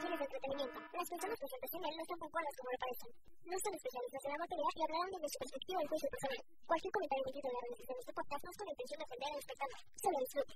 fines 0.00 0.18
de 0.18 0.24
entretenimiento. 0.24 0.78
Las 0.80 1.08
personas 1.08 1.36
presentes 1.38 1.70
en 1.76 1.82
él 1.84 1.94
no 1.96 2.02
están 2.02 2.18
tan 2.20 2.30
cuerdas 2.30 2.54
como 2.56 2.68
lo 2.72 2.78
parecen. 2.80 3.10
No 3.44 3.56
son 3.60 3.72
especialistas 3.74 4.22
en 4.24 4.30
la 4.32 4.38
materia 4.40 4.68
y 4.74 4.80
hablarán 4.80 5.10
desde 5.14 5.28
su 5.28 5.38
perspectiva 5.40 5.78
y 5.80 5.86
juicio 5.86 6.08
personal. 6.10 6.38
Cualquier 6.66 6.92
comentario 6.92 7.22
emitido 7.24 7.46
en 7.50 7.54
la 7.54 7.60
realización 7.60 7.94
de 7.96 8.02
este 8.04 8.14
podcast 8.16 8.40
no 8.44 8.50
es 8.50 8.56
con 8.56 8.66
la 8.66 8.72
intención 8.74 8.98
de 9.00 9.04
ofender 9.04 9.28
al 9.30 9.38
espectador. 9.44 9.78
Solo 10.00 10.16
disfrute. 10.24 10.54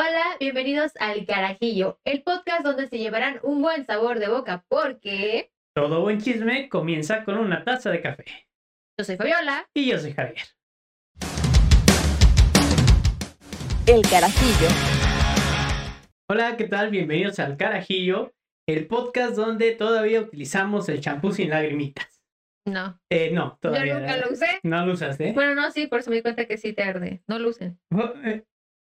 Hola, 0.00 0.24
bienvenidos 0.40 0.92
al 0.98 1.18
Carajillo, 1.26 2.00
el 2.04 2.22
podcast 2.22 2.62
donde 2.64 2.88
se 2.88 2.98
llevarán 2.98 3.38
un 3.42 3.60
buen 3.60 3.84
sabor 3.84 4.18
de 4.18 4.28
boca 4.28 4.64
porque 4.68 5.52
Todo 5.74 6.00
buen 6.00 6.20
chisme 6.20 6.68
comienza 6.68 7.24
con 7.24 7.36
una 7.36 7.64
taza 7.64 7.90
de 7.90 8.00
café. 8.00 8.24
yo 8.98 9.04
soy 9.04 9.16
Fabiola. 9.16 9.68
Y 9.74 9.90
yo 9.90 9.98
soy 9.98 10.12
Javier. 10.14 10.46
El 13.86 14.02
Carajillo. 14.08 14.68
Hola, 16.28 16.56
¿qué 16.56 16.68
tal? 16.68 16.90
Bienvenidos 16.90 17.38
al 17.40 17.56
Carajillo, 17.56 18.32
el 18.70 18.86
podcast 18.86 19.34
donde 19.36 19.72
todavía 19.72 20.20
utilizamos 20.20 20.88
el 20.88 21.00
champú 21.00 21.32
sin 21.32 21.50
lagrimitas. 21.50 22.22
No, 22.66 23.00
Eh, 23.10 23.30
no, 23.32 23.58
todavía. 23.60 23.94
yo 23.94 24.00
nunca 24.00 24.16
lo 24.18 24.32
usé. 24.32 24.46
No 24.62 24.84
lo 24.86 24.92
usaste. 24.92 25.32
Bueno, 25.32 25.54
no, 25.54 25.70
sí, 25.70 25.86
por 25.86 26.00
eso 26.00 26.10
me 26.10 26.16
di 26.16 26.22
cuenta 26.22 26.46
que 26.46 26.56
sí 26.58 26.72
te 26.72 26.82
arde. 26.82 27.22
No 27.26 27.38
lo 27.38 27.48
usen. 27.48 27.78
Oh, 27.92 28.12
eh, 28.24 28.44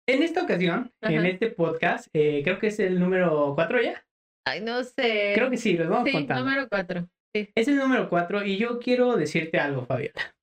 En 0.08 0.22
esta 0.22 0.44
ocasión, 0.44 0.91
en 1.02 1.18
Ajá. 1.20 1.27
este 1.27 1.50
podcast, 1.50 2.08
eh, 2.14 2.41
creo 2.44 2.60
que 2.60 2.68
es 2.68 2.80
el 2.80 3.00
número 3.00 3.54
4 3.55 3.82
ya. 3.82 4.05
Ay, 4.46 4.60
no 4.62 4.84
sé. 4.84 5.32
Creo 5.34 5.50
que 5.50 5.58
sí, 5.58 5.77
los 5.77 5.88
vamos 5.90 6.08
Sí, 6.10 6.13
contando. 6.13 6.44
número 6.44 6.68
cuatro. 6.70 7.08
Sí. 7.34 7.50
Es 7.55 7.68
el 7.70 7.77
número 7.77 8.10
4 8.10 8.46
y 8.46 8.58
yo 8.58 8.80
quiero 8.80 9.16
decirte 9.16 9.58
algo, 9.60 9.86
Fabiola. 9.86 10.36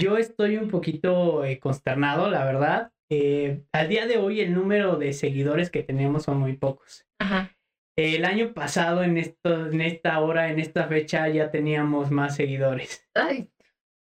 Yo 0.00 0.16
estoy 0.16 0.56
un 0.56 0.68
poquito 0.70 1.44
eh, 1.44 1.58
consternado, 1.58 2.30
la 2.30 2.44
verdad. 2.44 2.90
Eh, 3.10 3.64
al 3.72 3.88
día 3.88 4.06
de 4.06 4.16
hoy 4.16 4.40
el 4.40 4.54
número 4.54 4.96
de 4.96 5.12
seguidores 5.12 5.68
que 5.70 5.82
tenemos 5.82 6.22
son 6.22 6.38
muy 6.38 6.56
pocos. 6.56 7.04
Ajá. 7.20 7.54
El 7.96 8.24
año 8.24 8.54
pasado, 8.54 9.02
en, 9.02 9.18
esto, 9.18 9.66
en 9.66 9.80
esta 9.82 10.18
hora, 10.20 10.50
en 10.50 10.58
esta 10.58 10.86
fecha, 10.88 11.28
ya 11.28 11.50
teníamos 11.50 12.10
más 12.10 12.36
seguidores. 12.36 13.08
Ay, 13.14 13.50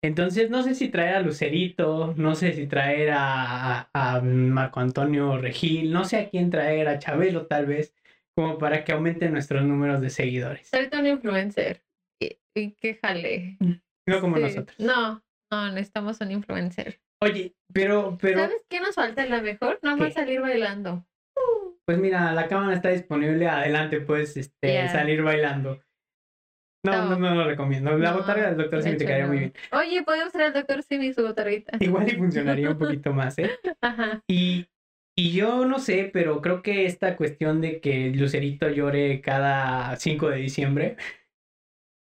Entonces, 0.05 0.51
no 0.51 0.63
sé 0.63 0.75
si 0.75 0.89
traer 0.89 1.17
a 1.17 1.21
Lucerito, 1.21 2.15
no 2.17 2.35
sé 2.35 2.53
si 2.53 2.67
traer 2.67 3.11
a, 3.11 3.81
a- 3.81 3.91
a 4.17 4.21
Marco 4.21 4.81
Antonio 4.81 5.37
Regil, 5.39 5.93
no 5.93 6.05
sé 6.05 6.17
a 6.19 6.31
quién 6.31 6.51
traer, 6.51 6.89
a 6.89 6.99
Chabelo 6.99 7.47
tal 7.47 7.67
vez, 7.67 7.95
como 8.37 8.57
para 8.59 8.85
que 8.85 8.93
aumenten 8.93 9.33
nuestros 9.33 9.63
números 9.65 10.01
de 10.01 10.11
seguidores. 10.11 10.73
ahorita 10.73 11.01
un 11.01 11.07
influencer. 11.09 11.85
Y, 12.21 12.39
y 12.55 12.73
que 12.73 12.95
jale. 12.95 13.59
No 14.07 14.21
como 14.21 14.37
Sí. 14.37 14.43
nosotros. 14.43 14.79
No, 14.79 15.25
no, 15.51 15.73
necesitamos 15.73 16.21
un 16.21 16.31
influencer. 16.33 17.01
Oye, 17.21 17.55
pero, 17.73 18.17
pero, 18.21 18.41
¿Sabes 18.41 18.63
qué 18.69 18.81
nos 18.81 18.95
falta 18.95 19.25
la 19.27 19.41
mejor? 19.43 19.79
Nada 19.83 19.97
más 19.97 20.15
salir 20.15 20.41
bailando. 20.41 21.07
Pues 21.85 21.99
mira, 21.99 22.33
la 22.33 22.49
cámara 22.49 22.75
está 22.75 22.91
disponible, 22.91 23.49
adelante 23.49 24.01
puedes 24.01 24.37
este, 24.37 24.89
salir 24.89 25.23
bailando. 25.23 25.81
No, 26.85 26.93
no, 26.93 27.11
No. 27.11 27.17
no, 27.17 27.35
lo 27.37 27.45
recomiendo. 27.45 27.97
La 27.97 28.11
No, 28.11 28.19
botarga 28.19 28.53
del 28.53 28.83
sí 28.83 28.91
me 28.91 28.97
te 28.97 29.05
quedaría 29.05 29.27
muy 29.27 29.39
bien. 29.39 29.53
Oye, 29.73 30.03
podemos 30.03 30.33
traer 30.33 30.49
al 30.49 30.55
doctor 30.55 30.83
Simi 30.83 31.13
su 31.13 31.23
botarguita. 31.23 31.77
Igual 31.81 32.09
y 32.09 32.17
funcionaría 32.17 32.71
un 32.71 32.79
poquito 32.79 33.13
más, 33.13 33.39
¿eh? 33.39 33.51
Ajá. 33.81 34.21
Y, 34.29 34.67
y 35.17 35.33
yo 35.33 35.65
no 35.65 35.79
sé, 35.79 36.11
pero 36.13 36.41
creo 36.41 36.63
que 36.63 36.87
esta 36.87 37.17
cuestión 37.17 37.61
de 37.61 37.81
que 37.81 38.11
Lucerito 38.11 38.69
llore 38.69 39.21
cada 39.21 39.97
5 39.97 40.31
de 40.31 40.37
diciembre. 40.39 40.97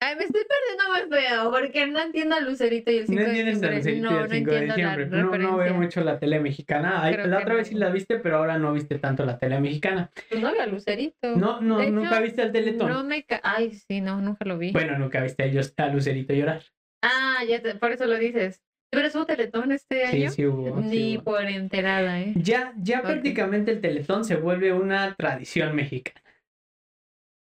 Ay, 0.02 0.16
me 0.16 0.24
estoy 0.24 0.42
perdiendo 0.48 0.88
más 0.88 1.20
feo 1.20 1.50
porque 1.50 1.86
no 1.86 2.00
entiendo 2.00 2.34
a 2.34 2.40
Lucerito 2.40 2.90
y 2.90 2.96
el 2.98 3.06
5 3.06 3.20
No 3.20 3.26
de 3.26 3.38
entiendes 3.40 3.62
a 3.62 3.70
diciembre. 3.70 3.76
Lucerito 4.00 4.10
no, 4.10 4.10
y 4.10 4.14
el 4.14 4.22
no 4.22 4.34
5 4.34 4.50
de 4.50 4.56
entiendo 4.58 4.74
diciembre. 4.74 5.16
la 5.18 5.22
No, 5.24 5.38
no 5.50 5.56
veo 5.58 5.74
mucho 5.74 6.00
la 6.02 6.18
tele 6.18 6.40
mexicana. 6.40 7.02
Ay, 7.04 7.16
la 7.26 7.38
otra 7.38 7.54
vez 7.54 7.68
sí 7.68 7.74
no. 7.74 7.80
la 7.80 7.90
viste, 7.90 8.18
pero 8.18 8.38
ahora 8.38 8.56
no 8.58 8.72
viste 8.72 8.98
tanto 8.98 9.26
la 9.26 9.38
tele 9.38 9.60
mexicana. 9.60 10.10
Pues 10.30 10.40
no 10.40 10.52
veo 10.52 10.62
a 10.62 10.66
Lucerito. 10.66 11.36
No, 11.36 11.60
no, 11.60 11.78
De 11.78 11.90
nunca 11.90 12.14
hecho, 12.14 12.22
viste 12.22 12.42
el 12.42 12.52
Teletón. 12.52 12.88
No 12.88 13.04
me 13.04 13.24
ca- 13.24 13.40
Ay, 13.44 13.72
sí, 13.74 14.00
no, 14.00 14.20
nunca 14.22 14.44
lo 14.46 14.56
vi. 14.56 14.72
Bueno, 14.72 14.98
nunca 14.98 15.20
viste 15.22 15.42
a, 15.42 15.46
ellos- 15.46 15.74
a 15.76 15.88
Lucerito 15.88 16.32
llorar. 16.32 16.62
Ah, 17.02 17.44
ya 17.46 17.60
te- 17.60 17.74
por 17.74 17.92
eso 17.92 18.06
lo 18.06 18.16
dices. 18.18 18.62
¿Pero 18.92 19.06
un 19.20 19.24
teletón 19.26 19.70
este 19.70 20.04
año? 20.04 20.30
sí 20.30 20.44
hubo. 20.46 20.82
sí 20.82 20.88
Ni 20.88 21.16
hubo. 21.16 21.22
por 21.24 21.44
enterada, 21.44 22.20
¿eh? 22.20 22.32
Ya, 22.34 22.72
ya 22.76 22.98
Ok. 22.98 23.04
prácticamente 23.06 23.70
el 23.70 23.80
Teletón 23.80 24.24
se 24.24 24.34
vuelve 24.34 24.72
una 24.72 25.14
tradición 25.14 25.76
mexicana. 25.76 26.19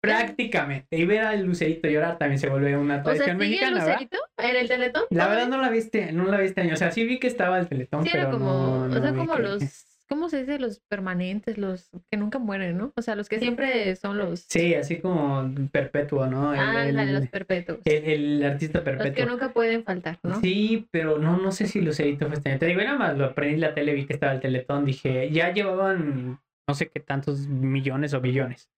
Prácticamente. 0.05 0.97
Y 0.97 1.05
ver 1.05 1.21
al 1.21 1.43
Lucerito 1.45 1.87
llorar 1.87 2.17
también 2.17 2.39
se 2.39 2.49
vuelve 2.49 2.75
una 2.77 2.95
O 2.95 3.03
sea, 3.03 3.03
tradición 3.03 3.39
¿sigue 3.39 3.45
el 3.45 3.49
mexicana, 3.49 3.77
¿verdad? 3.85 3.93
Lucerito 3.93 4.17
en 4.37 4.55
el 4.55 4.67
teletón? 4.67 5.03
La 5.09 5.27
verdad 5.27 5.47
no 5.47 5.57
la 5.61 5.69
viste, 5.69 6.11
no 6.11 6.25
la 6.25 6.37
viste 6.37 6.61
año. 6.61 6.73
O 6.73 6.77
sea, 6.77 6.91
sí 6.91 7.05
vi 7.05 7.19
que 7.19 7.27
estaba 7.27 7.59
el 7.59 7.67
Teletón, 7.67 8.03
Sí, 8.03 8.09
pero 8.11 8.23
era 8.23 8.31
como, 8.31 8.45
no, 8.51 8.87
no 8.87 8.97
o 8.97 9.01
sea, 9.01 9.11
vi 9.11 9.17
como 9.17 9.35
que- 9.35 9.41
los, 9.41 9.85
¿cómo 10.07 10.29
se 10.29 10.39
dice? 10.41 10.59
Los 10.59 10.81
permanentes, 10.87 11.57
los 11.57 11.89
que 12.11 12.17
nunca 12.17 12.37
mueren, 12.37 12.77
¿no? 12.77 12.93
O 12.95 13.01
sea, 13.01 13.15
los 13.15 13.27
que 13.29 13.39
siempre 13.39 13.95
son 13.95 14.17
los, 14.17 14.41
Sí, 14.49 14.75
así 14.75 14.97
como 14.99 15.49
perpetuo, 15.71 16.27
¿no? 16.27 16.53
El, 16.53 16.59
ah, 16.59 16.87
el- 16.87 17.13
los 17.13 17.27
perpetuos. 17.29 17.79
el- 17.85 18.03
el 18.05 18.43
artista 18.43 18.79
Los 18.79 18.85
que 18.85 18.91
perpetuo. 18.97 19.25
nunca 19.25 19.49
pueden 19.53 19.83
faltar, 19.83 20.19
¿no? 20.23 20.39
Sí, 20.41 20.87
pero 20.91 21.17
no, 21.17 21.37
no 21.37 21.51
sé 21.51 21.65
si 21.67 21.81
Lucerito 21.81 22.27
fue 22.27 22.35
este 22.35 22.49
año. 22.51 22.59
Te 22.59 22.67
digo, 22.67 22.81
nada 22.81 22.97
más 22.97 23.17
lo 23.17 23.25
aprendí 23.25 23.55
en 23.55 23.61
la 23.61 23.73
tele, 23.73 23.93
vi 23.93 24.05
que 24.05 24.13
estaba 24.13 24.33
el 24.33 24.41
Teletón, 24.41 24.85
dije, 24.85 25.31
ya 25.31 25.51
llevaban 25.53 26.39
no 26.67 26.73
sé 26.73 26.89
qué 26.89 26.99
tantos 26.99 27.47
millones 27.47 28.15
o 28.15 28.21
billones, 28.21 28.69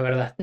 la 0.00 0.08
verdad. 0.10 0.34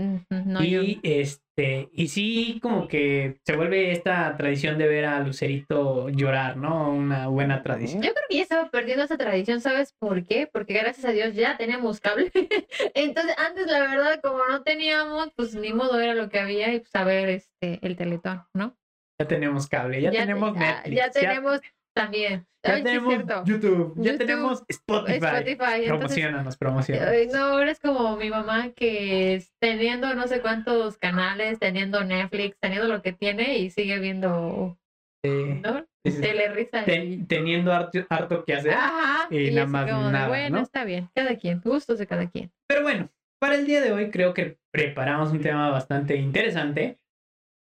Yo- 0.63 0.81
y 0.83 0.99
este, 1.03 1.89
y 1.91 2.07
sí, 2.09 2.59
como 2.61 2.87
que 2.87 3.39
se 3.45 3.55
vuelve 3.55 3.91
esta 3.91 4.35
tradición 4.37 4.77
de 4.77 4.87
ver 4.87 5.05
a 5.05 5.19
Lucerito 5.21 6.09
llorar, 6.09 6.57
¿no? 6.57 6.91
Una 6.91 7.27
buena 7.27 7.63
tradición. 7.63 8.01
Yo 8.01 8.11
creo 8.13 8.23
que 8.29 8.35
ya 8.37 8.43
estaba 8.43 8.69
perdiendo 8.69 9.03
esa 9.03 9.17
tradición, 9.17 9.59
¿sabes 9.61 9.93
por 9.99 10.23
qué? 10.23 10.47
Porque 10.51 10.73
gracias 10.73 11.05
a 11.05 11.11
Dios 11.11 11.33
ya 11.33 11.57
tenemos 11.57 11.99
cable. 11.99 12.31
Entonces, 12.93 13.35
antes 13.37 13.67
la 13.67 13.79
verdad, 13.81 14.19
como 14.21 14.39
no 14.47 14.63
teníamos, 14.63 15.29
pues 15.35 15.55
ni 15.55 15.73
modo 15.73 15.99
era 15.99 16.13
lo 16.13 16.29
que 16.29 16.39
había 16.39 16.73
y 16.73 16.79
pues 16.79 16.95
a 16.95 17.03
ver 17.03 17.29
este 17.29 17.79
el 17.81 17.95
Teletón, 17.95 18.43
¿no? 18.53 18.77
Ya 19.19 19.27
tenemos 19.27 19.67
cable, 19.67 19.99
ya, 19.99 20.11
te- 20.11 20.17
tenemos 20.17 20.53
ah, 20.55 20.59
Netflix, 20.59 20.95
Ya 20.95 21.09
tenemos 21.09 21.59
también. 21.97 22.45
ya 22.65 22.73
Ay, 22.75 22.83
tenemos. 22.83 23.13
YouTube, 23.45 23.93
ya 23.97 24.11
YouTube, 24.11 24.17
tenemos 24.17 24.63
Spotify. 24.67 25.17
Spotify. 25.25 25.87
Promocionanos, 25.87 26.57
promocionanos. 26.57 27.11
ay, 27.13 27.27
no, 27.27 27.39
ahora 27.39 27.71
es 27.71 27.79
como 27.79 28.15
mi 28.17 28.29
mamá 28.29 28.69
que 28.75 29.43
teniendo 29.59 30.13
no 30.15 30.27
sé 30.27 30.41
cuántos 30.41 30.97
canales, 30.97 31.59
teniendo 31.59 32.03
Netflix, 32.03 32.57
teniendo 32.59 32.87
lo 32.87 33.01
que 33.01 33.13
tiene 33.13 33.57
y 33.59 33.69
sigue 33.69 33.99
viendo, 33.99 34.77
¿no? 35.23 35.85
Telerisa. 36.03 36.85
Ten- 36.85 37.27
teniendo 37.27 37.73
harto, 37.73 37.99
harto 38.09 38.45
que 38.45 38.53
hacer. 38.53 38.73
Ajá. 38.73 39.27
y 39.29 39.47
y 39.49 39.51
nada 39.53 39.67
más 39.67 39.89
como 39.91 40.09
nada, 40.09 40.27
bueno, 40.29 40.57
¿no? 40.57 40.63
está 40.63 40.85
bien. 40.85 41.09
Cada 41.13 41.35
quien, 41.35 41.59
gustos 41.61 41.99
de 41.99 42.07
cada 42.07 42.29
quien. 42.29 42.51
Pero 42.67 42.81
bueno, 42.83 43.09
para 43.39 43.55
el 43.55 43.65
día 43.65 43.81
de 43.81 43.91
hoy 43.91 44.09
creo 44.09 44.33
que 44.33 44.57
preparamos 44.71 45.31
un 45.31 45.41
tema 45.41 45.69
bastante 45.69 46.15
interesante. 46.15 46.97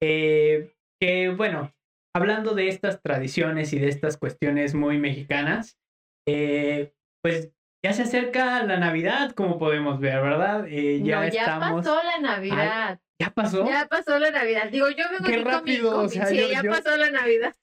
eh, 0.03 0.73
que 1.01 1.29
bueno, 1.31 1.73
hablando 2.15 2.55
de 2.55 2.69
estas 2.69 3.01
tradiciones 3.03 3.73
y 3.73 3.79
de 3.79 3.89
estas 3.89 4.17
cuestiones 4.17 4.75
muy 4.75 4.99
mexicanas, 4.99 5.79
eh, 6.29 6.93
pues 7.23 7.53
ya 7.85 7.93
se 7.93 8.03
acerca 8.03 8.63
la 8.65 8.77
Navidad, 8.79 9.33
como 9.33 9.59
podemos 9.59 10.01
ver, 10.01 10.21
¿verdad? 10.21 10.67
Eh, 10.69 11.01
ya 11.03 11.21
no, 11.21 11.29
ya 11.29 11.41
estamos. 11.41 11.85
pasó 11.87 12.03
la 12.03 12.19
Navidad. 12.19 13.01
¿Ya 13.21 13.31
pasó? 13.31 13.67
Ya 13.67 13.87
pasó 13.87 14.19
la 14.19 14.31
Navidad. 14.31 14.71
Digo, 14.71 14.89
yo 14.91 15.05
vengo 15.11 15.25
Qué 15.27 15.35
aquí 15.37 15.45
con 15.45 15.65
mi- 15.65 15.79
con 15.79 15.95
o 15.95 16.03
mi- 16.05 16.09
sea, 16.09 16.27
sí, 16.27 16.37
yo- 16.37 16.49
ya 16.51 16.63
yo- 16.63 16.71
pasó 16.71 16.97
la 16.97 17.11
Navidad. 17.11 17.55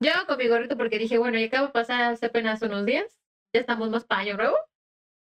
Yo 0.00 0.10
vengo 0.12 0.26
con 0.26 0.38
mi 0.38 0.48
gorrito 0.48 0.76
porque 0.76 0.98
dije, 0.98 1.16
bueno, 1.18 1.38
ya 1.38 1.46
acabo 1.46 1.66
de 1.66 1.72
pasar 1.72 2.02
hace 2.12 2.26
apenas 2.26 2.60
unos 2.62 2.84
días. 2.86 3.18
Ya 3.54 3.60
estamos 3.60 3.90
más 3.90 4.04
para 4.04 4.22
año 4.22 4.36
nuevo. 4.36 4.56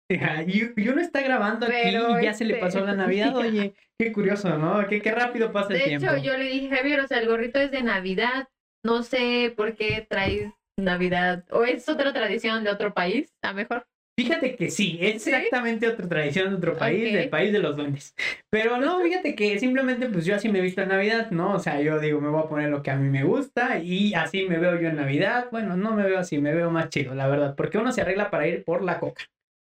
Y, 0.08 0.80
y 0.80 0.88
uno 0.88 1.00
está 1.00 1.20
grabando 1.22 1.66
aquí 1.66 1.74
y 1.88 2.22
ya 2.24 2.34
se 2.34 2.44
le 2.44 2.54
este, 2.54 2.64
pasó 2.66 2.80
la 2.84 2.94
Navidad. 2.94 3.34
Oye, 3.36 3.74
qué 3.98 4.12
curioso, 4.12 4.56
¿no? 4.58 4.86
Qué, 4.88 5.00
qué 5.00 5.10
rápido 5.12 5.52
pasa 5.52 5.72
el 5.72 5.78
De 5.78 5.84
tiempo. 5.84 6.06
hecho, 6.12 6.16
yo 6.22 6.36
le 6.36 6.44
dije, 6.44 6.74
Javier, 6.76 7.00
o 7.00 7.06
sea, 7.06 7.18
el 7.18 7.28
gorrito 7.28 7.58
es 7.60 7.70
de 7.70 7.82
Navidad. 7.82 8.48
No 8.84 9.02
sé 9.02 9.52
por 9.56 9.74
qué 9.74 10.06
traes 10.08 10.52
Navidad. 10.78 11.44
O 11.50 11.64
es 11.64 11.88
otra 11.88 12.12
tradición 12.12 12.64
de 12.64 12.70
otro 12.70 12.94
país, 12.94 13.32
a 13.42 13.52
mejor. 13.52 13.86
Fíjate 14.18 14.56
que 14.56 14.70
sí, 14.70 14.98
es 15.00 15.22
¿Sí? 15.22 15.30
exactamente 15.30 15.88
otra 15.88 16.06
tradición 16.06 16.50
de 16.50 16.56
otro 16.56 16.76
país, 16.76 17.08
Ok. 17.08 17.14
del 17.14 17.28
país 17.30 17.52
de 17.52 17.58
los 17.60 17.76
duendes. 17.76 18.14
Pero 18.50 18.76
no, 18.76 19.00
fíjate 19.00 19.34
que 19.34 19.58
simplemente 19.58 20.06
pues 20.10 20.26
yo 20.26 20.34
así 20.34 20.50
me 20.50 20.58
he 20.58 20.62
visto 20.62 20.82
en 20.82 20.90
Navidad, 20.90 21.30
¿no? 21.30 21.54
O 21.54 21.58
sea, 21.58 21.80
yo 21.80 21.98
digo, 21.98 22.20
me 22.20 22.28
voy 22.28 22.42
a 22.42 22.48
poner 22.48 22.68
lo 22.68 22.82
que 22.82 22.90
a 22.90 22.96
mí 22.96 23.08
me 23.08 23.24
gusta 23.24 23.78
y 23.78 24.12
así 24.12 24.46
me 24.46 24.58
veo 24.58 24.78
yo 24.78 24.88
en 24.88 24.96
Navidad. 24.96 25.48
Bueno, 25.50 25.76
no 25.76 25.92
me 25.92 26.02
veo 26.02 26.18
así, 26.18 26.38
me 26.38 26.54
veo 26.54 26.70
más 26.70 26.90
chido, 26.90 27.14
la 27.14 27.26
verdad, 27.26 27.54
porque 27.56 27.78
uno 27.78 27.90
se 27.90 28.02
arregla 28.02 28.30
para 28.30 28.46
ir 28.46 28.64
por 28.64 28.82
la 28.82 29.00
coca. 29.00 29.24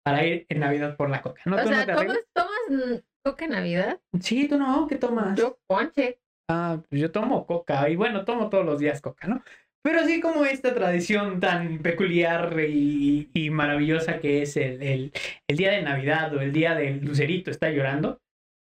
Para 0.05 0.27
ir 0.27 0.47
en 0.49 0.61
Navidad 0.61 0.97
por 0.97 1.11
la 1.11 1.23
coca. 1.23 1.41
¿No? 1.45 1.55
o 1.57 1.63
¿Tú 1.63 1.71
no 1.71 1.77
sea, 1.77 1.87
¿tomas, 1.95 2.19
tomas 2.33 2.51
mm, 2.69 2.95
coca 3.25 3.45
en 3.45 3.51
Navidad? 3.53 4.01
Sí, 4.21 4.49
tú 4.49 4.59
no, 4.59 4.89
¿qué 4.89 4.97
tomas? 4.97 5.39
Yo 5.39 5.59
ponche. 5.69 6.19
Ah, 6.51 6.83
pues 6.89 7.01
yo 7.01 7.11
tomo 7.11 7.47
coca 7.47 7.89
y 7.89 7.97
bueno, 7.97 8.25
tomo 8.25 8.51
todos 8.51 8.67
los 8.67 8.79
días 8.79 9.01
coca, 9.01 9.27
¿no? 9.29 9.43
Pero 9.83 10.01
así 10.01 10.21
como 10.21 10.45
esta 10.45 10.75
tradición 10.75 11.41
tan 11.41 11.79
peculiar 11.79 12.59
y, 12.69 13.31
y 13.35 13.51
maravillosa 13.51 14.19
que 14.19 14.43
es 14.43 14.57
el, 14.57 14.83
el- 14.83 15.13
el 15.49 15.57
día 15.57 15.73
de 15.73 15.83
Navidad 15.83 16.35
o 16.35 16.41
el 16.41 16.53
día 16.53 16.75
del 16.75 17.05
Lucerito 17.05 17.51
está 17.51 17.71
llorando, 17.71 18.21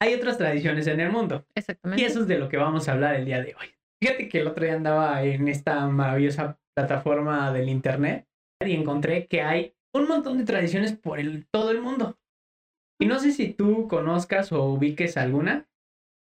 hay 0.02 0.14
otras 0.16 0.38
tradiciones 0.38 0.88
en 0.88 1.00
el 1.00 1.12
mundo. 1.12 1.46
Exactamente. 1.56 2.02
Y 2.02 2.06
eso 2.06 2.22
es 2.22 2.28
de 2.28 2.38
lo 2.40 2.50
que 2.50 2.58
vamos 2.58 2.88
a 2.88 2.94
hablar 2.94 3.16
el 3.16 3.26
día 3.26 3.42
de 3.42 3.56
hoy. 3.56 3.68
Fíjate 4.04 4.28
que 4.28 4.40
el 4.42 4.48
otro 4.48 4.66
día 4.66 4.74
andaba 4.76 5.24
en 5.24 5.48
esta 5.48 5.88
maravillosa 5.88 6.60
plataforma 6.76 7.54
del 7.54 7.70
internet 7.70 8.28
y 8.66 8.74
encontré 8.74 9.28
que 9.28 9.42
hay 9.42 9.76
un 9.96 10.08
montón 10.08 10.38
de 10.40 10.46
tradiciones 10.46 10.94
por 10.94 11.20
el, 11.20 11.46
todo 11.52 11.72
el 11.72 11.82
mundo. 11.82 12.20
Y 13.00 13.06
no 13.06 13.20
sé 13.20 13.32
si 13.32 13.54
tú 13.54 13.88
conozcas 13.88 14.52
o 14.52 14.64
ubiques 14.66 15.16
alguna, 15.18 15.68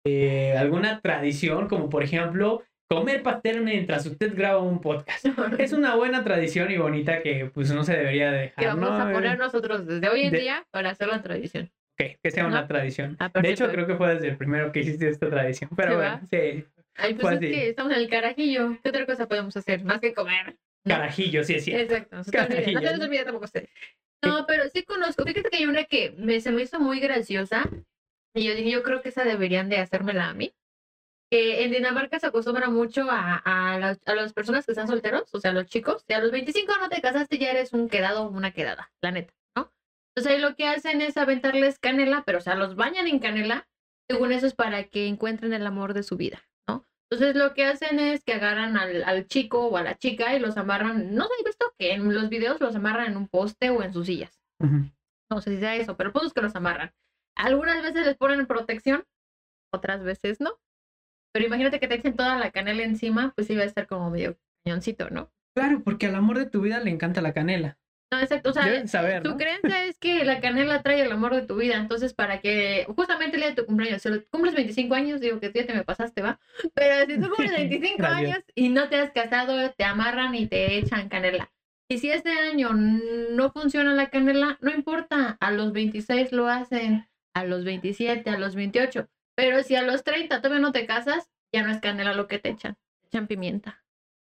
eh, 0.05 0.55
alguna 0.59 1.01
tradición, 1.01 1.69
como 1.69 1.89
por 1.89 2.03
ejemplo 2.03 2.63
comer 2.89 3.23
pastel 3.23 3.63
mientras 3.63 4.05
usted 4.05 4.35
graba 4.37 4.61
un 4.61 4.81
podcast. 4.81 5.25
Es 5.59 5.73
una 5.73 5.95
buena 5.97 6.23
tradición 6.25 6.71
y 6.71 6.77
bonita 6.77 7.23
que 7.23 7.47
pues 7.47 7.73
no 7.73 7.85
se 7.85 7.97
debería 7.97 8.31
dejar. 8.31 8.57
que 8.57 8.67
vamos 8.67 8.91
¿no? 8.91 8.97
a 9.03 9.13
poner 9.13 9.39
nosotros 9.39 9.87
desde 9.87 10.09
hoy 10.09 10.23
en 10.25 10.33
de- 10.33 10.41
día 10.41 10.67
para 10.71 10.91
hacer 10.91 11.09
la 11.09 11.23
tradición. 11.23 11.71
Ok, 11.99 12.17
que 12.23 12.31
sea 12.31 12.47
una 12.47 12.61
Ajá. 12.61 12.69
tradición. 12.69 13.17
Ah, 13.21 13.31
De 13.33 13.51
hecho, 13.51 13.71
creo 13.71 13.87
que 13.87 13.97
fue 13.97 14.15
desde 14.15 14.29
el 14.29 14.37
primero 14.37 14.73
que 14.73 14.81
hiciste 14.81 15.09
esta 15.09 15.29
tradición. 15.31 15.71
Pero 15.77 15.91
Sí, 15.91 15.97
bueno, 15.97 16.11
¿va? 16.11 16.21
sí. 16.31 16.65
Ay, 16.97 17.15
pues 17.15 17.33
es 17.35 17.39
que 17.41 17.69
estamos 17.71 17.93
en 17.93 17.99
el 17.99 18.09
carajillo. 18.11 18.79
¿Qué 18.83 18.89
otra 18.91 19.07
cosa 19.07 19.27
podemos 19.29 19.57
hacer? 19.57 19.85
Más 19.85 20.01
que 20.01 20.13
comer. 20.13 20.57
¿no? 20.85 20.95
Carajillo, 20.95 21.45
sí 21.45 21.61
cierto. 21.61 21.95
Exacto, 21.95 22.17
no 22.17 22.25
se 22.25 22.31
te 22.33 22.39
olvide, 22.41 22.49
no 22.49 22.57
se 22.57 22.65
Carajillo. 22.73 22.91
les 22.99 23.01
olvide 23.01 23.25
tampoco 23.25 23.45
a 23.45 23.47
ustedes. 23.47 23.71
No, 24.25 24.45
pero 24.47 24.65
sí 24.69 24.83
conozco. 24.83 25.25
Fíjate 25.25 25.49
que 25.51 25.57
hay 25.59 25.67
una 25.67 25.85
que 25.85 26.15
me, 26.19 26.41
se 26.41 26.51
me 26.51 26.63
hizo 26.63 26.81
muy 26.81 26.99
graciosa. 27.01 27.69
Y 28.35 28.45
yo 28.45 28.55
dije, 28.55 28.71
yo 28.71 28.83
creo 28.83 29.03
que 29.03 29.11
esa 29.11 29.25
deberían 29.25 29.69
de 29.69 29.79
hacérmela 29.79 30.29
a 30.29 30.35
mí. 30.35 30.55
Que 31.31 31.65
en 31.65 31.71
Dinamarca 31.71 32.19
se 32.19 32.27
acostumbra 32.27 32.69
mucho 32.69 33.07
a, 33.11 33.37
a, 33.37 33.79
las, 33.79 34.01
a 34.07 34.15
las 34.15 34.33
personas 34.33 34.67
que 34.67 34.73
están 34.73 34.89
solteros, 34.89 35.33
o 35.33 35.41
sea, 35.41 35.53
los 35.53 35.67
chicos. 35.67 36.05
Si 36.07 36.13
a 36.13 36.21
los 36.21 36.31
25 36.31 36.73
no 36.79 36.89
te 36.89 37.01
casaste, 37.01 37.39
ya 37.39 37.51
eres 37.51 37.73
un 37.73 37.89
quedado 37.89 38.25
o 38.25 38.29
una 38.29 38.53
quedada, 38.53 38.93
la 39.01 39.13
neta, 39.13 39.33
¿no? 39.57 39.73
Entonces 40.15 40.33
ahí 40.35 40.41
lo 40.41 40.55
que 40.57 40.67
hacen 40.67 41.01
es 41.01 41.17
aventarles 41.17 41.79
canela, 41.79 42.23
pero 42.27 42.39
o 42.39 42.43
sea, 42.43 42.55
los 42.55 42.77
bañan 42.77 43.07
en 43.07 43.19
canela. 43.19 43.67
Según 44.11 44.33
eso 44.33 44.47
es 44.47 44.55
para 44.55 44.85
que 44.85 45.07
encuentren 45.07 45.55
el 45.55 45.67
amor 45.67 45.95
de 45.95 46.03
su 46.03 46.17
vida, 46.19 46.43
¿no? 46.69 46.87
Entonces 47.11 47.35
lo 47.35 47.55
que 47.55 47.65
hacen 47.65 47.99
es 47.99 48.25
que 48.25 48.35
agarran 48.35 48.77
al, 48.77 49.05
al 49.05 49.27
chico 49.27 49.69
o 49.69 49.77
a 49.79 49.83
la 49.83 49.97
chica 49.97 50.35
y 50.35 50.39
los 50.39 50.59
amarran, 50.59 51.15
no 51.15 51.25
sé, 51.25 51.31
he 51.41 51.45
visto 51.45 51.73
que 51.79 51.93
en 51.93 52.13
los 52.13 52.29
videos 52.29 52.61
los 52.61 52.77
amarran 52.77 53.07
en 53.07 53.17
un 53.17 53.29
poste 53.29 53.71
o 53.71 53.83
en 53.83 53.95
sus 53.95 54.07
sillas. 54.07 54.39
Ujú. 54.59 54.91
No 55.31 55.41
sé 55.41 55.55
si 55.55 55.61
sea 55.61 55.77
eso, 55.77 55.97
pero 55.97 56.09
el 56.09 56.13
punto 56.13 56.27
es 56.27 56.35
que 56.35 56.43
los 56.43 56.55
amarran. 56.57 56.93
Algunas 57.37 57.83
veces 57.83 58.07
les 58.07 58.17
ponen 58.17 58.47
protección, 58.47 59.05
otras 59.73 60.03
veces 60.03 60.41
no. 60.41 60.59
Pero 61.33 61.47
imagínate 61.47 61.81
que 61.81 61.89
te 61.89 61.95
echen 61.95 62.17
toda 62.17 62.37
la 62.39 62.51
canela 62.51 62.83
encima, 62.83 63.33
pues 63.35 63.49
iba 63.51 63.63
a 63.63 63.67
estar 63.67 63.87
como 63.87 64.11
medio 64.11 64.37
cañoncito, 64.65 65.09
¿no? 65.11 65.33
Claro, 65.57 65.83
porque 65.83 66.07
al 66.07 66.15
amor 66.15 66.39
de 66.39 66.47
tu 66.47 66.61
vida 66.61 66.81
le 66.81 66.91
encanta 66.91 67.21
la 67.23 67.33
canela. 67.33 67.79
No, 68.13 68.21
exacto. 68.21 68.51
O 68.51 68.53
sea, 68.53 68.87
saber, 68.87 69.23
tu 69.23 69.39
creencia 69.39 69.87
es 69.87 69.99
que 69.99 70.23
la 70.27 70.41
canela 70.43 70.83
trae 70.83 71.01
el 71.01 71.11
amor 71.13 71.35
de 71.35 71.47
tu 71.47 71.57
vida. 71.57 71.77
Entonces, 71.77 72.13
para 72.13 72.41
que 72.43 72.85
justamente 72.95 73.37
el 73.37 73.41
día 73.43 73.51
de 73.51 73.57
tu 73.57 73.65
cumpleaños, 73.65 74.03
si 74.03 74.11
lo- 74.11 74.23
cumples 74.29 74.55
25 74.55 74.95
años, 74.95 75.21
digo 75.23 75.41
que 75.41 75.49
tú 75.49 75.59
ya 75.61 75.67
te 75.67 75.73
me 75.73 75.85
pasaste, 75.85 76.21
¿va? 76.21 76.39
Pero 76.75 77.07
si 77.07 77.19
tú 77.19 77.29
cumples 77.29 77.51
25 77.57 77.97
Gracias. 77.97 78.19
años 78.35 78.45
y 78.55 78.69
no 78.69 78.91
te 78.91 78.97
has 78.97 79.13
casado, 79.13 79.73
te 79.73 79.85
amarran 79.85 80.35
y 80.35 80.47
te 80.47 80.77
echan 80.77 81.09
canela. 81.09 81.51
Y 81.89 81.99
si 81.99 82.11
este 82.11 82.31
año 82.31 82.71
no 82.75 83.51
funciona 83.51 83.95
la 83.95 84.11
canela, 84.11 84.59
no 84.61 84.71
importa, 84.71 85.39
a 85.41 85.51
los 85.51 85.73
26 85.73 86.33
lo 86.33 86.49
hacen, 86.49 87.07
a 87.35 87.45
los 87.45 87.65
27, 87.65 88.29
a 88.31 88.39
los 88.39 88.55
28. 88.55 89.09
Pero 89.35 89.63
si 89.63 89.77
a 89.77 89.83
los 89.83 90.05
30 90.05 90.41
todavía 90.41 90.61
no 90.61 90.73
te 90.73 90.87
casas, 90.87 91.31
ya 91.53 91.63
no 91.63 91.71
es 91.71 91.81
canela 91.81 92.15
lo 92.15 92.29
que 92.29 92.39
te 92.39 92.51
echan, 92.51 92.77
te 93.01 93.09
echan 93.09 93.27
pimienta. 93.27 93.83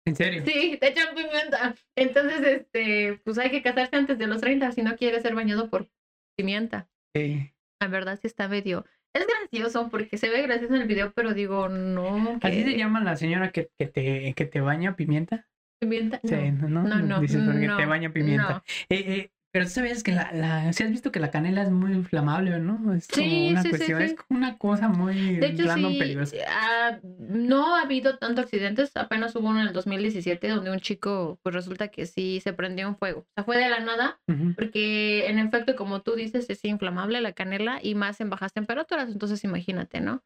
En 0.06 0.16
serio. 0.16 0.42
Sí, 0.46 0.78
te 0.80 0.88
echan 0.88 1.14
pimienta. 1.14 1.74
Entonces, 1.94 2.40
este, 2.46 3.20
pues 3.24 3.38
hay 3.38 3.50
que 3.50 3.62
casarse 3.62 3.96
antes 3.96 4.18
de 4.18 4.26
los 4.26 4.40
30 4.40 4.72
si 4.72 4.82
no 4.82 4.96
quieres 4.96 5.22
ser 5.22 5.34
bañado 5.34 5.68
por 5.68 5.88
pimienta. 6.36 6.88
Sí. 7.14 7.52
La 7.80 7.88
verdad 7.88 8.18
sí 8.20 8.26
está 8.26 8.48
medio... 8.48 8.84
Es 9.12 9.26
gracioso 9.26 9.88
porque 9.90 10.18
se 10.18 10.28
ve 10.28 10.40
gracioso 10.42 10.76
en 10.76 10.82
el 10.82 10.86
video, 10.86 11.12
pero 11.12 11.34
digo, 11.34 11.68
no. 11.68 12.38
¿Así 12.42 12.62
se 12.62 12.76
llama 12.76 13.02
la 13.02 13.16
señora 13.16 13.50
que, 13.50 13.68
que 13.76 13.86
te, 13.86 14.34
que 14.34 14.44
te 14.44 14.60
baña 14.60 14.94
pimienta? 14.94 15.48
Pimienta. 15.80 16.20
Sí, 16.22 16.34
No, 16.52 16.68
no, 16.68 16.84
no, 16.84 17.00
no. 17.00 17.20
Dices 17.20 17.42
porque 17.44 17.66
no, 17.66 17.76
te 17.76 17.86
baña 17.86 18.12
pimienta. 18.12 18.62
Eh, 18.88 19.04
eh, 19.08 19.30
pero 19.52 19.64
tú 19.64 19.70
sabes 19.72 20.02
que 20.02 20.12
la, 20.12 20.30
la, 20.32 20.72
si 20.72 20.82
has 20.84 20.90
visto 20.90 21.10
que 21.10 21.20
la 21.20 21.30
canela 21.30 21.62
es 21.62 21.70
muy 21.70 21.92
inflamable, 21.92 22.58
¿no? 22.60 22.94
Es 22.94 23.08
como 23.08 23.26
Sí, 23.26 23.48
una 23.50 23.62
sí, 23.62 23.68
cuestión, 23.70 23.98
sí. 24.00 24.14
es 24.14 24.16
una 24.28 24.58
cosa 24.58 24.88
muy 24.88 25.36
De 25.36 25.46
hecho, 25.48 25.66
random 25.66 25.98
peligrosa. 25.98 26.36
ah, 26.48 26.98
no 27.02 27.74
ha 27.76 27.82
habido 27.82 28.18
tantos 28.18 28.44
accidentes. 28.44 28.96
Apenas 28.96 29.34
hubo 29.36 29.48
uno 29.48 29.60
en 29.60 29.66
el 29.68 29.72
2017 29.72 30.48
donde 30.48 30.70
un 30.70 30.80
chico, 30.80 31.38
pues 31.42 31.54
resulta 31.54 31.88
que 31.88 32.06
sí 32.06 32.40
se 32.40 32.52
prendió 32.52 32.86
en 32.86 32.96
fuego. 32.96 33.20
O 33.20 33.26
sea, 33.34 33.44
fue 33.44 33.58
de 33.58 33.68
la 33.68 33.80
nada 33.80 34.20
porque 34.56 35.26
en 35.26 35.38
efecto, 35.38 35.74
como 35.76 36.02
tú 36.02 36.14
dices, 36.14 36.48
es 36.48 36.64
inflamable 36.64 37.20
la 37.20 37.32
canela 37.32 37.80
y 37.82 37.94
más 37.94 38.20
en 38.20 38.30
bajas 38.30 38.52
temperaturas, 38.52 39.08
entonces 39.10 39.42
imagínate, 39.44 40.00
¿no? 40.00 40.22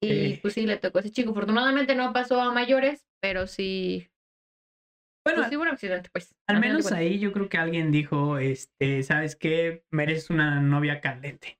Y 0.00 0.36
pues 0.36 0.54
sí, 0.54 0.64
le 0.64 0.76
tocó 0.76 0.98
a 0.98 1.00
ese 1.00 1.10
chico. 1.10 1.30
Afortunadamente 1.32 1.94
no 1.96 2.12
pasó 2.12 2.40
a 2.40 2.52
mayores, 2.52 3.04
pero 3.20 3.46
sí, 3.46 4.08
Bueno, 5.24 5.40
pues 5.40 5.48
sí 5.50 5.56
hubo 5.56 5.62
un 5.62 5.68
accidente, 5.68 6.08
pues. 6.12 6.34
al 6.46 6.60
menos 6.60 6.90
ahí 6.92 7.18
yo 7.18 7.32
creo 7.32 7.48
que 7.48 7.58
alguien 7.58 7.90
dijo, 7.92 8.38
este, 8.38 9.02
¿sabes 9.02 9.36
qué? 9.36 9.84
Mereces 9.90 10.30
una 10.30 10.60
novia 10.60 11.00
candente. 11.00 11.58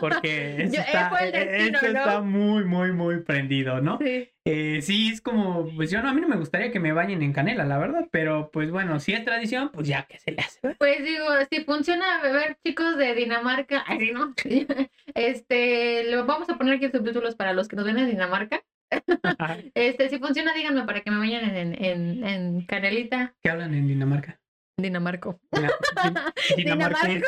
Porque 0.00 0.56
eso, 0.64 0.74
Yo- 0.74 0.80
eh, 0.80 0.84
está, 0.86 1.10
eh, 1.24 1.30
destino, 1.32 1.78
eso 1.78 1.92
¿no? 1.92 1.98
está 1.98 2.20
muy, 2.20 2.64
muy, 2.64 2.92
muy 2.92 3.20
prendido, 3.20 3.80
¿no? 3.80 3.98
Sí. 3.98 4.28
Eh, 4.46 4.82
sí, 4.82 5.10
es 5.10 5.20
como, 5.20 5.68
pues 5.76 5.90
yo 5.90 6.02
no, 6.02 6.08
a 6.08 6.12
mí 6.12 6.20
no 6.20 6.28
me 6.28 6.36
gustaría 6.36 6.70
que 6.70 6.80
me 6.80 6.92
bañen 6.92 7.22
en 7.22 7.32
canela, 7.32 7.64
la 7.64 7.78
verdad, 7.78 8.08
pero 8.10 8.50
pues 8.50 8.70
bueno, 8.70 8.98
si 9.00 9.12
es 9.14 9.24
tradición, 9.24 9.70
pues 9.72 9.86
ya 9.88 10.02
que 10.06 10.18
se 10.18 10.32
le 10.32 10.42
hace. 10.42 10.58
¿verdad? 10.62 10.76
Pues 10.78 11.02
digo, 11.04 11.24
si 11.50 11.64
funciona 11.64 12.20
beber 12.20 12.58
chicos 12.64 12.96
de 12.98 13.14
Dinamarca, 13.14 13.78
así 13.86 14.10
no. 14.12 14.34
Este, 15.14 16.10
lo 16.10 16.26
vamos 16.26 16.48
a 16.50 16.58
poner 16.58 16.74
aquí 16.74 16.90
subtítulos 16.90 17.36
para 17.36 17.52
los 17.52 17.68
que 17.68 17.76
nos 17.76 17.84
ven 17.84 17.98
en 17.98 18.10
Dinamarca. 18.10 18.62
Este, 19.74 20.08
si 20.08 20.18
funciona, 20.18 20.52
díganme 20.54 20.84
para 20.84 21.00
que 21.02 21.10
me 21.10 21.18
vayan 21.18 21.44
en, 21.56 21.84
en, 21.84 22.24
en 22.24 22.66
Canelita, 22.66 23.34
¿Qué 23.42 23.50
hablan 23.50 23.74
en 23.74 23.88
Dinamarca? 23.88 24.40
Dinamarco. 24.76 25.38
Dina- 25.52 25.70
din- 26.02 26.56
Dinamarqués. 26.56 27.22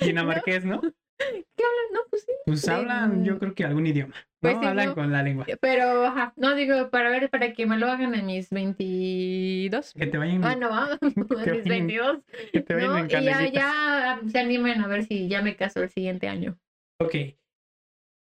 Dinamarqués, 0.00 0.64
¿no? 0.64 0.80
¿Qué 0.80 1.64
hablan? 1.64 1.86
No, 1.92 2.00
pues 2.10 2.22
sí. 2.24 2.32
Pues 2.46 2.68
hablan, 2.68 3.24
yo 3.24 3.38
creo 3.40 3.52
que 3.54 3.64
algún 3.64 3.86
idioma. 3.86 4.14
¿no? 4.14 4.24
Pues 4.40 4.58
sí, 4.60 4.66
hablan 4.66 4.86
¿no? 4.86 4.94
con 4.94 5.10
la 5.10 5.22
lengua. 5.24 5.44
Pero, 5.60 6.06
ajá, 6.06 6.32
no 6.36 6.54
digo, 6.54 6.88
para 6.90 7.10
ver, 7.10 7.28
para 7.30 7.52
que 7.52 7.66
me 7.66 7.76
lo 7.78 7.88
hagan 7.90 8.14
en 8.14 8.26
mis 8.26 8.50
22. 8.50 9.92
Que 9.94 10.06
te 10.06 10.18
vayan, 10.18 10.44
Ah, 10.44 10.54
no, 10.54 10.70
Que 11.00 11.06
en 11.06 11.14
mis 11.16 11.28
vayan- 11.28 11.64
22. 11.64 12.18
que 12.52 12.60
te 12.60 12.74
vayan 12.74 12.90
¿no? 12.90 12.98
en 12.98 13.06
Y 13.06 13.24
ya, 13.24 13.48
ya 13.48 14.20
se 14.30 14.38
animen 14.38 14.80
a 14.80 14.86
ver 14.86 15.04
si 15.04 15.28
ya 15.28 15.42
me 15.42 15.56
caso 15.56 15.82
el 15.82 15.90
siguiente 15.90 16.28
año. 16.28 16.56
Ok. 17.00 17.14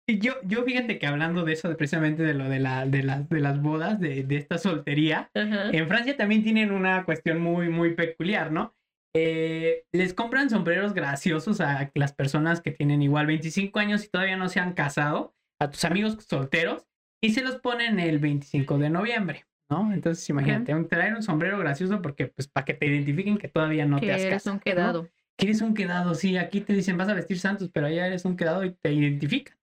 Yo, 0.09 0.35
yo 0.45 0.63
fíjate 0.63 1.01
que 1.01 1.07
hablando 1.07 1.45
de 1.45 1.55
eso, 1.55 1.69
de 1.69 1.75
precisamente 1.75 2.23
de 2.23 2.35
lo 2.35 2.49
de, 2.49 2.61
la, 2.61 2.87
de, 2.87 3.03
las, 3.03 3.29
de 3.29 3.41
las 3.41 3.61
bodas, 3.61 3.99
de, 3.99 4.23
de 4.23 4.37
esta 4.37 4.57
soltería, 4.57 5.31
Ajá. 5.35 5.71
en 5.71 5.89
Francia 5.89 6.17
también 6.17 6.45
tienen 6.45 6.71
una 6.71 7.05
cuestión 7.05 7.41
muy, 7.41 7.69
muy 7.69 7.95
peculiar, 7.95 8.53
¿no? 8.53 8.77
Eh, 9.19 9.85
les 9.93 10.15
compran 10.15 10.49
sombreros 10.49 10.93
graciosos 10.93 11.61
a 11.61 11.91
las 11.95 12.13
personas 12.13 12.61
que 12.61 12.71
tienen 12.71 13.03
igual 13.03 13.27
25 13.27 13.79
años 13.79 14.05
y 14.05 14.09
todavía 14.09 14.37
no 14.37 14.49
se 14.49 14.61
han 14.61 14.75
casado, 14.75 15.35
a 15.59 15.71
tus 15.71 15.85
amigos 15.85 16.19
solteros, 16.29 16.87
y 17.21 17.33
se 17.33 17.43
los 17.43 17.57
ponen 17.57 17.99
el 17.99 18.19
25 18.19 18.79
de 18.79 18.91
noviembre, 18.91 19.47
¿no? 19.71 19.93
Entonces 19.93 20.29
imagínate, 20.29 20.75
un, 20.75 20.87
traer 20.87 21.15
un 21.15 21.23
sombrero 21.23 21.59
gracioso 21.59 22.01
porque, 22.01 22.27
pues, 22.29 22.47
para 22.47 22.65
que 22.65 22.75
te 22.75 22.87
identifiquen 22.87 23.39
que 23.39 23.49
todavía 23.49 23.87
no 23.87 23.99
que 23.99 24.07
te 24.07 24.13
has 24.13 24.25
casado. 24.27 24.55
un 24.55 24.59
¿no? 24.59 24.63
quedado. 24.63 25.09
Que 25.37 25.47
eres 25.47 25.63
un 25.63 25.75
quedado, 25.75 26.15
sí, 26.15 26.37
aquí 26.37 26.61
te 26.61 26.75
dicen 26.75 26.97
vas 26.97 27.09
a 27.09 27.15
vestir 27.15 27.39
santos, 27.39 27.71
pero 27.73 27.87
allá 27.87 28.07
eres 28.07 28.25
un 28.25 28.37
quedado 28.37 28.65
y 28.65 28.73
te 28.73 28.93
identifican. 28.93 29.57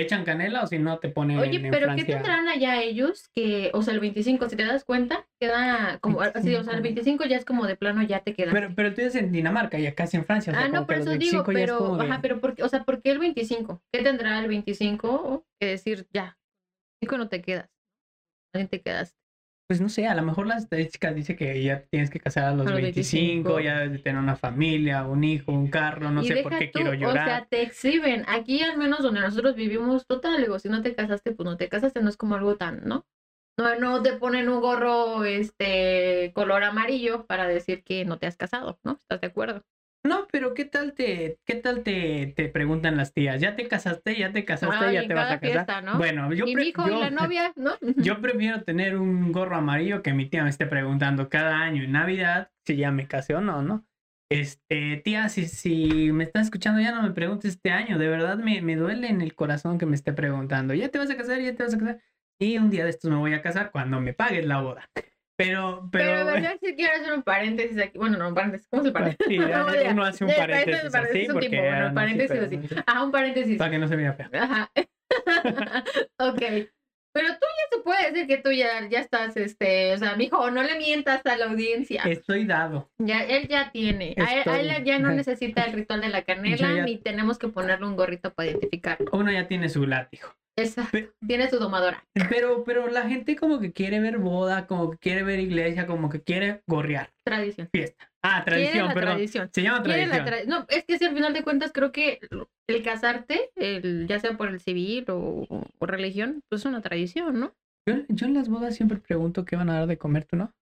Echan 0.00 0.24
canela 0.24 0.62
o 0.62 0.66
si 0.66 0.78
no 0.78 0.98
te 0.98 1.08
ponen 1.08 1.38
Oye, 1.38 1.56
en, 1.56 1.70
pero 1.70 1.78
¿qué 1.78 1.84
Francia. 1.84 2.14
tendrán 2.16 2.48
allá 2.48 2.82
ellos? 2.82 3.28
Que, 3.34 3.70
o 3.74 3.82
sea, 3.82 3.94
el 3.94 4.00
25, 4.00 4.48
si 4.48 4.56
te 4.56 4.64
das 4.64 4.84
cuenta, 4.84 5.26
queda 5.40 5.98
como, 6.00 6.20
así, 6.20 6.54
o 6.54 6.62
sea, 6.64 6.74
el 6.74 6.82
25 6.82 7.24
ya 7.24 7.36
es 7.36 7.44
como 7.44 7.66
de 7.66 7.76
plano, 7.76 8.02
ya 8.02 8.20
te 8.20 8.34
queda. 8.34 8.52
Pero, 8.52 8.70
pero 8.74 8.94
tú 8.94 9.00
eres 9.00 9.14
en 9.14 9.32
Dinamarca 9.32 9.78
y 9.78 9.86
acá 9.86 10.04
es 10.04 10.14
en 10.14 10.24
Francia. 10.24 10.52
o 10.52 10.56
sea, 10.56 10.64
ah, 10.64 10.68
no, 10.68 10.86
por 10.86 10.96
eso 10.96 11.10
digo, 11.12 11.42
25 11.44 11.52
ya 11.52 11.58
es 11.58 11.64
pero, 11.70 11.78
como 11.78 11.96
de- 11.98 12.04
ajá, 12.04 12.18
pero 12.22 12.40
¿por 12.40 12.54
qué, 12.54 12.62
o 12.62 12.68
sea, 12.68 12.84
¿por 12.84 13.02
qué 13.02 13.10
el 13.10 13.18
25? 13.18 13.82
¿Qué 13.92 14.02
tendrá 14.02 14.38
el 14.40 14.48
25? 14.48 15.44
Que 15.60 15.66
decir, 15.68 16.06
ya, 16.12 16.38
25 17.02 17.18
no 17.18 17.28
te 17.28 17.42
quedas. 17.42 17.70
Nadie 18.54 18.68
te 18.68 18.80
quedas. 18.80 19.14
Pues 19.68 19.80
no 19.80 19.88
sé, 19.88 20.06
a 20.06 20.14
lo 20.14 20.22
mejor 20.22 20.46
las 20.46 20.62
estadísticas 20.62 21.12
dice 21.14 21.34
que 21.34 21.60
ya 21.60 21.84
tienes 21.90 22.08
que 22.08 22.20
casar 22.20 22.44
a 22.44 22.50
los, 22.52 22.68
A 22.68 22.70
los 22.70 22.80
25, 22.80 23.54
25. 23.54 23.60
ya 23.60 24.02
tener 24.02 24.20
una 24.22 24.36
familia, 24.36 25.04
un 25.04 25.24
hijo, 25.24 25.50
un 25.50 25.66
carro, 25.68 26.10
no 26.12 26.22
y 26.22 26.28
sé 26.28 26.36
por 26.36 26.56
qué 26.56 26.66
tú, 26.66 26.72
quiero 26.74 26.90
O 26.90 26.94
llorar. 26.94 27.28
sea, 27.28 27.46
te 27.46 27.62
exhiben. 27.62 28.24
Aquí, 28.28 28.62
al 28.62 28.78
menos 28.78 29.02
donde 29.02 29.20
nosotros 29.20 29.56
vivimos, 29.56 30.06
total, 30.06 30.40
digo, 30.40 30.60
si 30.60 30.68
no 30.68 30.82
te 30.82 30.94
casaste, 30.94 31.32
pues 31.32 31.44
no 31.44 31.56
te 31.56 31.68
casaste, 31.68 32.00
no 32.00 32.08
es 32.08 32.16
como 32.16 32.36
algo 32.36 32.56
tan, 32.56 32.82
¿no? 32.84 33.06
No, 33.58 33.74
no 33.80 34.02
te 34.02 34.12
ponen 34.12 34.48
un 34.48 34.60
gorro, 34.60 35.24
este, 35.24 36.30
color 36.34 36.62
amarillo 36.62 37.26
para 37.26 37.48
decir 37.48 37.82
que 37.82 38.04
no 38.04 38.18
te 38.18 38.26
has 38.26 38.36
casado, 38.36 38.78
¿no? 38.84 39.00
¿Estás 39.02 39.20
de 39.20 39.26
acuerdo? 39.26 39.64
No, 40.04 40.28
pero 40.30 40.54
¿qué 40.54 40.64
tal 40.64 40.94
te, 40.94 41.38
qué 41.44 41.56
tal 41.56 41.82
te, 41.82 42.32
te 42.36 42.48
preguntan 42.48 42.96
las 42.96 43.12
tías? 43.12 43.40
¿Ya 43.40 43.56
te 43.56 43.66
casaste? 43.66 44.16
¿Ya 44.16 44.32
te 44.32 44.44
casaste? 44.44 44.92
¿Ya 44.92 45.06
te 45.06 45.14
vas 45.14 45.30
a 45.32 45.40
casar? 45.40 45.40
fiesta, 45.40 45.80
¿no? 45.80 45.98
Bueno, 45.98 46.32
yo, 46.32 46.46
y 46.46 46.54
mi 46.54 46.62
hijo 46.68 46.86
yo- 46.86 46.96
y 46.98 47.00
la 47.00 47.10
novia, 47.10 47.52
¿no? 47.56 47.72
Yo 47.96 48.20
prefiero 48.20 48.62
tener 48.62 48.96
un 48.96 49.32
gorro 49.32 49.56
amarillo 49.56 50.02
que 50.02 50.12
mi 50.12 50.26
tía 50.28 50.44
me 50.44 50.50
esté 50.50 50.66
preguntando 50.66 51.28
cada 51.28 51.56
año 51.60 51.82
en 51.82 51.92
Navidad 51.92 52.50
si 52.64 52.76
ya 52.76 52.92
me 52.92 53.08
casé 53.08 53.34
o 53.34 53.40
no, 53.40 53.62
¿no? 53.62 53.84
Este, 54.30 54.96
tía, 55.04 55.28
si, 55.28 55.46
si 55.46 56.12
me 56.12 56.24
estás 56.24 56.46
escuchando, 56.46 56.80
ya 56.80 56.92
no 56.92 57.02
me 57.02 57.12
preguntes 57.12 57.52
este 57.52 57.70
año. 57.70 57.98
De 57.98 58.08
verdad 58.08 58.38
me, 58.38 58.60
me 58.60 58.76
duele 58.76 59.08
en 59.08 59.20
el 59.22 59.34
corazón 59.34 59.78
que 59.78 59.86
me 59.86 59.94
esté 59.96 60.12
preguntando. 60.12 60.74
¿Ya 60.74 60.88
te 60.88 60.98
vas 60.98 61.10
a 61.10 61.16
casar? 61.16 61.40
¿Ya 61.40 61.54
te 61.54 61.62
vas 61.62 61.74
a 61.74 61.78
casar? 61.78 62.00
Y 62.38 62.58
un 62.58 62.70
día 62.70 62.84
de 62.84 62.90
estos 62.90 63.10
me 63.10 63.16
voy 63.16 63.34
a 63.34 63.42
casar 63.42 63.70
cuando 63.72 64.00
me 64.00 64.12
pagues 64.14 64.44
la 64.46 64.60
boda. 64.60 64.90
Pero, 65.36 65.88
Pero, 65.92 66.24
pero. 66.26 66.38
yo 66.38 66.48
sí 66.62 66.74
quiero 66.74 66.94
hacer 66.96 67.12
un 67.12 67.22
paréntesis 67.22 67.78
aquí. 67.78 67.98
Bueno, 67.98 68.16
no, 68.16 68.28
un 68.28 68.34
paréntesis. 68.34 68.66
¿Cómo 68.70 68.82
se 68.82 68.90
paréntesis? 68.92 69.26
Sí, 69.28 69.38
ya, 69.38 69.58
No, 69.66 69.74
ya. 69.74 69.90
uno 69.90 70.04
hace 70.04 70.24
un 70.24 70.30
Ya, 70.30 70.36
paréntesis, 70.38 70.90
paréntesis 70.92 71.28
así 71.28 71.32
porque 71.32 71.48
tipo, 71.50 71.62
bueno, 71.62 71.86
ah, 71.88 71.92
paréntesis 71.94 72.30
pero 72.32 72.46
así. 72.46 72.82
Ah, 72.86 73.02
un 73.04 73.10
paréntesis. 73.12 73.58
para 73.58 73.70
que 73.70 73.78
no 73.78 73.88
se 73.88 73.96
vea 73.96 74.12
feo. 74.14 74.28
Ajá. 74.32 74.70
ok. 76.18 76.42
Pero 77.12 77.28
tú 77.28 77.46
ya 77.46 77.76
se 77.76 77.82
puede 77.82 78.10
decir 78.12 78.26
que 78.26 78.36
tú 78.36 78.50
ya, 78.52 78.86
ya 78.90 79.00
estás, 79.00 79.38
este, 79.38 79.94
o 79.94 79.96
sea, 79.96 80.16
mijo, 80.16 80.50
no 80.50 80.62
le 80.62 80.76
mientas 80.76 81.24
a 81.24 81.36
la 81.36 81.46
audiencia. 81.46 82.02
Estoy 82.04 82.44
dado. 82.44 82.90
Ya, 82.98 83.22
él 83.24 83.48
ya 83.48 83.70
tiene. 83.72 84.14
A 84.18 84.34
él, 84.34 84.42
a 84.46 84.60
él 84.60 84.84
ya 84.84 84.98
no 84.98 85.10
necesita 85.12 85.64
el 85.64 85.72
ritual 85.72 86.02
de 86.02 86.08
la 86.10 86.22
canela, 86.26 86.74
ya- 86.74 86.84
ni 86.84 86.98
tenemos 86.98 87.38
que 87.38 87.48
ponerle 87.48 87.86
un 87.86 87.96
gorrito 87.96 88.34
para 88.34 88.50
identificarlo. 88.50 89.06
Uno 89.12 89.32
ya 89.32 89.48
tiene 89.48 89.70
su 89.70 89.86
látigo. 89.86 90.28
Esa, 90.56 90.88
Pe- 90.90 91.12
tiene 91.26 91.50
su 91.50 91.58
domadora. 91.58 92.02
Pero, 92.30 92.64
pero 92.64 92.88
la 92.88 93.08
gente 93.08 93.36
como 93.36 93.60
que 93.60 93.72
quiere 93.72 94.00
ver 94.00 94.16
boda, 94.18 94.66
como 94.66 94.90
que 94.90 94.96
quiere 94.98 95.22
ver 95.22 95.38
iglesia, 95.38 95.86
como 95.86 96.08
que 96.08 96.22
quiere 96.22 96.62
gorrear. 96.66 97.10
Tradición. 97.24 97.68
Fiesta. 97.72 98.10
Ah, 98.22 98.42
tradición, 98.44 98.88
la 98.88 98.94
perdón. 98.94 99.14
tradición. 99.16 99.50
Se 99.52 99.62
llama 99.62 99.82
tradición. 99.82 100.26
tra- 100.26 100.44
no, 100.46 100.64
es 100.68 100.84
que 100.84 100.98
si 100.98 101.04
al 101.04 101.14
final 101.14 101.34
de 101.34 101.44
cuentas 101.44 101.72
creo 101.72 101.92
que 101.92 102.20
el 102.68 102.82
casarte, 102.82 103.50
el, 103.54 104.06
ya 104.08 104.18
sea 104.18 104.36
por 104.36 104.48
el 104.48 104.60
civil 104.60 105.04
o, 105.10 105.46
o 105.78 105.86
religión, 105.86 106.40
pues 106.48 106.62
es 106.62 106.66
una 106.66 106.80
tradición, 106.80 107.38
¿no? 107.38 107.54
Yo, 107.88 107.96
yo 108.08 108.26
en 108.26 108.34
las 108.34 108.48
bodas 108.48 108.74
siempre 108.74 108.98
pregunto 108.98 109.44
qué 109.44 109.56
van 109.56 109.68
a 109.70 109.74
dar 109.80 109.86
de 109.86 109.98
comer, 109.98 110.24
¿tú 110.24 110.36
no? 110.36 110.52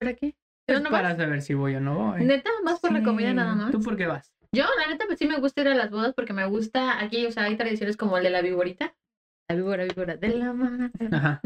¿Para 0.00 0.14
qué? 0.14 0.34
Es 0.68 0.76
¿Yo 0.76 0.80
nomás? 0.80 1.00
para 1.00 1.16
saber 1.16 1.40
si 1.40 1.54
voy 1.54 1.76
o 1.76 1.80
no 1.80 2.10
voy. 2.10 2.24
Neta, 2.24 2.50
más 2.64 2.80
por 2.80 2.92
la 2.92 3.02
comida 3.04 3.32
nada 3.32 3.54
más. 3.54 3.70
¿Tú 3.70 3.80
por 3.80 3.96
qué 3.96 4.06
vas? 4.06 4.32
Yo, 4.52 4.64
la 4.78 4.88
neta, 4.88 5.06
pues 5.06 5.18
sí 5.18 5.26
me 5.26 5.38
gusta 5.38 5.60
ir 5.60 5.68
a 5.68 5.74
las 5.74 5.90
bodas 5.90 6.12
porque 6.14 6.32
me 6.32 6.44
gusta, 6.46 7.00
aquí, 7.02 7.24
o 7.26 7.32
sea, 7.32 7.44
hay 7.44 7.56
tradiciones 7.56 7.96
como 7.96 8.18
el 8.18 8.24
de 8.24 8.30
la 8.30 8.42
viborita. 8.42 8.94
La 9.48 9.54
víbora, 9.56 9.84
víbora 9.84 10.16
de 10.16 10.28
la 10.30 10.52
mano. 10.52 10.90
Ajá. 11.12 11.40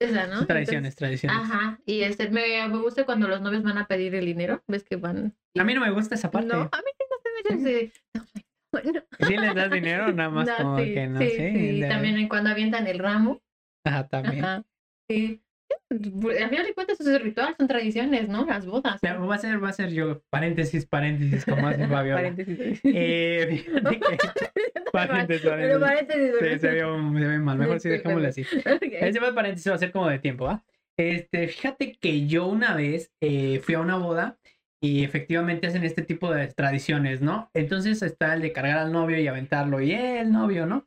Esa, 0.00 0.26
¿no? 0.26 0.44
Tradiciones, 0.46 0.96
tradiciones. 0.96 1.38
Ajá. 1.40 1.78
Y 1.86 2.02
este, 2.02 2.28
me, 2.30 2.66
me 2.68 2.78
gusta 2.78 3.04
cuando 3.04 3.28
los 3.28 3.40
novios 3.40 3.62
van 3.62 3.78
a 3.78 3.86
pedir 3.86 4.14
el 4.16 4.26
dinero. 4.26 4.62
¿Ves 4.66 4.82
que 4.84 4.96
van? 4.96 5.34
y- 5.54 5.60
A 5.60 5.64
mí 5.64 5.72
no 5.72 5.80
me 5.80 5.90
gusta 5.92 6.16
esa 6.16 6.30
parte. 6.32 6.48
No, 6.48 6.62
a 6.62 6.82
mí 6.82 6.90
no 6.98 7.16
se 7.22 7.54
me 7.54 7.62
hace. 7.62 7.92
No, 8.14 8.24
bueno. 8.72 9.04
¿Sí 9.20 9.36
les 9.36 9.54
das 9.54 9.70
dinero? 9.70 10.12
Nada 10.12 10.30
más 10.30 10.46
No, 10.48 10.56
como 10.56 10.78
sí, 10.78 10.94
que 10.94 11.06
no 11.06 11.20
sí, 11.20 11.30
sé. 11.30 11.52
sí, 11.52 11.80
de- 11.80 11.88
También 11.88 12.28
cuando 12.28 12.50
avientan 12.50 12.86
el 12.88 12.98
ramo. 12.98 13.40
Ajá, 13.86 14.08
también. 14.08 14.44
Ajá. 14.44 14.64
Sí. 15.08 15.43
Al 15.90 16.48
final 16.50 16.66
de 16.66 16.74
cuentas, 16.74 17.00
eso 17.00 17.14
es 17.14 17.22
ritual, 17.22 17.54
son 17.56 17.68
tradiciones, 17.68 18.28
¿no? 18.28 18.44
Las 18.46 18.66
bodas. 18.66 18.98
Pero 19.00 19.26
Va 19.26 19.34
a 19.36 19.38
ser, 19.38 19.62
va 19.62 19.68
a 19.68 19.72
ser 19.72 19.90
yo, 19.90 20.22
paréntesis, 20.30 20.86
paréntesis, 20.86 21.44
como 21.44 21.66
hace 21.68 21.86
Fabiola. 21.88 22.16
Paréntesis. 22.16 22.80
Eh, 22.84 23.46
fíjate 23.66 24.00
que- 24.00 24.80
paréntesis, 24.92 25.42
Pero 25.42 25.80
paréntesis. 25.80 26.32
paréntesis. 26.38 26.52
Sí, 26.52 26.58
se 26.58 26.70
vio, 26.74 26.96
se 27.18 27.26
ve 27.26 27.38
mal. 27.38 27.58
Mejor 27.58 27.80
sí, 27.80 27.88
Sí, 27.88 27.88
dejémoslo 27.90 28.28
así. 28.28 28.42
Ok. 28.42 28.82
Ese 28.82 29.20
paréntesis, 29.20 29.70
va 29.70 29.74
a 29.74 29.78
ser 29.78 29.92
como 29.92 30.08
de 30.08 30.18
tiempo, 30.18 30.44
¿va? 30.44 30.64
Este, 30.98 31.48
fíjate 31.48 31.92
que 32.00 32.26
yo 32.26 32.46
una 32.46 32.74
vez 32.74 33.12
eh, 33.20 33.60
fui 33.64 33.74
a 33.74 33.80
una 33.80 33.96
boda 33.96 34.38
y 34.82 35.02
efectivamente 35.02 35.66
hacen 35.66 35.82
este 35.82 36.02
tipo 36.02 36.32
de 36.32 36.46
tradiciones, 36.48 37.20
¿no? 37.20 37.50
Entonces 37.54 38.02
está 38.02 38.34
el 38.34 38.42
de 38.42 38.52
cargar 38.52 38.78
al 38.78 38.92
novio 38.92 39.18
y 39.18 39.26
aventarlo 39.26 39.80
y 39.80 39.92
eh, 39.92 40.20
el 40.20 40.30
novio, 40.30 40.66
¿no? 40.66 40.86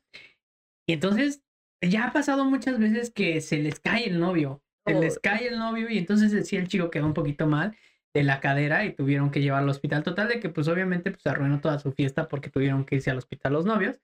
Y 0.88 0.94
entonces 0.94 1.44
ya 1.82 2.06
ha 2.06 2.14
pasado 2.14 2.46
muchas 2.46 2.80
veces 2.80 3.12
que 3.12 3.42
se 3.42 3.58
les 3.58 3.80
cae 3.80 4.08
el 4.08 4.20
novio, 4.20 4.62
se 4.88 5.00
les 5.00 5.20
cae 5.20 5.48
el 5.48 5.60
novio 5.60 5.90
y 5.90 5.98
entonces 5.98 6.48
sí 6.48 6.56
el 6.56 6.68
chico 6.68 6.90
quedó 6.90 7.06
un 7.06 7.14
poquito 7.14 7.48
mal 7.48 7.76
de 8.14 8.24
la 8.24 8.40
cadera 8.40 8.86
y 8.86 8.94
tuvieron 8.94 9.30
que 9.30 9.42
llevarlo 9.42 9.66
al 9.66 9.70
hospital. 9.72 10.04
Total 10.04 10.28
de 10.28 10.40
que 10.40 10.50
pues 10.50 10.68
obviamente 10.68 11.12
pues 11.12 11.26
arruinó 11.28 11.60
toda 11.60 11.80
su 11.80 11.92
fiesta 11.92 12.28
porque 12.28 12.50
tuvieron 12.50 12.86
que 12.86 12.96
irse 12.96 13.12
al 13.12 13.18
hospital 13.18 13.54
los 13.54 13.66
novios. 13.66 14.00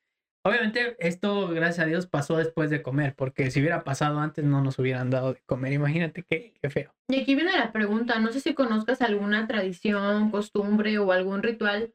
Obviamente 0.45 0.97
esto, 0.99 1.47
gracias 1.47 1.79
a 1.79 1.87
Dios, 1.87 2.05
pasó 2.05 2.35
después 2.35 2.69
de 2.69 2.81
comer, 2.81 3.15
porque 3.15 3.49
si 3.49 3.61
hubiera 3.61 3.85
pasado 3.85 4.19
antes 4.19 4.43
no 4.43 4.61
nos 4.61 4.77
hubieran 4.77 5.09
dado 5.09 5.33
de 5.33 5.41
comer. 5.45 5.71
Imagínate 5.71 6.23
qué, 6.29 6.53
qué 6.61 6.69
feo. 6.69 6.93
Y 7.07 7.21
aquí 7.21 7.33
viene 7.33 7.53
la 7.53 7.71
pregunta, 7.71 8.19
no 8.19 8.31
sé 8.31 8.41
si 8.41 8.53
conozcas 8.53 9.01
alguna 9.01 9.47
tradición, 9.47 10.31
costumbre 10.31 10.97
o 10.97 11.13
algún 11.13 11.43
ritual, 11.43 11.93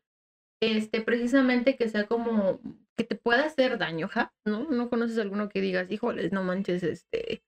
este, 0.62 1.02
precisamente 1.02 1.76
que 1.76 1.90
sea 1.90 2.06
como, 2.06 2.60
que 2.96 3.04
te 3.04 3.16
pueda 3.16 3.44
hacer 3.44 3.76
daño, 3.76 4.08
¿ja? 4.08 4.32
¿No? 4.46 4.64
¿No 4.70 4.88
conoces 4.88 5.18
alguno 5.18 5.50
que 5.50 5.60
digas, 5.60 5.90
híjoles, 5.90 6.32
no 6.32 6.42
manches, 6.42 6.82
este, 6.82 7.42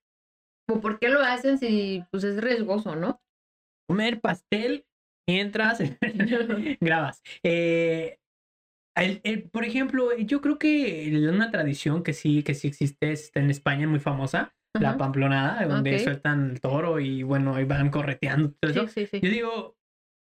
por 0.78 0.98
qué 0.98 1.08
lo 1.08 1.20
hacen 1.20 1.58
si, 1.58 2.04
pues 2.10 2.22
es 2.24 2.40
riesgoso, 2.40 2.94
¿no? 2.94 3.20
Comer 3.88 4.20
pastel 4.20 4.84
mientras 5.28 5.78
grabas. 6.80 7.22
Eh, 7.42 8.18
el- 8.96 9.20
el- 9.24 9.50
por 9.50 9.64
ejemplo, 9.64 10.16
yo 10.16 10.40
creo 10.40 10.58
que 10.58 11.10
una 11.32 11.50
tradición 11.50 12.02
que 12.02 12.12
sí, 12.12 12.42
que 12.42 12.54
sí 12.54 12.68
existe 12.68 13.12
es 13.12 13.30
en 13.34 13.50
España, 13.50 13.86
muy 13.88 14.00
famosa, 14.00 14.54
la 14.78 14.96
pamplonada, 14.96 15.66
donde 15.66 15.98
sueltan 15.98 16.50
el 16.50 16.60
toro 16.60 17.00
y 17.00 17.22
bueno, 17.22 17.58
y 17.60 17.64
van 17.64 17.90
correteando. 17.90 18.52
todo 18.60 18.70
eso. 18.70 18.86
Sí, 18.88 19.06
sí, 19.06 19.06
sí. 19.06 19.20
Yo 19.20 19.30
digo, 19.30 19.76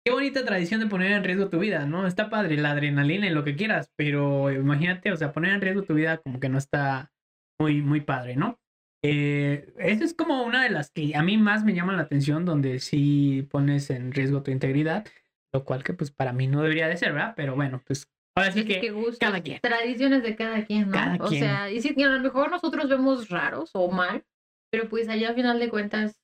qué 0.05 0.11
bonita 0.11 0.45
tradición 0.45 0.81
de 0.81 0.87
poner 0.87 1.11
en 1.11 1.23
riesgo 1.23 1.49
tu 1.49 1.59
vida, 1.59 1.85
¿no? 1.85 2.05
Está 2.05 2.29
padre 2.29 2.57
la 2.57 2.71
adrenalina 2.71 3.27
y 3.27 3.31
lo 3.31 3.43
que 3.43 3.55
quieras, 3.55 3.91
pero 3.95 4.51
imagínate, 4.51 5.11
o 5.11 5.17
sea, 5.17 5.31
poner 5.31 5.53
en 5.53 5.61
riesgo 5.61 5.83
tu 5.83 5.93
vida 5.95 6.17
como 6.17 6.39
que 6.39 6.49
no 6.49 6.57
está 6.59 7.11
muy, 7.59 7.81
muy 7.81 8.01
padre, 8.01 8.35
¿no? 8.35 8.59
Eh, 9.07 9.71
eso 9.77 10.03
es 10.03 10.13
como 10.15 10.43
una 10.43 10.63
de 10.63 10.71
las 10.71 10.89
que 10.89 11.15
a 11.15 11.21
mí 11.21 11.37
más 11.37 11.63
me 11.63 11.75
llaman 11.75 11.97
la 11.97 12.03
atención, 12.03 12.43
donde 12.43 12.79
sí 12.79 13.47
pones 13.51 13.91
en 13.91 14.11
riesgo 14.11 14.41
tu 14.41 14.49
integridad, 14.49 15.05
lo 15.53 15.63
cual 15.63 15.83
que 15.83 15.93
pues 15.93 16.09
para 16.09 16.33
mí 16.33 16.47
no 16.47 16.63
debería 16.63 16.87
de 16.87 16.97
ser, 16.97 17.13
¿verdad? 17.13 17.33
Pero 17.35 17.55
bueno, 17.55 17.83
pues 17.85 18.07
ahora 18.35 18.51
sí 18.51 18.61
Es 18.61 18.65
que 18.65 18.81
que 18.81 18.91
gustos, 18.91 19.19
cada 19.19 19.41
quien. 19.41 19.59
Tradiciones 19.61 20.23
de 20.23 20.35
cada 20.35 20.65
quien, 20.65 20.87
¿no? 20.87 20.93
Cada 20.93 21.15
o 21.15 21.27
quien. 21.27 21.43
sea, 21.43 21.71
y 21.71 21.81
sí, 21.81 21.95
a 22.01 22.07
lo 22.07 22.19
mejor 22.19 22.49
nosotros 22.49 22.89
vemos 22.89 23.29
raros 23.29 23.69
o 23.73 23.91
mal, 23.91 24.23
pero 24.71 24.89
pues 24.89 25.07
allá 25.07 25.29
al 25.29 25.35
final 25.35 25.59
de 25.59 25.69
cuentas 25.69 26.19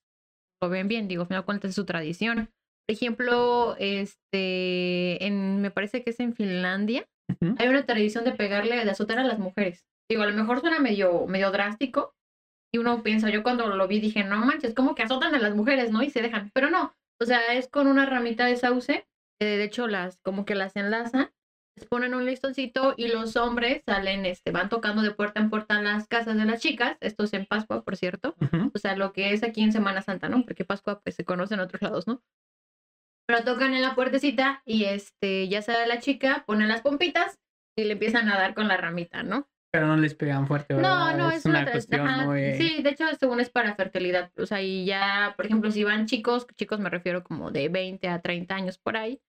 lo 0.60 0.70
ven 0.70 0.88
bien, 0.88 1.08
digo, 1.08 1.22
al 1.22 1.28
final 1.28 1.44
de 1.44 1.46
cuentas 1.46 1.70
es 1.70 1.76
su 1.76 1.86
tradición. 1.86 2.50
Por 2.88 2.96
ejemplo, 2.96 3.76
este, 3.78 5.24
en, 5.24 5.62
me 5.62 5.70
parece 5.70 6.04
que 6.04 6.10
es 6.10 6.20
en 6.20 6.34
Finlandia, 6.34 7.08
hay 7.58 7.68
una 7.70 7.86
tradición 7.86 8.26
de 8.26 8.34
pegarle, 8.34 8.84
de 8.84 8.92
azotar 8.92 9.20
a 9.20 9.24
las 9.24 9.40
mujeres. 9.40 9.86
Digo, 10.10 10.24
a 10.24 10.26
lo 10.26 10.36
mejor 10.36 10.60
suena 10.60 10.80
medio, 10.80 11.26
medio 11.28 11.52
drástico, 11.52 12.14
y 12.74 12.78
uno 12.78 13.04
piensa, 13.04 13.30
yo 13.30 13.44
cuando 13.44 13.68
lo 13.68 13.88
vi 13.88 14.00
dije, 14.00 14.24
no 14.24 14.38
manches, 14.38 14.74
como 14.74 14.96
que 14.96 15.04
azotan 15.04 15.36
a 15.36 15.40
las 15.40 15.56
mujeres, 15.56 15.92
¿no? 15.92 16.04
Y 16.04 16.10
se 16.10 16.22
dejan, 16.22 16.52
pero 16.54 16.70
no, 16.70 16.96
o 17.20 17.26
sea, 17.26 17.54
es 17.54 17.68
con 17.68 17.88
una 17.88 18.06
ramita 18.06 18.46
de 18.46 18.56
sauce, 18.56 19.08
eh, 19.40 19.46
de 19.46 19.64
hecho 19.64 19.88
las, 19.88 20.20
como 20.20 20.46
que 20.46 20.56
las 20.56 20.76
enlazan, 20.76 21.32
les 21.78 21.88
ponen 21.88 22.14
un 22.14 22.26
listoncito 22.26 22.94
y 22.98 23.08
los 23.08 23.36
hombres 23.36 23.84
salen, 23.86 24.26
este, 24.26 24.52
van 24.52 24.70
tocando 24.70 25.02
de 25.02 25.12
puerta 25.12 25.40
en 25.40 25.50
puerta 25.50 25.78
en 25.78 25.84
las 25.84 26.08
casas 26.08 26.38
de 26.38 26.46
las 26.46 26.62
chicas, 26.62 26.98
esto 27.02 27.26
es 27.26 27.34
en 27.34 27.46
Pascua, 27.46 27.84
por 27.84 27.98
cierto, 27.98 28.36
o 28.74 28.78
sea, 28.78 28.96
lo 28.96 29.14
que 29.14 29.34
es 29.34 29.44
aquí 29.44 29.62
en 29.62 29.72
Semana 29.72 30.02
Santa, 30.02 30.30
¿no? 30.30 30.44
Porque 30.44 30.66
Pascua 30.66 31.02
pues 31.02 31.16
se 31.16 31.26
conoce 31.26 31.54
en 31.56 31.60
otros 31.60 31.82
lados, 31.82 32.08
¿no? 32.08 32.22
Pero 33.28 33.44
tocan 33.44 33.74
en 33.74 33.82
la 33.82 33.96
puertecita 33.96 34.62
y 34.66 34.86
este, 34.86 35.48
ya 35.48 35.62
sale 35.62 35.88
la 35.88 36.00
chica, 36.00 36.44
ponen 36.46 36.68
las 36.68 36.82
pompitas 36.82 37.40
y 37.78 37.84
le 37.86 37.94
empiezan 37.94 38.30
a 38.30 38.38
dar 38.38 38.54
con 38.54 38.68
la 38.68 38.78
ramita, 38.78 39.24
¿no? 39.24 39.48
Pero 39.72 39.88
no 39.88 39.96
les 39.96 40.16
pegan 40.16 40.48
fuerte, 40.48 40.74
No, 40.74 40.80
¿verdad? 40.82 41.18
no, 41.18 41.32
es, 41.32 41.46
una, 41.46 41.66
tra- 41.66 41.72
cuestión 41.72 42.08
ajá, 42.08 42.26
muy... 42.26 42.56
Sí, 42.56 42.82
de 42.84 42.90
hecho, 42.90 43.06
según 43.18 43.40
es 43.40 43.50
para 43.50 43.74
fertilidad. 43.76 44.30
O 44.38 44.46
sea, 44.46 44.62
y 44.62 44.86
ya, 44.86 45.34
por 45.38 45.46
ejemplo, 45.46 45.72
si 45.72 45.84
van 45.86 46.08
chicos, 46.08 46.46
chicos 46.58 46.80
me 46.80 46.90
refiero 46.90 47.24
como 47.24 47.52
de 47.52 47.70
20 47.70 48.08
a 48.10 48.22
30 48.22 48.54
años 48.54 48.78
por 48.78 48.98
ahí, 48.98 49.22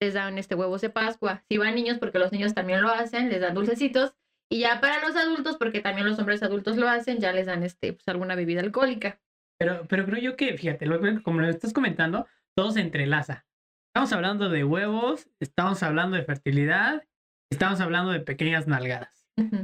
les 0.00 0.14
dan 0.14 0.38
este 0.38 0.54
huevos 0.54 0.80
de 0.82 0.90
Pascua. 0.90 1.42
Si 1.48 1.58
van 1.58 1.74
niños, 1.74 1.98
porque 1.98 2.20
los 2.20 2.30
niños 2.30 2.54
también 2.54 2.80
lo 2.80 2.90
hacen, 2.90 3.28
les 3.28 3.40
dan 3.40 3.54
dulcecitos. 3.54 4.14
Y 4.50 4.60
ya 4.60 4.80
para 4.80 5.00
los 5.06 5.16
adultos, 5.16 5.56
porque 5.58 5.80
también 5.80 6.06
los 6.06 6.18
hombres 6.20 6.42
adultos 6.44 6.76
lo 6.76 6.88
hacen, 6.88 7.18
ya 7.18 7.32
les 7.32 7.46
dan 7.46 7.64
este, 7.64 7.92
pues 7.92 8.06
alguna 8.06 8.36
bebida 8.36 8.60
alcohólica. 8.60 9.20
Pero, 9.58 9.84
pero 9.88 10.06
creo 10.06 10.20
yo 10.22 10.36
que, 10.36 10.56
fíjate, 10.56 10.86
lo 10.86 11.00
como 11.24 11.40
lo 11.40 11.48
estás 11.48 11.72
comentando, 11.72 12.26
todo 12.56 12.70
se 12.70 12.80
entrelaza. 12.80 13.44
Estamos 13.92 14.12
hablando 14.12 14.48
de 14.48 14.62
huevos, 14.62 15.28
estamos 15.40 15.82
hablando 15.82 16.16
de 16.16 16.22
fertilidad, 16.22 17.02
estamos 17.50 17.80
hablando 17.80 18.12
de 18.12 18.20
pequeñas 18.20 18.68
nalgadas. 18.68 19.17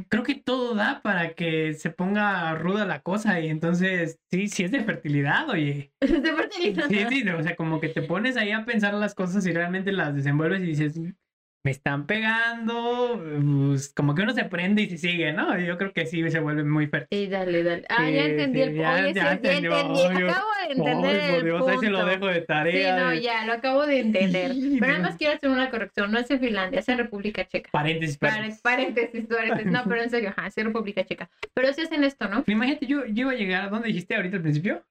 Creo 0.09 0.23
que 0.23 0.35
todo 0.35 0.75
da 0.75 1.01
para 1.03 1.35
que 1.35 1.75
se 1.75 1.91
ponga 1.91 2.55
ruda 2.55 2.87
la 2.87 3.01
cosa 3.01 3.41
y 3.41 3.49
entonces, 3.49 4.19
sí, 4.31 4.49
sí 4.49 4.65
es 4.65 4.71
de 4.71 4.85
fertilidad, 4.85 5.49
oye. 5.49 5.93
De 6.01 6.33
fertilidad. 6.33 6.89
Sí, 6.89 7.07
sí, 7.09 7.29
o 7.29 7.43
sea, 7.43 7.57
como 7.57 7.81
que 7.81 7.89
te 7.89 8.03
pones 8.03 8.37
ahí 8.37 8.53
a 8.53 8.65
pensar 8.65 8.95
las 8.95 9.15
cosas 9.15 9.47
y 9.47 9.53
realmente 9.53 9.93
las 9.93 10.15
desenvuelves 10.15 10.61
y 10.63 10.67
dices, 10.67 11.01
me 11.65 11.71
están 11.71 12.07
pegando, 12.07 13.19
pues, 13.71 13.89
como 13.95 14.15
que 14.15 14.21
uno 14.21 14.35
se 14.35 14.45
prende 14.45 14.83
y 14.83 14.91
se 14.91 14.99
sigue, 14.99 15.33
¿no? 15.33 15.59
Yo 15.59 15.79
creo 15.79 15.93
que 15.95 16.05
sí 16.05 16.31
se 16.31 16.39
vuelve 16.39 16.63
muy 16.63 16.89
fértil. 16.89 17.19
Sí, 17.19 17.27
dale, 17.27 17.63
dale. 17.63 17.85
Ah, 17.89 18.03
ya 18.11 18.23
Sí, 18.25 18.31
entendí 18.31 18.59
sí, 18.59 18.63
el 18.65 18.71
sí, 18.73 18.77
ya 18.77 19.11
ya 19.13 19.33
entendí. 19.33 19.69
obvio. 19.69 20.31
Acabo 20.31 20.47
de 20.67 20.73
entender 20.75 21.21
Ay, 21.23 21.35
el 21.37 21.45
Dios, 21.45 21.59
punto. 21.63 21.73
ahí 21.73 21.79
se 21.79 21.91
lo 21.91 22.05
dejo 22.05 22.27
de 22.27 22.41
Sí, 22.41 22.47
tarea. 22.47 22.97
no, 22.99 23.11
de- 23.11 23.21
ya, 23.23 23.47
lo 23.47 23.53
acabo 23.55 23.87
de 23.87 24.01
entender. 24.01 24.53
Sí, 24.53 24.77
Pero 24.79 24.93
no. 24.93 24.99
nada 24.99 25.09
más 25.11 25.17
quiero 25.19 25.35
hacer 25.35 25.49
una 25.49 25.71
corrección. 25.71 26.13
No 26.13 26.19
es 26.19 26.31
en 26.31 26.41
Finlandia, 26.41 26.81
es 26.81 26.89
en 26.91 26.99
República 26.99 27.47
Checa. 27.47 27.71
Paréntesis, 27.73 28.19
paréntesis. 28.19 28.61
Paréntesis, 28.61 29.27
paréntesis. 29.27 29.73
No, 29.73 29.85
pero 29.89 30.03
en 30.03 30.11
serio, 30.11 30.29
ajá, 30.37 30.47
es 30.49 30.59
en 30.59 30.67
República 30.67 31.03
Checa. 31.05 31.31
Pero 31.55 31.73
sí 31.73 31.81
hacen 31.81 32.05
esto, 32.05 32.29
¿no? 32.29 32.45
Imagínate, 32.47 32.87
yo, 32.87 33.07
yo 33.07 33.23
iba 33.23 33.33
a 33.33 33.37
llegar, 33.37 33.65
¿a 33.65 33.69
dónde 33.71 33.89
dijiste 33.89 34.15
ahorita 34.15 34.37
al 34.37 34.43
principio? 34.43 34.83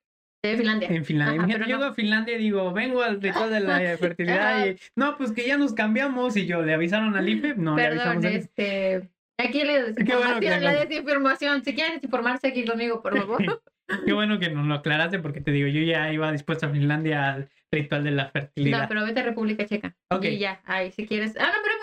De 0.43 0.57
Finlandia. 0.57 0.89
En 0.89 1.05
Finlandia. 1.05 1.41
Ajá, 1.41 1.49
pero 1.53 1.65
llego 1.65 1.79
no. 1.79 1.85
a 1.85 1.93
Finlandia 1.93 2.35
y 2.35 2.39
digo, 2.39 2.73
vengo 2.73 3.01
al 3.01 3.21
ritual 3.21 3.49
de 3.49 3.59
la 3.61 3.79
fertilidad 3.97 4.67
y 4.67 4.75
no, 4.95 5.17
pues 5.17 5.31
que 5.31 5.47
ya 5.47 5.57
nos 5.57 5.73
cambiamos 5.73 6.35
y 6.35 6.45
yo, 6.45 6.61
¿le 6.61 6.73
avisaron 6.73 7.15
al 7.15 7.29
IFE? 7.29 7.55
No, 7.55 7.77
le 7.77 7.85
avisamos 7.87 8.25
al 8.25 8.31
IFE. 8.31 8.37
este. 8.37 9.09
Aquí 9.39 9.61
Qué 9.63 10.15
bueno 10.15 10.39
que 10.41 10.49
la 10.49 10.59
no- 10.73 10.79
desinformación. 10.81 11.63
Si 11.63 11.73
quieren 11.73 11.95
desinformarse 11.95 12.47
aquí 12.49 12.65
conmigo, 12.65 13.01
por 13.01 13.17
favor. 13.17 13.61
Qué 14.05 14.13
bueno 14.13 14.37
que 14.39 14.49
nos 14.49 14.65
lo 14.67 14.75
aclaraste 14.75 15.19
porque 15.19 15.41
te 15.41 15.51
digo, 15.51 15.67
yo 15.67 15.81
ya 15.81 16.11
iba 16.11 16.31
dispuesto 16.31 16.65
a 16.65 16.69
Finlandia 16.69 17.33
al 17.33 17.49
ritual 17.71 18.03
de 18.03 18.11
la 18.11 18.25
No, 18.25 18.31
fertilidad. 18.31 18.87
pero 18.87 19.05
vete 19.05 19.19
a 19.21 19.23
República 19.23 19.65
Checa. 19.65 19.95
Ok. 20.09 20.25
Y 20.25 20.37
ya, 20.39 20.61
ahí, 20.65 20.91
si 20.91 21.05
quieres. 21.07 21.35
Ah, 21.39 21.45
no, 21.47 21.53
pero, 21.63 21.75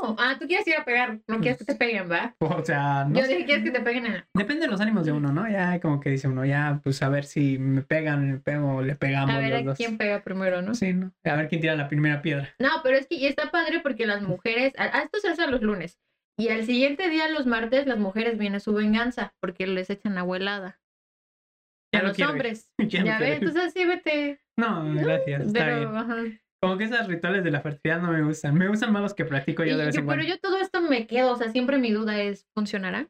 ¿cómo 0.00 0.16
ah, 0.18 0.36
tú 0.38 0.46
quieres 0.46 0.66
ir 0.66 0.74
a 0.76 0.84
pegar, 0.84 1.20
no 1.26 1.40
quieres 1.40 1.58
que 1.58 1.64
te 1.64 1.74
peguen, 1.74 2.10
¿va? 2.10 2.34
O 2.40 2.64
sea, 2.64 3.04
no 3.04 3.20
Yo 3.20 3.26
dije, 3.26 3.44
quieres 3.44 3.64
que 3.64 3.70
te 3.70 3.80
peguen. 3.80 4.24
Depende 4.34 4.66
de 4.66 4.70
los 4.70 4.80
ánimos 4.80 5.06
de 5.06 5.12
uno, 5.12 5.32
¿no? 5.32 5.48
Ya 5.48 5.80
como 5.80 6.00
que 6.00 6.10
dice 6.10 6.28
uno, 6.28 6.44
ya, 6.44 6.80
pues 6.82 7.02
a 7.02 7.08
ver 7.08 7.24
si 7.24 7.58
me 7.58 7.82
pegan, 7.82 8.30
me 8.32 8.38
pego, 8.38 8.76
o 8.76 8.82
le 8.82 8.96
pegamos 8.96 9.34
A 9.34 9.38
ver 9.38 9.50
los 9.50 9.60
a 9.60 9.64
dos. 9.64 9.76
quién 9.76 9.98
pega 9.98 10.22
primero, 10.22 10.62
¿no? 10.62 10.74
Sí, 10.74 10.92
¿no? 10.92 11.12
A 11.24 11.36
ver 11.36 11.48
quién 11.48 11.60
tira 11.60 11.74
la 11.76 11.88
primera 11.88 12.22
piedra. 12.22 12.48
No, 12.58 12.68
pero 12.82 12.96
es 12.96 13.06
que 13.06 13.16
y 13.16 13.26
está 13.26 13.50
padre 13.50 13.80
porque 13.80 14.06
las 14.06 14.22
mujeres, 14.22 14.72
a, 14.78 15.02
esto 15.02 15.18
se 15.20 15.28
hace 15.28 15.46
los 15.46 15.62
lunes, 15.62 15.98
y 16.38 16.48
al 16.48 16.64
siguiente 16.64 17.08
día, 17.10 17.28
los 17.28 17.46
martes, 17.46 17.86
las 17.86 17.98
mujeres 17.98 18.38
viene 18.38 18.60
su 18.60 18.72
venganza, 18.72 19.34
porque 19.40 19.66
les 19.66 19.90
echan 19.90 20.16
agua 20.16 20.38
helada. 20.38 20.80
Ya 21.92 22.00
a 22.00 22.02
no 22.02 22.08
los 22.08 22.20
hombres. 22.20 22.72
Ya 22.78 23.04
Ya 23.04 23.18
ves, 23.18 23.42
entonces 23.42 23.72
sí, 23.74 23.84
vete. 23.84 24.40
No, 24.56 24.84
gracias, 24.94 25.46
está 25.46 25.66
bien. 25.66 25.96
ajá. 25.96 26.16
Como 26.62 26.76
que 26.76 26.84
esos 26.84 27.06
rituales 27.06 27.42
de 27.42 27.50
la 27.50 27.60
fertilidad 27.62 28.02
no 28.02 28.12
me 28.12 28.22
gustan. 28.22 28.54
Me 28.54 28.68
gustan 28.68 28.92
más 28.92 29.02
los 29.02 29.14
que 29.14 29.24
practico 29.24 29.64
yo 29.64 29.78
de 29.78 29.86
vez 29.86 29.96
en 29.96 30.06
pero 30.06 30.18
cuando. 30.20 30.24
yo 30.34 30.38
todo 30.40 30.58
esto 30.58 30.82
me 30.82 31.06
quedo, 31.06 31.32
o 31.32 31.36
sea, 31.36 31.50
siempre 31.50 31.78
mi 31.78 31.90
duda 31.90 32.20
es, 32.20 32.46
¿funcionará? 32.54 33.08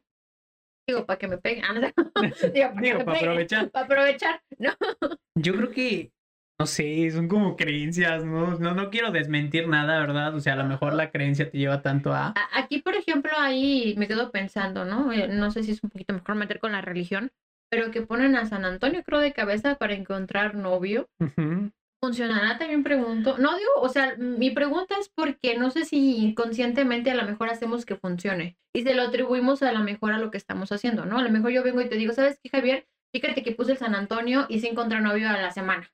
Digo, 0.87 1.05
para 1.05 1.19
que 1.19 1.27
me 1.27 1.37
peguen. 1.37 1.63
Ah. 1.65 1.73
Digo, 2.53 2.69
para 2.69 2.81
Digo, 2.81 3.05
para 3.05 3.17
aprovechar. 3.19 3.69
Para 3.71 3.85
aprovechar. 3.85 4.41
No. 4.57 4.71
Yo 5.37 5.55
creo 5.55 5.69
que, 5.71 6.11
no 6.59 6.65
sé, 6.65 7.09
son 7.11 7.27
como 7.27 7.55
creencias, 7.55 8.23
¿no? 8.23 8.57
No, 8.57 8.73
no 8.73 8.89
quiero 8.89 9.11
desmentir 9.11 9.67
nada, 9.67 9.99
¿verdad? 9.99 10.33
O 10.35 10.39
sea, 10.39 10.53
a 10.53 10.57
lo 10.57 10.65
mejor 10.65 10.93
la 10.93 11.11
creencia 11.11 11.49
te 11.49 11.57
lleva 11.57 11.81
tanto 11.81 12.13
a... 12.13 12.33
Aquí, 12.53 12.79
por 12.81 12.95
ejemplo, 12.95 13.31
ahí 13.37 13.95
me 13.97 14.07
quedo 14.07 14.31
pensando, 14.31 14.85
¿no? 14.85 15.11
Eh, 15.11 15.27
No 15.27 15.51
sé 15.51 15.63
si 15.63 15.71
es 15.71 15.83
un 15.83 15.89
poquito 15.89 16.13
mejor 16.13 16.35
meter 16.35 16.59
con 16.59 16.71
la 16.71 16.81
religión, 16.81 17.31
pero 17.69 17.91
que 17.91 18.01
ponen 18.01 18.35
a 18.35 18.45
San 18.45 18.65
Antonio, 18.65 19.03
creo, 19.03 19.19
de 19.19 19.33
cabeza 19.33 19.75
para 19.75 19.93
encontrar 19.93 20.55
novio. 20.55 21.09
Ujú. 21.19 21.71
¿Funcionará? 22.03 22.57
También 22.57 22.83
pregunto. 22.83 23.37
No 23.37 23.55
digo, 23.57 23.69
o 23.79 23.87
sea, 23.89 24.15
mi 24.17 24.49
pregunta 24.49 24.95
es 24.99 25.09
porque 25.15 25.55
no 25.57 25.69
sé 25.69 25.85
si 25.85 26.17
inconscientemente 26.17 27.11
a 27.11 27.15
lo 27.15 27.23
mejor 27.25 27.49
hacemos 27.49 27.85
que 27.85 27.95
funcione 27.95 28.57
y 28.75 28.81
se 28.83 28.95
lo 28.95 29.03
atribuimos 29.03 29.61
a 29.61 29.71
lo 29.71 29.79
mejor 29.81 30.13
a 30.13 30.17
lo 30.17 30.31
que 30.31 30.37
estamos 30.37 30.71
haciendo, 30.71 31.05
¿no? 31.05 31.19
A 31.19 31.23
lo 31.23 31.29
mejor 31.29 31.51
yo 31.51 31.63
vengo 31.63 31.79
y 31.81 31.89
te 31.89 31.95
digo, 31.95 32.13
¿sabes 32.13 32.39
qué, 32.41 32.49
Javier? 32.49 32.87
Fíjate 33.13 33.43
que 33.43 33.51
puse 33.51 33.73
el 33.73 33.77
San 33.77 33.93
Antonio 33.93 34.47
y 34.49 34.59
se 34.61 34.69
encontró 34.69 34.99
novio 34.99 35.29
a 35.29 35.33
la 35.33 35.51
semana. 35.51 35.91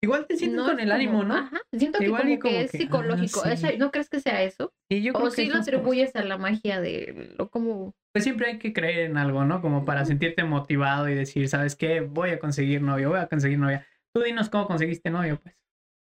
Igual 0.00 0.26
te 0.28 0.36
sientes 0.36 0.58
No 0.60 0.64
con 0.66 0.78
el 0.78 0.86
como- 0.86 0.94
ánimo, 0.94 1.24
¿no? 1.24 1.34
Ajá, 1.34 1.60
siento 1.76 1.98
que 1.98 2.04
Igual 2.04 2.22
como, 2.22 2.34
y 2.34 2.38
como 2.38 2.54
que 2.54 2.60
es 2.62 2.70
que, 2.70 2.76
ah, 2.76 2.80
psicológico. 2.82 3.40
sí. 3.42 3.48
Eso- 3.50 3.78
¿No 3.78 3.90
crees 3.90 4.08
que 4.08 4.20
sea 4.20 4.42
eso? 4.44 4.72
Y 4.88 5.02
yo 5.02 5.12
creo 5.12 5.26
O 5.26 5.30
que 5.30 5.34
si 5.34 5.46
lo 5.46 5.52
cosas- 5.54 5.66
atribuyes 5.66 6.14
a 6.14 6.22
la 6.22 6.38
magia 6.38 6.80
de 6.80 7.34
lo 7.36 7.50
como... 7.50 7.94
Pues 8.14 8.22
siempre 8.22 8.46
hay 8.46 8.58
que 8.60 8.72
creer 8.72 9.10
en 9.10 9.16
algo, 9.16 9.44
¿no? 9.44 9.60
Como 9.60 9.84
para 9.84 10.04
sentirte 10.04 10.44
motivado 10.44 11.08
y 11.08 11.14
decir, 11.16 11.48
¿sabes 11.48 11.74
qué? 11.74 12.00
Voy 12.00 12.30
a 12.30 12.38
conseguir 12.38 12.80
novio, 12.80 13.08
voy 13.10 13.18
a 13.18 13.26
conseguir 13.26 13.58
novia. 13.58 13.86
Tú 14.14 14.22
dinos 14.22 14.48
cómo 14.50 14.66
conseguiste 14.66 15.10
novio, 15.10 15.40
pues. 15.42 15.54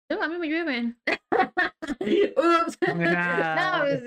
No, 0.10 0.22
a 0.24 0.27
mí 0.30 0.38
me 0.38 0.48
llueven. 0.48 0.98
Ups. 1.08 2.77
Ah. 2.88 3.84
no, 3.84 3.84
pues. 3.84 4.04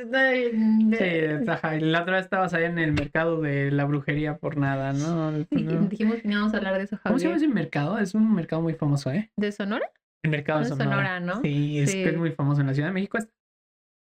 Sí, 0.99 1.77
y 1.77 1.81
la 1.91 2.03
otra 2.03 2.17
vez 2.17 2.25
estabas 2.25 2.55
allá 2.55 2.67
en 2.67 2.79
el 2.79 2.93
mercado 2.93 3.41
de 3.41 3.71
la 3.71 3.85
brujería 3.85 4.39
por 4.39 4.57
nada, 4.57 4.93
¿no? 4.93 5.31
No. 5.51 5.87
Dijimos 5.89 6.21
que 6.23 6.29
no 6.29 6.33
íbamos 6.35 6.55
a 6.55 6.57
hablar 6.57 6.79
de 6.79 6.85
eso, 6.85 6.99
¿Cómo 7.03 7.19
se 7.19 7.25
llama 7.25 7.35
Javier. 7.35 7.51
ese 7.51 7.55
mercado? 7.55 7.99
Es 7.99 8.15
un 8.15 8.35
mercado 8.35 8.63
muy 8.63 8.75
famoso, 8.75 9.11
¿eh? 9.11 9.31
¿De 9.37 9.53
Sonora? 9.53 9.91
El 10.25 10.31
mercado 10.31 10.61
de 10.61 10.65
De 10.65 10.71
Sonora. 10.71 10.91
Sonora, 10.91 11.21
¿no? 11.21 11.41
Sí, 11.43 11.79
es 11.81 11.95
que 11.95 12.03
Sí. 12.05 12.09
es 12.09 12.17
muy 12.17 12.31
famoso 12.33 12.61
en 12.63 12.67
la 12.69 12.75
Ciudad 12.75 12.89
de 12.89 12.95
México. 12.95 13.19
está- 13.19 13.33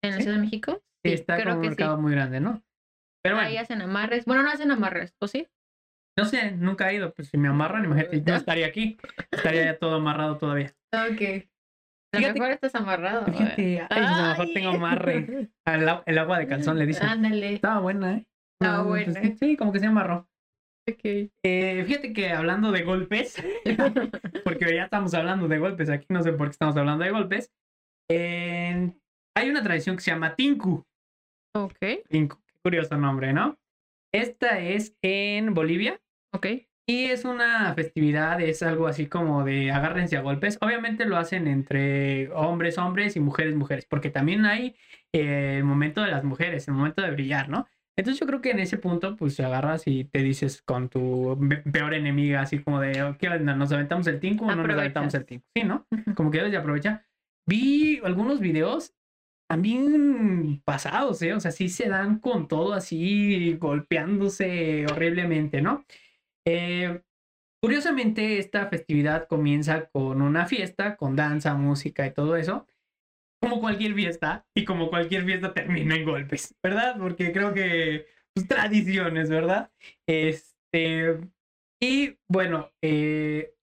¿En 0.03 0.11
la 0.11 0.17
¿Sí? 0.17 0.23
Ciudad 0.23 0.37
de 0.37 0.41
México? 0.43 0.81
Sí, 1.05 1.13
está 1.13 1.35
creo 1.35 1.47
como 1.55 1.61
un 1.61 1.67
mercado 1.67 1.95
sí. 1.95 2.01
muy 2.01 2.11
grande, 2.11 2.39
¿no? 2.39 2.61
Pero 3.23 3.35
bueno, 3.35 3.49
Ahí 3.49 3.57
hacen 3.57 3.81
amarres. 3.81 4.25
Bueno, 4.25 4.43
no 4.43 4.49
hacen 4.49 4.71
amarres, 4.71 5.15
¿o 5.19 5.27
sí? 5.27 5.47
No 6.17 6.25
sé, 6.25 6.51
nunca 6.51 6.89
he 6.91 6.95
ido. 6.95 7.13
Pues 7.13 7.29
si 7.29 7.37
me 7.37 7.47
amarran, 7.47 7.85
imagínate, 7.85 8.21
no 8.21 8.35
estaría 8.35 8.67
aquí. 8.67 8.97
Estaría 9.31 9.65
ya 9.65 9.77
todo 9.79 9.95
amarrado 9.95 10.37
todavía. 10.37 10.73
Ok. 10.93 11.45
A 12.13 12.19
lo 12.19 12.33
mejor 12.33 12.51
estás 12.51 12.73
amarrado. 12.75 13.25
Fíjate, 13.25 13.81
ay, 13.89 14.03
a 14.03 14.21
lo 14.21 14.27
mejor 14.29 14.47
tengo 14.53 14.69
amarre. 14.69 15.49
Al 15.65 16.03
el 16.05 16.17
agua 16.17 16.39
de 16.39 16.47
calzón 16.47 16.79
le 16.79 16.85
dicen. 16.85 17.07
Ándale. 17.07 17.53
Estaba 17.55 17.79
buena, 17.81 18.17
¿eh? 18.17 18.25
Estaba 18.59 18.83
No, 18.83 18.89
pues, 18.89 19.05
buena. 19.13 19.21
sí, 19.21 19.35
sí, 19.39 19.57
como 19.57 19.71
que 19.71 19.79
se 19.79 19.85
amarró. 19.87 20.27
Ok. 20.89 21.03
Eh, 21.43 21.83
fíjate 21.85 22.13
que 22.13 22.29
hablando 22.29 22.71
de 22.71 22.83
golpes, 22.83 23.35
porque 24.45 24.73
ya 24.73 24.85
estamos 24.85 25.13
hablando 25.13 25.47
de 25.49 25.59
golpes, 25.59 25.89
aquí 25.89 26.05
no 26.09 26.23
sé 26.23 26.31
por 26.31 26.47
qué 26.47 26.51
estamos 26.51 26.77
hablando 26.77 27.03
de 27.03 27.11
golpes. 27.11 27.51
hay 28.09 29.49
una 29.49 29.61
tradición 29.63 29.97
que 29.97 30.01
se 30.01 30.11
llama 30.11 30.35
Tinku. 30.35 30.85
ok. 31.55 31.77
Tinku, 32.09 32.37
qué 32.37 32.53
curioso 32.63 32.97
nombre, 32.97 33.33
¿no? 33.33 33.57
Esta 34.13 34.59
es 34.59 34.95
en 35.01 35.53
Bolivia 35.53 35.99
Ok. 36.37 36.47
y 36.89 37.05
es 37.05 37.25
una 37.25 37.73
festividad, 37.73 38.39
es 38.39 38.63
algo 38.63 38.87
así 38.87 39.07
como 39.07 39.43
de 39.43 39.71
agárrense 39.71 40.15
a 40.17 40.21
golpes. 40.21 40.57
Obviamente 40.61 41.05
lo 41.05 41.17
hacen 41.17 41.47
entre 41.47 42.31
hombres, 42.31 42.77
hombres 42.77 43.15
y 43.17 43.19
mujeres, 43.19 43.55
mujeres, 43.55 43.85
porque 43.89 44.09
también 44.09 44.45
hay 44.45 44.75
eh, 45.13 45.55
el 45.57 45.63
momento 45.65 46.01
de 46.01 46.11
las 46.11 46.23
mujeres, 46.23 46.67
el 46.67 46.75
momento 46.75 47.01
de 47.01 47.11
brillar, 47.11 47.49
¿no? 47.49 47.67
Entonces 47.97 48.19
yo 48.19 48.27
creo 48.27 48.41
que 48.41 48.51
en 48.51 48.59
ese 48.59 48.77
punto, 48.77 49.15
pues 49.17 49.35
te 49.35 49.43
agarras 49.43 49.87
y 49.87 50.05
te 50.05 50.19
dices 50.19 50.61
con 50.61 50.87
tu 50.87 51.37
peor 51.73 51.93
enemiga, 51.95 52.41
así 52.41 52.59
como 52.59 52.79
de, 52.79 53.01
"Oh, 53.01 53.17
¿qué 53.17 53.27
onda? 53.27 53.55
¿Nos 53.55 53.71
aventamos 53.71 54.05
el 54.07 54.19
tinku 54.19 54.45
o 54.45 54.55
no 54.55 54.63
nos 54.67 54.77
aventamos 54.77 55.13
el 55.15 55.25
tinku? 55.25 55.45
Sí, 55.55 55.63
¿no? 55.63 55.87
Como 56.15 56.29
que 56.31 56.37
debes 56.37 56.51
de 56.51 56.59
aprovechar. 56.59 57.03
Vi 57.47 57.99
algunos 58.03 58.39
videos 58.39 58.93
también 59.49 60.61
pasados, 60.63 61.21
¿eh? 61.21 61.33
O 61.33 61.39
sea, 61.39 61.51
sí 61.51 61.69
se 61.69 61.89
dan 61.89 62.19
con 62.19 62.47
todo 62.47 62.73
así, 62.73 63.55
golpeándose 63.59 64.85
horriblemente, 64.91 65.61
¿no? 65.61 65.85
Eh, 66.47 67.01
curiosamente, 67.61 68.39
esta 68.39 68.67
festividad 68.69 69.27
comienza 69.27 69.89
con 69.89 70.21
una 70.21 70.45
fiesta, 70.45 70.95
con 70.95 71.15
danza, 71.17 71.55
música 71.55 72.07
y 72.07 72.13
todo 72.13 72.37
eso. 72.37 72.65
Como 73.41 73.59
cualquier 73.59 73.93
fiesta, 73.93 74.47
y 74.55 74.65
como 74.65 74.89
cualquier 74.89 75.23
fiesta 75.25 75.53
termina 75.53 75.95
en 75.95 76.05
golpes, 76.05 76.55
¿verdad? 76.63 76.97
Porque 76.97 77.31
creo 77.31 77.53
que, 77.53 78.07
pues, 78.33 78.47
tradiciones, 78.47 79.29
¿verdad? 79.29 79.71
Este, 80.07 81.19
y 81.83 82.17
bueno, 82.27 82.71
eh, 82.81 83.53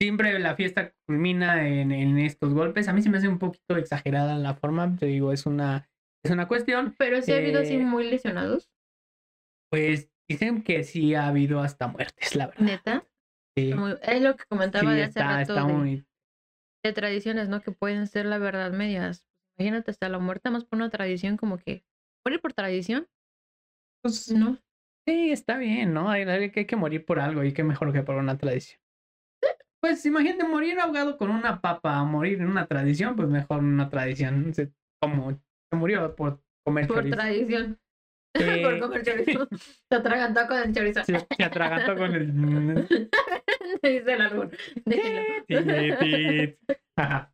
siempre 0.00 0.38
la 0.38 0.56
fiesta 0.56 0.92
culmina 1.06 1.66
en, 1.66 1.92
en 1.92 2.18
estos 2.18 2.52
golpes. 2.52 2.88
A 2.88 2.92
mí 2.92 3.00
se 3.02 3.08
me 3.08 3.18
hace 3.18 3.28
un 3.28 3.38
poquito 3.38 3.76
exagerada 3.76 4.36
la 4.36 4.54
forma, 4.54 4.94
te 4.96 5.06
digo, 5.06 5.32
es 5.32 5.46
una, 5.46 5.88
es 6.24 6.30
una 6.30 6.48
cuestión. 6.48 6.94
Pero 6.98 7.22
sí 7.22 7.32
ha 7.32 7.36
habido 7.38 7.60
así 7.60 7.74
Eh, 7.74 7.78
muy 7.78 8.10
lesionados. 8.10 8.70
Pues 9.70 10.10
dicen 10.28 10.62
que 10.62 10.84
sí 10.84 11.14
ha 11.14 11.28
habido 11.28 11.60
hasta 11.60 11.88
muertes, 11.88 12.34
la 12.34 12.48
verdad. 12.48 12.62
Neta. 12.64 13.06
Sí, 13.56 13.72
Muy- 13.74 13.96
es 14.02 14.22
lo 14.22 14.36
que 14.36 14.44
comentaba 14.44 14.90
sí, 14.90 14.96
de 14.96 15.02
hace 15.04 15.20
está, 15.20 15.28
rato 15.28 15.54
está 15.54 15.66
de, 15.66 15.72
muy... 15.72 16.06
de 16.84 16.92
tradiciones, 16.92 17.48
¿no? 17.48 17.62
Que 17.62 17.72
pueden 17.72 18.06
ser 18.06 18.26
la 18.26 18.38
verdad 18.38 18.72
medias. 18.72 19.26
Imagínate 19.58 19.90
hasta 19.90 20.08
la 20.08 20.18
muerte 20.18 20.50
más 20.50 20.64
por 20.64 20.76
una 20.76 20.90
tradición 20.90 21.36
como 21.38 21.56
que 21.58 21.84
morir 22.24 22.40
por 22.40 22.52
tradición, 22.52 23.08
pues, 24.02 24.30
¿no? 24.30 24.58
Sí, 25.08 25.30
está 25.30 25.56
bien, 25.56 25.94
¿no? 25.94 26.10
Hay, 26.10 26.22
hay 26.22 26.50
que 26.50 26.60
hay 26.60 26.66
que 26.66 26.76
morir 26.76 27.04
por 27.06 27.20
algo 27.20 27.44
y 27.44 27.52
qué 27.52 27.64
mejor 27.64 27.92
que 27.92 28.02
por 28.02 28.16
una 28.16 28.36
tradición. 28.36 28.80
Pues 29.80 30.04
imagínate 30.04 30.44
morir 30.44 30.78
ahogado 30.80 31.16
con 31.16 31.30
una 31.30 31.60
papa, 31.60 32.02
morir 32.04 32.40
en 32.40 32.48
una 32.48 32.66
tradición, 32.66 33.14
pues 33.14 33.28
mejor 33.28 33.60
una 33.60 33.88
tradición. 33.88 34.52
Como 35.00 35.30
se 35.30 35.76
murió 35.76 36.14
por 36.16 36.42
comer 36.64 36.88
Por 36.88 36.96
chorizo. 36.96 37.16
tradición. 37.16 37.78
Eh, 38.38 38.62
por 38.62 38.78
comer 38.80 39.02
chorizo. 39.04 39.48
Se 39.88 39.96
atragantó 39.96 40.46
con 40.46 40.58
el 40.58 40.74
chorizo. 40.74 41.04
Se, 41.04 41.18
se 41.36 41.44
atragantó 41.44 41.96
con 41.96 42.14
el... 42.14 42.32
Dice 43.82 44.14
el. 45.48 46.58
Ajá. 46.96 47.32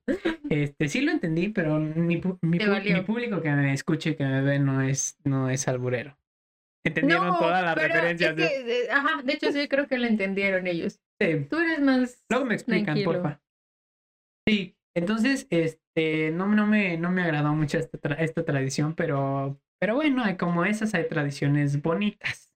Este, 0.50 0.88
sí 0.88 1.00
lo 1.02 1.12
entendí, 1.12 1.48
pero 1.50 1.78
mi, 1.78 2.18
público 2.18 3.40
que 3.40 3.50
me 3.52 3.72
escuche 3.72 4.10
y 4.10 4.16
que 4.16 4.24
me 4.24 4.42
ve 4.42 4.58
no 4.58 4.82
es, 4.82 5.16
no 5.24 5.48
es 5.50 5.68
alburero. 5.68 6.18
Entendieron 6.84 7.28
No, 7.28 7.38
todas 7.38 7.62
las 7.62 7.76
referencias. 7.76 8.30
es 8.32 8.36
de- 8.36 8.42
que, 8.48 8.82
eh, 8.84 8.90
ajá, 8.90 9.22
de 9.22 9.32
hecho 9.34 9.52
sí 9.52 9.68
creo 9.68 9.86
que 9.86 9.98
lo 9.98 10.06
entendieron 10.06 10.66
ellos. 10.66 11.00
Sí. 11.20 11.46
Tú 11.48 11.58
eres 11.58 11.80
más 11.80 12.24
Luego 12.28 12.46
me 12.46 12.54
explican, 12.54 12.86
tranquilo. 12.86 13.12
porfa. 13.12 13.40
Sí, 14.48 14.76
entonces, 14.96 15.46
este, 15.50 16.32
no, 16.32 16.48
no 16.48 16.66
me, 16.66 16.98
no 16.98 17.12
me 17.12 17.22
agradó 17.22 17.54
mucho 17.54 17.78
esta, 17.78 17.98
tra- 18.00 18.16
esta 18.18 18.44
tradición, 18.44 18.94
pero, 18.96 19.60
pero 19.82 19.96
bueno, 19.96 20.22
hay 20.22 20.36
como 20.36 20.64
esas 20.64 20.94
hay 20.94 21.08
tradiciones 21.08 21.82
bonitas. 21.82 22.54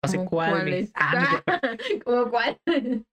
No 0.00 0.08
sé 0.08 0.18
¿Cómo 0.18 0.30
cuáles. 0.30 0.92
Ah, 0.94 1.42
¿Cómo 2.04 2.30
cuál? 2.30 2.56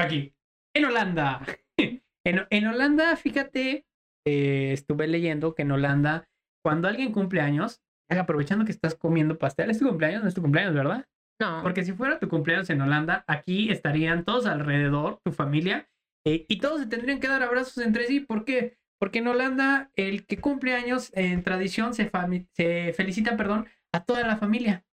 aquí. 0.00 0.34
En 0.74 0.84
Holanda. 0.86 1.46
En, 2.24 2.46
en 2.50 2.66
Holanda, 2.68 3.16
fíjate, 3.16 3.84
eh, 4.24 4.72
estuve 4.72 5.08
leyendo 5.08 5.56
que 5.56 5.62
en 5.62 5.72
Holanda, 5.72 6.28
cuando 6.64 6.86
alguien 6.86 7.10
cumple 7.10 7.40
años, 7.40 7.82
aprovechando 8.08 8.64
que 8.64 8.70
estás 8.70 8.94
comiendo 8.94 9.38
pastel, 9.38 9.70
es 9.70 9.80
tu 9.80 9.88
cumpleaños, 9.88 10.22
no 10.22 10.28
es 10.28 10.34
tu 10.34 10.40
cumpleaños, 10.40 10.72
¿verdad? 10.72 11.08
No. 11.40 11.62
Porque 11.64 11.84
si 11.84 11.92
fuera 11.92 12.20
tu 12.20 12.28
cumpleaños 12.28 12.70
en 12.70 12.80
Holanda, 12.80 13.24
aquí 13.26 13.72
estarían 13.72 14.24
todos 14.24 14.46
alrededor, 14.46 15.18
tu 15.24 15.32
familia, 15.32 15.88
eh, 16.24 16.46
y 16.48 16.58
todos 16.60 16.80
se 16.80 16.86
tendrían 16.86 17.18
que 17.18 17.26
dar 17.26 17.42
abrazos 17.42 17.78
entre 17.78 18.06
sí. 18.06 18.20
¿Por 18.20 18.44
qué? 18.44 18.78
Porque 19.02 19.18
en 19.18 19.26
Holanda, 19.26 19.90
el 19.96 20.26
que 20.26 20.38
cumple 20.38 20.74
años 20.74 21.10
en 21.16 21.42
tradición 21.42 21.92
se, 21.92 22.08
felicita, 22.94 23.36
perdón, 23.36 23.66
a 23.90 24.04
toda 24.04 24.24
la 24.24 24.36
familia. 24.36 24.84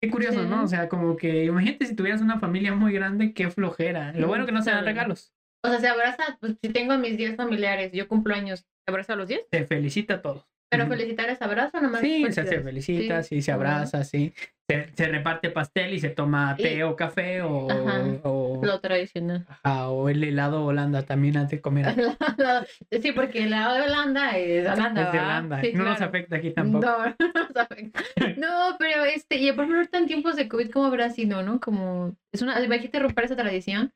Qué 0.00 0.08
curioso, 0.08 0.42
Sí. 0.42 0.48
¿no? 0.48 0.64
O 0.64 0.66
sea, 0.66 0.88
como 0.88 1.18
que 1.18 1.44
imagínate 1.44 1.84
si 1.84 1.94
tuvieras 1.94 2.22
una 2.22 2.40
familia 2.40 2.74
muy 2.74 2.94
grande, 2.94 3.34
qué 3.34 3.50
flojera. 3.50 4.14
Lo 4.14 4.26
bueno 4.26 4.46
que 4.46 4.52
no 4.52 4.62
se 4.62 4.70
dan 4.70 4.86
regalos. 4.86 5.34
O 5.62 5.68
sea, 5.68 5.80
se 5.80 5.86
abraza, 5.86 6.38
pues 6.40 6.56
si 6.62 6.70
tengo 6.70 6.94
a 6.94 6.96
mis 6.96 7.18
10 7.18 7.36
familiares, 7.36 7.92
yo 7.92 8.08
cumplo 8.08 8.34
años, 8.34 8.60
¿se 8.60 8.90
abraza 8.90 9.12
a 9.12 9.16
los 9.16 9.28
10? 9.28 9.42
Se 9.52 9.66
felicita 9.66 10.14
a 10.14 10.22
todos. 10.22 10.48
Pero 10.72 10.86
felicitar 10.88 11.28
es 11.30 11.40
abrazo, 11.42 11.80
nomás. 11.80 12.00
Sí, 12.00 12.24
se, 12.32 12.44
felicita, 12.62 13.22
sí, 13.22 13.42
se 13.42 13.52
abraza, 13.52 14.02
sí. 14.04 14.32
Se, 14.68 14.88
se 14.94 15.06
reparte 15.08 15.50
pastel 15.50 15.92
y 15.92 16.00
se 16.00 16.08
toma 16.10 16.54
Y- 16.58 16.62
té 16.62 16.84
o 16.84 16.96
café 16.96 17.42
o, 17.42 17.70
Ajá. 17.70 18.02
o, 18.22 18.60
Lo 18.64 18.80
tradicional. 18.80 19.44
ajá, 19.48 19.88
o 19.90 20.08
el 20.08 20.24
helado 20.24 20.64
Holanda 20.64 21.02
también 21.02 21.36
antes 21.36 21.58
de 21.58 21.60
comer. 21.60 21.86
sí, 23.02 23.12
porque 23.12 23.44
el 23.44 23.50
lado 23.50 23.74
de 23.74 23.82
Holanda 23.82 24.36
es 24.38 24.66
Holanda. 24.66 25.02
Es 25.02 25.12
de. 25.12 25.18
Holanda. 25.18 25.60
Sí, 25.60 25.72
no 25.74 25.84
nos 25.84 26.00
afecta 26.00 26.36
aquí 26.36 26.50
tampoco. 26.52 26.86
No, 26.86 26.98
no 27.18 27.32
nos 27.48 27.56
afecta. 27.56 28.00
No, 28.38 28.76
pero 28.78 29.04
este, 29.04 29.36
y 29.36 29.52
por 29.52 29.64
ejemplo, 29.64 29.98
en 29.98 30.06
tiempos 30.06 30.36
de 30.36 30.48
COVID, 30.48 30.70
¿cómo 30.70 30.86
habrá 30.86 31.10
sido, 31.10 31.42
no? 31.42 31.60
Como, 31.60 32.16
es 32.32 32.40
una, 32.42 32.60
imagínate 32.64 32.98
romper 32.98 33.24
esa 33.26 33.36
tradición. 33.36 33.92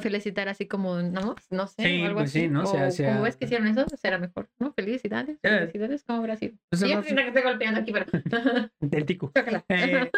Felicitar 0.00 0.48
así 0.48 0.66
como, 0.66 1.02
no, 1.02 1.34
no 1.50 1.66
sé, 1.66 1.82
Sí, 1.82 2.02
o 2.02 2.06
algo 2.06 2.20
pues 2.20 2.30
sí, 2.32 2.40
así. 2.40 2.48
¿no? 2.48 2.62
O 2.64 2.90
sea, 2.90 3.20
ves 3.20 3.36
que 3.36 3.44
hicieron 3.46 3.66
eso, 3.66 3.84
será 3.96 4.18
mejor, 4.18 4.50
¿no? 4.58 4.72
Felicidades, 4.72 5.38
Eh. 5.42 5.58
felicidades, 5.60 6.04
¿cómo 6.04 6.20
habrá 6.20 6.36
sido? 6.36 6.56
Pues, 6.70 6.80
Sí, 6.80 6.94
no 6.94 7.02
sé, 7.02 7.14
que 7.14 7.26
estoy 7.28 7.42
golpeando 7.42 7.80
aquí, 7.80 7.92
pero... 7.92 8.06
del 8.80 9.04
tico. 9.06 9.32
Eh, 9.68 10.10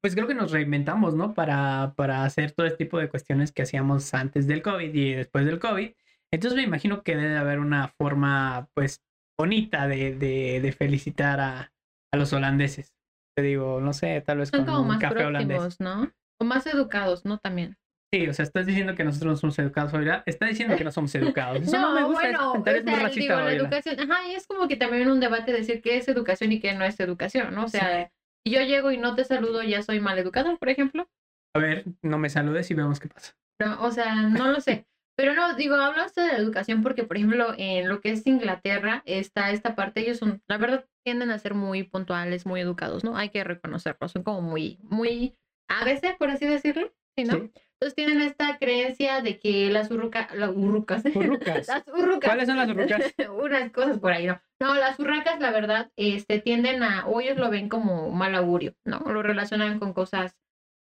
pues 0.00 0.14
creo 0.14 0.26
que 0.26 0.34
nos 0.34 0.50
reinventamos, 0.50 1.14
¿no? 1.14 1.34
Para, 1.34 1.94
para 1.96 2.24
hacer 2.24 2.52
todo 2.52 2.66
este 2.66 2.84
tipo 2.84 2.98
de 2.98 3.08
cuestiones 3.08 3.52
que 3.52 3.62
hacíamos 3.62 4.12
antes 4.14 4.46
del 4.46 4.62
COVID 4.62 4.94
y 4.94 5.14
después 5.14 5.46
del 5.46 5.58
COVID. 5.60 5.90
Entonces 6.32 6.56
me 6.56 6.62
imagino 6.64 7.02
que 7.02 7.16
debe 7.16 7.36
haber 7.36 7.58
una 7.58 7.88
forma, 7.88 8.68
pues, 8.74 9.02
bonita 9.38 9.86
de, 9.86 10.14
de, 10.16 10.60
de 10.60 10.72
felicitar 10.72 11.40
a, 11.40 11.72
a 12.12 12.16
los 12.16 12.32
holandeses. 12.32 12.94
Te 13.36 13.42
digo, 13.42 13.80
no 13.80 13.92
sé, 13.92 14.20
tal 14.20 14.38
vez 14.38 14.48
Son 14.50 14.60
con 14.60 14.66
como 14.66 14.80
un 14.82 14.88
más 14.88 14.98
café 14.98 15.24
holandés. 15.24 15.80
¿no? 15.80 16.12
O 16.40 16.44
más 16.44 16.66
educados, 16.66 17.24
¿no? 17.24 17.38
También. 17.38 17.76
Sí, 18.14 18.28
o 18.28 18.34
sea, 18.34 18.42
estás 18.42 18.66
diciendo 18.66 18.94
que 18.94 19.04
nosotros 19.04 19.32
no 19.32 19.36
somos 19.36 19.58
educados, 19.58 19.90
Fabiola. 19.90 20.22
Está 20.26 20.46
diciendo 20.46 20.76
que 20.76 20.84
no 20.84 20.92
somos 20.92 21.14
educados. 21.14 21.62
Eso 21.62 21.78
no, 21.80 21.94
me 21.94 22.02
gusta. 22.04 22.20
bueno, 22.20 22.50
comentario 22.50 22.80
es 22.80 22.86
o 22.86 22.90
muy 22.90 22.94
sea, 22.94 23.08
racista, 23.08 23.34
digo, 23.36 23.48
la 23.48 23.54
educación, 23.54 24.00
ajá, 24.00 24.28
y 24.28 24.34
es 24.34 24.46
como 24.46 24.68
que 24.68 24.76
también 24.76 25.10
un 25.10 25.18
debate 25.18 25.52
decir 25.52 25.80
qué 25.80 25.96
es 25.96 26.08
educación 26.08 26.52
y 26.52 26.60
qué 26.60 26.74
no 26.74 26.84
es 26.84 27.00
educación, 27.00 27.54
¿no? 27.54 27.64
O 27.64 27.68
sea, 27.68 28.12
si 28.44 28.52
yo 28.52 28.60
llego 28.60 28.90
y 28.90 28.98
no 28.98 29.14
te 29.14 29.24
saludo, 29.24 29.62
ya 29.62 29.82
soy 29.82 30.00
mal 30.00 30.18
educada, 30.18 30.54
por 30.56 30.68
ejemplo. 30.68 31.08
A 31.54 31.58
ver, 31.58 31.84
no 32.02 32.18
me 32.18 32.28
saludes 32.28 32.70
y 32.70 32.74
vemos 32.74 33.00
qué 33.00 33.08
pasa. 33.08 33.34
No, 33.58 33.82
o 33.82 33.90
sea, 33.90 34.14
no 34.14 34.48
lo 34.48 34.60
sé. 34.60 34.86
Pero 35.16 35.34
no, 35.34 35.54
digo, 35.54 35.76
hablo 35.76 36.02
hasta 36.02 36.26
de 36.26 36.32
la 36.32 36.38
educación 36.38 36.82
porque, 36.82 37.04
por 37.04 37.16
ejemplo, 37.16 37.54
en 37.56 37.88
lo 37.88 38.00
que 38.00 38.10
es 38.10 38.26
Inglaterra, 38.26 39.02
está 39.06 39.50
esta 39.52 39.74
parte, 39.74 40.00
ellos 40.00 40.18
son, 40.18 40.42
la 40.48 40.58
verdad, 40.58 40.86
tienden 41.04 41.30
a 41.30 41.38
ser 41.38 41.54
muy 41.54 41.82
puntuales, 41.82 42.44
muy 42.44 42.60
educados, 42.60 43.04
¿no? 43.04 43.16
Hay 43.16 43.30
que 43.30 43.44
reconocerlo, 43.44 44.08
son 44.08 44.22
como 44.22 44.42
muy, 44.42 44.78
muy, 44.82 45.36
a 45.68 45.84
veces, 45.84 46.14
por 46.18 46.30
así 46.30 46.46
decirlo, 46.46 46.92
¿sí, 47.16 47.24
no? 47.24 47.34
Sí. 47.34 47.52
Entonces 47.80 47.94
tienen 47.96 48.20
esta 48.20 48.58
creencia 48.58 49.22
de 49.22 49.40
que 49.40 49.68
las 49.70 49.90
urrucas, 49.90 50.32
las 50.36 50.50
urrucas, 50.50 51.02
Urrucas. 51.14 51.66
las 51.68 51.84
urrucas. 51.88 52.30
¿Cuáles 52.30 52.46
son 52.46 52.56
las 52.56 52.68
urrucas? 52.68 53.02
Unas 53.42 53.70
cosas 53.72 53.98
por 53.98 54.12
ahí, 54.12 54.26
¿no? 54.26 54.40
No, 54.60 54.74
las 54.76 54.98
urracas, 55.00 55.40
la 55.40 55.50
verdad, 55.50 55.90
este, 55.96 56.38
tienden 56.40 56.84
a, 56.84 57.06
o 57.06 57.20
ellos 57.20 57.36
lo 57.38 57.50
ven 57.50 57.68
como 57.68 58.10
mal 58.10 58.34
augurio, 58.36 58.74
¿no? 58.84 59.00
Lo 59.00 59.22
relacionan 59.24 59.80
con 59.80 59.92
cosas 59.92 60.36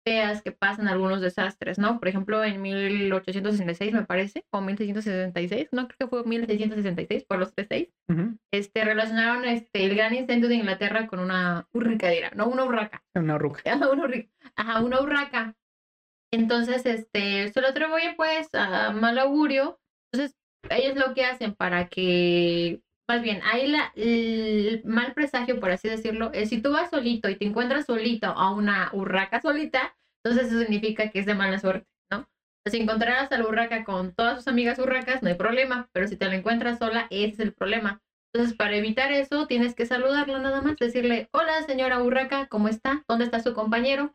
feas 0.08 0.40
que 0.40 0.52
pasan, 0.52 0.86
algunos 0.88 1.20
desastres, 1.20 1.78
¿no? 1.78 1.98
Por 1.98 2.08
ejemplo, 2.08 2.42
en 2.44 2.62
1866, 2.62 3.92
me 3.92 4.04
parece, 4.04 4.46
o 4.52 4.60
1666, 4.60 5.68
no 5.72 5.88
creo 5.88 5.96
que 5.98 6.06
fue 6.06 6.24
1666, 6.24 7.24
por 7.24 7.38
los 7.38 7.52
tres 7.54 7.66
seis, 7.68 7.88
Ujú. 8.08 8.38
este, 8.52 8.84
relacionaron 8.84 9.44
este, 9.44 9.84
el 9.84 9.96
gran 9.96 10.14
incendio 10.14 10.48
de 10.48 10.54
Inglaterra 10.54 11.08
con 11.08 11.18
una 11.18 11.68
urricadera, 11.72 12.30
no, 12.36 12.46
una 12.46 12.64
urraca. 12.64 13.04
Una 13.14 13.34
urruca. 13.34 13.62
Ajá, 13.66 13.90
una 13.90 14.04
urri- 14.04 14.30
Ajá, 14.54 14.80
una 14.80 15.00
urraca. 15.02 15.54
Entonces, 16.36 16.84
este, 16.84 17.50
se 17.50 17.60
lo 17.62 17.68
atribuyen 17.68 18.14
pues 18.14 18.54
a 18.54 18.92
mal 18.92 19.18
augurio. 19.18 19.80
Entonces, 20.12 20.36
ellos 20.68 20.96
lo 20.96 21.14
que 21.14 21.24
hacen 21.24 21.54
para 21.54 21.88
que, 21.88 22.82
más 23.08 23.22
bien, 23.22 23.40
ahí 23.44 23.68
la, 23.68 23.90
el 23.96 24.82
mal 24.84 25.14
presagio, 25.14 25.58
por 25.60 25.70
así 25.70 25.88
decirlo, 25.88 26.30
es 26.34 26.50
si 26.50 26.60
tú 26.60 26.72
vas 26.72 26.90
solito 26.90 27.30
y 27.30 27.36
te 27.36 27.46
encuentras 27.46 27.86
solito 27.86 28.26
a 28.26 28.50
una 28.52 28.90
urraca 28.92 29.40
solita, 29.40 29.96
entonces 30.22 30.52
eso 30.52 30.60
significa 30.60 31.10
que 31.10 31.20
es 31.20 31.26
de 31.26 31.34
mala 31.34 31.58
suerte, 31.58 31.88
¿no? 32.10 32.28
Si 32.66 32.76
encontraras 32.78 33.32
a 33.32 33.38
la 33.38 33.48
urraca 33.48 33.84
con 33.84 34.14
todas 34.14 34.36
sus 34.36 34.48
amigas 34.48 34.78
urracas, 34.78 35.22
no 35.22 35.28
hay 35.30 35.36
problema, 35.36 35.88
pero 35.92 36.06
si 36.06 36.16
te 36.16 36.28
la 36.28 36.34
encuentras 36.34 36.78
sola, 36.78 37.06
ese 37.08 37.32
es 37.32 37.40
el 37.40 37.54
problema. 37.54 38.02
Entonces, 38.34 38.54
para 38.58 38.76
evitar 38.76 39.10
eso, 39.10 39.46
tienes 39.46 39.74
que 39.74 39.86
saludarla 39.86 40.38
nada 40.40 40.60
más, 40.60 40.76
decirle, 40.76 41.30
hola 41.32 41.62
señora 41.62 42.02
urraca, 42.02 42.46
¿cómo 42.48 42.68
está? 42.68 43.04
¿Dónde 43.08 43.24
está 43.24 43.40
su 43.40 43.54
compañero? 43.54 44.12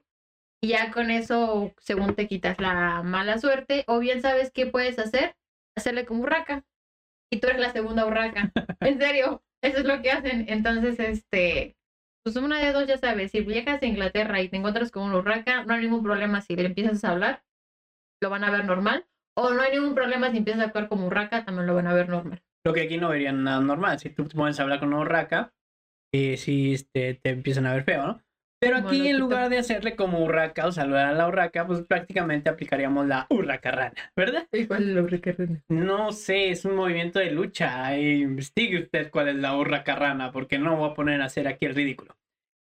Y 0.63 0.69
ya 0.69 0.91
con 0.91 1.09
eso, 1.09 1.73
según 1.79 2.13
te 2.15 2.27
quitas 2.27 2.59
la 2.59 3.01
mala 3.03 3.39
suerte, 3.39 3.83
o 3.87 3.99
bien 3.99 4.21
sabes 4.21 4.51
qué 4.51 4.67
puedes 4.67 4.99
hacer, 4.99 5.35
hacerle 5.75 6.05
como 6.05 6.23
urraca. 6.23 6.63
Y 7.31 7.39
tú 7.39 7.47
eres 7.47 7.59
la 7.59 7.71
segunda 7.71 8.05
urraca. 8.05 8.51
en 8.79 8.99
serio, 8.99 9.43
eso 9.63 9.79
es 9.79 9.85
lo 9.85 10.01
que 10.01 10.11
hacen. 10.11 10.45
Entonces, 10.49 10.99
este, 10.99 11.77
pues 12.23 12.35
una 12.35 12.59
de 12.59 12.73
dos 12.73 12.87
ya 12.87 12.97
sabes, 12.97 13.31
si 13.31 13.41
viajas 13.41 13.81
a 13.81 13.85
Inglaterra 13.85 14.41
y 14.41 14.49
te 14.49 14.57
encuentras 14.57 14.91
con 14.91 15.03
una 15.03 15.17
urraca, 15.17 15.63
no 15.63 15.73
hay 15.73 15.81
ningún 15.81 16.03
problema 16.03 16.41
si 16.41 16.55
le 16.55 16.65
empiezas 16.65 17.03
a 17.03 17.11
hablar, 17.11 17.43
lo 18.21 18.29
van 18.29 18.43
a 18.43 18.51
ver 18.51 18.65
normal. 18.65 19.07
O 19.35 19.51
no 19.51 19.61
hay 19.61 19.71
ningún 19.71 19.95
problema 19.95 20.29
si 20.29 20.37
empiezas 20.37 20.61
a 20.61 20.65
actuar 20.65 20.89
como 20.89 21.07
urraca, 21.07 21.43
también 21.43 21.65
lo 21.65 21.73
van 21.73 21.87
a 21.87 21.93
ver 21.93 22.09
normal. 22.09 22.43
Lo 22.63 22.73
que 22.73 22.81
aquí 22.81 22.97
no 22.97 23.09
verían 23.09 23.43
nada 23.43 23.61
normal. 23.61 23.97
Si 23.97 24.09
tú 24.09 24.27
te 24.27 24.35
pones 24.35 24.59
a 24.59 24.63
hablar 24.63 24.79
con 24.79 24.89
una 24.89 24.99
urraca, 24.99 25.53
eh, 26.13 26.37
sí 26.37 26.73
este, 26.73 27.15
te 27.15 27.29
empiezan 27.29 27.65
a 27.65 27.73
ver 27.73 27.83
feo, 27.83 28.05
¿no? 28.05 28.21
Pero 28.61 28.77
aquí 28.77 29.07
en 29.07 29.17
lugar 29.19 29.49
de 29.49 29.57
hacerle 29.57 29.95
como 29.95 30.23
urraca 30.23 30.67
o 30.67 30.71
saludar 30.71 31.07
a 31.07 31.13
la 31.13 31.27
urraca, 31.27 31.65
pues 31.65 31.81
prácticamente 31.81 32.47
aplicaríamos 32.47 33.07
la 33.07 33.25
urraca 33.31 33.71
rana, 33.71 34.11
¿verdad? 34.15 34.47
¿Y 34.51 34.67
cuál 34.67 34.83
es 34.87 34.95
la 34.95 35.01
urraca? 35.01 35.35
No 35.69 36.11
sé, 36.11 36.51
es 36.51 36.63
un 36.65 36.75
movimiento 36.75 37.17
de 37.17 37.31
lucha. 37.31 37.95
eh, 37.95 38.17
Investigue 38.17 38.77
usted 38.83 39.09
cuál 39.09 39.29
es 39.29 39.35
la 39.35 39.57
urraca 39.57 39.95
rana, 39.95 40.31
porque 40.31 40.59
no 40.59 40.77
voy 40.77 40.91
a 40.91 40.93
poner 40.93 41.21
a 41.21 41.25
hacer 41.25 41.47
aquí 41.47 41.65
el 41.65 41.73
ridículo. 41.73 42.15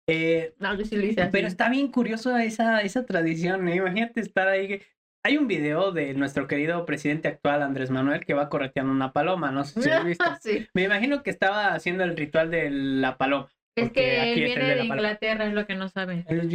Eh, 0.09 0.55
No, 0.59 0.75
yo 0.77 0.85
sí 0.85 0.97
lo 0.97 1.05
hice 1.07 1.29
pero 1.31 1.47
está 1.47 1.69
bien 1.69 1.89
curioso 1.89 2.37
esa, 2.37 2.81
esa 2.81 3.05
tradición, 3.05 3.69
¿eh? 3.69 3.77
Imagínate 3.77 4.21
estar 4.21 4.49
ahí. 4.49 4.69
que- 4.69 4.87
Hay 5.25 5.37
un 5.37 5.47
video 5.47 5.93
de 5.93 6.15
nuestro 6.15 6.49
querido 6.49 6.85
presidente 6.87 7.29
actual, 7.29 7.63
Andrés 7.63 7.91
Manuel, 7.91 8.25
que 8.25 8.35
va 8.35 8.49
correteando 8.49 8.91
una 8.93 9.13
paloma, 9.13 9.53
no 9.53 9.63
sé 9.65 9.81
si 9.83 9.89
lo 9.89 9.95
has 9.97 10.05
visto. 10.07 10.25
sí. 10.41 10.67
Me 10.75 10.83
imagino 10.85 11.23
que 11.23 11.31
estaba 11.31 11.75
haciendo 11.75 12.03
el 12.03 12.17
ritual 12.17 12.51
de 12.51 12.71
la 12.71 13.17
paloma. 13.19 13.49
Es 13.77 13.91
que 13.91 14.33
él 14.35 14.45
viene 14.45 14.75
de. 14.75 14.85
Inglaterra, 14.85 15.47
es 15.47 15.55
lo 15.55 15.67
que 15.67 15.75
no 15.75 15.89
saben. 15.89 16.25
Él- 16.29 16.41
Él 16.41 16.49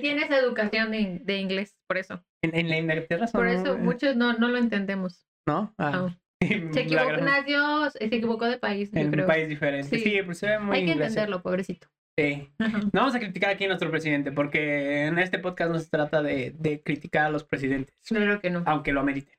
tiene 0.00 0.22
esa 0.22 0.38
educación 0.38 0.90
de, 0.90 1.20
de 1.22 1.38
inglés, 1.38 1.76
por 1.86 1.98
eso. 1.98 2.24
en, 2.42 2.54
en 2.56 2.68
la 2.68 2.78
Inglaterra 2.78 3.26
son, 3.26 3.40
Por 3.40 3.48
eso 3.48 3.76
muchos 3.78 4.16
no, 4.16 4.32
no 4.34 4.48
lo 4.48 4.58
entendemos. 4.58 5.26
¿no? 5.46 5.74
Ah, 5.78 5.90
No. 5.90 6.16
Se 6.72 6.80
equivocó, 6.80 7.06
gran- 7.08 7.24
nació, 7.26 7.90
se 7.90 8.04
equivocó 8.06 8.46
de 8.46 8.56
país, 8.58 8.90
yo 8.92 9.00
en 9.00 9.10
creo. 9.10 9.24
un 9.24 9.28
país 9.28 9.46
diferente. 9.48 9.98
Sí. 9.98 10.02
Sí, 10.02 10.22
pues 10.24 10.38
se 10.38 10.48
ve 10.48 10.58
muy 10.58 10.76
Hay 10.76 10.84
que 10.86 10.92
inglés. 10.92 11.08
entenderlo, 11.08 11.42
pobrecito. 11.42 11.88
Sí. 12.18 12.50
No 12.58 12.90
vamos 12.94 13.14
a 13.14 13.18
criticar 13.20 13.50
aquí 13.50 13.64
a 13.64 13.68
nuestro 13.68 13.90
presidente, 13.90 14.32
porque 14.32 15.04
en 15.06 15.18
este 15.18 15.38
podcast 15.38 15.70
no 15.70 15.78
se 15.78 15.90
trata 15.90 16.22
de, 16.22 16.54
de 16.58 16.82
criticar 16.82 17.26
a 17.26 17.30
los 17.30 17.44
presidentes, 17.44 17.94
Claro 18.06 18.40
que 18.40 18.48
no. 18.50 18.62
aunque 18.66 18.92
lo 18.92 19.02
meriten. 19.04 19.34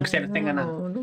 Aunque 0.00 0.10
se 0.10 0.20
los 0.20 0.32
tengan 0.32 0.56
No, 0.56 0.88
no. 0.88 1.02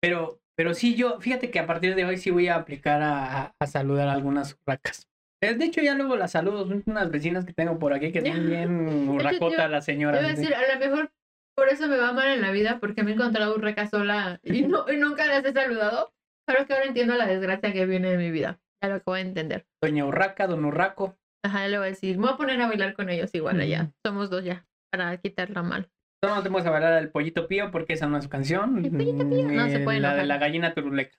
Pero, 0.00 0.40
pero 0.58 0.74
sí, 0.74 0.96
yo, 0.96 1.20
fíjate 1.20 1.52
que 1.52 1.60
a 1.60 1.66
partir 1.66 1.94
de 1.94 2.04
hoy 2.04 2.18
sí 2.18 2.30
voy 2.30 2.48
a 2.48 2.56
aplicar 2.56 3.00
a, 3.00 3.54
a- 3.60 3.66
saludar 3.68 4.08
a 4.08 4.12
algunas 4.12 4.56
urracas. 4.66 5.06
Eh, 5.40 5.54
De 5.54 5.66
hecho, 5.66 5.80
ya 5.80 5.94
luego 5.94 6.16
las 6.16 6.32
saludo. 6.32 6.66
Son 6.66 6.82
unas 6.86 7.10
vecinas 7.12 7.44
que 7.44 7.52
tengo 7.52 7.78
por 7.78 7.92
aquí 7.92 8.10
que 8.10 8.22
son 8.22 8.46
bien 8.48 9.08
urracotas 9.08 9.56
yo- 9.56 9.68
las 9.68 9.86
Yo 9.86 9.92
iba 9.92 10.10
a 10.18 10.22
decir, 10.22 10.52
a 10.54 10.74
lo 10.74 10.80
mejor 10.80 11.12
por 11.56 11.68
eso 11.68 11.86
me 11.86 11.96
va 11.96 12.12
mal 12.12 12.28
en 12.28 12.40
la 12.40 12.50
vida, 12.50 12.78
porque 12.80 13.04
me 13.04 13.12
he 13.12 13.14
encontrado 13.14 13.54
urraca 13.54 13.86
sola 13.88 14.40
y, 14.42 14.62
no, 14.62 14.84
y 14.92 14.96
nunca 14.96 15.26
las 15.26 15.44
he 15.44 15.52
saludado. 15.52 16.12
Pero 16.46 16.66
que 16.66 16.72
ahora 16.72 16.86
entiendo 16.86 17.14
la 17.14 17.26
desgracia 17.26 17.72
que 17.72 17.86
viene 17.86 18.10
de 18.10 18.16
mi 18.18 18.30
vida. 18.30 18.58
Ya 18.82 18.88
lo 18.88 18.94
acabo 18.96 19.14
de 19.16 19.20
entender. 19.22 19.66
Doña 19.82 20.06
Urraca, 20.06 20.46
Don 20.46 20.64
Urraco. 20.64 21.16
Ajá, 21.44 21.68
le 21.68 21.78
voy 21.78 21.86
a 21.86 21.90
decir, 21.90 22.16
me 22.16 22.22
voy 22.26 22.32
a 22.34 22.36
poner 22.36 22.60
a 22.60 22.66
bailar 22.68 22.94
con 22.94 23.10
ellos 23.10 23.34
igual 23.34 23.60
allá. 23.60 23.92
Somos 24.04 24.30
dos 24.30 24.42
ya, 24.44 24.66
para 24.90 25.16
quitarla 25.18 25.62
mal. 25.62 25.88
No, 26.24 26.34
no 26.34 26.42
te 26.42 26.48
vamos 26.48 26.66
a 26.66 26.70
bailar 26.70 27.00
el 27.02 27.10
pollito 27.10 27.46
pío 27.46 27.70
porque 27.70 27.92
esa 27.92 28.06
no 28.06 28.18
es 28.18 28.24
su 28.24 28.30
canción. 28.30 28.84
El 28.84 28.90
pollito 28.90 29.28
pío, 29.28 29.48
no 29.48 29.68
se 29.68 29.76
Eh, 29.76 29.84
puede 29.84 30.00
La 30.00 30.14
de 30.14 30.24
la 30.26 30.38
gallina 30.38 30.74
turuleca. 30.74 31.16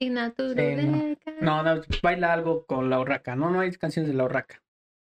Y 0.00 0.10
no. 0.10 0.32
No, 1.40 1.62
no, 1.62 1.80
baila 2.02 2.32
algo 2.32 2.66
con 2.66 2.90
la 2.90 2.98
urraca. 2.98 3.36
No, 3.36 3.50
no 3.50 3.60
hay 3.60 3.70
canciones 3.72 4.10
de 4.10 4.16
la 4.16 4.24
urraca. 4.24 4.60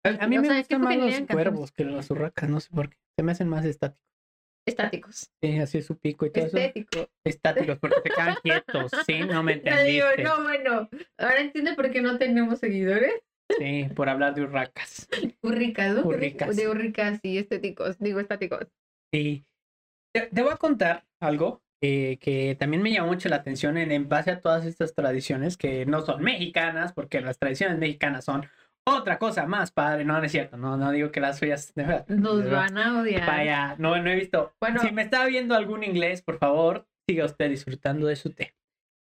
A, 0.04 0.24
a 0.24 0.26
mí 0.26 0.38
O 0.38 0.40
me 0.40 0.48
sea, 0.48 0.56
gustan 0.58 0.80
¿qué 0.80 0.84
más 0.84 0.96
los 0.96 1.20
cuervos 1.28 1.72
que 1.72 1.84
las 1.84 2.10
urracas. 2.10 2.50
No 2.50 2.58
sé 2.58 2.68
por 2.74 2.88
qué. 2.90 2.96
Se 3.16 3.22
me 3.22 3.30
hacen 3.32 3.48
más 3.48 3.64
estáticos. 3.64 4.02
Estáticos. 4.66 5.30
Sí, 5.40 5.58
así 5.58 5.78
es 5.78 5.86
su 5.86 5.98
pico 5.98 6.26
y 6.26 6.30
todo 6.30 6.46
eso. 6.46 6.56
Estético. 6.56 7.08
Estáticos 7.24 7.78
porque 7.78 8.00
se 8.02 8.10
quedan 8.10 8.34
quietos. 8.42 8.90
Sí, 9.06 9.20
no 9.20 9.42
me 9.42 9.56
Te 9.56 9.84
digo, 9.84 10.06
entendiste. 10.08 10.22
no, 10.22 10.42
bueno. 10.42 10.88
Ahora 11.18 11.40
entiende 11.40 11.74
por 11.74 11.90
qué 11.90 12.00
no 12.02 12.18
tenemos 12.18 12.58
seguidores. 12.58 13.12
Sí, 13.58 13.86
por 13.94 14.08
hablar 14.08 14.34
de 14.34 14.42
urracas. 14.42 15.08
Urricas, 15.42 15.94
¿no? 15.94 16.02
Urricas. 16.06 16.56
De 16.56 16.68
urricas 16.68 17.20
y 17.22 17.38
estéticos. 17.38 17.98
Digo, 17.98 18.18
estáticos. 18.18 18.66
Sí. 19.12 19.44
Te, 20.14 20.22
te 20.22 20.42
voy 20.42 20.52
a 20.52 20.56
contar 20.56 21.06
algo 21.20 21.62
eh, 21.82 22.18
que 22.20 22.56
también 22.58 22.82
me 22.82 22.92
llamó 22.92 23.08
mucho 23.08 23.28
la 23.28 23.36
atención 23.36 23.76
en, 23.76 23.90
en 23.90 24.08
base 24.08 24.30
a 24.30 24.40
todas 24.40 24.64
estas 24.64 24.94
tradiciones 24.94 25.56
que 25.56 25.84
no 25.86 26.02
son 26.02 26.22
mexicanas, 26.22 26.92
porque 26.92 27.20
las 27.20 27.38
tradiciones 27.38 27.78
mexicanas 27.78 28.24
son 28.24 28.46
otra 28.86 29.18
cosa 29.18 29.46
más 29.46 29.72
padre. 29.72 30.04
No, 30.04 30.18
no 30.18 30.24
es 30.24 30.32
cierto. 30.32 30.56
No, 30.56 30.76
no 30.76 30.90
digo 30.92 31.10
que 31.10 31.20
las 31.20 31.38
suyas. 31.38 31.72
de 31.74 31.82
verdad, 31.84 32.06
Nos 32.08 32.38
de 32.38 32.50
verdad. 32.50 32.58
van 32.58 32.78
a 32.78 33.00
odiar. 33.00 33.26
Vaya, 33.26 33.76
no, 33.78 34.00
no 34.00 34.10
he 34.10 34.16
visto. 34.16 34.54
Bueno. 34.60 34.80
si 34.80 34.92
me 34.92 35.02
está 35.02 35.24
viendo 35.26 35.54
algún 35.54 35.82
inglés, 35.82 36.22
por 36.22 36.38
favor, 36.38 36.86
siga 37.08 37.24
usted 37.24 37.50
disfrutando 37.50 38.06
de 38.06 38.16
su 38.16 38.30
té. 38.30 38.54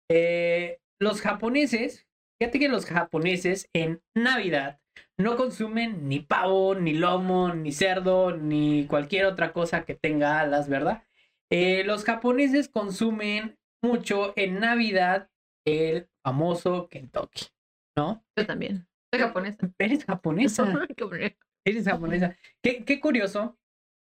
Eh, 0.09 0.79
los 0.99 1.21
japoneses 1.21 2.07
Fíjate 2.39 2.59
que 2.59 2.69
los 2.69 2.85
japoneses 2.85 3.67
en 3.73 4.01
Navidad 4.15 4.79
no 5.17 5.35
consumen 5.35 6.07
ni 6.07 6.19
pavo, 6.19 6.75
ni 6.75 6.93
lomo, 6.93 7.53
ni 7.53 7.71
cerdo, 7.71 8.35
ni 8.35 8.85
cualquier 8.85 9.25
otra 9.25 9.51
cosa 9.51 9.83
que 9.83 9.95
tenga 9.95 10.39
alas, 10.39 10.69
¿verdad? 10.69 11.03
Eh, 11.51 11.83
los 11.85 12.03
japoneses 12.03 12.69
consumen 12.69 13.57
mucho 13.81 14.33
en 14.35 14.59
Navidad 14.59 15.29
el 15.65 16.07
famoso 16.23 16.87
Kentucky, 16.87 17.47
¿no? 17.95 18.23
Yo 18.37 18.45
también. 18.45 18.87
Soy 19.11 19.21
japonesa. 19.21 19.71
Eres 19.79 20.05
japonesa. 20.05 20.63
Eres 21.65 21.85
japonesa. 21.85 22.37
Qué, 22.61 22.83
qué 22.85 22.99
curioso 22.99 23.57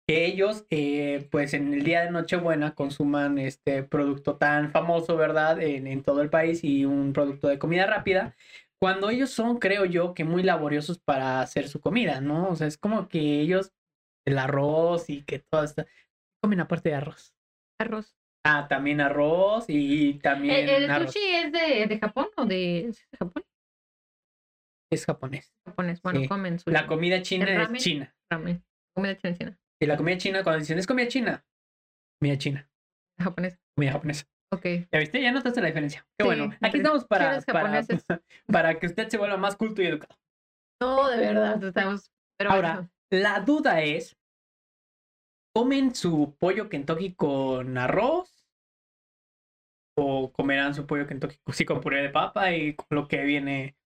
que 0.07 0.27
ellos, 0.27 0.67
eh, 0.71 1.29
pues 1.31 1.55
en 1.55 1.73
el 1.73 1.85
día 1.85 2.03
de 2.03 2.11
Nochebuena, 2.11 2.75
consuman 2.75 3.39
este 3.39 3.85
producto 3.85 4.37
tan 4.37 4.71
famoso, 4.73 5.17
¿verdad? 5.17 5.61
En, 5.63 5.87
en 5.87 6.03
todo 6.03 6.21
el 6.23 6.31
país 6.31 6.65
y 6.65 6.85
un 6.85 7.13
producto 7.13 7.49
de 7.49 7.59
comida 7.59 7.87
rápida. 7.87 8.37
Cuando 8.81 9.11
ellos 9.11 9.31
son, 9.31 9.59
creo 9.59 9.85
yo, 9.85 10.14
que 10.14 10.25
muy 10.25 10.43
laboriosos 10.43 10.99
para 10.99 11.40
hacer 11.43 11.69
su 11.69 11.81
comida, 11.81 12.21
¿no? 12.21 12.49
O 12.49 12.57
sea, 12.57 12.66
es 12.66 12.79
como 12.79 13.09
que 13.09 13.40
ellos, 13.40 13.73
el 14.27 14.38
arroz 14.38 15.11
y 15.11 15.23
que 15.25 15.38
todo 15.38 15.64
está. 15.64 15.87
Comen 16.43 16.61
aparte 16.61 16.88
de 16.88 16.95
arroz. 16.95 17.35
Arroz. 17.79 18.16
Ah, 18.47 18.66
también 18.69 19.03
arroz 19.03 19.66
y 19.69 20.14
también 20.21 20.55
¿El, 20.66 20.85
el 20.85 20.90
arroz. 20.90 21.12
sushi 21.12 21.27
es 21.27 21.53
de, 21.53 21.87
de 21.87 21.99
Japón 21.99 22.29
o 22.38 22.47
de, 22.47 22.87
¿es 22.88 23.07
de 23.11 23.19
Japón? 23.19 23.45
Es 24.90 25.05
japonés. 25.05 25.55
Japonés. 25.66 26.01
Bueno, 26.03 26.21
Sí. 26.21 26.29
comen 26.29 26.59
sushi. 26.59 26.73
La 26.73 26.87
comida 26.87 27.21
china 27.23 27.45
¿El 27.47 27.77
es 27.77 27.83
china. 27.83 28.16
Ramen. 28.31 28.64
Comida 28.97 29.16
china, 29.19 29.37
china. 29.37 29.59
Y 29.83 29.87
la 29.87 29.97
comida 29.97 30.16
china, 30.19 30.43
cuando 30.43 30.61
dicen 30.61 30.79
es 30.79 30.87
comida 30.87 31.07
china, 31.09 31.45
comida 32.19 32.38
china, 32.38 32.71
Japonés. 33.19 33.59
comida 33.77 33.93
japonesa. 33.93 34.27
Ok. 34.53 34.67
¿Ya 34.91 34.99
viste? 34.99 35.23
Ya 35.23 35.33
notaste 35.33 35.61
la 35.61 35.69
diferencia. 35.69 36.05
Qué 36.19 36.25
Sí, 36.25 36.27
bueno. 36.27 36.51
Aquí 36.61 36.79
estamos 36.79 37.05
para, 37.05 37.41
para, 38.47 38.79
que 38.79 38.87
usted 38.87 39.09
se 39.09 39.19
vuelva 39.19 39.37
más 39.37 39.57
culto 39.57 39.83
y 39.83 39.87
educado. 39.87 40.19
No, 40.81 41.09
de 41.09 41.17
verdad. 41.19 41.63
Estamos. 41.63 42.11
Pero 42.39 42.51
Ahora, 42.51 42.75
bueno. 42.75 42.91
la 43.11 43.41
duda 43.41 43.83
es, 43.83 44.17
¿comen 45.55 45.95
su 45.95 46.37
pollo 46.39 46.69
Kentucky 46.69 47.15
con 47.15 47.79
arroz? 47.79 48.35
¿O 49.97 50.33
comerán 50.33 50.75
su 50.75 50.87
pollo 50.87 51.07
Kentucky 51.07 51.39
sí, 51.53 51.65
con 51.65 51.81
puré 51.81 52.03
de 52.03 52.11
papa 52.11 52.53
y 52.53 52.75
con 52.75 52.87
lo 52.91 53.07
que 53.07 53.23
viene 53.23 53.77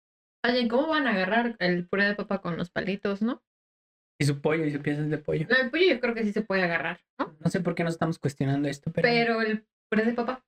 Oye, 0.46 0.68
¿cómo 0.68 0.88
van 0.88 1.07
a 1.07 1.12
agarrar 1.12 1.57
el 1.59 1.88
puré 1.88 2.05
de 2.05 2.14
papa 2.14 2.40
con 2.40 2.57
los 2.57 2.70
palitos, 2.70 3.22
no? 3.22 3.42
y 4.20 4.27
su 4.27 4.40
pollo 4.40 4.64
y 4.64 4.70
sus 4.70 4.81
piezas 4.81 5.11
de 5.11 5.18
pollo? 5.18 5.46
No, 5.48 5.57
el 5.57 5.70
pollo 5.70 5.87
yo 5.88 6.00
creo 6.00 6.14
que 6.14 6.22
sí 6.22 6.33
se 6.33 6.42
puede 6.42 6.62
agarrar, 6.62 7.00
¿no? 7.18 7.37
No 7.40 7.50
sé 7.50 7.61
por 7.61 7.74
qué 7.74 7.83
nos 7.83 7.94
estamos 7.94 8.18
cuestionando 8.18 8.68
esto, 8.68 8.92
pero, 8.92 9.09
Pero 9.09 9.42
el 9.42 9.66
puré 9.90 10.05
de 10.05 10.12
papa, 10.12 10.44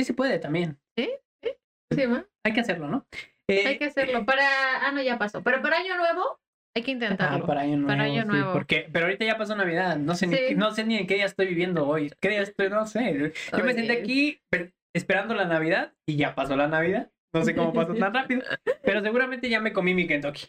sí 0.00 0.04
se 0.04 0.14
puede 0.14 0.38
también. 0.38 0.78
sí, 0.96 2.06
¿no? 2.06 2.24
Hay 2.44 2.52
que 2.52 2.60
hacerlo, 2.60 2.88
¿no? 2.88 3.06
Eh, 3.48 3.66
Hay 3.66 3.78
que 3.78 3.86
hacerlo. 3.86 4.24
Para. 4.24 4.86
Ah, 4.86 4.92
no, 4.92 5.02
ya 5.02 5.18
pasó. 5.18 5.42
Pero 5.42 5.60
para 5.60 5.78
año 5.78 5.96
nuevo, 5.96 6.38
hay 6.74 6.82
que 6.82 6.92
Ah, 6.92 6.94
intentarlo. 6.94 7.46
para 7.46 7.62
año 7.62 7.76
nuevo. 7.76 7.88
Para 7.88 8.04
Año 8.04 8.22
sí, 8.22 8.28
Nuevo. 8.28 8.52
porque, 8.52 8.88
pero 8.92 9.06
ahorita 9.06 9.24
ya 9.24 9.36
pasó 9.36 9.56
Navidad. 9.56 9.96
No 9.96 10.14
sé, 10.14 10.26
ni, 10.28 10.36
Sí. 10.36 10.42
qué- 10.48 10.54
no 10.54 10.70
sé 10.72 10.84
ni 10.84 10.96
en 10.96 11.06
qué 11.06 11.14
día 11.16 11.26
estoy 11.26 11.46
viviendo 11.48 11.86
hoy. 11.86 12.12
¿Qué 12.20 12.28
día 12.28 12.42
estoy? 12.42 12.70
No 12.70 12.86
sé. 12.86 13.32
Yo 13.56 13.64
me 13.64 13.74
senté 13.74 13.92
aquí 13.92 14.40
pe- 14.50 14.72
esperando 14.94 15.34
la 15.34 15.44
Navidad 15.46 15.92
y 16.06 16.16
ya 16.16 16.34
pasó 16.34 16.56
la 16.56 16.68
Navidad. 16.68 17.10
No 17.34 17.44
sé 17.44 17.54
cómo 17.54 17.72
pasó 17.72 17.94
tan 17.94 18.14
rápido. 18.14 18.42
Pero 18.82 19.00
seguramente 19.02 19.48
ya 19.48 19.60
me 19.60 19.72
comí 19.72 19.94
mi 19.94 20.06
Kentucky. 20.06 20.46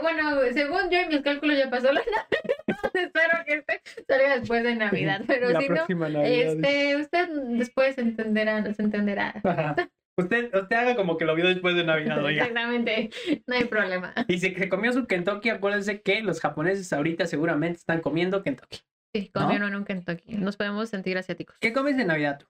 Bueno, 0.00 0.40
según 0.52 0.90
yo 0.90 1.00
y 1.02 1.06
mis 1.08 1.20
cálculos 1.22 1.56
ya 1.58 1.70
pasó 1.70 1.92
la 1.92 2.00
Navidad. 2.16 2.90
Espero 2.94 3.44
que 3.46 3.54
este 3.54 3.80
salga 4.08 4.38
después 4.38 4.62
de 4.62 4.74
Navidad. 4.74 5.22
Pero 5.26 5.50
la 5.50 5.60
si 5.60 5.68
no, 5.68 5.74
Navidad. 6.08 6.24
este, 6.26 6.96
usted 6.96 7.28
después 7.58 7.98
entenderá, 7.98 8.62
se 8.74 8.82
entenderá. 8.82 9.34
Ajá. 9.44 9.76
Usted, 10.18 10.54
usted 10.54 10.76
haga 10.76 10.94
como 10.94 11.16
que 11.16 11.24
lo 11.24 11.34
vio 11.34 11.46
después 11.46 11.74
de 11.74 11.84
Navidad, 11.84 12.22
oiga. 12.22 12.42
Exactamente, 12.44 13.08
no 13.46 13.54
hay 13.56 13.64
problema. 13.64 14.12
Y 14.28 14.38
si 14.40 14.54
se 14.54 14.68
comió 14.68 14.92
su 14.92 15.06
Kentucky, 15.06 15.48
acuérdense 15.48 16.02
que 16.02 16.20
los 16.20 16.38
japoneses 16.38 16.92
ahorita 16.92 17.26
seguramente 17.26 17.78
están 17.78 18.00
comiendo 18.02 18.42
Kentucky. 18.42 18.80
Sí, 19.14 19.30
comieron 19.32 19.68
en 19.68 19.76
un 19.76 19.84
Kentucky. 19.86 20.34
Nos 20.36 20.58
podemos 20.58 20.90
sentir 20.90 21.16
asiáticos. 21.16 21.56
¿Qué 21.60 21.72
comes 21.72 21.96
de 21.96 22.04
Navidad 22.04 22.38
tú? 22.40 22.46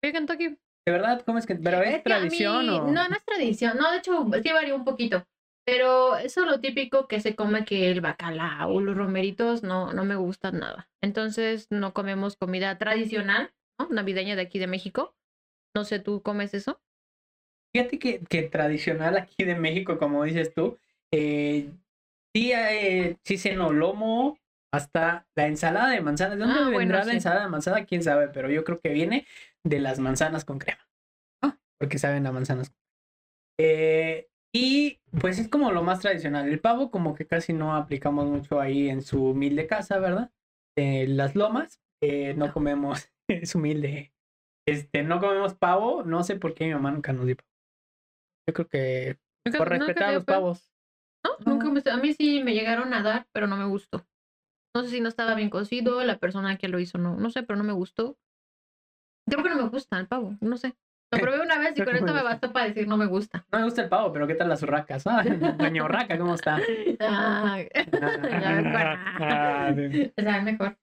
¿Qué 0.00 0.12
Kentucky? 0.12 0.48
¿De 0.86 0.92
verdad 0.92 1.22
comes 1.24 1.44
Kentucky? 1.44 1.64
¿Pero 1.64 1.82
es, 1.82 1.96
que 1.96 2.00
tradición 2.02 2.66
mí- 2.66 2.70
o...? 2.78 2.86
No, 2.86 3.08
no 3.08 3.16
es 3.16 3.24
tradición. 3.24 3.76
No, 3.78 3.90
de 3.90 3.98
hecho, 3.98 4.24
sí 4.40 4.52
varía 4.52 4.74
un 4.74 4.84
poquito. 4.84 5.26
Pero 5.64 6.16
eso 6.16 6.42
es 6.42 6.46
lo 6.48 6.60
típico 6.60 7.06
que 7.06 7.20
se 7.20 7.36
come 7.36 7.64
que 7.64 7.90
el 7.90 8.00
bacalao, 8.00 8.80
los 8.80 8.96
romeritos, 8.96 9.62
no, 9.62 9.92
no 9.92 10.04
me 10.04 10.16
gustan 10.16 10.58
nada. 10.58 10.90
Entonces 11.00 11.68
no 11.70 11.94
comemos 11.94 12.36
comida 12.36 12.76
tradicional, 12.78 13.52
¿no? 13.78 13.88
Navideña 13.90 14.34
de 14.36 14.42
aquí 14.42 14.58
de 14.58 14.66
México. 14.66 15.14
No 15.74 15.84
sé, 15.84 16.00
¿tú 16.00 16.20
comes 16.22 16.52
eso? 16.54 16.80
Fíjate 17.74 17.98
que, 17.98 18.20
que 18.20 18.42
tradicional 18.42 19.16
aquí 19.16 19.44
de 19.44 19.54
México, 19.54 19.98
como 19.98 20.24
dices 20.24 20.52
tú, 20.52 20.78
eh, 21.12 21.70
sí, 22.34 22.52
eh, 22.52 23.16
sí 23.24 23.38
ceno 23.38 23.72
lomo, 23.72 24.38
hasta 24.74 25.26
la 25.36 25.46
ensalada 25.46 25.90
de 25.90 26.00
manzanas. 26.00 26.38
¿De 26.38 26.44
dónde 26.44 26.58
Ah, 26.60 26.64
bueno, 26.64 26.78
vendrá 26.78 26.98
la 27.04 27.10
sí. 27.10 27.16
ensalada 27.16 27.44
de 27.44 27.50
manzana? 27.50 27.84
Quién 27.86 28.02
sabe, 28.02 28.28
pero 28.28 28.50
yo 28.50 28.64
creo 28.64 28.80
que 28.80 28.90
viene 28.90 29.26
de 29.64 29.80
las 29.80 29.98
manzanas 30.00 30.44
con 30.44 30.58
crema. 30.58 30.86
¿no? 31.42 31.58
Porque 31.78 31.98
saben 31.98 32.26
a 32.26 32.32
manzanas. 32.32 32.70
con 32.70 32.76
crema. 32.76 32.88
Eh, 33.60 34.28
y 34.54 35.00
pues 35.20 35.38
es 35.38 35.48
como 35.48 35.72
lo 35.72 35.82
más 35.82 36.00
tradicional. 36.00 36.48
El 36.48 36.60
pavo, 36.60 36.90
como 36.90 37.14
que 37.14 37.26
casi 37.26 37.52
no 37.52 37.74
aplicamos 37.74 38.26
mucho 38.26 38.60
ahí 38.60 38.88
en 38.88 39.02
su 39.02 39.24
humilde 39.30 39.66
casa, 39.66 39.98
¿verdad? 39.98 40.30
Eh, 40.76 41.06
las 41.08 41.34
lomas, 41.34 41.80
eh, 42.02 42.34
no 42.34 42.52
comemos, 42.52 43.08
es 43.28 43.54
humilde. 43.54 44.12
Este, 44.66 45.02
no 45.02 45.20
comemos 45.20 45.54
pavo, 45.54 46.02
no 46.04 46.22
sé 46.22 46.36
por 46.36 46.54
qué 46.54 46.66
mi 46.66 46.74
mamá 46.74 46.90
nunca 46.92 47.12
nos 47.12 47.26
dio 47.26 47.36
pavo. 47.36 47.48
Yo 48.48 48.54
creo 48.54 48.68
que 48.68 49.18
Nunca- 49.46 49.58
por 49.58 49.68
respetar 49.68 50.04
a 50.04 50.12
los 50.12 50.24
pavos. 50.24 50.70
No, 51.24 51.52
nunca 51.52 51.70
me- 51.70 51.82
a 51.90 51.96
mí 51.96 52.12
sí 52.14 52.42
me 52.42 52.54
llegaron 52.54 52.92
a 52.94 53.02
dar, 53.02 53.26
pero 53.32 53.46
no 53.46 53.56
me 53.56 53.64
gustó. 53.66 54.06
No 54.74 54.82
sé 54.82 54.88
si 54.90 55.00
no 55.00 55.08
estaba 55.08 55.34
bien 55.34 55.50
cocido, 55.50 56.02
la 56.04 56.18
persona 56.18 56.56
que 56.58 56.68
lo 56.68 56.78
hizo 56.80 56.98
no, 56.98 57.16
no 57.16 57.30
sé, 57.30 57.42
pero 57.42 57.56
no 57.56 57.64
me 57.64 57.72
gustó. 57.72 58.16
Creo 59.28 59.42
que 59.44 59.50
no 59.50 59.56
me 59.56 59.68
gusta 59.68 59.98
el 59.98 60.08
pavo, 60.08 60.36
no 60.40 60.56
sé. 60.56 60.74
Lo 61.12 61.18
probé 61.18 61.40
una 61.42 61.58
vez 61.58 61.76
y 61.76 61.82
con 61.82 61.94
esto 61.94 62.06
me 62.06 62.14
me 62.14 62.22
bastó 62.22 62.52
para 62.52 62.66
decir 62.66 62.88
no 62.88 62.96
me 62.96 63.04
gusta. 63.04 63.44
No 63.52 63.58
me 63.58 63.64
gusta 63.66 63.82
el 63.82 63.88
pavo, 63.90 64.12
pero 64.12 64.26
¿qué 64.26 64.34
tal 64.34 64.48
las 64.48 64.62
urracas? 64.62 65.06
Ah, 65.06 65.22
doña 65.58 65.84
Urraca, 65.84 66.16
¿cómo 66.18 66.34
está? 66.34 66.58
Ah, 67.00 67.58
Ya 67.92 68.60
me 68.60 68.72
Ah, 68.74 69.74
o 70.16 70.22
sea, 70.22 70.40
mejor. 70.40 70.78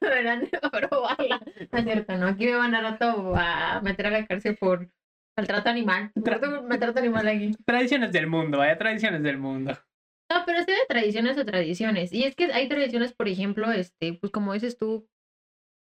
Deberán 0.00 0.40
de 0.40 0.58
probarla. 0.88 1.40
No 1.70 1.78
es 1.78 1.84
cierto, 1.84 2.16
no. 2.16 2.26
Aquí 2.28 2.46
me 2.46 2.54
van 2.54 2.74
a 2.74 2.80
rato 2.80 3.34
a 3.36 3.80
meter 3.82 4.06
a 4.06 4.10
la 4.10 4.26
cárcel 4.26 4.56
por 4.56 4.88
maltrato 5.36 5.68
animal. 5.68 6.10
Por 6.14 6.62
maltrato 6.66 6.98
animal 6.98 7.28
aquí. 7.28 7.54
Tradiciones 7.64 8.12
del 8.12 8.26
mundo, 8.26 8.58
vaya, 8.58 8.78
tradiciones 8.78 9.22
del 9.22 9.38
mundo. 9.38 9.78
No, 10.32 10.42
pero 10.46 10.60
es 10.60 10.66
de 10.66 10.74
tradiciones 10.88 11.36
a 11.38 11.44
tradiciones. 11.44 12.12
Y 12.12 12.24
es 12.24 12.34
que 12.34 12.52
hay 12.52 12.68
tradiciones, 12.68 13.12
por 13.12 13.28
ejemplo, 13.28 13.70
este, 13.70 14.14
pues 14.14 14.32
como 14.32 14.54
dices 14.54 14.78
tú, 14.78 15.08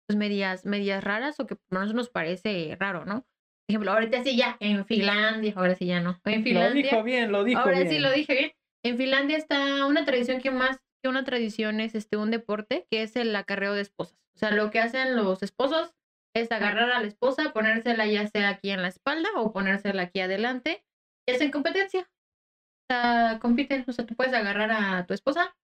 pues 0.07 0.19
medias, 0.19 0.67
medias 0.67 1.03
raras 1.03 1.41
o 1.41 1.47
que 1.47 1.57
por 1.57 1.65
lo 1.71 1.81
menos 1.81 1.95
nos 1.95 2.11
parece 2.11 2.77
raro, 2.79 3.05
¿no? 3.05 3.25
Por 3.67 3.75
ejemplo, 3.75 3.93
ahorita 3.93 4.23
sí 4.23 4.37
ya, 4.37 4.57
en 4.61 4.85
Finlandia, 4.87 5.53
ahora 5.57 5.75
sí 5.75 5.87
ya 5.87 6.01
no. 6.01 6.21
En 6.25 6.41
Lo 6.41 6.45
Finlandia. 6.45 6.83
dijo 6.83 7.03
bien, 7.03 7.33
lo 7.33 7.45
dijo 7.45 7.61
Ahora 7.61 7.79
bien. 7.79 7.89
sí 7.91 7.99
lo 7.99 8.11
dije 8.11 8.35
bien. 8.35 8.53
En 8.85 8.97
Finlandia 8.97 9.37
está 9.37 9.87
una 9.87 10.05
tradición 10.05 10.41
que 10.41 10.51
más 10.51 10.79
que 11.03 11.09
una 11.09 11.25
tradición 11.25 11.81
es 11.81 11.95
este 11.95 12.17
un 12.17 12.31
deporte 12.31 12.87
que 12.91 13.03
es 13.03 13.17
el 13.17 13.35
acarreo 13.35 13.75
de 13.75 13.83
esposas. 13.83 14.19
O 14.37 14.39
sea, 14.39 14.51
lo 14.51 14.71
que 14.71 14.81
hacen 14.81 15.17
los 15.17 15.43
esposos 15.43 15.93
es 16.35 16.51
agarrar 16.51 16.91
a 16.91 17.01
la 17.01 17.07
esposa, 17.07 17.53
ponérsela 17.53 18.07
ya 18.07 18.27
sea 18.27 18.49
aquí 18.49 18.71
en 18.71 18.83
la 18.83 18.89
espalda 18.89 19.29
o 19.37 19.53
ponérsela 19.53 20.03
aquí 20.03 20.21
adelante 20.21 20.85
y 21.29 21.33
hacen 21.33 21.51
competencia. 21.51 22.03
O 22.03 22.95
sea, 22.95 23.39
compiten. 23.41 23.85
O 23.87 23.93
sea, 23.93 24.07
tú 24.07 24.15
puedes 24.15 24.33
agarrar 24.35 24.71
a 24.73 25.07
tu 25.07 25.15
esposa, 25.15 25.55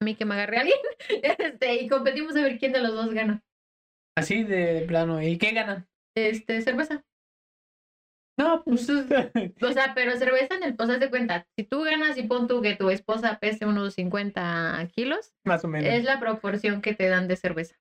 a 0.00 0.04
mí 0.04 0.14
que 0.14 0.24
me 0.24 0.34
agarre 0.34 0.58
a 0.58 0.60
alguien, 0.60 0.78
este, 1.38 1.74
y 1.82 1.88
competimos 1.88 2.36
a 2.36 2.42
ver 2.42 2.58
quién 2.58 2.72
de 2.72 2.80
los 2.80 2.92
dos 2.94 3.12
gana. 3.12 3.42
Así 4.16 4.42
de 4.44 4.84
plano. 4.86 5.22
¿Y 5.22 5.38
qué 5.38 5.52
ganan? 5.52 5.88
Este, 6.16 6.60
cerveza. 6.62 7.04
No, 8.40 8.62
pues. 8.64 8.88
O 9.62 9.72
sea, 9.72 9.92
pero 9.94 10.16
cerveza 10.16 10.54
en 10.56 10.62
el, 10.64 10.74
o 10.78 10.86
sea, 10.86 10.98
de 10.98 11.10
cuenta, 11.10 11.46
si 11.56 11.64
tú 11.64 11.82
ganas 11.82 12.16
y 12.16 12.22
pon 12.24 12.48
tú 12.48 12.62
que 12.62 12.74
tu 12.76 12.90
esposa 12.90 13.38
pese 13.38 13.66
unos 13.66 13.94
50 13.94 14.88
kilos, 14.94 15.32
Más 15.44 15.64
o 15.64 15.68
menos. 15.68 15.92
es 15.92 16.04
la 16.04 16.18
proporción 16.18 16.80
que 16.80 16.94
te 16.94 17.08
dan 17.08 17.28
de 17.28 17.36
cerveza. 17.36 17.76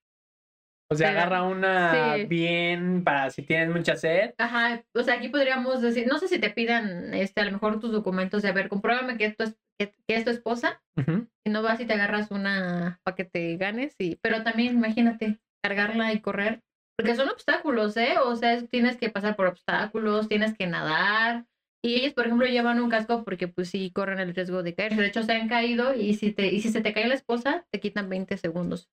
O 0.91 0.95
sea, 0.95 1.09
pero- 1.09 1.19
agarra 1.19 1.43
una 1.43 2.15
sí. 2.15 2.25
bien 2.25 3.03
para 3.03 3.29
si 3.29 3.43
tienes 3.43 3.69
mucha 3.69 3.95
sed. 3.95 4.33
Ajá, 4.37 4.83
o 4.95 5.03
sea, 5.03 5.15
aquí 5.15 5.29
podríamos 5.29 5.81
decir, 5.81 6.07
no 6.07 6.17
sé 6.17 6.27
si 6.27 6.39
te 6.39 6.49
pidan, 6.49 7.13
este, 7.13 7.41
a 7.41 7.45
lo 7.45 7.51
mejor 7.51 7.79
tus 7.79 7.91
documentos 7.91 8.41
de, 8.41 8.49
a 8.49 8.53
ver, 8.53 8.69
compruébame 8.69 9.15
que, 9.17 9.25
esto 9.25 9.43
es, 9.43 9.55
que, 9.79 9.93
que 10.07 10.15
es 10.15 10.25
tu 10.25 10.31
esposa, 10.31 10.81
Ujú. 10.97 11.27
y 11.45 11.49
no 11.51 11.61
vas 11.61 11.79
y 11.79 11.85
te 11.85 11.93
agarras 11.93 12.31
una 12.31 12.99
para 13.03 13.15
que 13.15 13.23
te 13.23 13.55
ganes, 13.57 13.95
y, 13.99 14.15
pero 14.23 14.43
también 14.43 14.75
imagínate, 14.75 15.37
cargarla 15.63 16.11
y 16.11 16.21
correr, 16.21 16.61
porque 16.99 17.15
son 17.15 17.29
obstáculos, 17.29 17.95
¿eh? 17.97 18.15
O 18.21 18.35
sea, 18.35 18.53
es- 18.53 18.69
tienes 18.69 18.97
que 18.97 19.09
pasar 19.09 19.35
por 19.37 19.47
obstáculos, 19.47 20.27
tienes 20.27 20.57
que 20.57 20.67
nadar, 20.67 21.45
y 21.81 21.95
ellos, 21.95 22.13
por 22.13 22.25
ejemplo, 22.25 22.45
llevan 22.45 22.81
un 22.81 22.89
casco 22.89 23.23
porque 23.23 23.47
pues 23.47 23.69
sí 23.69 23.91
corren 23.91 24.19
el 24.19 24.35
riesgo 24.35 24.63
de 24.63 24.75
caer, 24.75 24.95
de 24.95 25.07
hecho 25.07 25.23
se 25.23 25.31
han 25.33 25.47
caído, 25.47 25.93
y 25.95 26.13
si, 26.15 26.33
te, 26.33 26.47
y 26.47 26.59
si 26.61 26.69
se 26.69 26.81
te 26.81 26.93
cae 26.93 27.07
la 27.07 27.15
esposa, 27.15 27.65
te 27.71 27.79
quitan 27.79 28.09
20 28.09 28.35
segundos. 28.37 28.89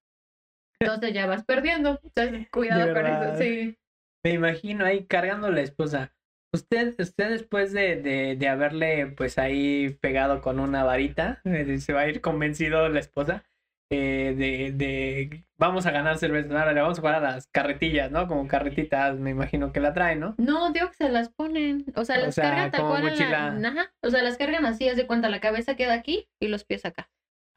Entonces 0.81 1.13
ya 1.15 1.27
vas 1.27 1.45
perdiendo. 1.45 1.99
Entonces, 2.03 2.49
cuidado 2.53 2.93
con 2.95 3.07
eso, 3.07 3.37
sí. 3.39 3.77
Me 4.25 4.33
imagino 4.33 4.85
ahí 4.85 5.07
cargando 5.07 5.51
la 5.51 5.63
esposa. 5.63 6.13
Usted, 6.53 6.95
usted 6.99 7.31
después 7.31 7.73
de, 7.73 7.97
de, 8.01 8.37
de 8.37 8.49
haberle 8.49 9.09
pues 9.09 9.37
ahí 9.39 9.91
pegado 10.01 10.41
con 10.41 10.61
una 10.61 10.85
varita, 10.85 11.43
se 11.79 11.93
va 11.93 12.03
a 12.03 12.09
ir 12.09 12.21
convencido 12.21 12.89
la 12.89 13.01
esposa 13.01 13.45
eh, 13.91 14.35
de, 14.37 14.73
de 14.73 15.45
vamos 15.59 15.87
a 15.87 15.91
ganar 15.91 16.19
cerveza, 16.19 16.49
ahora 16.59 16.73
le 16.73 16.81
vamos 16.81 16.99
a 16.99 17.01
jugar 17.01 17.15
a 17.17 17.21
las 17.21 17.47
carretillas, 17.49 18.11
¿no? 18.11 18.27
Como 18.29 18.49
carretitas, 18.49 19.17
me 19.19 19.31
imagino 19.31 19.73
que 19.73 19.81
la 19.81 19.95
traen, 19.95 20.21
¿no? 20.21 20.35
No, 20.39 20.73
digo 20.73 20.89
que 20.89 20.95
se 20.95 21.09
las 21.09 21.29
ponen. 21.31 21.85
O 21.95 22.05
sea, 22.05 22.19
O 22.19 22.23
las 22.23 22.35
sea, 22.35 22.45
cargan 22.51 22.71
tal 22.73 22.81
cual. 22.83 23.09
en. 23.09 23.63
La... 23.63 23.69
Ajá. 23.69 23.95
O 24.03 24.11
sea, 24.11 24.23
las 24.23 24.37
cargan 24.37 24.67
así, 24.67 24.89
haz 24.89 24.97
de 24.97 25.07
cuenta, 25.07 25.29
la 25.29 25.41
cabeza 25.41 25.77
queda 25.77 25.95
aquí 25.95 26.29
y 26.41 26.49
los 26.49 26.65
pies 26.65 26.85
acá. 26.85 27.09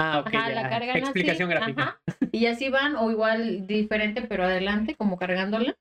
Ah, 0.02 0.20
ok, 0.20 0.28
Ajá, 0.34 0.50
ya. 0.50 0.56
la 0.56 0.70
cargan 0.70 0.98
Explicación 0.98 1.52
así. 1.52 1.58
gráfica. 1.60 1.82
Ajá. 1.84 2.18
Y 2.32 2.46
así 2.46 2.70
van, 2.70 2.96
o 2.96 3.10
igual 3.12 3.68
diferente, 3.68 4.22
pero 4.22 4.44
adelante, 4.46 4.96
como 4.96 5.18
cargándola. 5.18 5.76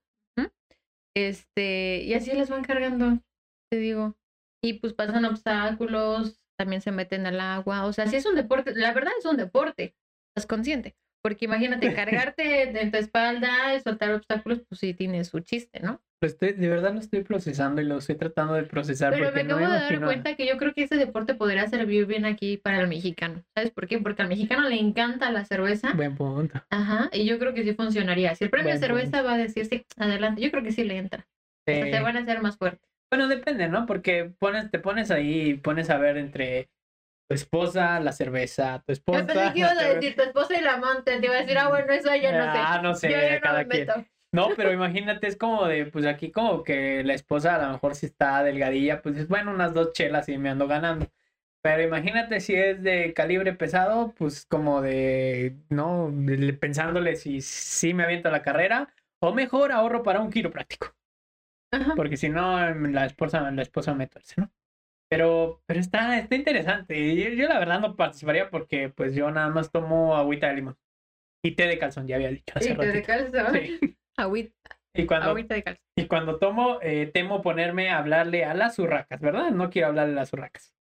Este, 1.16 2.02
y 2.04 2.14
así 2.14 2.32
las 2.32 2.48
van 2.48 2.62
cargando, 2.64 3.18
te 3.70 3.78
digo. 3.78 4.16
Y 4.62 4.74
pues 4.74 4.92
pasan 4.92 5.24
obstáculos, 5.24 6.40
también 6.58 6.80
se 6.80 6.92
meten 6.92 7.26
al 7.26 7.40
agua. 7.40 7.86
O 7.86 7.92
sea, 7.92 8.06
sí 8.06 8.16
es 8.16 8.26
un 8.26 8.34
deporte, 8.34 8.72
la 8.74 8.92
verdad 8.92 9.12
es 9.18 9.24
un 9.24 9.36
deporte, 9.36 9.94
consciente. 10.46 10.96
Porque 11.22 11.46
imagínate, 11.46 11.92
cargarte 11.94 12.80
en 12.80 12.90
tu 12.90 12.98
espalda 12.98 13.74
y 13.74 13.80
soltar 13.80 14.12
obstáculos, 14.14 14.62
pues 14.68 14.80
sí 14.80 14.94
tiene 14.94 15.24
su 15.24 15.40
chiste, 15.40 15.80
¿no? 15.80 16.00
Lo 16.20 16.26
estoy, 16.26 16.52
de 16.52 16.68
verdad 16.68 16.92
lo 16.92 17.00
estoy 17.00 17.22
procesando 17.22 17.80
y 17.80 17.84
lo 17.84 17.98
estoy 17.98 18.16
tratando 18.16 18.54
de 18.54 18.64
procesar 18.64 19.12
Pero 19.12 19.30
me 19.32 19.44
no 19.44 19.54
acabo 19.54 19.68
me 19.68 19.74
de 19.74 19.80
dar 19.80 20.00
cuenta 20.00 20.34
que 20.34 20.46
yo 20.46 20.56
creo 20.56 20.74
que 20.74 20.82
ese 20.82 20.96
deporte 20.96 21.34
podría 21.34 21.68
servir 21.68 22.06
bien 22.06 22.24
aquí 22.24 22.56
para 22.56 22.80
el 22.80 22.88
mexicano. 22.88 23.44
¿Sabes 23.54 23.70
por 23.70 23.86
qué? 23.86 23.98
Porque 23.98 24.22
al 24.22 24.28
mexicano 24.28 24.68
le 24.68 24.80
encanta 24.80 25.30
la 25.30 25.44
cerveza. 25.44 25.92
Buen 25.92 26.16
punto. 26.16 26.60
Aja, 26.70 27.08
y 27.12 27.24
yo 27.24 27.38
creo 27.38 27.54
que 27.54 27.62
sí 27.62 27.74
funcionaría. 27.74 28.34
Si 28.34 28.44
el 28.44 28.50
premio 28.50 28.70
Buen 28.70 28.80
cerveza 28.80 29.22
va 29.22 29.34
a 29.34 29.38
decir 29.38 29.66
sí, 29.66 29.86
adelante, 29.96 30.42
yo 30.42 30.50
creo 30.50 30.62
que 30.62 30.72
sí 30.72 30.82
le 30.82 30.96
entra. 30.98 31.26
O 31.68 31.72
sea, 31.72 31.86
Eh, 31.86 31.90
te 31.90 32.00
van 32.00 32.16
a 32.16 32.20
hacer 32.20 32.42
más 32.42 32.56
fuerte. 32.56 32.86
Bueno, 33.10 33.28
depende, 33.28 33.68
¿no? 33.68 33.86
Porque 33.86 34.32
pones, 34.38 34.70
te 34.70 34.78
pones 34.80 35.10
ahí 35.10 35.50
y 35.50 35.54
pones 35.54 35.88
a 35.88 35.98
ver 35.98 36.16
entre 36.16 36.68
tu 37.28 37.34
esposa, 37.34 38.00
la 38.00 38.12
cerveza, 38.12 38.82
tu 38.86 38.92
esposa. 38.92 39.20
Yo 39.20 39.26
pensé 39.26 39.52
que 39.52 39.58
ibas 39.60 39.78
a 39.78 39.88
decir 39.94 40.16
tu 40.16 40.22
esposa 40.22 40.58
y 40.58 40.62
la 40.62 40.74
amante. 40.74 41.18
Te 41.18 41.26
iba 41.26 41.34
a 41.36 41.40
decir, 41.40 41.58
ah, 41.58 41.68
bueno, 41.68 41.92
eso 41.92 42.14
ya 42.16 42.32
no 42.32 42.52
sé. 42.52 42.58
Ah, 42.58 42.80
no 42.82 42.94
sé, 42.94 43.10
yo 43.10 43.16
ya 43.16 43.34
no 43.34 43.40
cada 43.40 43.58
me 43.58 43.68
quien. 43.68 43.86
meto. 43.86 44.04
No, 44.32 44.48
pero 44.56 44.72
imagínate, 44.72 45.26
es 45.26 45.36
como 45.36 45.66
de, 45.66 45.86
pues 45.86 46.06
aquí 46.06 46.30
como 46.32 46.62
que 46.64 47.04
la 47.04 47.14
esposa 47.14 47.56
a 47.56 47.66
lo 47.66 47.72
mejor 47.72 47.94
si 47.94 48.06
está 48.06 48.42
delgadilla, 48.42 49.02
pues 49.02 49.16
es 49.16 49.28
bueno, 49.28 49.52
unas 49.52 49.74
dos 49.74 49.92
chelas 49.92 50.28
y 50.28 50.38
me 50.38 50.48
ando 50.50 50.66
ganando. 50.66 51.10
Pero 51.62 51.82
imagínate 51.82 52.40
si 52.40 52.54
es 52.54 52.82
de 52.82 53.12
calibre 53.14 53.52
pesado, 53.52 54.14
pues 54.16 54.46
como 54.46 54.80
de, 54.80 55.56
no, 55.68 56.12
pensándole 56.60 57.16
si, 57.16 57.40
si 57.42 57.94
me 57.94 58.04
aviento 58.04 58.30
la 58.30 58.42
carrera 58.42 58.94
o 59.20 59.34
mejor 59.34 59.72
ahorro 59.72 60.02
para 60.02 60.20
un 60.20 60.30
quiropráctico. 60.30 60.94
Ajá. 61.72 61.94
Porque 61.96 62.16
si 62.16 62.28
no, 62.30 62.58
la 62.74 63.04
esposa, 63.06 63.50
la 63.50 63.62
esposa 63.62 63.94
me 63.94 64.06
tuerce, 64.06 64.40
¿no? 64.40 64.50
Pero, 65.10 65.62
pero 65.66 65.80
está, 65.80 66.18
está 66.18 66.34
interesante. 66.36 67.16
Yo, 67.16 67.30
yo 67.30 67.48
la 67.48 67.58
verdad 67.58 67.80
no 67.80 67.96
participaría 67.96 68.50
porque 68.50 68.90
pues 68.90 69.14
yo 69.14 69.30
nada 69.30 69.48
más 69.48 69.70
tomo 69.70 70.16
agüita 70.16 70.48
de 70.48 70.54
limón. 70.54 70.76
Y 71.44 71.52
té 71.52 71.66
de 71.66 71.78
calzón, 71.78 72.06
ya 72.06 72.16
había 72.16 72.30
dicho 72.30 72.52
hace 72.54 72.72
Y 72.72 72.76
te 72.76 72.86
de 72.92 73.02
calzón. 73.02 73.54
Sí. 73.54 73.96
Agüita, 74.18 74.52
Y 74.94 75.06
cuando, 75.06 75.30
agüita 75.30 75.54
de 75.54 75.62
calzón. 75.62 75.84
y 75.96 76.06
cuando 76.06 76.38
tomo, 76.38 76.80
eh, 76.82 77.08
temo 77.14 77.40
ponerme 77.40 77.88
a 77.90 77.98
hablarle 77.98 78.44
a 78.44 78.52
las 78.52 78.78
urracas, 78.80 79.20
¿verdad? 79.20 79.50
No 79.52 79.70
quiero 79.70 79.88
hablarle 79.88 80.12
a 80.14 80.16
las 80.16 80.32
urracas. 80.32 80.74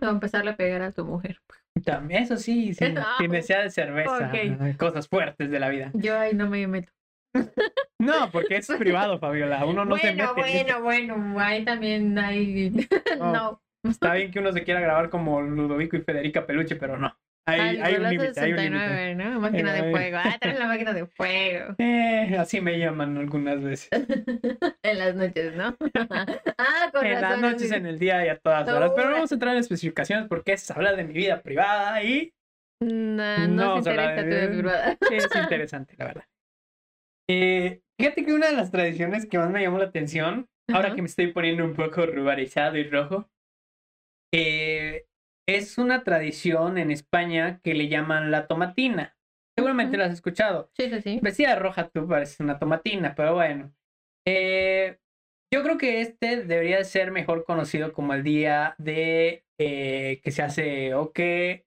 O 0.00 0.06
empezarle 0.06 0.52
a 0.52 0.56
pegar 0.56 0.82
a 0.82 0.92
tu 0.92 1.04
mujer. 1.04 1.40
También, 1.84 2.22
eso 2.22 2.36
sí, 2.36 2.72
sin, 2.74 2.96
Ah, 2.96 3.16
sin 3.18 3.30
necesidad 3.32 3.64
de 3.64 3.70
cerveza, 3.70 4.30
ok. 4.32 4.76
cosas 4.76 5.08
fuertes 5.08 5.50
de 5.50 5.58
la 5.58 5.68
vida. 5.68 5.90
Yo 5.94 6.16
ahí 6.16 6.32
no 6.32 6.48
me 6.48 6.64
meto. 6.68 6.92
No, 8.00 8.30
porque 8.30 8.56
eso 8.56 8.74
es 8.74 8.78
privado, 8.80 9.18
Fabiola. 9.18 9.64
Uno 9.64 9.84
no 9.84 9.96
se 9.96 10.12
mete. 10.12 10.32
bueno, 10.32 10.80
bueno, 10.82 11.14
bueno, 11.16 11.40
ahí 11.40 11.64
también 11.64 12.18
hay. 12.18 12.72
No. 13.18 13.32
no. 13.32 13.62
Está 13.90 14.14
bien 14.14 14.30
que 14.30 14.38
uno 14.40 14.52
se 14.52 14.62
quiera 14.62 14.80
grabar 14.80 15.08
como 15.08 15.40
Ludovico 15.40 15.96
y 15.96 16.02
Federica 16.02 16.46
Peluche, 16.46 16.76
pero 16.76 16.98
no. 16.98 17.16
Hay, 17.48 17.78
hay 17.78 17.94
un 17.94 18.02
límite, 18.10 18.38
hay 18.40 18.52
un 18.52 18.58
límite. 18.58 18.78
69, 18.78 19.14
¿no? 19.14 19.40
Máquina 19.40 19.76
Eh, 19.76 19.82
de 19.82 19.90
fuego. 19.90 20.18
Ah, 20.22 20.36
traes 20.38 20.58
la 20.58 20.66
máquina 20.66 20.92
de 20.92 21.06
fuego. 21.06 21.74
Eh, 21.78 22.36
así 22.38 22.60
me 22.60 22.78
llaman 22.78 23.16
algunas 23.16 23.62
veces. 23.62 23.88
en 24.82 24.98
las 24.98 25.14
noches, 25.14 25.54
¿no? 25.56 25.74
ah, 26.58 26.90
con 26.92 27.06
En 27.06 27.20
las 27.20 27.40
noches, 27.40 27.72
en 27.72 27.86
el 27.86 27.98
día 27.98 28.24
y 28.24 28.28
a 28.28 28.36
todas 28.38 28.68
horas. 28.68 28.92
Pero 28.94 29.08
no 29.08 29.14
vamos 29.14 29.32
a 29.32 29.34
entrar 29.34 29.54
en 29.54 29.60
especificaciones 29.60 30.28
porque 30.28 30.52
es 30.52 30.70
hablar 30.70 30.96
de 30.96 31.04
mi 31.04 31.14
vida 31.14 31.40
privada 31.40 32.02
y 32.04 32.32
No 32.80 33.48
no, 33.48 33.68
vamos 33.70 33.84
se 33.84 33.90
interesa 33.90 34.22
tu 34.22 34.28
desvirtuada. 34.28 34.98
sí, 35.08 35.14
es 35.14 35.36
interesante, 35.36 35.94
la 35.98 36.04
verdad. 36.04 36.24
Eh, 37.32 37.80
fíjate 37.96 38.24
que 38.24 38.32
una 38.32 38.48
de 38.48 38.56
las 38.56 38.72
tradiciones 38.72 39.24
que 39.24 39.38
más 39.38 39.50
me 39.50 39.62
llamó 39.62 39.78
la 39.78 39.84
atención, 39.84 40.48
ahora 40.72 40.96
que 40.96 41.02
me 41.02 41.06
estoy 41.06 41.28
poniendo 41.32 41.64
un 41.64 41.74
poco 41.74 42.04
ruborizado 42.04 42.76
y 42.76 42.82
rojo, 42.82 43.30
eh, 44.34 45.06
es 45.48 45.78
una 45.78 46.02
tradición 46.02 46.76
en 46.76 46.90
España 46.90 47.60
que 47.62 47.74
le 47.74 47.86
llaman 47.88 48.32
la 48.32 48.48
tomatina. 48.48 49.16
Seguramente 49.56 49.92
Ujú. 49.92 49.98
la 49.98 50.06
has 50.06 50.12
escuchado. 50.12 50.72
Sí, 50.76 50.90
sí, 50.90 51.00
sí. 51.02 51.20
Vestida 51.22 51.54
roja 51.54 51.88
tú 51.88 52.08
pareces 52.08 52.40
una 52.40 52.58
tomatina, 52.58 53.14
pero 53.14 53.34
bueno. 53.34 53.72
Eh, 54.26 54.98
yo 55.52 55.62
creo 55.62 55.78
que 55.78 56.00
este 56.00 56.42
debería 56.42 56.78
de 56.78 56.84
ser 56.84 57.12
mejor 57.12 57.44
conocido 57.44 57.92
como 57.92 58.12
el 58.12 58.24
día 58.24 58.74
de 58.78 59.44
eh, 59.58 60.20
que 60.24 60.30
se 60.32 60.42
hace 60.42 60.94
o 60.94 61.12
que 61.12 61.64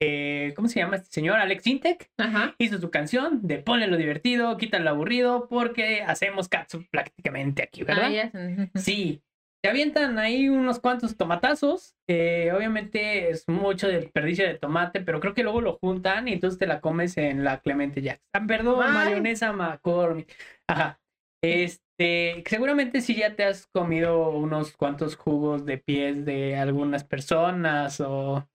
eh, 0.00 0.52
¿cómo 0.56 0.68
se 0.68 0.80
llama 0.80 0.96
este 0.96 1.10
señor? 1.10 1.38
Alex 1.38 1.66
Intec 1.66 2.10
hizo 2.58 2.78
su 2.78 2.90
canción 2.90 3.40
de 3.46 3.58
ponle 3.58 3.86
lo 3.86 3.96
divertido, 3.96 4.56
quítale 4.56 4.84
lo 4.84 4.90
aburrido, 4.90 5.46
porque 5.48 6.02
hacemos 6.02 6.48
catsup 6.48 6.86
prácticamente 6.90 7.62
aquí, 7.62 7.84
¿verdad? 7.84 8.10
Ah. 8.34 8.70
Sí, 8.74 9.22
te 9.62 9.68
avientan 9.68 10.18
ahí 10.18 10.48
unos 10.48 10.80
cuantos 10.80 11.16
tomatazos. 11.16 11.94
eh, 12.08 12.50
obviamente 12.56 13.30
es 13.30 13.46
mucho 13.46 13.88
desperdicio 13.88 14.46
de 14.46 14.54
tomate, 14.54 15.00
pero 15.02 15.20
creo 15.20 15.34
que 15.34 15.42
luego 15.42 15.60
lo 15.60 15.78
juntan 15.78 16.28
y 16.28 16.32
entonces 16.32 16.58
te 16.58 16.66
la 16.66 16.80
comes 16.80 17.16
en 17.18 17.44
la 17.44 17.60
Clemente 17.60 18.00
Jackson. 18.00 18.26
Ah, 18.32 18.44
perdón, 18.46 18.82
Ay. 18.82 18.92
mayonesa 18.92 19.52
McCormick. 19.52 20.34
Ajá. 20.66 20.98
Este, 21.42 22.42
seguramente 22.46 23.00
sí 23.00 23.14
ya 23.14 23.34
te 23.34 23.44
has 23.44 23.66
comido 23.66 24.30
unos 24.30 24.72
cuantos 24.76 25.16
jugos 25.16 25.66
de 25.66 25.78
pies 25.78 26.24
de 26.24 26.56
algunas 26.56 27.04
personas 27.04 28.00
o. 28.00 28.48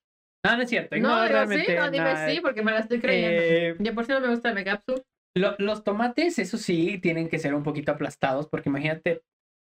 No, 0.45 0.55
no 0.57 0.63
es 0.63 0.69
cierto. 0.69 0.95
No, 0.97 1.23
sí, 1.23 1.29
realmente 1.31 1.75
no, 1.75 1.91
dime 1.91 2.03
nada. 2.03 2.29
sí, 2.29 2.39
porque 2.41 2.61
me 2.61 2.71
la 2.71 2.79
estoy 2.79 2.99
creyendo. 2.99 3.41
Eh, 3.41 3.75
Ya 3.79 3.93
por 3.93 4.05
si 4.05 4.11
no 4.11 4.19
me 4.21 4.27
gusta 4.29 4.49
el 4.49 4.55
megapsu. 4.55 5.03
lo- 5.35 5.55
los 5.59 5.83
tomates, 5.83 6.39
eso 6.39 6.57
sí, 6.57 6.97
tienen 6.99 7.27
que 7.29 7.39
ser 7.39 7.53
un 7.55 7.63
poquito 7.63 7.91
aplastados, 7.91 8.47
porque 8.47 8.69
imagínate 8.69 9.21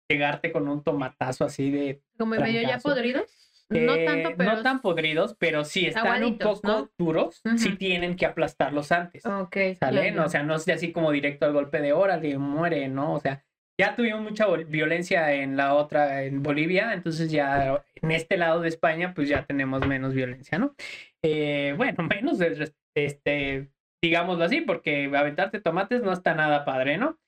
llegarte 0.10 0.52
con 0.52 0.68
un 0.68 0.84
tomatazo 0.84 1.46
así 1.46 1.72
de 1.72 2.02
Como 2.18 2.36
medio 2.36 2.62
ya 2.62 2.78
podridos. 2.80 3.30
no 3.70 3.96
Eh, 3.96 4.06
tanto, 4.06 4.30
pero. 4.38 4.54
no 4.56 4.62
tan 4.64 4.82
podridos, 4.82 5.36
pero 5.38 5.66
sí 5.66 5.88
están 5.88 6.06
un 6.06 6.12
Aguaditos, 6.14 6.62
poco 6.62 6.68
¿no? 6.68 6.90
duros, 6.98 7.42
sí 7.58 7.70
Ujú. 7.70 7.78
tienen 7.78 8.16
que 8.16 8.26
aplastarlos 8.26 8.92
antes. 8.94 9.26
Ok. 9.26 9.58
¿Sale? 9.80 10.06
ya, 10.06 10.12
No, 10.12 10.18
ya. 10.22 10.26
O 10.26 10.30
sea, 10.30 10.44
no 10.44 10.56
es 10.56 10.68
así 10.70 10.92
como 10.94 11.12
directo 11.12 11.46
al 11.46 11.52
golpe 11.54 11.82
de 11.82 11.92
órale, 11.92 12.38
muere, 12.38 12.88
¿no? 12.88 13.14
O 13.16 13.20
sea, 13.20 13.44
ya 13.80 13.96
tuvimos 13.96 14.22
mucha 14.22 14.48
violencia 14.48 15.34
en 15.34 15.56
la 15.56 15.76
otra, 15.76 16.24
en 16.24 16.42
Bolivia, 16.42 16.94
entonces 16.94 17.32
ya 17.32 17.84
en 17.96 18.12
este 18.12 18.38
lado 18.38 18.62
de 18.62 18.70
España, 18.70 19.14
pues 19.14 19.30
ya 19.30 19.46
tenemos 19.46 19.86
menos 19.86 20.14
violencia, 20.14 20.58
¿no? 20.58 20.76
Eh, 21.24 21.74
bueno, 21.78 22.04
menos, 22.10 22.40
este, 22.96 23.70
digámoslo 24.04 24.44
así, 24.44 24.62
porque 24.62 25.06
aventarte 25.16 25.62
tomates 25.62 26.02
no 26.02 26.12
está 26.12 26.34
nada 26.34 26.66
padre, 26.66 26.98
¿no? 26.98 27.20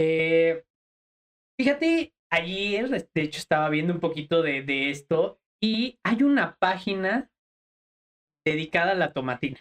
Eh, 0.00 0.64
fíjate, 1.58 2.14
ayer, 2.30 2.88
de 2.88 3.22
hecho, 3.22 3.38
estaba 3.38 3.68
viendo 3.68 3.92
un 3.92 4.00
poquito 4.00 4.42
de, 4.42 4.62
de 4.62 4.90
esto 4.90 5.40
y 5.60 5.98
hay 6.04 6.22
una 6.22 6.56
página 6.56 7.30
dedicada 8.46 8.92
a 8.92 8.96
la 8.96 9.12
tomatina. 9.12 9.58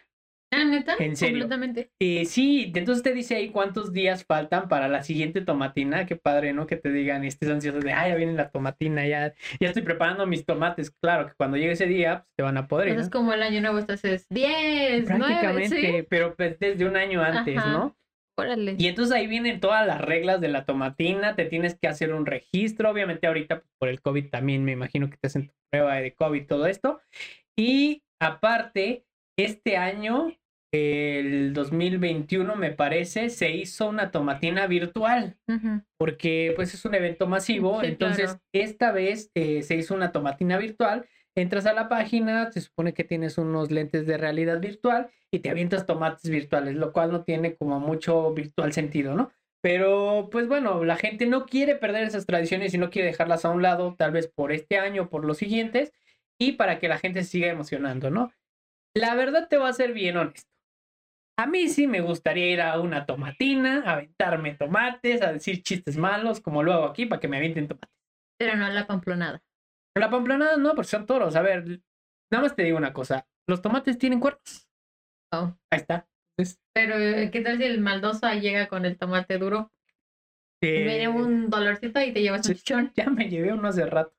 Ah, 0.52 0.64
neta. 0.64 0.96
¿En 0.98 1.16
serio? 1.16 1.42
Completamente. 1.42 1.92
Eh, 2.00 2.26
sí, 2.26 2.72
entonces 2.76 3.04
te 3.04 3.14
dice 3.14 3.36
ahí 3.36 3.50
cuántos 3.50 3.94
días 3.94 4.26
faltan 4.26 4.68
para 4.68 4.88
la 4.88 5.04
siguiente 5.04 5.42
tomatina. 5.42 6.06
Qué 6.06 6.16
padre, 6.16 6.54
¿no? 6.54 6.66
Que 6.66 6.76
te 6.76 6.92
digan, 6.92 7.24
estés 7.24 7.50
ansioso 7.50 7.80
de, 7.80 7.94
ah, 7.94 8.08
ya 8.08 8.16
viene 8.16 8.34
la 8.34 8.50
tomatina, 8.50 9.06
ya, 9.08 9.34
ya 9.60 9.68
estoy 9.68 9.84
preparando 9.84 10.26
mis 10.26 10.46
tomates. 10.46 10.90
Claro 10.90 11.28
que 11.28 11.34
cuando 11.36 11.58
llegue 11.58 11.74
ese 11.74 11.86
día, 11.86 12.24
pues, 12.24 12.36
te 12.36 12.44
van 12.44 12.58
a 12.58 12.68
poder. 12.68 12.90
Entonces, 12.90 13.12
como 13.12 13.34
el 13.34 13.44
año 13.44 13.62
nuevo, 13.62 13.78
estás 13.78 14.04
es 14.06 14.28
10, 14.30 15.06
9, 15.08 15.20
Prácticamente, 15.20 15.82
¿sí? 15.82 16.08
pero 16.10 16.36
pues, 16.36 16.58
desde 16.60 16.86
un 16.86 16.98
año 16.98 17.22
antes, 17.22 17.58
Ajá. 17.58 17.72
¿no? 17.72 17.96
Órale. 18.40 18.76
Y 18.80 18.88
entonces 18.88 19.14
ahí 19.14 19.28
vienen 19.28 19.60
todas 19.60 19.86
las 19.86 20.00
reglas 20.00 20.40
de 20.40 20.48
la 20.48 20.66
tomatina, 20.66 21.36
te 21.36 21.46
tienes 21.46 21.78
que 21.78 21.90
hacer 21.90 22.14
un 22.14 22.26
registro, 22.26 22.90
obviamente 22.90 23.28
ahorita 23.28 23.60
pues, 23.60 23.72
por 23.78 23.90
el 23.90 24.02
COVID 24.02 24.30
también 24.30 24.64
me 24.64 24.72
imagino 24.72 25.10
que 25.10 25.18
te 25.18 25.28
hacen 25.28 25.50
tu 25.50 25.54
prueba 25.70 25.96
de 25.96 26.14
COVID, 26.16 26.48
todo 26.48 26.66
esto. 26.66 27.02
Y 27.58 28.02
aparte, 28.20 29.06
este 29.44 29.78
año, 29.78 30.34
el 30.72 31.54
2021 31.54 32.56
me 32.56 32.72
parece, 32.72 33.30
se 33.30 33.52
hizo 33.52 33.90
una 33.90 34.12
tomatina 34.12 34.68
virtual, 34.68 35.38
porque 35.98 36.54
pues 36.56 36.74
es 36.74 36.86
un 36.86 36.94
evento 36.96 37.28
masivo, 37.28 37.82
Sí, 37.82 37.88
entonces 37.88 38.26
claro. 38.26 38.40
esta 38.54 38.92
vez 38.92 39.32
eh, 39.36 39.64
se 39.64 39.76
hizo 39.76 39.96
una 39.96 40.12
tomatina 40.12 40.58
virtual. 40.58 41.06
Entras 41.36 41.66
a 41.68 41.74
la 41.74 41.88
página, 41.90 42.52
se 42.52 42.62
supone 42.62 42.94
que 42.94 43.04
tienes 43.04 43.38
unos 43.38 43.72
lentes 43.72 44.06
de 44.06 44.18
realidad 44.18 44.60
virtual 44.60 45.10
y 45.32 45.40
te 45.40 45.50
avientas 45.50 45.86
tomates 45.86 46.30
virtuales, 46.30 46.76
lo 46.76 46.92
cual 46.92 47.12
no 47.12 47.24
tiene 47.24 47.56
como 47.56 47.80
mucho 47.80 48.34
virtual 48.34 48.74
sentido, 48.74 49.16
¿no? 49.16 49.32
Pero 49.62 50.30
pues 50.32 50.48
bueno, 50.48 50.84
la 50.86 50.96
gente 50.98 51.28
no 51.28 51.46
quiere 51.46 51.76
perder 51.76 52.04
esas 52.04 52.26
tradiciones 52.26 52.74
y 52.74 52.78
no 52.78 52.90
quiere 52.90 53.10
dejarlas 53.10 53.46
a 53.46 53.50
un 53.50 53.62
lado, 53.62 53.96
tal 53.98 54.12
vez 54.12 54.28
por 54.28 54.52
este 54.52 54.80
año 54.80 55.04
o 55.04 55.10
por 55.10 55.26
los 55.26 55.38
siguientes, 55.38 55.94
y 56.40 56.54
para 56.54 56.80
que 56.80 56.88
la 56.88 56.98
gente 56.98 57.24
se 57.24 57.30
siga 57.30 57.48
emocionando, 57.48 58.10
¿no? 58.10 58.32
La 58.96 59.16
verdad 59.16 59.48
te 59.48 59.58
va 59.58 59.70
a 59.70 59.74
ser 59.74 59.94
bien 59.94 60.18
honesto. 60.18 60.50
A 61.38 61.46
mí 61.46 61.70
sí 61.70 61.88
me 61.88 62.02
gustaría 62.02 62.52
ir 62.52 62.62
a 62.62 62.80
una 62.82 63.06
tomatina, 63.06 63.84
aventarme 63.86 64.56
tomates, 64.56 65.22
a 65.22 65.32
decir 65.32 65.64
chistes 65.64 65.96
malos, 65.96 66.42
como 66.42 66.64
lo 66.64 66.74
hago 66.74 66.86
aquí, 66.86 67.06
para 67.06 67.22
que 67.22 67.30
me 67.30 67.38
avienten 67.38 67.68
tomates. 67.68 67.90
Pero 68.38 68.58
no 68.58 68.68
la 68.70 68.86
pamplonada. 68.86 69.42
La 69.96 70.10
pamplonada 70.10 70.58
no, 70.58 70.76
porque 70.76 70.90
son 70.90 71.06
toros. 71.06 71.36
A 71.36 71.42
ver, 71.42 71.82
nada 72.32 72.44
más 72.44 72.56
te 72.56 72.64
digo 72.64 72.78
una 72.78 72.92
cosa. 72.94 73.26
Los 73.48 73.62
tomates 73.62 73.98
tienen 73.98 74.20
cuernos. 74.20 74.68
Oh. 75.32 75.56
Ahí 75.72 75.80
está. 75.80 76.08
Entonces, 76.38 76.60
Pero, 76.74 76.98
eh, 76.98 77.30
¿qué 77.32 77.42
tal 77.42 77.58
si 77.58 77.64
el 77.64 77.80
maldoso 77.80 78.26
ahí 78.26 78.42
llega 78.42 78.68
con 78.68 78.86
el 78.86 78.98
tomate 78.98 79.38
duro? 79.38 79.72
eh, 80.62 80.84
Viene 80.84 81.08
un 81.08 81.50
dolorcito 81.50 82.02
y 82.02 82.12
te 82.12 82.22
llevas 82.22 82.48
un 82.48 82.54
chichón. 82.56 82.92
Ya 82.96 83.10
me 83.10 83.30
llevé 83.30 83.54
uno 83.54 83.70
hace 83.70 83.86
rato. 83.86 84.14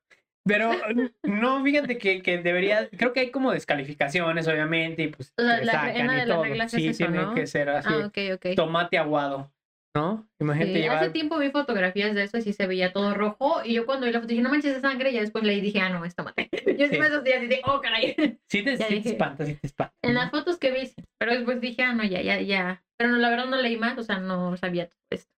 Pero 0.45 0.71
no, 1.23 1.63
fíjate 1.63 1.97
que, 1.97 2.21
que 2.21 2.37
debería, 2.39 2.89
creo 2.89 3.13
que 3.13 3.19
hay 3.21 3.31
como 3.31 3.51
descalificaciones, 3.51 4.47
obviamente, 4.47 5.03
y 5.03 5.07
pues 5.09 5.33
O 5.37 5.41
sea, 5.43 5.59
te 5.59 5.65
la- 5.65 5.71
sacan 5.73 6.01
una 6.03 6.13
y 6.13 6.17
las 6.17 6.27
todo. 6.27 6.43
reglas 6.43 6.73
es 6.73 6.81
Sí, 6.81 6.87
eso, 6.89 6.97
tiene 6.97 7.23
¿no? 7.23 7.33
que 7.35 7.47
ser 7.47 7.69
así. 7.69 7.89
Ah, 7.91 8.05
ok, 8.07 8.17
ok. 8.35 8.55
Tomate 8.55 8.97
aguado, 8.97 9.53
¿no? 9.95 10.27
Imagínate 10.39 10.73
Sí, 10.73 10.81
llevar. 10.81 10.97
hace 10.97 11.09
tiempo 11.11 11.37
vi 11.37 11.51
fotografías 11.51 12.15
de 12.15 12.23
eso 12.23 12.37
y 12.37 12.41
sí 12.41 12.53
se 12.53 12.65
veía 12.65 12.91
todo 12.91 13.13
rojo. 13.13 13.61
Y 13.63 13.73
yo 13.75 13.85
cuando 13.85 14.05
vi 14.07 14.11
la 14.13 14.19
foto 14.19 14.29
dije, 14.29 14.41
no 14.41 14.49
manches 14.49 14.73
de 14.73 14.81
sangre. 14.81 15.11
Y 15.11 15.13
ya 15.13 15.21
después 15.21 15.43
leí 15.43 15.59
y 15.59 15.61
dije, 15.61 15.79
ah, 15.79 15.89
no, 15.89 16.03
es 16.05 16.15
tomate. 16.15 16.49
Yo 16.77 16.87
sí 16.87 16.95
Sí. 16.95 16.99
asusté 17.01 17.35
así 17.35 17.47
de, 17.47 17.61
oh, 17.65 17.79
caray. 17.81 18.15
Sí 18.49 18.63
te, 18.63 18.77
sí 18.77 18.83
te 18.83 18.93
dije. 18.95 19.09
espanta, 19.11 19.45
sí 19.45 19.53
te 19.55 19.67
espanta. 19.67 19.93
En 20.03 20.15
las 20.15 20.31
fotos 20.31 20.57
que 20.57 20.71
vi, 20.71 20.87
sí. 20.87 20.95
Pero 21.19 21.33
después 21.33 21.61
dije, 21.61 21.83
ah, 21.83 21.93
no, 21.93 22.03
ya, 22.03 22.21
ya, 22.21 22.41
ya. 22.41 22.83
Pero 22.97 23.11
no, 23.11 23.17
la 23.17 23.29
verdad 23.29 23.45
no 23.45 23.57
leí 23.57 23.77
más, 23.77 23.97
o 23.97 24.03
sea, 24.03 24.17
no 24.19 24.57
sabía 24.57 24.87
todo 24.89 24.99
esto. 25.11 25.31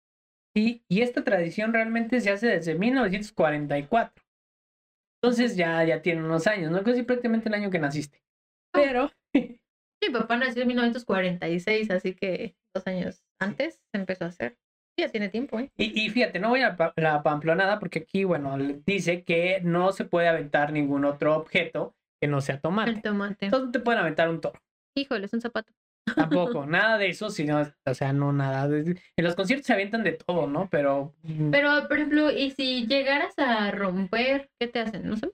Y, 0.56 0.84
y 0.89 1.02
esta 1.02 1.24
tradición 1.24 1.74
realmente 1.74 2.20
se 2.22 2.30
hace 2.30 2.47
desde 2.47 2.76
1944. 2.76 4.24
Entonces 5.22 5.55
ya, 5.55 5.84
ya 5.84 6.01
tiene 6.01 6.24
unos 6.24 6.47
años, 6.47 6.72
¿no? 6.72 6.84
Casi 6.84 7.03
prácticamente 7.03 7.47
el 7.49 7.55
año 7.55 7.69
que 7.69 7.80
naciste. 7.80 8.24
Pero, 8.74 9.11
Mi 9.34 10.09
papá 10.11 10.36
nació 10.38 10.63
en 10.63 10.69
1946, 10.69 11.91
así 11.91 12.15
que 12.15 12.55
dos 12.74 12.88
años 12.88 13.24
antes 13.39 13.76
se 13.91 13.99
empezó 13.99 14.26
a 14.26 14.30
hacer. 14.30 14.57
Ya 14.99 15.09
tiene 15.09 15.30
tiempo, 15.30 15.59
¿eh? 15.59 15.72
y, 15.78 16.05
y 16.05 16.09
fíjate, 16.09 16.39
no 16.39 16.49
voy 16.49 16.61
a 16.61 16.76
la 16.97 17.24
pamplonada 17.24 17.80
porque 17.80 17.99
aquí, 17.99 18.24
bueno, 18.24 18.57
dice 18.86 19.24
que 19.24 19.61
no 19.63 19.93
se 19.93 20.05
puede 20.05 20.28
aventar 20.28 20.74
ningún 20.74 21.05
otro 21.05 21.36
objeto 21.36 21.95
que 22.19 22.28
no 22.28 22.41
sea 22.41 22.59
tomate. 22.59 22.91
El 22.91 23.01
tomate. 23.01 23.45
Entonces 23.45 23.67
no 23.67 23.72
te 23.72 23.80
pueden 23.80 24.01
aventar 24.01 24.30
un 24.30 24.41
toro. 24.41 24.59
Híjole, 24.95 25.26
es 25.26 25.34
un 25.34 25.41
zapato. 25.41 25.72
Tampoco, 26.16 26.66
nada 26.66 26.97
de 26.97 27.10
eso, 27.10 27.30
sino, 27.30 27.62
o 27.86 27.93
sea, 27.93 28.14
no 28.14 28.34
nada. 28.34 28.66
En 28.66 28.97
los 29.18 29.36
conciertos 29.36 29.68
se 29.68 29.74
avientan 29.74 30.04
de 30.04 30.14
todo, 30.14 30.47
¿no? 30.47 30.68
Pero 30.70 31.14
mm, 31.24 31.52
Pero, 31.52 31.88
por 31.88 31.97
ejemplo, 31.97 32.32
y 32.32 32.52
si 32.52 32.88
llegaras 32.88 33.38
a 33.38 33.72
romper, 33.72 34.49
¿qué 34.60 34.68
te 34.68 34.80
hacen? 34.80 35.08
No 35.08 35.18
sé. 35.18 35.32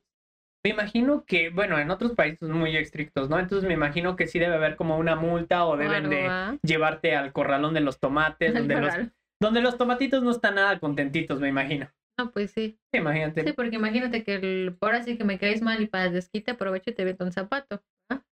me 0.64 0.72
imagino 0.72 1.24
que, 1.26 1.50
bueno, 1.50 1.80
en 1.80 1.90
otros 1.92 2.14
países 2.14 2.40
son 2.40 2.52
muy 2.52 2.76
estrictos, 2.76 3.30
¿no? 3.30 3.40
Entonces 3.40 3.68
me 3.68 3.74
imagino 3.74 4.16
que 4.16 4.28
sí 4.28 4.40
debe 4.40 4.56
haber 4.56 4.76
como 4.76 4.98
una 4.98 5.16
multa 5.16 5.66
o 5.66 5.78
deben 5.78 6.10
de 6.10 6.28
¿ah? 6.28 6.58
llevarte 6.62 7.16
al 7.16 7.32
corralón 7.32 7.74
de 7.74 7.82
los 7.82 8.00
tomates, 8.00 8.54
donde 8.54 8.76
los, 8.76 8.94
donde 9.40 9.62
los 9.62 9.78
tomatitos 9.78 10.24
no 10.24 10.32
están 10.32 10.56
nada 10.56 10.80
contentitos, 10.80 11.40
me 11.40 11.48
imagino. 11.48 11.90
No, 12.18 12.32
pues 12.32 12.52
sí. 12.52 12.80
Sí, 12.92 12.98
imagínate. 13.00 13.44
Sí, 13.44 13.54
porque 13.54 13.76
imagínate 13.76 14.24
que 14.24 14.36
el, 14.36 14.78
ahora 14.82 15.04
sí 15.04 15.18
que 15.18 15.24
me 15.24 15.38
caes 15.38 15.62
mal 15.62 15.82
y 15.82 15.88
para 15.88 16.10
desquite 16.10 16.52
aprovecho 16.52 16.90
y 16.90 16.94
te 16.94 17.06
meto 17.06 17.24
un 17.26 17.32
zapato. 17.32 17.84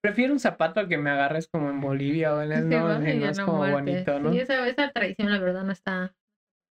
Prefiero 0.03 0.33
un 0.33 0.39
zapato 0.39 0.87
que 0.87 0.97
me 0.97 1.09
agarres 1.09 1.47
como 1.47 1.69
en 1.69 1.79
Bolivia 1.79 2.33
o 2.35 2.41
en 2.41 2.51
el 2.51 2.63
Sí, 2.69 2.75
no, 2.75 2.99
no 2.99 3.29
es 3.29 3.39
como 3.39 3.57
muerte. 3.57 3.73
bonito, 3.73 4.19
¿no? 4.19 4.31
Sí, 4.31 4.39
esa, 4.39 4.67
esa 4.67 4.91
tradición, 4.91 5.31
la 5.31 5.39
verdad, 5.39 5.63
no 5.63 5.71
está. 5.71 6.15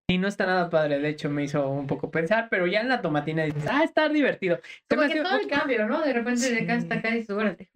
Y 0.09 0.19
no 0.19 0.27
está 0.27 0.45
nada 0.45 0.69
padre, 0.71 0.99
de 0.99 1.09
hecho 1.09 1.31
me 1.31 1.45
hizo 1.45 1.69
un 1.69 1.87
poco 1.87 2.11
pensar, 2.11 2.49
pero 2.51 2.67
ya 2.67 2.81
en 2.81 2.89
la 2.89 3.01
tomatina 3.01 3.45
dices, 3.45 3.65
ah, 3.71 3.85
está 3.85 4.09
divertido. 4.09 4.59
Como 4.89 5.03
que 5.03 5.07
hace- 5.07 5.23
todo 5.23 5.39
el 5.39 5.47
cambio, 5.47 5.87
¿no? 5.87 6.03
De 6.03 6.13
repente 6.13 6.51
de 6.51 6.61
acá 6.63 6.75
hasta 6.75 6.97
acá 6.97 7.17
y 7.17 7.23
súbate. 7.23 7.71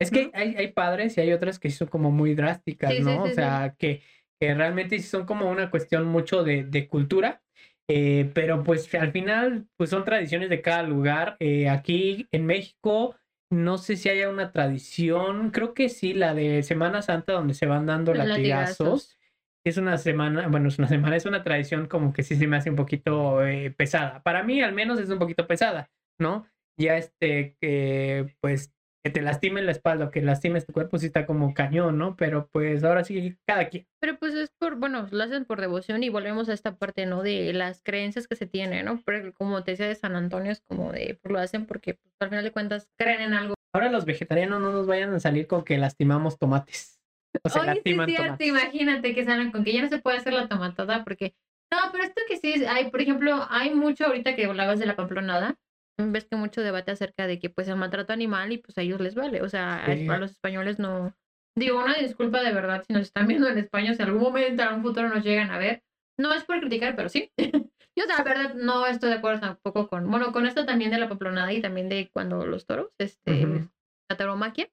Es 0.00 0.10
que 0.10 0.30
hay, 0.32 0.56
hay 0.56 0.72
padres 0.72 1.16
y 1.16 1.20
hay 1.20 1.32
otras 1.34 1.58
que 1.58 1.70
son 1.70 1.88
como 1.88 2.10
muy 2.10 2.34
drásticas, 2.34 2.94
Sí, 2.94 3.02
¿no? 3.02 3.24
sí, 3.24 3.30
o 3.30 3.34
sea, 3.34 3.74
que, 3.78 4.02
que 4.40 4.54
realmente 4.54 4.98
sí 4.98 5.06
son 5.06 5.26
como 5.26 5.50
una 5.50 5.70
cuestión 5.70 6.06
mucho 6.06 6.44
de, 6.44 6.64
de 6.64 6.88
cultura, 6.88 7.42
eh, 7.88 8.30
pero 8.34 8.64
pues 8.64 8.92
al 8.94 9.12
final 9.12 9.66
pues 9.76 9.90
son 9.90 10.04
tradiciones 10.04 10.50
de 10.50 10.62
cada 10.62 10.82
lugar. 10.82 11.36
Eh, 11.40 11.68
aquí 11.68 12.26
en 12.32 12.46
México 12.46 13.16
no 13.50 13.78
sé 13.78 13.96
si 13.96 14.08
haya 14.08 14.28
una 14.28 14.50
tradición, 14.50 15.50
creo 15.50 15.72
que 15.72 15.88
sí, 15.88 16.14
la 16.14 16.34
de 16.34 16.62
Semana 16.62 17.02
Santa 17.02 17.32
donde 17.32 17.54
se 17.54 17.66
van 17.66 17.86
dando 17.86 18.12
latigazos. 18.12 19.16
Es 19.64 19.78
una 19.78 19.98
semana, 19.98 20.46
bueno, 20.46 20.68
es 20.68 20.78
una 20.78 20.88
semana, 20.88 21.16
es 21.16 21.26
una 21.26 21.42
tradición 21.42 21.86
como 21.86 22.12
que 22.12 22.22
sí 22.22 22.36
se 22.36 22.46
me 22.46 22.56
hace 22.56 22.70
un 22.70 22.76
poquito 22.76 23.44
eh, 23.44 23.72
pesada. 23.72 24.22
Para 24.22 24.42
mí 24.42 24.62
al 24.62 24.72
menos 24.72 25.00
es 25.00 25.10
un 25.10 25.18
poquito 25.18 25.46
pesada, 25.46 25.90
¿no? 26.20 26.46
Ya 26.78 26.96
este, 26.96 27.56
que 27.60 28.36
pues 28.40 28.75
que 29.06 29.10
te 29.10 29.22
lastimen 29.22 29.66
la 29.66 29.70
espalda 29.70 30.06
o 30.06 30.10
que 30.10 30.20
lastimes 30.20 30.66
tu 30.66 30.72
cuerpo 30.72 30.98
sí 30.98 31.06
está 31.06 31.26
como 31.26 31.54
cañón, 31.54 31.96
¿no? 31.96 32.16
Pero 32.16 32.48
pues 32.50 32.82
ahora 32.82 33.04
sí, 33.04 33.36
cada 33.46 33.68
quien. 33.68 33.86
Pero 34.00 34.18
pues 34.18 34.34
es 34.34 34.50
por, 34.58 34.74
bueno, 34.74 35.06
lo 35.12 35.22
hacen 35.22 35.44
por 35.44 35.60
devoción 35.60 36.02
y 36.02 36.08
volvemos 36.08 36.48
a 36.48 36.52
esta 36.52 36.74
parte, 36.76 37.06
¿no? 37.06 37.22
De 37.22 37.52
las 37.52 37.82
creencias 37.84 38.26
que 38.26 38.34
se 38.34 38.46
tienen, 38.46 38.86
¿no? 38.86 39.00
Pero 39.06 39.32
como 39.32 39.62
te 39.62 39.70
decía 39.70 39.86
de 39.86 39.94
San 39.94 40.16
Antonio, 40.16 40.50
es 40.50 40.60
como 40.60 40.90
de, 40.90 41.20
pues 41.22 41.32
lo 41.32 41.38
hacen 41.38 41.66
porque 41.66 41.94
pues, 41.94 42.12
al 42.18 42.30
final 42.30 42.42
de 42.42 42.50
cuentas 42.50 42.88
creen 42.96 43.20
en 43.20 43.34
algo. 43.34 43.54
Ahora 43.72 43.92
los 43.92 44.06
vegetarianos 44.06 44.60
no 44.60 44.72
nos 44.72 44.88
vayan 44.88 45.14
a 45.14 45.20
salir 45.20 45.46
con 45.46 45.62
que 45.62 45.78
lastimamos 45.78 46.36
tomates. 46.36 46.98
O 47.44 47.48
se 47.48 47.60
Oye, 47.60 47.80
sí 47.84 47.96
cierto, 48.06 48.42
imagínate 48.42 49.14
que 49.14 49.24
salen 49.24 49.52
con 49.52 49.62
que 49.62 49.72
ya 49.72 49.82
no 49.82 49.88
se 49.88 49.98
puede 49.98 50.16
hacer 50.16 50.32
la 50.32 50.48
tomatada 50.48 51.04
porque... 51.04 51.36
No, 51.70 51.78
pero 51.92 52.02
esto 52.02 52.22
que 52.28 52.38
sí, 52.38 52.54
es- 52.54 52.66
hay, 52.66 52.90
por 52.90 53.00
ejemplo, 53.00 53.46
hay 53.50 53.72
mucho 53.72 54.06
ahorita 54.06 54.34
que 54.34 54.46
hablabas 54.46 54.80
de 54.80 54.86
la 54.86 54.96
pamplonada, 54.96 55.56
ves 55.98 56.24
que 56.26 56.36
mucho 56.36 56.60
debate 56.62 56.90
acerca 56.92 57.26
de 57.26 57.38
que 57.38 57.50
pues 57.50 57.68
el 57.68 57.76
maltrato 57.76 58.12
animal 58.12 58.52
y 58.52 58.58
pues 58.58 58.76
a 58.78 58.82
ellos 58.82 59.00
les 59.00 59.14
vale, 59.14 59.42
o 59.42 59.48
sea, 59.48 59.84
a- 59.84 59.96
Sí. 59.96 60.08
a 60.08 60.18
los 60.18 60.32
españoles 60.32 60.78
no... 60.78 61.14
Digo, 61.58 61.78
una 61.82 61.94
disculpa 61.94 62.42
de 62.42 62.52
verdad 62.52 62.84
si 62.86 62.92
nos 62.92 63.02
están 63.02 63.26
viendo 63.26 63.48
en 63.48 63.56
España, 63.58 63.94
si 63.94 64.02
algún 64.02 64.20
momento, 64.22 64.62
en 64.62 64.74
un 64.74 64.82
futuro 64.82 65.08
nos 65.08 65.24
llegan 65.24 65.50
a 65.50 65.58
ver. 65.58 65.82
No 66.18 66.32
es 66.34 66.44
por 66.44 66.60
criticar, 66.60 66.96
pero 66.96 67.08
sí. 67.08 67.30
Yo 67.98 68.04
la 68.06 68.22
verdad 68.22 68.54
no 68.54 68.86
estoy 68.86 69.08
de 69.08 69.16
acuerdo 69.16 69.40
tampoco 69.40 69.88
con, 69.88 70.10
bueno, 70.10 70.32
con 70.32 70.44
esto 70.46 70.66
también 70.66 70.90
de 70.90 70.98
la 70.98 71.08
pamplonada 71.08 71.50
y 71.54 71.62
también 71.62 71.88
de 71.88 72.10
cuando 72.12 72.44
los 72.44 72.66
toros, 72.66 72.90
este, 72.98 73.46
Ujú. 73.46 73.70
la 74.10 74.16
tauromaquia, 74.18 74.68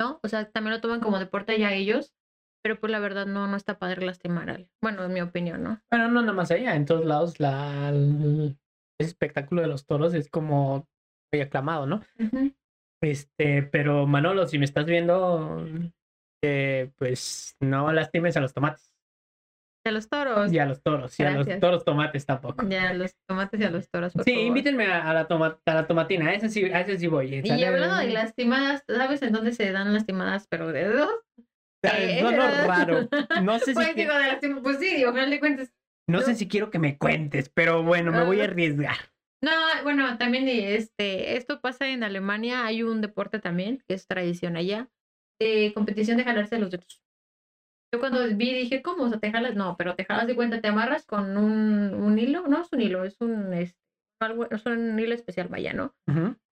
¿no? 0.00 0.18
O 0.22 0.28
sea, 0.28 0.50
también 0.50 0.74
lo 0.74 0.80
toman 0.80 1.00
como 1.00 1.20
deporte 1.20 1.56
ya 1.58 1.72
ellos, 1.72 2.12
pero 2.64 2.80
pues 2.80 2.90
la 2.90 2.98
verdad 2.98 3.26
no, 3.26 3.46
no 3.46 3.56
está 3.56 3.78
padre 3.78 4.04
lastimar 4.04 4.50
al, 4.50 4.68
bueno, 4.82 5.04
en 5.04 5.12
mi 5.12 5.20
opinión, 5.20 5.62
¿no? 5.62 5.80
Bueno, 5.90 6.08
no 6.08 6.20
nada 6.22 6.32
más 6.32 6.50
allá, 6.50 6.74
en 6.74 6.84
todos 6.84 7.04
lados 7.04 7.38
la, 7.38 7.92
el, 9.00 9.04
ese 9.04 9.10
espectáculo 9.10 9.62
de 9.62 9.68
los 9.68 9.86
toros 9.86 10.14
es 10.14 10.28
como 10.28 10.86
muy 11.32 11.40
aclamado, 11.42 11.86
¿no? 11.86 12.02
Este, 13.02 13.62
pero 13.62 14.06
Manolo, 14.06 14.46
si 14.46 14.58
me 14.58 14.64
estás 14.66 14.84
viendo, 14.86 15.64
eh, 16.44 16.90
pues 16.96 17.56
no 17.60 17.92
lastimes 17.92 18.36
a 18.36 18.40
los 18.40 18.52
tomates 18.52 18.92
De 19.86 19.92
los 19.92 20.08
toros. 20.08 20.52
y 20.52 20.58
a 20.58 20.66
los 20.66 20.82
toros, 20.82 21.18
y 21.18 21.22
a 21.22 21.30
los 21.30 21.48
toros 21.60 21.84
tomates 21.84 22.26
tampoco. 22.26 22.66
Ya, 22.68 22.92
los 22.92 23.14
tomates 23.26 23.58
y 23.60 23.64
a 23.64 23.70
los 23.70 23.88
toros. 23.88 24.12
por 24.12 24.24
Sí, 24.24 24.32
favor. 24.32 24.46
invítenme 24.48 24.86
a, 24.86 25.08
a 25.08 25.14
la 25.14 25.26
toma, 25.28 25.58
a 25.64 25.74
la 25.74 25.86
tomatina, 25.86 26.28
a 26.28 26.34
ese 26.34 26.50
sí, 26.50 26.64
a 26.64 26.80
ese 26.82 26.98
sí 26.98 27.06
voy. 27.06 27.34
eh, 27.36 27.42
Y 27.44 27.64
hablando 27.64 27.96
de 27.96 28.10
lastimadas, 28.10 28.84
¿sabes 28.86 29.22
en 29.22 29.32
dónde 29.32 29.52
se 29.52 29.72
dan 29.72 29.94
lastimadas, 29.94 30.46
pero 30.48 30.68
de 30.68 30.88
dedos? 30.88 31.10
Ah, 31.82 31.92
Eh, 31.98 32.20
no, 32.22 32.30
no, 32.32 32.36
¿verdad? 32.36 32.66
raro. 32.66 33.08
No 33.42 33.58
sé 33.58 33.66
si 33.66 33.74
Pues 33.74 33.94
que- 33.94 34.02
digo, 34.02 34.12
de 34.14 34.60
pues 34.60 34.78
sí, 34.78 34.94
digo, 34.96 35.08
al 35.08 35.14
final 35.14 35.30
de 35.30 35.40
cuentas. 35.40 35.72
No 36.08 36.20
sé 36.22 36.34
si 36.34 36.48
quiero 36.48 36.70
que 36.70 36.78
me 36.78 36.98
cuentes, 36.98 37.48
pero 37.48 37.82
bueno, 37.82 38.12
me 38.12 38.24
voy 38.24 38.40
a 38.40 38.44
Ah. 38.44 38.46
arriesgar. 38.46 38.96
No, 39.42 39.50
bueno, 39.84 40.18
también 40.18 40.46
este, 40.48 41.36
esto 41.36 41.60
pasa 41.60 41.88
en 41.88 42.02
Alemania, 42.04 42.66
hay 42.66 42.82
un 42.82 43.00
deporte 43.00 43.38
también, 43.38 43.82
que 43.88 43.94
es 43.94 44.06
tradición 44.06 44.56
allá, 44.56 44.90
de 45.40 45.72
competición 45.74 46.18
de 46.18 46.24
jalarse 46.24 46.58
los 46.58 46.70
dedos. 46.70 47.02
Yo 47.92 47.98
cuando 48.00 48.22
vi 48.36 48.52
dije, 48.54 48.82
¿cómo? 48.82 49.04
O 49.04 49.08
sea, 49.08 49.18
te 49.18 49.32
jalas, 49.32 49.56
no, 49.56 49.76
pero 49.76 49.96
te 49.96 50.04
jalas 50.04 50.26
de 50.26 50.36
cuenta, 50.36 50.60
te 50.60 50.68
amarras 50.68 51.06
con 51.06 51.36
un, 51.36 51.94
un 51.94 52.18
hilo, 52.18 52.46
no 52.46 52.60
es 52.62 52.68
un 52.72 52.80
hilo, 52.82 53.04
es 53.04 53.16
un, 53.20 53.52
es, 53.54 53.76
algo, 54.20 54.48
es 54.50 54.64
un 54.66 54.98
hilo 54.98 55.14
especial, 55.14 55.48
vaya, 55.48 55.72
¿no? 55.72 55.96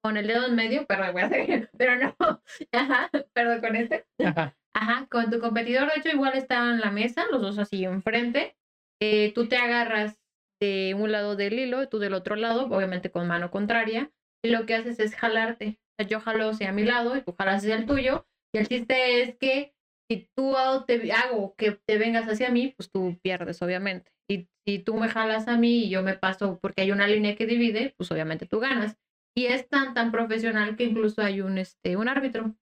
Con 0.03 0.16
el 0.16 0.26
dedo 0.26 0.46
en 0.46 0.55
medio, 0.57 0.86
pero, 0.88 1.12
voy 1.12 1.22
a 1.22 1.26
hacer- 1.26 1.70
pero 1.78 1.96
no, 1.96 2.16
ajá, 2.72 3.11
perdón, 3.34 3.61
con 3.61 3.76
este. 3.76 4.07
ajá, 4.24 4.57
Ajá, 4.74 5.07
con 5.11 5.30
tu 5.30 5.40
competidor, 5.40 5.92
de 5.92 6.01
hecho, 6.01 6.09
igual 6.09 6.34
está 6.36 6.70
en 6.70 6.80
la 6.80 6.90
mesa, 6.90 7.24
los 7.30 7.42
dos 7.42 7.59
así 7.59 7.84
enfrente. 7.84 8.57
Eh, 9.01 9.32
tú 9.34 9.49
te 9.49 9.57
agarras 9.57 10.20
de 10.61 10.94
un 10.94 11.12
lado 11.12 11.36
del 11.36 11.59
hilo, 11.59 11.88
tú 11.88 11.99
del 11.99 12.14
otro 12.14 12.36
lado, 12.36 12.66
obviamente 12.66 13.11
con 13.11 13.28
mano 13.28 13.51
contraria, 13.51 14.11
y 14.44 14.51
lo 14.51 14.66
que 14.66 14.74
haces 14.74 14.99
es 14.99 15.14
jalarte. 15.14 15.78
Sea, 15.99 16.09
yo 16.09 16.20
jalo 16.20 16.51
hacia 16.51 16.72
mi 16.72 16.84
lado 16.84 17.16
y 17.16 17.22
tú 17.22 17.34
jalas 17.38 17.62
hacia 17.62 17.76
el 17.76 17.86
tuyo, 17.86 18.26
y 18.55 18.59
el 18.59 18.68
chiste 18.68 19.22
es 19.22 19.36
que 19.36 19.74
si 20.11 20.28
tú 20.34 20.55
te, 20.86 21.12
hago 21.12 21.55
que 21.57 21.72
te 21.86 21.99
vengas 21.99 22.26
hacia 22.28 22.51
mí, 22.51 22.74
pues 22.76 22.90
tú 22.90 23.18
pierdes, 23.22 23.61
obviamente. 23.62 24.11
Y 24.28 24.49
si 24.66 24.78
tú 24.78 24.94
me 24.94 25.09
jalas 25.09 25.49
a 25.49 25.57
mí 25.59 25.84
y 25.84 25.90
yo 25.90 26.03
me 26.03 26.14
paso 26.14 26.59
porque 26.61 26.82
hay 26.82 26.92
una 26.92 27.07
línea 27.07 27.36
que 27.36 27.46
divide, 27.46 27.94
pues 27.96 28.11
obviamente 28.11 28.46
tú 28.46 28.59
ganas. 28.59 28.96
Y 29.36 29.46
es 29.46 29.68
tan, 29.68 29.94
tan 29.94 30.11
profesional 30.11 30.76
que 30.76 30.84
incluso 30.84 31.22
hay 31.22 31.40
un, 31.42 31.59
este, 31.59 31.96
un 31.96 32.09
árbitro. 32.09 32.55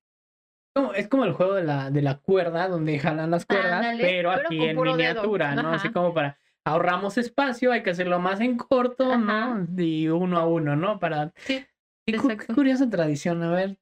Como- 0.76 0.92
es 0.94 1.08
como 1.08 1.24
el 1.24 1.32
juego 1.32 1.54
de 1.54 1.64
la, 1.64 1.90
de 1.90 2.02
la 2.02 2.18
cuerda, 2.18 2.68
donde 2.68 2.98
jalan 2.98 3.30
las 3.30 3.46
cuerdas, 3.46 3.72
Ándale, 3.72 4.02
pero 4.04 4.30
pero 4.34 4.46
aquí 4.46 4.56
en 4.64 4.76
dedo. 4.76 4.84
miniatura, 4.84 5.54
¿no? 5.54 5.72
Así 5.72 5.90
como 5.90 6.12
para 6.14 6.38
ahorramos 6.64 7.16
espacio, 7.18 7.72
hay 7.72 7.82
que 7.82 7.90
hacerlo 7.90 8.18
más 8.20 8.40
en 8.40 8.56
corto, 8.56 9.10
Ajá. 9.12 9.18
¿no? 9.54 9.66
Y 9.82 10.08
uno 10.08 10.38
a 10.38 10.46
uno, 10.46 10.76
¿no? 10.76 10.98
Para... 10.98 11.32
Sí, 11.36 11.64
Qué, 12.06 12.16
curiosa 12.54 12.88
tradición, 12.88 13.42
a 13.42 13.50
ver. 13.50 13.78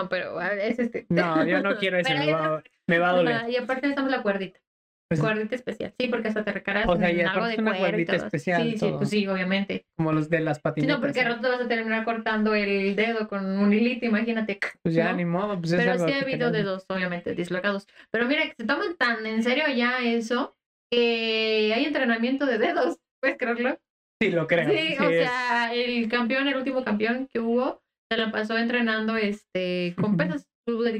No, 0.00 0.08
pero 0.08 0.38
a 0.38 0.48
ver, 0.50 0.58
es 0.60 0.78
este. 0.78 1.06
No, 1.08 1.44
yo 1.44 1.60
no 1.60 1.76
quiero 1.78 1.98
ese, 1.98 2.14
me 2.16 2.32
va, 2.32 2.62
me 2.86 2.98
va 2.98 3.10
a 3.10 3.12
doler. 3.14 3.50
Y 3.50 3.56
aparte 3.56 3.82
necesitamos 3.82 4.10
la 4.12 4.22
cuerdita. 4.22 4.60
Pues- 5.08 5.20
cuerdita 5.20 5.54
especial. 5.54 5.94
Sí, 5.98 6.08
porque 6.08 6.28
hasta 6.28 6.44
te 6.44 6.52
recargas 6.52 6.86
O 6.86 6.96
sea, 6.96 7.08
en 7.08 7.26
algo 7.26 7.46
de 7.46 7.52
es 7.54 7.58
una 7.58 7.76
cuero 7.78 7.98
y 7.98 8.04
todo. 8.04 8.16
especial, 8.16 8.62
Sí, 8.62 8.72
sí, 8.72 8.78
todo. 8.78 8.98
pues 8.98 9.08
sí, 9.10 9.26
obviamente. 9.26 9.86
Como 9.96 10.12
los 10.12 10.28
de 10.28 10.40
las 10.40 10.58
Sí, 10.58 10.62
patinetas. 10.64 10.96
no, 10.96 11.00
porque 11.02 11.20
al 11.22 11.26
rato 11.34 11.48
vas 11.48 11.60
a 11.62 11.68
terminar 11.68 12.04
cortando 12.04 12.54
el 12.54 12.94
dedo 12.94 13.26
con 13.26 13.46
un 13.46 13.72
hilito, 13.72 14.04
imagínate. 14.04 14.58
Pues 14.82 14.94
ya 14.94 15.10
¿no? 15.12 15.16
ni 15.16 15.24
modo, 15.24 15.58
pues 15.58 15.72
es 15.72 15.78
Pero 15.78 15.92
algo 15.92 16.06
sí 16.06 16.12
ha 16.12 16.20
habido 16.20 16.50
dedos, 16.50 16.84
obviamente, 16.90 17.34
dislocados. 17.34 17.86
Pero 18.10 18.26
mira, 18.26 18.42
que 18.44 18.54
se 18.58 18.66
toman 18.66 18.96
tan 18.98 19.24
en 19.24 19.42
serio 19.42 19.64
ya 19.74 19.98
eso 20.04 20.56
que 20.92 21.72
hay 21.74 21.84
entrenamiento 21.86 22.44
de 22.44 22.58
dedos. 22.58 22.98
¿Puedes 23.22 23.38
creerlo? 23.38 23.78
Sí, 24.20 24.30
lo 24.30 24.46
creo. 24.46 24.68
Sí, 24.68 24.94
sí 24.98 25.02
o 25.04 25.08
es- 25.10 25.26
sea, 25.28 25.72
el 25.72 26.08
campeón, 26.08 26.48
el 26.48 26.56
último 26.56 26.84
campeón 26.84 27.28
que 27.32 27.40
hubo, 27.40 27.80
se 28.10 28.18
la 28.18 28.30
pasó 28.30 28.58
entrenando 28.58 29.16
este 29.16 29.94
con 29.98 30.16
pesas. 30.18 30.44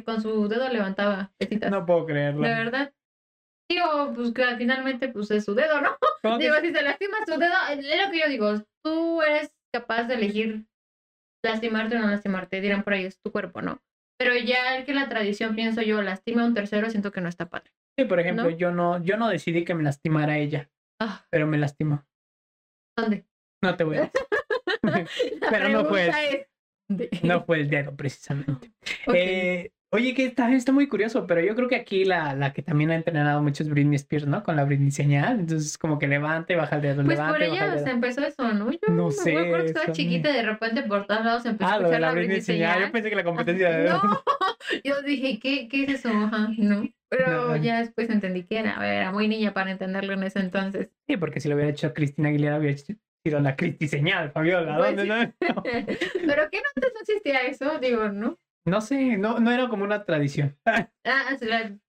Con 0.07 0.23
su 0.23 0.49
dedo 0.49 0.67
levantaba 0.71 1.31
pesitas. 1.39 1.71
No 1.71 1.85
puedo 1.85 2.07
creerlo. 2.07 2.41
De 2.41 2.55
verdad. 2.55 2.91
Digo, 3.71 4.13
pues 4.15 4.33
que 4.33 4.57
finalmente 4.57 5.09
pues 5.09 5.31
es 5.31 5.45
su 5.45 5.55
dedo, 5.55 5.81
¿no? 5.81 5.97
¿Cómo 6.23 6.39
que 6.39 6.45
Digo, 6.45 6.57
si 6.61 6.73
se 6.73 6.83
lastima 6.83 7.17
su 7.27 7.39
dedo, 7.39 7.55
es 7.71 8.07
lo 8.07 8.11
que 8.11 8.21
yo 8.21 8.29
digo, 8.29 8.55
tú 8.83 9.23
eres 9.23 9.55
capaz 9.73 10.05
de 10.05 10.15
elegir 10.15 10.65
lastimarte 11.45 11.97
o 11.97 12.01
no 12.01 12.09
lastimarte, 12.09 12.61
dirán 12.61 12.83
por 12.83 12.95
ahí, 12.95 13.05
es 13.05 13.21
tu 13.21 13.31
cuerpo, 13.31 13.63
¿no? 13.63 13.83
Pero 14.19 14.35
ya 14.35 14.77
el 14.77 14.85
que 14.85 14.95
la 14.95 15.09
tradición, 15.09 15.55
pienso 15.55 15.83
yo, 15.83 16.03
lastima 16.03 16.43
a 16.43 16.47
un 16.47 16.55
tercero, 16.55 16.91
siento 16.91 17.13
que 17.13 17.21
no 17.21 17.29
está 17.29 17.49
padre. 17.49 17.71
Sí, 17.97 18.05
por 18.05 18.19
ejemplo, 18.19 18.45
¿no? 18.45 18.51
yo 18.51 18.73
no, 18.73 19.03
yo 19.03 19.17
no 19.17 19.29
decidí 19.29 19.65
que 19.65 19.75
me 19.75 19.83
lastimara 19.83 20.39
ella, 20.39 20.71
Ah, 21.01 21.25
pero 21.31 21.47
me 21.47 21.59
lastimó. 21.59 22.05
¿Dónde? 22.97 23.25
No 23.63 23.77
te 23.77 23.85
voy 23.85 23.99
a 23.99 24.01
decir. 24.01 24.13
Pero 25.51 25.69
no 25.69 25.85
fue 25.85 26.09
es, 26.09 26.47
¿dónde? 26.89 27.11
No 27.23 27.45
fue 27.45 27.61
el 27.61 27.71
dedo, 27.71 27.95
precisamente. 27.95 28.73
Eh, 29.13 29.73
oye, 29.91 30.15
que 30.15 30.25
está, 30.27 30.53
está 30.55 30.73
muy 30.73 30.87
curioso, 30.89 31.27
pero 31.27 31.41
yo 31.41 31.55
creo 31.55 31.69
que 31.69 31.77
aquí 31.77 32.05
la, 32.05 32.35
la 32.35 32.53
que 32.53 32.63
también 32.63 32.91
ha 32.91 32.95
entrenado 32.95 33.43
mucho 33.43 33.63
es 33.63 33.69
Britney 33.69 33.97
Spears, 33.97 34.27
¿no? 34.27 34.43
Con 34.43 34.57
la 34.57 34.65
Britney 34.65 34.91
señal. 34.91 35.41
Entonces, 35.41 35.79
como 35.79 35.99
que 35.99 36.07
levante, 36.09 36.57
baja 36.57 36.77
el 36.77 36.83
dedo, 36.83 36.97
Pues 36.97 37.09
levante, 37.19 37.33
por 37.33 37.43
ella 37.43 37.79
se 37.79 37.91
empezó 37.91 38.25
eso, 38.27 38.53
¿no? 38.55 38.71
Yo 38.71 38.79
No 38.89 39.11
sé, 39.11 39.31
acuerdo 39.37 39.59
que 39.65 39.67
estaba 39.67 39.93
chiquita 39.93 40.31
y 40.31 40.35
de 40.35 40.43
repente 40.43 40.83
por 40.83 41.07
todos 41.07 41.25
lados 41.25 41.47
empezó 41.47 41.71
Ah, 41.71 41.75
a 41.75 41.77
escuchar 41.79 42.01
la 42.01 42.07
la 42.09 42.13
Britney 42.13 42.27
Britney 42.37 42.43
señal. 42.43 42.69
Yo 42.69 42.75
señal. 42.75 42.93
pensé 42.93 43.11
que 43.11 43.17
la 43.17 43.25
competencia 43.25 43.71
de. 43.71 43.89
No, 43.91 44.01
yo 44.85 45.03
dije, 45.03 45.39
¿qué, 45.41 45.69
qué 45.69 45.85
es 45.85 45.89
eso? 45.91 46.09
Ajá, 46.11 46.49
no. 46.59 46.89
Pero 47.11 47.49
No. 47.49 47.57
ya 47.57 47.79
después 47.81 48.11
entendí 48.11 48.43
que 48.45 48.59
era, 48.59 48.95
era 48.95 49.11
muy 49.13 49.29
niña 49.29 49.55
para 49.55 49.71
entenderlo 49.71 50.13
en 50.13 50.25
ese 50.25 50.41
entonces. 50.41 50.91
Sí, 51.07 51.17
porque 51.17 51.41
si 51.41 51.49
lo 51.49 51.55
hubiera 51.55 51.71
hecho 51.71 51.95
Cristina 51.95 52.29
Aguilera, 52.29 52.59
hubiera 52.59 52.77
sido 52.77 53.41
la 53.41 53.57
Cristi 53.57 53.89
señal, 53.89 54.31
Fabiola. 54.33 54.77
Pues 54.77 54.97
¿Dónde? 54.97 55.33
sí. 55.41 55.47
No. 55.55 55.63
Pero 55.63 56.51
que 56.51 56.59
no 56.59 56.65
antes 56.77 56.93
no 56.95 57.01
existía 57.01 57.41
eso, 57.47 57.79
digo, 57.79 58.09
¿no? 58.11 58.39
No 58.69 58.81
sé, 58.81 59.17
no, 59.19 59.41
no 59.41 59.51
era 59.51 59.69
como 59.69 59.85
una 59.85 60.05
tradición. 60.05 60.57
Ah, 61.05 61.37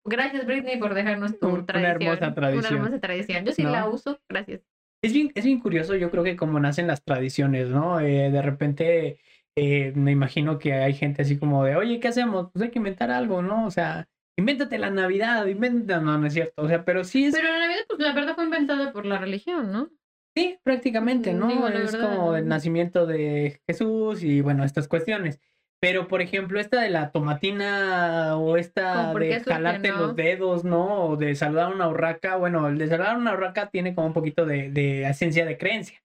gracias 0.05 0.45
Britney 0.45 0.78
por 0.78 0.93
dejarnos 0.93 1.39
tu 1.39 1.47
Un- 1.47 1.53
una 1.53 1.65
tradición. 1.65 2.01
hermosa 2.01 2.36
tradición. 2.36 2.65
Una 2.65 2.75
hermosa 2.84 2.99
tradición. 3.01 3.45
Yo 3.45 3.51
sí 3.51 3.63
¿No? 3.63 3.71
la 3.71 3.88
uso, 3.89 4.19
gracias. 4.30 4.61
Es 5.03 5.11
bien, 5.13 5.32
es 5.34 5.43
bien 5.45 5.59
curioso, 5.59 5.95
yo 5.95 6.11
creo 6.11 6.23
que 6.23 6.36
como 6.36 6.59
nacen 6.59 6.86
las 6.88 7.03
tradiciones, 7.03 7.69
¿no? 7.69 7.99
Eh, 7.99 8.30
de 8.30 8.41
repente 8.41 9.19
eh, 9.55 9.91
me 9.95 10.11
imagino 10.11 10.59
que 10.59 10.73
hay 10.73 10.93
gente 10.93 11.23
así 11.23 11.38
como 11.39 11.63
de, 11.63 11.75
oye, 11.75 11.99
¿qué 11.99 12.09
hacemos? 12.09 12.51
Pues 12.53 12.63
hay 12.63 12.69
que 12.71 12.78
inventar 12.80 13.09
algo, 13.09 13.41
¿no? 13.41 13.65
O 13.65 13.71
sea, 13.71 14.07
invéntate 14.38 14.78
la 14.78 14.91
Navidad, 14.91 15.45
inventa, 15.47 15.99
no, 15.99 16.17
no 16.17 16.28
es 16.28 16.34
cierto. 16.34 16.61
O 16.61 16.67
sea, 16.67 16.86
pero 16.86 17.03
sí 17.03 17.25
es, 17.25 17.34
Pero 17.36 17.47
la 17.51 17.59
Navidad, 17.59 17.82
pues 17.88 17.99
la 17.99 18.13
verdad 18.13 18.36
fue 18.36 18.43
inventada 18.43 18.91
por 18.91 19.05
la 19.05 19.17
religión, 19.17 19.71
¿no? 19.71 19.89
sí, 20.36 20.59
prácticamente, 20.61 21.34
¿no? 21.34 21.47
Digo, 21.47 21.67
es 21.67 21.91
verdad, 21.93 22.09
como 22.11 22.36
el 22.36 22.47
nacimiento 22.47 23.07
de 23.07 23.61
Jesús 23.65 24.21
y 24.21 24.41
bueno, 24.41 24.63
estas 24.63 24.88
cuestiones. 24.88 25.39
Pero, 25.80 26.07
por 26.07 26.21
ejemplo, 26.21 26.59
esta 26.59 26.82
de 26.82 26.89
la 26.89 27.11
tomatina 27.11 28.36
o 28.38 28.57
esta 28.57 28.93
Como, 28.95 29.13
¿por 29.13 29.21
qué 29.21 29.28
de 29.28 29.39
jalarte 29.41 29.89
no? 29.89 29.97
los 29.99 30.15
dedos, 30.15 30.63
¿no? 30.63 31.05
O 31.05 31.17
de 31.17 31.36
saludar 31.36 31.71
a 31.71 31.75
una 31.75 31.88
urraca. 31.88 32.36
Bueno, 32.36 32.67
el 32.67 32.78
de 32.78 32.88
saludar 32.88 33.15
a 33.15 33.17
una 33.17 33.34
urraca 33.34 33.69
tiene 33.69 33.93
como 33.93 34.07
un 34.07 34.13
poquito 34.13 34.45
de, 34.45 34.71
de 34.71 35.07
esencia 35.07 35.45
de 35.45 35.57
creencia. 35.57 36.01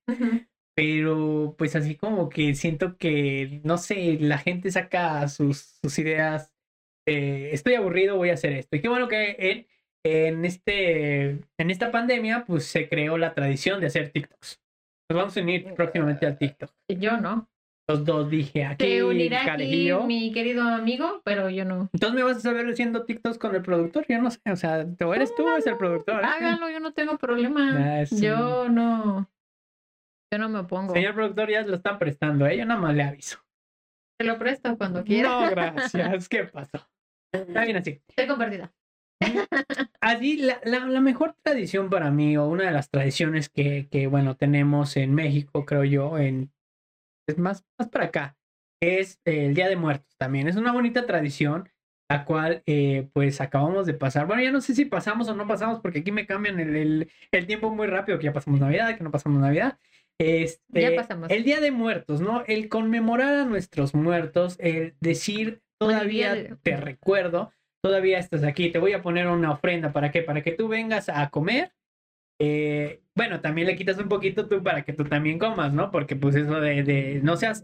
pero 0.74 1.54
pues 1.58 1.76
así 1.76 1.96
como 1.96 2.28
que 2.28 2.54
siento 2.54 2.96
que, 2.96 3.60
no 3.64 3.78
sé, 3.78 4.18
la 4.20 4.38
gente 4.38 4.70
saca 4.70 5.28
sus, 5.28 5.78
sus 5.82 5.98
ideas, 5.98 6.54
eh, 7.06 7.50
estoy 7.52 7.74
aburrido, 7.74 8.16
voy 8.16 8.30
a 8.30 8.34
hacer 8.34 8.52
esto. 8.52 8.76
Y 8.76 8.80
qué 8.80 8.88
bueno 8.88 9.08
que 9.08 9.36
en, 9.38 9.66
en, 10.04 10.44
este, 10.44 11.40
en 11.58 11.70
esta 11.70 11.90
pandemia 11.90 12.44
pues 12.46 12.66
se 12.66 12.88
creó 12.88 13.18
la 13.18 13.34
tradición 13.34 13.80
de 13.80 13.86
hacer 13.88 14.10
TikToks. 14.10 14.60
Nos 15.10 15.16
vamos 15.16 15.36
a 15.36 15.40
unir 15.40 15.74
próximamente 15.74 16.26
al 16.26 16.38
TikTok. 16.38 16.70
Yo 16.88 17.18
no. 17.18 17.51
Los 17.88 18.04
dos 18.04 18.30
dije 18.30 18.64
aquí, 18.64 18.84
Te 18.84 19.04
unirá 19.04 19.54
aquí 19.54 19.90
mi 20.06 20.32
querido 20.32 20.62
amigo, 20.62 21.20
pero 21.24 21.50
yo 21.50 21.64
no. 21.64 21.90
Entonces 21.92 22.14
me 22.14 22.22
vas 22.22 22.36
a 22.36 22.40
saber 22.40 22.66
haciendo 22.66 23.04
TikToks 23.04 23.38
con 23.38 23.54
el 23.54 23.62
productor, 23.62 24.06
yo 24.08 24.20
no 24.20 24.30
sé, 24.30 24.40
o 24.50 24.56
sea, 24.56 24.86
¿tú 24.96 25.12
eres 25.12 25.34
tú 25.34 25.46
o 25.46 25.56
es 25.56 25.66
el 25.66 25.76
productor? 25.76 26.22
¿eh? 26.22 26.26
Háganlo, 26.26 26.70
yo 26.70 26.78
no 26.78 26.92
tengo 26.92 27.18
problema. 27.18 28.00
Ah, 28.00 28.06
sí. 28.06 28.20
Yo 28.20 28.68
no. 28.68 29.28
Yo 30.32 30.38
no 30.38 30.48
me 30.48 30.60
opongo. 30.60 30.94
Señor 30.94 31.14
productor, 31.14 31.50
ya 31.50 31.62
lo 31.62 31.76
están 31.76 31.98
prestando, 31.98 32.46
¿eh? 32.46 32.56
yo 32.56 32.64
nada 32.64 32.80
más 32.80 32.94
le 32.94 33.02
aviso. 33.02 33.38
Te 34.18 34.26
lo 34.26 34.38
presto 34.38 34.78
cuando 34.78 35.02
quiera. 35.02 35.28
No, 35.28 35.50
gracias, 35.50 36.28
¿qué 36.28 36.44
pasó? 36.44 36.88
Está 37.34 37.64
bien 37.64 37.76
así. 37.78 38.00
Estoy 38.08 38.26
compartida. 38.26 38.72
Así, 40.00 40.36
la, 40.36 40.60
la, 40.64 40.80
la 40.80 41.00
mejor 41.00 41.36
tradición 41.42 41.88
para 41.88 42.10
mí, 42.10 42.36
o 42.36 42.46
una 42.46 42.64
de 42.64 42.72
las 42.72 42.90
tradiciones 42.90 43.48
que, 43.48 43.88
que, 43.88 44.08
bueno, 44.08 44.36
tenemos 44.36 44.96
en 44.96 45.14
México, 45.14 45.64
creo 45.64 45.84
yo, 45.84 46.18
en, 46.18 46.50
es 47.32 47.38
más, 47.38 47.64
más 47.78 47.88
para 47.88 48.06
acá, 48.06 48.36
es 48.80 49.20
el 49.24 49.54
Día 49.54 49.68
de 49.68 49.76
Muertos 49.76 50.16
también. 50.18 50.48
Es 50.48 50.56
una 50.56 50.72
bonita 50.72 51.06
tradición, 51.06 51.68
la 52.10 52.24
cual, 52.24 52.62
eh, 52.66 53.08
pues, 53.12 53.40
acabamos 53.40 53.86
de 53.86 53.94
pasar. 53.94 54.26
Bueno, 54.26 54.42
ya 54.42 54.52
no 54.52 54.60
sé 54.60 54.74
si 54.74 54.84
pasamos 54.84 55.28
o 55.28 55.34
no 55.34 55.46
pasamos, 55.46 55.80
porque 55.80 56.00
aquí 56.00 56.12
me 56.12 56.26
cambian 56.26 56.60
el, 56.60 56.76
el, 56.76 57.10
el 57.30 57.46
tiempo 57.46 57.74
muy 57.74 57.86
rápido, 57.86 58.18
que 58.18 58.24
ya 58.24 58.32
pasamos 58.32 58.60
Navidad, 58.60 58.96
que 58.96 59.04
no 59.04 59.10
pasamos 59.10 59.40
Navidad. 59.40 59.78
Este, 60.18 60.82
Ya 60.82 60.94
pasamos. 60.94 61.30
El 61.30 61.42
Día 61.44 61.60
de 61.60 61.70
Muertos, 61.70 62.20
¿no? 62.20 62.44
El 62.46 62.68
conmemorar 62.68 63.34
a 63.34 63.44
nuestros 63.44 63.94
muertos, 63.94 64.56
el 64.60 64.94
decir, 65.00 65.62
todavía 65.80 66.56
te 66.62 66.76
recuerdo, 66.76 67.52
todavía 67.82 68.18
estás 68.18 68.44
aquí, 68.44 68.70
te 68.70 68.78
voy 68.78 68.92
a 68.92 69.02
poner 69.02 69.26
una 69.26 69.50
ofrenda, 69.52 69.92
¿para 69.92 70.10
qué? 70.10 70.22
Para 70.22 70.42
que 70.42 70.52
tú 70.52 70.68
vengas 70.68 71.08
a 71.08 71.30
comer. 71.30 71.72
Eh, 72.38 73.02
bueno, 73.14 73.40
también 73.40 73.66
le 73.66 73.76
quitas 73.76 73.98
un 73.98 74.08
poquito 74.08 74.48
tú 74.48 74.62
para 74.62 74.82
que 74.82 74.92
tú 74.92 75.04
también 75.04 75.38
comas, 75.38 75.72
¿no? 75.72 75.90
Porque 75.90 76.16
pues 76.16 76.34
eso 76.34 76.60
de, 76.60 76.82
de 76.82 77.20
no 77.22 77.36
seas, 77.36 77.62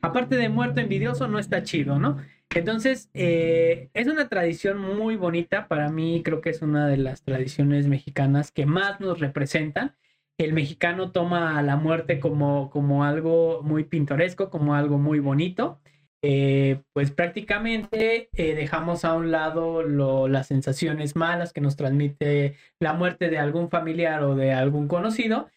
aparte 0.00 0.36
de 0.36 0.48
muerto 0.48 0.80
envidioso, 0.80 1.28
no 1.28 1.38
está 1.38 1.62
chido, 1.62 1.98
¿no? 1.98 2.18
Entonces, 2.54 3.10
eh, 3.14 3.88
es 3.94 4.06
una 4.08 4.28
tradición 4.28 4.78
muy 4.78 5.16
bonita, 5.16 5.68
para 5.68 5.88
mí 5.88 6.22
creo 6.22 6.40
que 6.42 6.50
es 6.50 6.60
una 6.62 6.86
de 6.86 6.98
las 6.98 7.22
tradiciones 7.22 7.86
mexicanas 7.88 8.52
que 8.52 8.66
más 8.66 9.00
nos 9.00 9.20
representan. 9.20 9.96
El 10.38 10.52
mexicano 10.52 11.12
toma 11.12 11.58
a 11.58 11.62
la 11.62 11.76
muerte 11.76 12.20
como, 12.20 12.70
como 12.70 13.04
algo 13.04 13.62
muy 13.62 13.84
pintoresco, 13.84 14.50
como 14.50 14.74
algo 14.74 14.98
muy 14.98 15.18
bonito 15.20 15.81
eh, 16.22 16.80
pues 16.92 17.10
prácticamente 17.10 18.28
eh, 18.32 18.54
dejamos 18.54 19.04
a 19.04 19.14
un 19.14 19.30
lado 19.30 19.82
lo- 19.82 20.28
las 20.28 20.46
sensaciones 20.46 21.16
malas 21.16 21.52
que 21.52 21.60
nos 21.60 21.76
transmite 21.76 22.56
la 22.80 22.92
muerte 22.94 23.28
de 23.28 23.38
algún 23.38 23.68
familiar 23.70 24.22
o 24.22 24.34
de 24.34 24.52
algún 24.52 24.88
conocido 24.88 25.48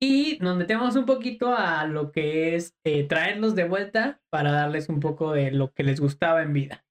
y 0.00 0.38
nos 0.40 0.56
metemos 0.56 0.96
un 0.96 1.06
poquito 1.06 1.54
a 1.54 1.86
lo 1.86 2.10
que 2.10 2.56
es 2.56 2.74
eh, 2.84 3.04
traerlos 3.04 3.54
de 3.54 3.64
vuelta 3.64 4.20
para 4.30 4.50
darles 4.50 4.88
un 4.88 5.00
poco 5.00 5.32
de 5.32 5.50
lo 5.50 5.72
que 5.72 5.84
les 5.84 6.00
gustaba 6.00 6.42
en 6.42 6.52
vida. 6.52 6.84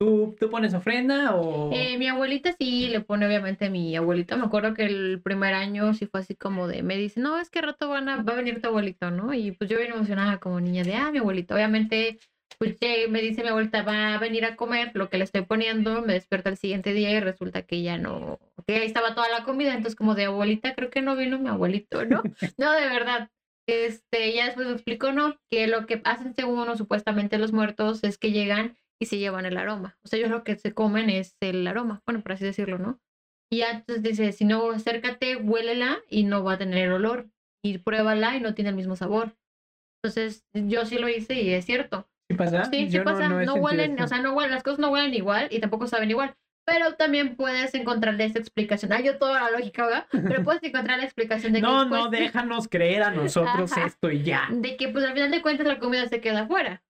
¿Tú, 0.00 0.36
tú 0.38 0.48
pones 0.48 0.74
ofrenda 0.74 1.34
o...? 1.34 1.72
Eh, 1.72 1.98
mi 1.98 2.06
abuelita 2.06 2.54
sí 2.56 2.88
le 2.88 3.00
pone, 3.00 3.26
obviamente, 3.26 3.68
mi 3.68 3.96
abuelita. 3.96 4.36
Me 4.36 4.44
acuerdo 4.44 4.72
que 4.72 4.86
el 4.86 5.20
primer 5.20 5.54
año 5.54 5.92
sí 5.92 6.06
fue 6.06 6.20
así 6.20 6.36
como 6.36 6.68
de, 6.68 6.84
me 6.84 6.96
dice, 6.96 7.18
no, 7.20 7.40
es 7.40 7.50
que 7.50 7.60
rato 7.62 7.88
van 7.88 8.08
a, 8.08 8.22
va 8.22 8.34
a 8.34 8.36
venir 8.36 8.62
tu 8.62 8.68
abuelito, 8.68 9.10
¿no? 9.10 9.34
Y 9.34 9.50
pues 9.52 9.68
yo 9.68 9.76
bien 9.76 9.90
emocionada 9.92 10.38
como 10.38 10.60
niña 10.60 10.84
de, 10.84 10.94
ah, 10.94 11.10
mi 11.10 11.18
abuelito. 11.18 11.54
Obviamente, 11.54 12.20
pues 12.58 12.76
me 13.08 13.22
dice 13.22 13.42
mi 13.42 13.48
abuelita, 13.48 13.82
va 13.82 14.14
a 14.14 14.18
venir 14.18 14.44
a 14.44 14.56
comer 14.56 14.90
lo 14.94 15.08
que 15.08 15.18
le 15.18 15.24
estoy 15.24 15.42
poniendo. 15.42 16.02
Me 16.02 16.14
despierta 16.14 16.50
el 16.50 16.56
siguiente 16.56 16.92
día 16.92 17.10
y 17.12 17.20
resulta 17.20 17.62
que 17.62 17.82
ya 17.82 17.98
no, 17.98 18.40
que 18.66 18.76
ahí 18.76 18.86
estaba 18.86 19.14
toda 19.14 19.28
la 19.28 19.44
comida. 19.44 19.74
Entonces, 19.74 19.94
como 19.94 20.16
de 20.16 20.24
abuelita, 20.24 20.74
creo 20.74 20.90
que 20.90 21.00
no 21.00 21.14
vino 21.14 21.38
mi 21.38 21.48
abuelito, 21.48 22.04
¿no? 22.04 22.22
No, 22.58 22.72
de 22.72 22.88
verdad. 22.88 23.30
Este, 23.68 24.32
ya 24.32 24.46
después 24.46 24.66
me 24.66 24.72
explicó, 24.72 25.12
¿no? 25.12 25.36
Que 25.50 25.66
lo 25.68 25.86
que 25.86 26.00
hacen 26.04 26.34
según 26.34 26.58
uno, 26.58 26.76
supuestamente 26.76 27.38
los 27.38 27.52
muertos, 27.52 28.02
es 28.02 28.18
que 28.18 28.32
llegan 28.32 28.76
y 29.00 29.06
se 29.06 29.18
llevan 29.18 29.46
el 29.46 29.56
aroma. 29.56 29.96
O 30.02 30.08
sea, 30.08 30.18
ellos 30.18 30.30
lo 30.30 30.42
que 30.42 30.56
se 30.56 30.74
comen 30.74 31.10
es 31.10 31.36
el 31.40 31.66
aroma, 31.66 32.02
bueno, 32.06 32.22
por 32.22 32.32
así 32.32 32.44
decirlo, 32.44 32.78
¿no? 32.78 33.00
Y 33.50 33.58
ya 33.58 33.70
entonces 33.70 34.02
dice, 34.02 34.32
si 34.32 34.44
no, 34.44 34.70
acércate, 34.70 35.36
huélela 35.36 36.00
y 36.08 36.24
no 36.24 36.42
va 36.42 36.54
a 36.54 36.58
tener 36.58 36.90
olor. 36.90 37.30
Y 37.62 37.78
pruébala 37.78 38.36
y 38.36 38.40
no 38.40 38.54
tiene 38.54 38.70
el 38.70 38.76
mismo 38.76 38.96
sabor. 38.96 39.36
Entonces, 40.02 40.46
yo 40.52 40.84
sí 40.86 40.98
lo 40.98 41.08
hice 41.08 41.34
y 41.34 41.50
es 41.50 41.64
cierto. 41.64 42.08
¿Sí 42.28 42.36
pasa? 42.36 42.64
Sí, 42.66 42.86
sí 42.86 42.90
Yo 42.90 43.04
pasa. 43.04 43.28
No, 43.28 43.54
huelen, 43.54 44.00
o 44.00 44.06
sea, 44.06 44.18
no 44.18 44.34
huelen, 44.34 44.52
las 44.52 44.62
cosas 44.62 44.78
no 44.78 44.90
huelen 44.90 45.14
igual 45.14 45.48
y 45.50 45.60
tampoco 45.60 45.86
saben 45.86 46.10
igual. 46.10 46.34
Pero 46.66 46.94
también 46.96 47.34
puedes 47.36 47.74
encontrarle 47.74 48.24
esa 48.24 48.38
explicación. 48.38 48.92
Ah, 48.92 49.00
yo 49.00 49.16
toda 49.16 49.40
la 49.40 49.50
lógica, 49.50 49.86
¿verdad? 49.86 50.06
Pero 50.10 50.44
puedes 50.44 50.62
encontrar 50.62 50.98
la 50.98 51.04
explicación 51.04 51.54
de 51.54 51.60
que 51.60 51.66
no, 51.66 51.86
no, 51.86 52.10
déjanos 52.10 52.68
creer 52.68 53.02
a 53.02 53.10
nosotros 53.10 53.72
Ajá. 53.72 53.86
esto 53.86 54.10
y 54.10 54.22
ya. 54.22 54.48
de 54.50 54.76
que 54.76 54.88
pues 54.88 55.04
al 55.04 55.14
final 55.14 55.30
de 55.30 55.40
cuentas 55.40 55.66
la 55.66 55.78
comida 55.78 56.06
se 56.06 56.20
queda 56.20 56.42
afuera. 56.42 56.82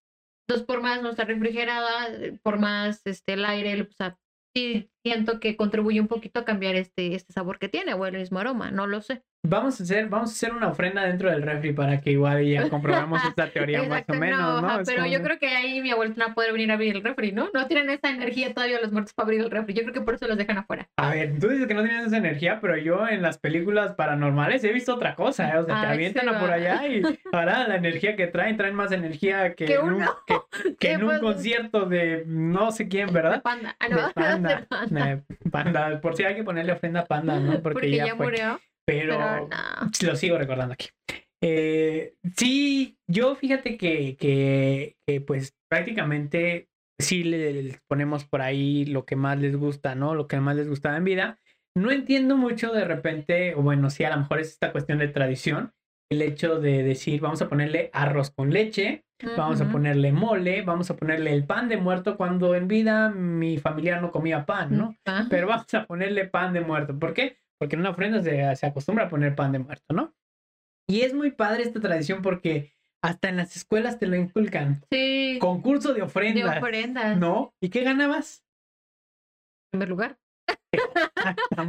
Entonces, 0.49 0.67
por 0.67 0.81
más 0.81 1.03
no 1.03 1.11
está 1.11 1.25
refrigerada, 1.25 2.09
por 2.43 2.59
más 2.59 3.03
este 3.05 3.35
el 3.35 3.45
aire, 3.45 3.83
o 3.83 3.93
sea, 3.93 4.19
sí 4.57 4.91
siento 5.05 5.41
que 5.41 5.57
contribuye 5.57 6.01
un 6.01 6.09
poquito 6.09 6.41
a 6.41 6.45
cambiar 6.45 6.75
este, 6.75 7.15
este 7.15 7.33
sabor 7.33 7.59
que 7.59 7.69
tiene 7.69 7.95
o 7.95 8.05
el 8.07 8.17
mismo 8.17 8.39
aroma, 8.39 8.71
no 8.71 8.87
lo 8.87 9.01
sé. 9.03 9.23
Vamos 9.45 9.81
a 9.81 9.85
hacer, 9.85 10.09
vamos 10.09 10.31
a 10.31 10.33
hacer 10.33 10.53
una 10.53 10.69
ofrenda 10.69 11.05
dentro 11.05 11.31
del 11.31 11.43
refri 11.43 11.73
para 11.73 12.01
que 12.01 12.11
igual 12.11 12.45
ya 12.45 12.69
comprobemos 12.69 13.25
esta 13.25 13.49
teoría 13.53 13.79
Exacto, 13.85 14.13
más 14.13 14.19
o 14.19 14.21
menos, 14.21 14.63
no, 14.63 14.81
pero 14.85 15.07
yo 15.07 15.23
creo 15.23 15.39
que 15.39 15.49
ahí 15.49 15.81
mi 15.81 15.93
abuelita 15.93 16.19
no 16.19 16.27
va 16.27 16.33
a 16.33 16.35
poder 16.35 16.53
venir 16.53 16.71
a 16.73 16.75
abrir 16.75 16.97
el 16.97 17.05
refri, 17.05 17.31
¿no? 17.31 17.49
No 17.55 17.67
tienen 17.69 17.89
esa 17.89 18.11
energía 18.11 18.53
todavía 18.53 18.81
los 18.81 18.91
muertos 18.91 19.15
para 19.15 19.27
abrir 19.27 19.41
el 19.41 19.51
refri. 19.51 19.75
Yo 19.75 19.83
creo 19.83 19.95
que 19.95 20.01
por 20.01 20.15
eso 20.15 20.27
los 20.27 20.37
dejan 20.37 20.59
afuera. 20.59 20.89
A 20.97 21.11
ver, 21.11 21.39
tú 21.39 21.49
dices 21.49 21.69
que 21.69 21.75
no 21.75 21.85
tienes 21.85 22.09
esa 22.09 22.17
energía, 22.17 22.59
pero 22.61 22.77
yo 22.77 23.07
en 23.07 23.23
las 23.23 23.39
películas 23.39 23.95
paranormales 23.95 24.65
he 24.65 24.73
visto 24.73 24.95
otra 24.95 25.15
cosa, 25.15 25.55
¿eh? 25.55 25.59
O 25.59 25.65
sea, 25.65 25.83
te 25.83 25.87
avientan 25.87 26.29
a 26.29 26.41
por 26.41 26.51
allá 26.51 26.87
y 26.89 27.03
ahora 27.33 27.69
la 27.69 27.77
energía 27.77 28.17
que 28.17 28.27
traen, 28.27 28.57
traen 28.57 28.75
más 28.75 28.91
energía 28.91 29.55
que, 29.55 29.67
Que 29.67 29.75
en 29.75 29.93
un, 29.93 30.05
que, 30.27 30.75
que 30.81 30.93
en 30.93 31.05
un 31.05 31.11
pues, 31.11 31.21
concierto 31.21 31.87
de 31.87 32.25
no 32.27 32.73
sé 32.73 32.89
quién, 32.89 33.13
¿verdad? 33.13 33.41
Panda. 33.43 33.77
Ah, 33.79 33.89
De 33.89 33.95
no, 33.95 34.11
panda. 34.13 34.57
de 34.57 34.67
panda. 34.67 35.23
Panda. 35.51 36.01
Por 36.01 36.17
si 36.17 36.25
hay 36.25 36.35
que 36.35 36.43
ponerle 36.43 36.73
ofrenda 36.73 37.01
a 37.01 37.05
panda, 37.07 37.39
¿no? 37.39 37.53
Porque, 37.63 37.75
Porque, 37.75 37.97
ya, 37.97 38.07
ya, 38.07 38.17
fue. 38.17 38.35
Pero, 38.89 39.19
Pero 39.19 39.49
no. 39.49 39.91
lo 40.09 40.17
sigo 40.17 40.39
recordando 40.39 40.73
aquí. 40.75 40.89
Eh, 41.43 42.15
sí, 42.37 42.97
yo 43.07 43.37
fíjate 43.37 43.77
que, 43.77 44.17
que, 44.17 44.97
que, 45.07 45.21
pues 45.21 45.55
prácticamente 45.71 46.69
sí 47.01 47.23
le- 47.23 47.63
les 47.63 47.81
ponemos 47.89 48.25
por 48.25 48.41
ahí 48.43 48.85
lo 48.87 49.05
que 49.05 49.15
más 49.15 49.39
les 49.39 49.55
gusta, 49.57 49.95
¿no? 49.95 50.15
Lo 50.15 50.27
que 50.27 50.41
más 50.41 50.57
les 50.57 50.69
gustaba 50.69 50.97
en 50.97 51.05
vida. 51.05 51.39
No 51.77 51.93
entiendo 51.93 52.37
mucho 52.37 52.73
de 52.73 52.85
repente, 52.85 53.55
o 53.55 53.63
bueno, 53.63 53.91
sí, 53.91 54.03
a 54.05 54.11
lo 54.11 54.17
mejor 54.17 54.41
es 54.41 54.49
esta 54.49 54.73
cuestión 54.73 54.99
de 54.99 55.09
tradición, 55.09 55.73
el 56.11 56.23
hecho 56.23 56.59
de 56.59 56.83
decir, 56.83 57.21
vamos 57.21 57.41
a 57.43 57.49
ponerle 57.49 57.91
arroz 57.93 58.31
con 58.31 58.51
leche, 58.51 59.05
vamos 59.37 59.61
a 59.61 59.71
ponerle 59.71 60.11
mole, 60.13 60.63
vamos 60.63 60.91
a 60.91 60.97
ponerle 60.97 61.33
el 61.35 61.45
pan 61.45 61.69
de 61.69 61.77
muerto 61.77 62.17
cuando 62.17 62.55
en 62.55 62.67
vida 62.67 63.11
mi 63.11 63.59
familia 63.59 64.01
no 64.01 64.11
comía 64.11 64.47
pan, 64.47 64.77
¿no? 64.77 64.97
Ah, 65.07 65.27
pero 65.29 65.47
vamos 65.47 65.73
a 65.75 65.85
ponerle 65.87 66.25
pan 66.27 66.53
de 66.55 66.63
muerto. 66.63 66.99
¿Por 66.99 67.13
qué? 67.15 67.37
Porque 67.59 67.75
en 67.77 67.81
una 67.81 67.91
ofrenda 67.91 68.23
se, 68.23 68.55
se 68.57 68.67
acostumbra 68.67 69.05
a 69.07 69.09
poner 69.09 69.35
pan 69.35 69.53
de 69.53 69.59
muerto, 69.59 69.93
¿no? 69.95 70.15
Y 70.89 71.03
es 71.03 71.13
muy 71.13 71.33
padre 71.33 71.65
esta 71.65 71.81
tradición 71.81 72.23
porque 72.23 72.73
hasta 73.03 73.29
en 73.29 73.37
las 73.37 73.57
escuelas 73.57 73.99
te 73.99 74.07
lo 74.07 74.17
inculcan. 74.17 74.83
Sí, 74.91 75.39
Concurso 75.41 75.89
de 75.91 75.97
de 75.97 76.03
ofrendas. 76.03 76.59
ofrendas. 76.59 77.19
¿No? 77.19 77.53
¿Y 77.61 77.69
qué 77.71 77.83
ganabas? 77.83 78.45
En 79.73 79.81
primer 79.81 79.89
lugar. 79.91 80.19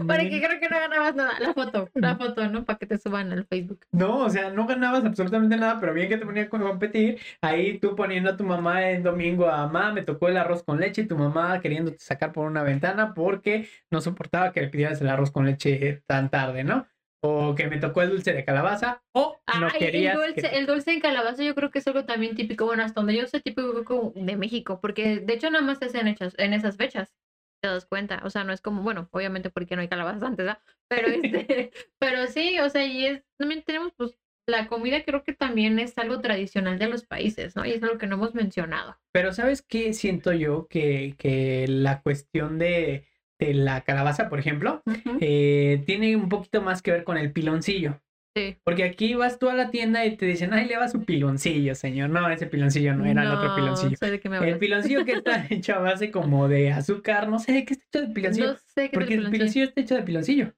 Para 0.07 0.23
que 0.29 0.41
creo 0.41 0.59
que 0.59 0.69
no 0.69 0.79
ganabas 0.79 1.15
nada. 1.15 1.39
La 1.39 1.53
foto, 1.53 1.89
la 1.95 2.15
foto, 2.15 2.47
¿no? 2.49 2.65
Para 2.65 2.77
que 2.77 2.85
te 2.85 2.97
suban 2.97 3.31
al 3.31 3.45
Facebook. 3.45 3.85
No, 3.91 4.25
o 4.25 4.29
sea, 4.29 4.49
no 4.51 4.65
ganabas 4.67 5.03
absolutamente 5.05 5.57
nada, 5.57 5.79
pero 5.79 5.93
bien 5.93 6.09
que 6.09 6.17
te 6.17 6.25
ponían 6.25 6.47
a 6.47 6.49
competir. 6.49 7.19
Ahí 7.41 7.79
tú 7.79 7.95
poniendo 7.95 8.29
a 8.31 8.37
tu 8.37 8.43
mamá 8.43 8.89
en 8.91 9.03
domingo 9.03 9.47
a 9.49 9.65
mamá, 9.67 9.93
me 9.93 10.03
tocó 10.03 10.27
el 10.27 10.37
arroz 10.37 10.63
con 10.63 10.79
leche 10.79 11.03
y 11.03 11.07
tu 11.07 11.17
mamá 11.17 11.59
queriéndote 11.61 11.97
sacar 11.99 12.31
por 12.33 12.45
una 12.47 12.63
ventana 12.63 13.13
porque 13.13 13.67
no 13.89 14.01
soportaba 14.01 14.51
que 14.51 14.61
le 14.61 14.67
pidieras 14.69 15.01
el 15.01 15.09
arroz 15.09 15.31
con 15.31 15.45
leche 15.45 16.03
tan 16.05 16.29
tarde, 16.29 16.63
¿no? 16.63 16.85
O 17.21 17.53
que 17.53 17.67
me 17.67 17.77
tocó 17.79 18.01
el 18.01 18.09
dulce 18.11 18.31
de 18.33 18.45
calabaza 18.45 19.01
o 19.13 19.37
no 19.59 19.67
Ay, 19.73 19.79
querías. 19.79 20.15
el 20.15 20.21
dulce, 20.33 20.41
que- 20.49 20.57
el 20.57 20.65
dulce 20.65 20.91
en 20.93 21.01
calabaza 21.01 21.43
yo 21.43 21.53
creo 21.53 21.69
que 21.69 21.79
es 21.79 21.87
algo 21.87 22.05
también 22.05 22.35
típico, 22.35 22.65
bueno, 22.65 22.83
hasta 22.83 23.01
donde 23.01 23.15
yo 23.17 23.27
sé 23.27 23.41
típico 23.41 24.13
de 24.15 24.35
México, 24.37 24.79
porque 24.81 25.19
de 25.19 25.33
hecho 25.33 25.49
nada 25.49 25.63
más 25.65 25.79
se 25.79 25.85
hacen 25.85 26.07
hechas 26.07 26.33
en 26.37 26.53
esas 26.53 26.77
fechas, 26.77 27.13
te 27.61 27.67
das 27.67 27.85
cuenta, 27.85 28.21
o 28.23 28.29
sea, 28.29 28.43
no 28.43 28.53
es 28.53 28.61
como, 28.61 28.81
bueno, 28.83 29.09
obviamente 29.11 29.49
porque 29.49 29.75
no 29.75 29.81
hay 29.81 29.87
calabazas 29.87 30.23
antes, 30.23 30.45
¿verdad? 30.45 30.61
Pero 30.87 31.07
este, 31.07 31.71
pero 31.99 32.27
sí, 32.27 32.59
o 32.59 32.69
sea, 32.69 32.85
y 32.85 33.05
es, 33.05 33.23
también 33.37 33.63
tenemos 33.63 33.93
pues 33.95 34.17
la 34.47 34.67
comida 34.67 35.03
creo 35.03 35.23
que 35.23 35.33
también 35.33 35.79
es 35.79 35.97
algo 35.97 36.21
tradicional 36.21 36.79
de 36.79 36.87
los 36.87 37.05
países, 37.05 37.55
¿no? 37.55 37.65
Y 37.65 37.71
es 37.71 37.83
algo 37.83 37.97
que 37.97 38.07
no 38.07 38.15
hemos 38.15 38.33
mencionado. 38.33 38.97
Pero 39.11 39.31
¿sabes 39.31 39.61
qué 39.61 39.93
siento 39.93 40.33
yo? 40.33 40.67
Que, 40.67 41.15
que 41.17 41.67
la 41.67 42.01
cuestión 42.01 42.57
de, 42.57 43.07
de 43.39 43.53
la 43.53 43.81
calabaza, 43.81 44.27
por 44.27 44.39
ejemplo, 44.39 44.81
eh, 45.21 45.83
tiene 45.85 46.15
un 46.15 46.29
poquito 46.29 46.61
más 46.61 46.81
que 46.81 46.91
ver 46.91 47.03
con 47.03 47.17
el 47.17 47.31
piloncillo. 47.31 48.01
Sí. 48.39 48.57
Porque 48.63 48.83
aquí 48.83 49.13
vas 49.15 49.39
tú 49.39 49.49
a 49.49 49.53
la 49.53 49.69
tienda 49.71 50.05
y 50.05 50.15
te 50.17 50.25
dicen, 50.25 50.53
ay, 50.53 50.65
le 50.67 50.77
va 50.77 50.87
su 50.87 51.03
piloncillo, 51.03 51.75
señor. 51.75 52.09
No, 52.09 52.29
ese 52.29 52.47
piloncillo 52.47 52.95
no 52.95 53.05
era 53.05 53.23
el 53.23 53.31
otro 53.31 53.49
No 53.49 53.55
piloncillo. 53.55 53.97
sé 53.97 54.11
de 54.11 54.19
qué 54.19 54.29
me 54.29 54.37
El 54.37 54.57
piloncillo 54.59 55.05
que 55.05 55.13
está 55.13 55.45
hecho 55.49 55.73
a 55.75 55.79
base 55.79 56.11
como 56.11 56.47
de 56.47 56.71
azúcar, 56.71 57.27
no 57.29 57.39
sé 57.39 57.51
de 57.53 57.65
qué 57.65 57.73
está 57.73 57.85
hecho 57.99 58.07
de 58.07 58.13
piloncillo. 58.13 58.47
No 58.47 58.55
sé 58.55 58.89
qué 58.89 58.93
porque 58.93 59.13
el 59.15 59.29
piloncillo. 59.29 59.31
piloncillo 59.31 59.65
está 59.65 59.81
hecho 59.81 59.95
de 59.95 60.03
piloncillo. 60.03 60.53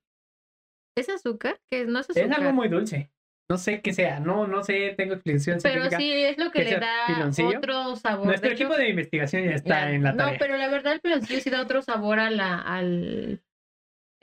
¿Es 0.98 1.10
azúcar? 1.10 1.60
Que 1.70 1.86
no 1.86 2.00
es 2.00 2.10
azúcar. 2.10 2.30
Es 2.32 2.38
algo 2.38 2.54
muy 2.54 2.68
dulce. 2.68 3.12
No 3.50 3.58
sé 3.58 3.82
qué 3.82 3.92
sea, 3.92 4.20
no, 4.22 4.48
no 4.48 4.64
sé, 4.64 4.94
tengo 4.96 5.14
explicación 5.16 5.60
Pero 5.62 5.90
sí, 5.90 6.10
es 6.10 6.38
lo 6.38 6.52
que 6.52 6.60
que 6.64 6.70
le 6.72 6.80
da 6.80 7.06
piloncillo. 7.08 7.58
otro 7.58 7.96
sabor. 7.98 8.26
Nuestro 8.26 8.48
De 8.50 8.56
hecho, 8.56 8.64
equipo 8.64 8.78
de 8.78 8.90
investigación 8.90 9.44
ya 9.44 9.52
está 9.52 9.70
Ya, 9.82 9.92
en 9.92 10.04
la 10.04 10.12
No, 10.14 10.18
tarea. 10.20 10.40
pero 10.40 10.58
la 10.58 10.70
verdad 10.70 10.94
el 10.94 11.02
piloncillo 11.02 11.40
sí 11.42 11.50
da 11.50 11.62
otro 11.62 11.82
sabor 11.82 12.20
a 12.20 12.30
la, 12.30 12.58
al, 12.62 13.42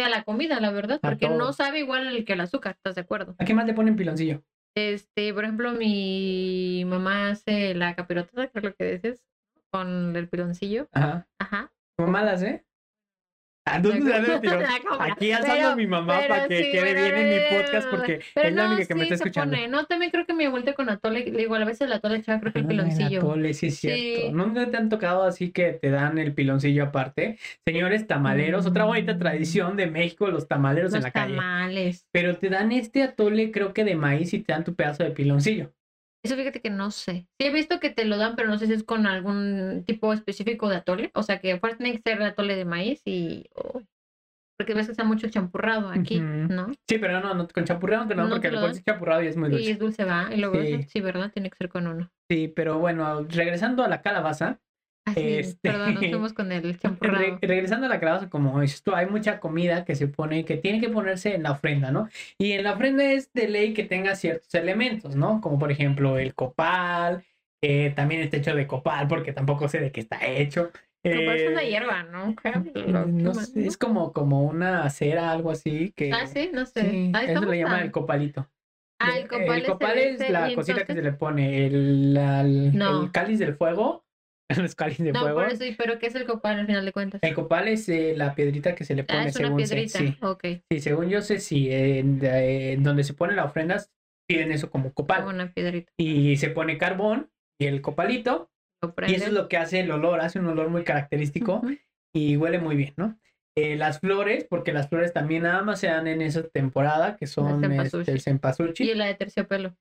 a 0.04 0.08
la 0.08 0.22
comida, 0.24 0.60
la 0.60 0.70
verdad, 0.70 1.00
A 1.02 1.08
porque 1.08 1.28
no 1.28 1.52
sabe 1.52 1.80
igual 1.80 2.24
que 2.24 2.32
el 2.32 2.40
azúcar, 2.40 2.74
¿estás 2.76 2.94
de 2.94 3.00
acuerdo? 3.02 3.34
¿A 3.38 3.44
qué 3.44 3.54
más 3.54 3.66
le 3.66 3.74
ponen 3.74 3.96
piloncillo? 3.96 4.42
Este, 4.76 5.34
por 5.34 5.44
ejemplo, 5.44 5.72
mi 5.72 6.84
mamá 6.86 7.30
hace 7.30 7.74
la 7.74 7.96
capirotata, 7.96 8.46
que 8.48 8.58
es 8.58 8.64
lo 8.64 8.74
que 8.74 8.92
dices, 8.92 9.24
con 9.72 10.14
el 10.14 10.28
piloncillo. 10.28 10.88
Ajá. 10.92 11.26
Ajá. 11.38 11.72
¿Cómo 11.96 12.12
malas, 12.12 12.42
eh? 12.42 12.64
Ah, 12.64 12.67
Entonces, 13.76 14.04
La. 14.04 15.04
Aquí 15.12 15.32
alzando 15.32 15.54
Pero- 15.56 15.68
a 15.68 15.76
mi 15.76 15.86
mamá 15.86 16.20
para 16.28 16.48
que 16.48 16.64
sí, 16.64 16.70
quede 16.72 16.94
pero- 16.94 17.02
bien 17.02 17.16
en 17.16 17.28
mi 17.28 17.56
podcast 17.62 17.88
porque 17.90 18.20
es 18.34 18.54
la 18.54 18.66
no, 18.68 18.74
única 18.74 18.86
que 18.88 18.94
me 18.94 19.00
sí 19.06 19.12
está 19.12 19.14
escuchando. 19.24 19.54
pone. 19.56 19.68
No, 19.68 19.84
también 19.86 20.10
creo 20.10 20.26
que 20.26 20.34
mi 20.34 20.44
abuelita 20.44 20.74
con 20.74 20.88
atole, 20.88 21.24
le 21.26 21.38
digo, 21.38 21.54
a 21.54 21.64
veces 21.64 21.82
el 21.82 21.92
atole 21.92 22.16
echaba 22.16 22.40
creo 22.40 22.52
que 22.52 22.58
el 22.60 22.64
Ah, 22.64 22.68
piloncillo. 22.68 23.18
atole, 23.20 23.54
sí, 23.54 23.66
es 23.68 23.78
cierto. 23.78 24.32
¿Nunca 24.36 24.70
te 24.70 24.76
han 24.76 24.88
tocado 24.88 25.24
así 25.24 25.50
que 25.50 25.72
te 25.72 25.90
dan 25.90 26.18
el 26.18 26.34
piloncillo 26.34 26.84
aparte? 26.84 27.38
Señores 27.66 28.06
tamaleros, 28.06 28.66
otra 28.66 28.84
bonita 28.84 29.14
Mm. 29.14 29.18
tradición 29.18 29.76
de 29.76 29.86
México, 29.88 30.28
los 30.28 30.48
tamaleros 30.48 30.94
en 30.94 31.02
la 31.02 31.10
calle. 31.10 31.34
tamales. 31.36 32.06
Pero 32.12 32.36
te 32.36 32.48
dan 32.48 32.72
este 32.72 33.02
atole, 33.02 33.50
creo 33.50 33.72
que 33.72 33.84
de 33.84 33.94
maíz, 33.96 34.32
y 34.34 34.40
te 34.40 34.52
dan 34.52 34.64
tu 34.64 34.74
pedazo 34.74 35.04
de 35.04 35.10
piloncillo. 35.10 35.72
Eso 36.24 36.34
fíjate 36.36 36.60
que 36.60 36.70
no 36.70 36.90
sé. 36.90 37.26
Sí 37.40 37.46
he 37.46 37.52
visto 37.52 37.78
que 37.80 37.90
te 37.90 38.04
lo 38.04 38.16
dan, 38.16 38.34
pero 38.36 38.48
no 38.48 38.58
sé 38.58 38.66
si 38.66 38.72
es 38.72 38.82
con 38.84 39.06
algún 39.06 39.84
tipo 39.86 40.12
específico 40.12 40.68
de 40.68 40.76
atole. 40.76 41.10
O 41.14 41.22
sea, 41.22 41.40
que 41.40 41.58
fuerza 41.58 41.78
tiene 41.78 41.92
que 41.96 42.02
ser 42.02 42.22
atole 42.22 42.56
de 42.56 42.64
maíz 42.64 43.02
y... 43.04 43.46
oh, 43.54 43.82
porque 44.58 44.74
ves 44.74 44.86
que 44.86 44.90
está 44.92 45.04
mucho 45.04 45.28
champurrado 45.28 45.88
aquí. 45.90 46.18
¿no? 46.18 46.72
Sí, 46.88 46.98
pero 46.98 47.20
no, 47.20 47.32
no 47.34 47.46
con 47.46 47.64
champurrado 47.64 48.06
no, 48.06 48.24
No 48.24 48.28
porque 48.30 48.50
lo 48.50 48.60
pones 48.60 48.82
champurrado 48.84 49.22
y 49.22 49.28
es 49.28 49.36
muy 49.36 49.48
Y 49.50 49.52
dulce. 49.52 49.70
es 49.70 49.78
dulce, 49.78 50.04
va. 50.04 50.28
Y 50.34 50.38
luego, 50.38 50.56
Sí. 50.88 51.00
¿verdad? 51.00 51.30
Tiene 51.32 51.48
que 51.50 51.56
ser 51.56 51.68
con 51.68 51.86
uno. 51.86 52.10
Sí, 52.28 52.48
pero 52.48 52.78
bueno, 52.80 53.22
regresando 53.28 53.84
a 53.84 53.88
la 53.88 54.02
calabaza, 54.02 54.58
Este- 55.16 55.70
Perdón, 55.70 55.94
nos 55.94 56.04
fuimos 56.06 56.32
con 56.32 56.52
el 56.52 56.78
Re- 57.00 57.38
regresando 57.40 57.86
a 57.86 57.88
la 57.88 58.00
calabaza, 58.00 58.28
como 58.28 58.60
dices 58.60 58.82
tú, 58.82 58.94
hay 58.94 59.06
mucha 59.06 59.40
comida 59.40 59.84
que 59.84 59.94
se 59.94 60.08
pone, 60.08 60.44
que 60.44 60.56
tiene 60.56 60.80
que 60.80 60.88
ponerse 60.88 61.34
en 61.34 61.42
la 61.42 61.52
ofrenda, 61.52 61.90
¿no? 61.90 62.08
Y 62.38 62.52
en 62.52 62.64
la 62.64 62.72
ofrenda 62.72 63.04
es 63.04 63.32
de 63.32 63.48
ley 63.48 63.74
que 63.74 63.84
tenga 63.84 64.14
ciertos 64.16 64.52
elementos, 64.54 65.16
¿no? 65.16 65.40
Como 65.40 65.58
por 65.58 65.70
ejemplo 65.72 66.18
el 66.18 66.34
copal, 66.34 67.24
que 67.62 67.92
también 67.94 68.20
está 68.22 68.36
hecho 68.36 68.54
de 68.54 68.66
copal, 68.66 69.08
porque 69.08 69.32
tampoco 69.32 69.68
sé 69.68 69.80
de 69.80 69.90
qué 69.92 70.00
está 70.00 70.24
hecho. 70.26 70.70
Pero 71.00 71.24
parece 71.26 71.48
una 71.48 71.62
Eh, 71.62 71.70
hierba, 71.70 72.02
¿no? 72.02 72.34
Sé, 73.34 73.66
es 73.66 73.76
como, 73.78 74.12
como 74.12 74.42
una 74.44 74.88
cera, 74.90 75.30
algo 75.30 75.50
así, 75.52 75.92
que... 75.96 76.12
Ah, 76.12 76.26
sí, 76.26 76.50
no 76.52 76.66
sé. 76.66 76.90
Sí, 76.90 77.12
eso 77.28 77.44
le 77.44 77.58
llaman 77.58 77.80
a- 77.80 77.82
el 77.84 77.92
copalito. 77.92 78.50
Ah, 79.00 79.16
el 79.16 79.28
copal, 79.28 79.60
el 79.60 79.64
copal 79.66 79.96
es, 79.96 80.20
ese, 80.20 80.32
la 80.32 80.52
cosita 80.56 80.84
que 80.84 80.92
se 80.92 81.02
le 81.02 81.12
pone, 81.12 81.66
el, 81.66 82.14
la- 82.14 82.40
el- 82.40 82.76
No. 82.76 83.04
el 83.04 83.12
cáliz 83.12 83.38
del 83.38 83.54
fuego, 83.54 84.04
los 84.56 84.74
cáliz 84.74 84.98
de 84.98 85.12
No, 85.12 85.20
fuego. 85.20 85.40
por 85.40 85.50
eso, 85.50 85.64
¿y 85.64 85.74
pero 85.74 85.98
qué 85.98 86.06
es 86.06 86.14
el 86.14 86.24
copal 86.26 86.60
al 86.60 86.66
final 86.66 86.84
de 86.84 86.92
cuentas? 86.92 87.20
El 87.22 87.34
copal 87.34 87.68
es 87.68 87.88
eh, 87.88 88.14
la 88.16 88.34
piedrita 88.34 88.74
que 88.74 88.84
se 88.84 88.94
le 88.94 89.04
pone 89.04 89.18
Ah, 89.20 89.26
es 89.26 89.36
una 89.36 89.46
según 89.48 89.66
sé, 89.66 89.74
piedrita. 89.74 89.98
sí. 89.98 90.16
Ok, 90.22 90.44
Sí, 90.70 90.80
según 90.80 91.08
yo 91.08 91.20
sé, 91.22 91.38
sí, 91.40 91.68
en, 91.70 92.18
en 92.24 92.82
donde 92.82 93.04
se 93.04 93.14
pone 93.14 93.34
la 93.34 93.44
ofrenda 93.44 93.82
piden 94.28 94.52
eso 94.52 94.70
como 94.70 94.92
copal. 94.92 95.18
como 95.24 95.30
una 95.30 95.52
piedrita. 95.52 95.92
Y 95.98 96.36
se 96.36 96.50
pone 96.50 96.76
carbón 96.78 97.30
y 97.60 97.66
el 97.66 97.80
copalito, 97.82 98.50
y 99.06 99.14
eso 99.14 99.26
es 99.26 99.32
lo 99.32 99.48
que 99.48 99.56
hace 99.56 99.80
el 99.80 99.90
olor, 99.90 100.20
hace 100.20 100.38
un 100.38 100.46
olor 100.46 100.68
muy 100.68 100.84
característico 100.84 101.62
y 102.14 102.36
huele 102.36 102.58
muy 102.58 102.76
bien, 102.76 102.94
¿no? 102.96 103.18
Eh, 103.56 103.74
las 103.76 103.98
flores, 103.98 104.46
porque 104.48 104.72
las 104.72 104.88
flores 104.88 105.12
también 105.12 105.42
nada 105.42 105.62
más 105.62 105.80
se 105.80 105.88
dan 105.88 106.06
en 106.06 106.22
esa 106.22 106.44
temporada, 106.46 107.16
que 107.16 107.26
son 107.26 107.60
cempasúchil. 107.60 108.00
este, 108.00 108.12
el 108.12 108.20
cempasúchil, 108.20 108.88
Y 108.90 108.94
la 108.94 109.06
de 109.06 109.14
terciopelo. 109.14 109.74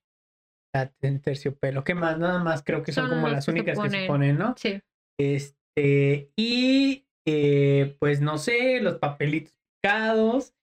La 0.73 0.87
terciopelo, 1.21 1.83
¿qué 1.83 1.95
más? 1.95 2.17
Nada 2.17 2.43
más 2.43 2.63
creo 2.63 2.83
que 2.83 2.91
son, 2.91 3.07
Son 3.07 3.15
como 3.15 3.29
las 3.29 3.47
únicas 3.47 3.79
que 3.79 3.89
se 3.89 4.05
ponen. 4.07 4.37
¿no? 4.37 4.53
Sí. 4.57 4.79
Este, 5.19 6.31
y 6.35 7.05
eh, 7.27 7.95
pues 7.99 8.21
no 8.21 8.37
sé, 8.37 8.79
los 8.81 8.95
papelitos 8.95 9.53
picados. 9.81 10.53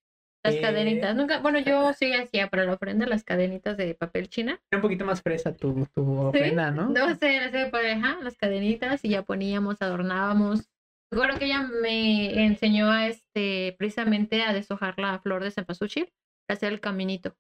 Las 0.45 0.57
Eh, 0.57 0.61
cadenitas. 0.61 1.17
Nunca, 1.17 1.41
bueno, 1.41 1.59
yo 1.59 1.93
sí 1.99 2.13
hacía 2.13 2.49
para 2.49 2.65
la 2.65 2.75
ofrenda 2.75 3.07
las 3.07 3.25
cadenitas 3.25 3.77
de 3.77 3.95
papel 3.95 4.29
china. 4.29 4.61
Era 4.71 4.79
un 4.79 4.83
poquito 4.83 5.05
más 5.05 5.23
fresa 5.23 5.55
tu, 5.55 5.87
tu 5.95 6.19
ofrenda, 6.19 6.71
¿no? 6.71 6.91
No 6.91 7.15
sé, 7.17 7.41
las 7.41 7.53
de 7.53 7.67
pareja, 7.67 8.19
las 8.23 8.37
cadenitas 8.37 9.05
y 9.05 9.11
ya 9.11 9.23
poníamos, 9.23 9.81
adornábamos. 9.81 10.69
Recuerdo 11.11 11.39
que 11.39 11.45
ella 11.47 11.63
me 11.63 12.45
enseñó 12.45 12.91
a 12.91 13.07
este 13.09 13.75
precisamente 13.79 14.43
a 14.43 14.53
deshojar 14.53 14.99
la 14.99 15.19
flor 15.21 15.45
de 15.45 15.51
cempasúchil, 15.51 16.13
hacer 16.49 16.73
el 16.73 16.81
caminito. 16.81 17.37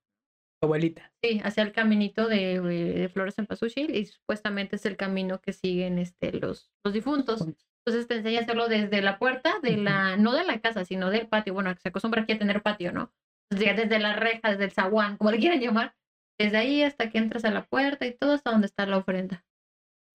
Abuelita. 0.64 1.12
Sí, 1.22 1.40
hacia 1.44 1.62
el 1.62 1.72
caminito 1.72 2.28
de, 2.28 2.60
de 2.60 3.08
flores 3.08 3.38
en 3.38 3.46
Pasuchil 3.46 3.94
y 3.94 4.06
supuestamente 4.06 4.76
es 4.76 4.86
el 4.86 4.96
camino 4.96 5.40
que 5.40 5.52
siguen 5.52 5.98
este, 5.98 6.32
los, 6.32 6.72
los 6.84 6.92
difuntos. 6.94 7.40
Entonces 7.86 8.08
te 8.08 8.16
enseña 8.16 8.40
a 8.40 8.42
hacerlo 8.42 8.68
desde 8.68 9.02
la 9.02 9.18
puerta 9.18 9.54
de 9.62 9.76
la, 9.76 10.16
no 10.16 10.32
de 10.32 10.44
la 10.44 10.58
casa, 10.60 10.84
sino 10.84 11.10
del 11.10 11.28
patio. 11.28 11.54
Bueno, 11.54 11.74
se 11.80 11.88
acostumbra 11.88 12.22
aquí 12.22 12.32
a 12.32 12.38
tener 12.38 12.62
patio, 12.62 12.92
¿no? 12.92 13.12
Entonces, 13.50 13.76
desde 13.76 13.98
la 13.98 14.14
reja, 14.16 14.50
desde 14.50 14.64
el 14.64 14.70
zaguán, 14.72 15.18
como 15.18 15.30
le 15.30 15.38
quieran 15.38 15.60
llamar, 15.60 15.94
desde 16.38 16.56
ahí 16.56 16.82
hasta 16.82 17.10
que 17.10 17.18
entras 17.18 17.44
a 17.44 17.50
la 17.50 17.66
puerta 17.66 18.06
y 18.06 18.16
todo 18.16 18.32
hasta 18.32 18.50
donde 18.50 18.66
está 18.66 18.86
la 18.86 18.96
ofrenda. 18.96 19.44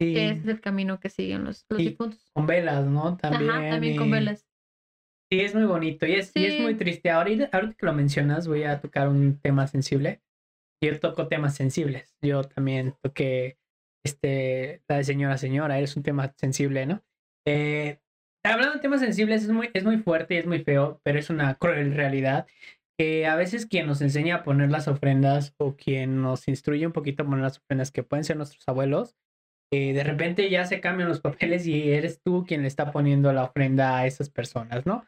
Sí, 0.01 0.13
Que 0.13 0.29
es 0.29 0.45
el 0.47 0.61
camino 0.61 0.99
que 0.99 1.09
siguen 1.09 1.43
los, 1.43 1.65
los 1.69 1.79
Y 1.79 1.89
difuntos. 1.89 2.31
con 2.33 2.47
velas, 2.47 2.85
¿no? 2.85 3.17
También. 3.17 3.49
Ajá, 3.51 3.69
también 3.69 3.97
con 3.97 4.09
velas. 4.09 4.47
Sí, 5.31 5.41
es 5.41 5.53
muy 5.53 5.65
bonito 5.65 6.07
y 6.07 6.13
es, 6.15 6.31
y 6.35 6.45
es 6.45 6.59
muy 6.59 6.75
triste. 6.75 7.11
Ahorita, 7.11 7.49
ahorita 7.51 7.75
que 7.75 7.85
lo 7.85 7.93
mencionas, 7.93 8.47
voy 8.47 8.63
a 8.63 8.81
tocar 8.81 9.09
un 9.09 9.39
tema 9.39 9.67
sensible. 9.67 10.23
Yo 10.81 10.99
toco 10.99 11.27
temas 11.27 11.55
sensibles. 11.55 12.15
Yo 12.21 12.43
también 12.43 12.95
toqué 13.01 13.57
este, 14.05 14.81
la 14.87 14.97
de 14.97 15.03
señora, 15.03 15.37
señora, 15.37 15.79
es 15.79 15.95
un 15.95 16.03
tema 16.03 16.33
sensible, 16.37 16.85
¿no? 16.85 17.03
Eh, 17.45 17.99
hablando 18.43 18.75
de 18.75 18.79
temas 18.79 19.01
sensibles, 19.01 19.43
es 19.43 19.49
muy, 19.49 19.69
es 19.73 19.83
muy 19.83 19.97
fuerte 19.97 20.35
y 20.35 20.37
es 20.37 20.45
muy 20.45 20.59
feo, 20.63 21.01
pero 21.03 21.19
es 21.19 21.29
una 21.29 21.55
cruel 21.55 21.93
realidad. 21.93 22.47
Que 22.97 23.27
a 23.27 23.35
veces 23.35 23.65
quien 23.65 23.87
nos 23.87 24.01
enseña 24.01 24.35
a 24.35 24.43
poner 24.43 24.71
las 24.71 24.89
ofrendas 24.89 25.53
o 25.57 25.75
quien 25.75 26.21
nos 26.21 26.47
instruye 26.49 26.85
un 26.85 26.91
poquito 26.91 27.23
a 27.23 27.25
poner 27.25 27.43
las 27.43 27.57
ofrendas, 27.57 27.91
que 27.91 28.03
pueden 28.03 28.25
ser 28.25 28.35
nuestros 28.35 28.63
abuelos, 28.67 29.15
eh, 29.71 29.93
de 29.93 30.03
repente 30.03 30.49
ya 30.49 30.65
se 30.65 30.81
cambian 30.81 31.09
los 31.09 31.21
papeles 31.21 31.67
y 31.67 31.91
eres 31.91 32.21
tú 32.21 32.43
quien 32.45 32.63
le 32.63 32.67
está 32.67 32.91
poniendo 32.91 33.31
la 33.31 33.43
ofrenda 33.43 33.97
a 33.97 34.07
esas 34.07 34.29
personas, 34.29 34.85
¿no? 34.85 35.05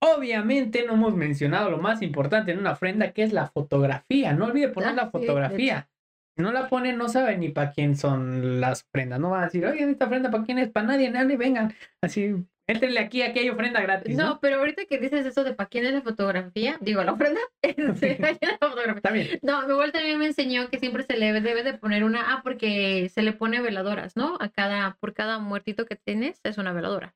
Obviamente 0.00 0.84
no 0.86 0.94
hemos 0.94 1.14
mencionado 1.14 1.70
lo 1.70 1.78
más 1.78 2.02
importante 2.02 2.52
en 2.52 2.58
una 2.58 2.72
ofrenda, 2.72 3.12
que 3.12 3.22
es 3.22 3.32
la 3.32 3.48
fotografía. 3.48 4.32
No 4.32 4.46
olvide 4.46 4.68
poner 4.68 4.90
Ah, 4.90 4.94
la 4.94 5.10
fotografía. 5.10 5.88
Si 6.36 6.42
no 6.42 6.50
la 6.52 6.68
ponen, 6.68 6.96
no 6.96 7.08
saben 7.08 7.40
ni 7.40 7.50
para 7.50 7.72
quién 7.72 7.96
son 7.96 8.60
las 8.60 8.84
ofrendas. 8.84 9.20
No 9.20 9.30
van 9.30 9.42
a 9.42 9.44
decir, 9.46 9.66
oye, 9.66 9.90
esta 9.90 10.06
ofrenda 10.06 10.30
para 10.30 10.44
quién 10.44 10.58
es, 10.58 10.70
para 10.70 10.86
nadie, 10.86 11.10
nadie, 11.10 11.36
vengan. 11.36 11.74
Así, 12.02 12.34
éntrenle 12.66 13.00
aquí, 13.00 13.20
aquí 13.20 13.40
hay 13.40 13.50
ofrenda 13.50 13.82
gratis. 13.82 14.16
No, 14.16 14.24
No, 14.24 14.40
pero 14.40 14.56
ahorita 14.56 14.86
que 14.86 14.96
dices 14.98 15.26
eso 15.26 15.44
de 15.44 15.52
para 15.52 15.68
quién 15.68 15.84
es 15.84 15.92
la 15.92 16.00
fotografía, 16.00 16.78
digo, 16.80 17.02
la 17.04 17.12
ofrenda, 17.12 17.40
este, 17.62 18.14
¿para 18.14 18.34
quién 18.38 18.50
es 18.52 18.58
la 18.62 18.68
fotografía? 18.70 19.10
Bien. 19.10 19.38
No, 19.42 19.66
mi 19.66 19.72
abuela 19.72 19.92
también 19.92 20.18
me 20.18 20.26
enseñó 20.26 20.70
que 20.70 20.78
siempre 20.78 21.02
se 21.02 21.18
le 21.18 21.32
debe 21.38 21.62
de 21.64 21.74
poner 21.74 22.02
una, 22.02 22.32
ah, 22.32 22.40
porque 22.42 23.10
se 23.12 23.22
le 23.22 23.32
pone 23.34 23.60
veladoras, 23.60 24.16
¿no? 24.16 24.38
A 24.40 24.48
cada, 24.48 24.96
por 25.00 25.12
cada 25.12 25.38
muertito 25.38 25.84
que 25.84 25.96
tienes 25.96 26.40
es 26.44 26.56
una 26.56 26.72
veladora. 26.72 27.14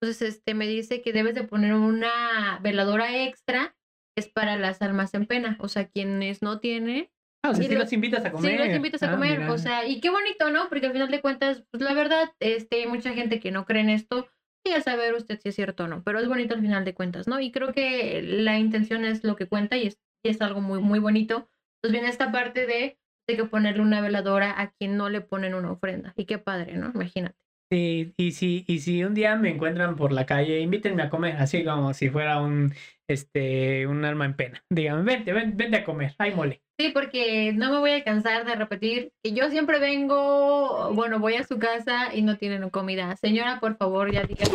Entonces, 0.00 0.36
este, 0.36 0.54
me 0.54 0.66
dice 0.66 1.02
que 1.02 1.12
debes 1.12 1.34
de 1.34 1.44
poner 1.44 1.74
una 1.74 2.58
veladora 2.62 3.24
extra, 3.24 3.76
que 4.16 4.22
es 4.22 4.28
para 4.28 4.56
las 4.56 4.80
almas 4.82 5.12
en 5.14 5.26
pena, 5.26 5.56
o 5.60 5.68
sea, 5.68 5.88
quienes 5.88 6.42
no 6.42 6.58
tienen, 6.60 7.10
Ah, 7.42 7.50
o 7.50 7.54
sea, 7.54 7.64
sí 7.64 7.70
los- 7.74 7.84
los 7.84 7.92
invitas 7.92 8.24
a 8.24 8.32
comer. 8.32 8.50
sí 8.52 8.58
los 8.58 8.68
invitas 8.76 9.02
a 9.02 9.08
Ah, 9.08 9.10
comer, 9.12 9.40
mira. 9.40 9.52
o 9.52 9.58
sea, 9.58 9.86
y 9.86 10.00
qué 10.00 10.10
bonito, 10.10 10.50
¿no? 10.50 10.68
Porque 10.68 10.86
al 10.86 10.92
final 10.92 11.10
de 11.10 11.20
cuentas, 11.20 11.64
pues 11.70 11.82
la 11.82 11.94
verdad, 11.94 12.32
este, 12.40 12.76
hay 12.82 12.86
mucha 12.86 13.12
gente 13.14 13.40
que 13.40 13.50
no 13.50 13.64
cree 13.66 13.82
en 13.82 13.90
esto, 13.90 14.28
y 14.66 14.72
a 14.72 14.80
saber 14.82 15.14
usted 15.14 15.38
si 15.40 15.48
es 15.50 15.54
cierto 15.54 15.84
o 15.84 15.88
no, 15.88 16.02
pero 16.02 16.18
es 16.18 16.28
bonito 16.28 16.54
al 16.54 16.60
final 16.60 16.84
de 16.84 16.92
cuentas, 16.94 17.26
¿no? 17.28 17.40
Y 17.40 17.50
creo 17.50 17.72
que 17.72 18.20
la 18.22 18.58
intención 18.58 19.04
es 19.06 19.24
lo 19.24 19.36
que 19.36 19.46
cuenta 19.48 19.78
y 19.78 19.86
es, 19.86 19.98
y 20.22 20.28
es 20.30 20.40
algo 20.42 20.60
muy, 20.60 20.80
muy 20.80 20.98
bonito. 20.98 21.48
Pues 21.82 21.92
viene 21.92 22.08
esta 22.08 22.30
parte 22.30 22.66
de, 22.66 22.98
de 23.26 23.36
que 23.36 23.44
ponerle 23.44 23.80
una 23.80 24.02
veladora 24.02 24.60
a 24.60 24.70
quien 24.72 24.98
no 24.98 25.08
le 25.08 25.22
ponen 25.22 25.54
una 25.54 25.72
ofrenda. 25.72 26.12
Y 26.14 26.26
qué 26.26 26.36
padre, 26.36 26.74
¿no? 26.76 26.90
Imagínate. 26.94 27.38
Sí, 27.72 28.12
y 28.16 28.32
si, 28.32 28.64
y 28.66 28.80
si 28.80 29.04
un 29.04 29.14
día 29.14 29.36
me 29.36 29.50
encuentran 29.50 29.94
por 29.94 30.10
la 30.10 30.26
calle, 30.26 30.58
invítenme 30.60 31.02
a 31.04 31.10
comer, 31.10 31.36
así 31.36 31.64
como 31.64 31.94
si 31.94 32.08
fuera 32.10 32.40
un, 32.40 32.74
este, 33.08 33.86
un 33.86 34.04
alma 34.04 34.24
en 34.24 34.34
pena. 34.34 34.64
Díganme, 34.68 35.04
vente, 35.04 35.32
ven- 35.32 35.56
vente 35.56 35.76
a 35.76 35.84
comer, 35.84 36.14
ay 36.18 36.34
mole. 36.34 36.60
Sí, 36.80 36.88
porque 36.92 37.52
no 37.52 37.70
me 37.70 37.78
voy 37.78 37.92
a 37.92 38.02
cansar 38.02 38.44
de 38.44 38.56
repetir 38.56 39.12
que 39.22 39.32
yo 39.32 39.50
siempre 39.50 39.78
vengo, 39.78 40.92
bueno, 40.94 41.20
voy 41.20 41.34
a 41.36 41.44
su 41.44 41.58
casa 41.60 42.12
y 42.12 42.22
no 42.22 42.38
tienen 42.38 42.68
comida. 42.70 43.14
Señora, 43.16 43.60
por 43.60 43.76
favor, 43.76 44.10
ya 44.10 44.24
diga. 44.24 44.46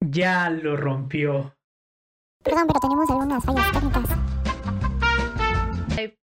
Ya 0.00 0.48
lo 0.48 0.76
rompió. 0.76 1.54
Perdón, 2.42 2.66
pero 2.68 2.80
tenemos 2.80 3.10
algunas 3.10 3.44
fallas 3.44 3.72
técnicas. 3.72 4.35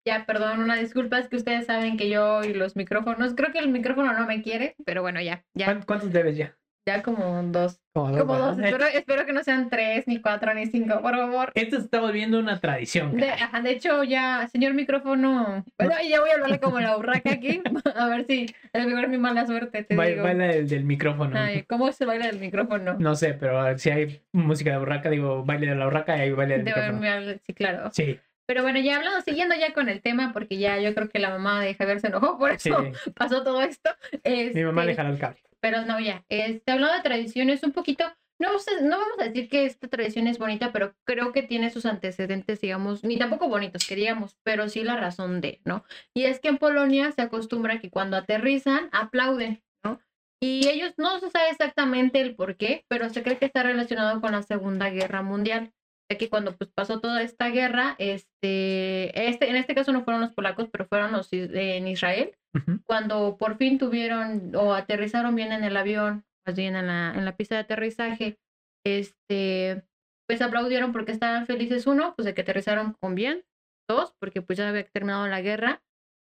Ya, 0.06 0.26
perdón, 0.26 0.62
una 0.62 0.76
disculpa, 0.78 1.20
es 1.20 1.30
que 1.30 1.36
ustedes 1.36 1.68
saben 1.68 1.96
que 1.96 2.10
yo 2.10 2.44
y 2.44 2.54
los 2.54 2.76
micrófonos, 2.76 3.36
creo 3.36 3.52
que 3.52 3.60
el 3.60 3.70
micrófono 3.70 4.14
no 4.14 4.26
me 4.26 4.42
quiere, 4.42 4.76
pero 4.84 5.02
bueno, 5.04 5.22
ya, 5.22 5.44
ya, 5.54 5.66
¿Cuán- 5.66 5.84
¿Cuántos 5.84 6.12
debes 6.12 6.38
ya? 6.38 6.58
ya 6.88 7.04
como 7.04 7.44
dos, 7.44 7.80
Como 7.94 8.18
como 8.18 8.36
dos, 8.38 8.58
espero, 8.58 8.88
espero 8.88 9.26
que 9.28 9.34
no 9.34 9.44
sean 9.44 9.70
tres, 9.70 10.08
ni 10.08 10.20
cuatro, 10.20 10.52
ni 10.56 10.66
cinco, 10.66 11.00
por 11.04 11.16
favor. 11.16 11.52
Esto 11.54 11.78
se 11.78 11.84
está 11.84 12.00
volviendo 12.00 12.40
una 12.40 12.60
tradición. 12.60 13.16
De, 13.16 13.30
ajá, 13.30 13.62
de 13.62 13.70
hecho, 13.72 14.04
ya, 14.04 14.48
señor 14.52 14.74
micrófono, 14.74 15.64
bueno, 15.78 15.94
ya 16.10 16.20
voy 16.20 16.32
a 16.32 16.34
hablarle 16.34 16.60
como 16.60 16.80
la 16.80 16.98
urraca 16.98 17.34
aquí, 17.34 17.62
a 17.96 18.08
ver 18.08 18.26
si 18.26 18.48
es 18.74 18.86
mejor 18.88 19.08
mi 19.10 19.20
mala 19.20 19.46
suerte, 19.46 19.84
te 19.84 19.96
Ba- 19.96 20.08
digo. 20.08 20.24
Baila 20.24 20.46
del, 20.48 20.68
del 20.68 20.84
micrófono. 20.84 21.38
Ay, 21.38 21.62
¿cómo 21.70 21.92
se 21.92 22.06
baila 22.06 22.28
el 22.28 22.40
micrófono? 22.40 22.96
No 22.98 23.14
sé, 23.14 23.36
pero 23.36 23.78
si 23.78 23.92
hay 23.92 24.24
música 24.32 24.72
de 24.72 24.78
burraca, 24.80 25.12
digo 25.12 25.46
baile 25.46 25.68
de 25.68 25.76
la 25.76 25.86
burraca 25.86 26.18
y 26.18 26.22
hay 26.22 26.32
baile 26.32 26.58
del 26.58 26.66
Debo 26.66 26.78
micrófono. 26.98 27.40
sí, 27.46 27.54
claro. 27.54 27.92
Sí, 27.94 28.20
Pero 28.52 28.64
bueno, 28.64 28.82
ya 28.82 28.98
hablando, 28.98 29.22
siguiendo 29.22 29.56
ya 29.56 29.74
con 29.74 29.88
el 29.88 30.02
tema, 30.02 30.34
porque 30.34 30.58
ya 30.58 30.78
yo 30.78 30.94
creo 30.94 31.08
que 31.08 31.20
la 31.20 31.30
mamá 31.30 31.62
de 31.62 31.74
Javier 31.74 32.02
se 32.02 32.08
enojó, 32.08 32.38
por 32.38 32.60
sí. 32.60 32.68
eso 32.70 32.84
pasó 33.16 33.44
todo 33.44 33.62
esto. 33.62 33.90
Mi 34.26 34.62
mamá 34.66 34.84
le 34.84 34.92
Este, 34.92 35.02
jala 35.02 35.14
el 35.14 35.20
cable. 35.20 35.40
Pero 35.62 35.86
no, 35.86 36.02
ya. 36.02 36.26
Este, 36.28 36.70
hablando 36.70 36.94
de 36.98 37.02
tradiciones, 37.02 37.64
un 37.64 37.72
poquito. 37.72 38.04
No, 38.40 38.48
vamos 38.50 38.68
a- 38.68 38.82
no 38.82 38.98
vamos 39.00 39.20
a 39.20 39.24
decir 39.24 39.48
que 39.48 39.64
esta 39.66 39.88
tradición 39.88 40.28
es 40.28 40.38
bonita, 40.38 40.74
pero 40.74 40.94
creo 41.06 41.32
que 41.32 41.44
tiene 41.44 41.70
sus 41.70 41.86
antecedentes, 41.86 42.60
digamos, 42.60 43.06
ni 43.06 43.18
tampoco 43.18 43.48
bonitos, 43.48 43.88
que 43.88 43.96
digamos, 43.96 44.36
pero 44.44 44.68
sí 44.68 44.84
la 44.84 44.98
razón 44.98 45.40
de, 45.40 45.62
¿no? 45.64 45.86
Y 46.14 46.24
es 46.26 46.42
que 46.42 46.50
en 46.50 46.58
Polonia 46.58 47.10
se 47.14 47.22
acostumbra 47.22 47.80
que 47.80 47.90
cuando 47.90 48.18
aterrizan, 48.18 48.90
aplauden, 48.92 49.64
¿no? 49.82 50.02
Y 50.42 50.68
ellos 50.68 50.94
no 50.98 51.20
se 51.22 51.30
sabe 51.30 51.52
exactamente 51.52 52.20
el 52.20 52.36
por 52.36 52.58
qué, 52.58 52.84
pero 52.90 53.10
se 53.12 53.24
cree 53.24 53.38
que 53.38 53.46
está 53.46 53.64
relacionado 53.64 54.20
con 54.20 54.34
la 54.34 54.44
Segunda 54.44 54.90
Guerra 54.90 55.22
Mundial. 55.22 55.72
Que 56.18 56.30
cuando 56.30 56.56
pues, 56.58 56.70
pasó 56.74 57.00
toda 57.00 57.22
esta 57.24 57.50
guerra, 57.50 57.96
este, 57.98 59.28
este, 59.30 59.50
en 59.50 59.56
este 59.56 59.76
caso 59.76 59.92
no 59.92 60.04
fueron 60.04 60.22
los 60.22 60.34
polacos, 60.34 60.70
pero 60.72 60.86
fueron 60.86 61.12
los 61.12 61.32
is- 61.34 61.50
en 61.54 61.88
Israel, 61.88 62.36
Ujú. 62.54 62.80
cuando 62.86 63.38
por 63.38 63.58
fin 63.58 63.78
tuvieron 63.78 64.56
o 64.56 64.74
aterrizaron 64.74 65.36
bien 65.36 65.52
en 65.52 65.64
el 65.64 65.78
avión, 65.78 66.26
más 66.46 66.56
bien 66.56 66.76
en 66.76 66.88
la, 66.88 67.14
en 67.16 67.26
la 67.26 67.36
pista 67.36 67.56
de 67.56 67.62
aterrizaje, 67.62 68.38
este, 68.86 69.84
pues 70.28 70.42
aplaudieron 70.42 70.92
porque 70.92 71.12
estaban 71.12 71.46
felices, 71.46 71.88
uno, 71.88 72.14
pues 72.16 72.26
de 72.26 72.34
que 72.34 72.42
aterrizaron 72.42 72.94
con 72.94 73.16
bien, 73.16 73.44
dos, 73.90 74.14
porque 74.20 74.42
pues 74.42 74.58
ya 74.58 74.70
había 74.70 74.86
terminado 74.86 75.28
la 75.28 75.42
guerra, 75.42 75.82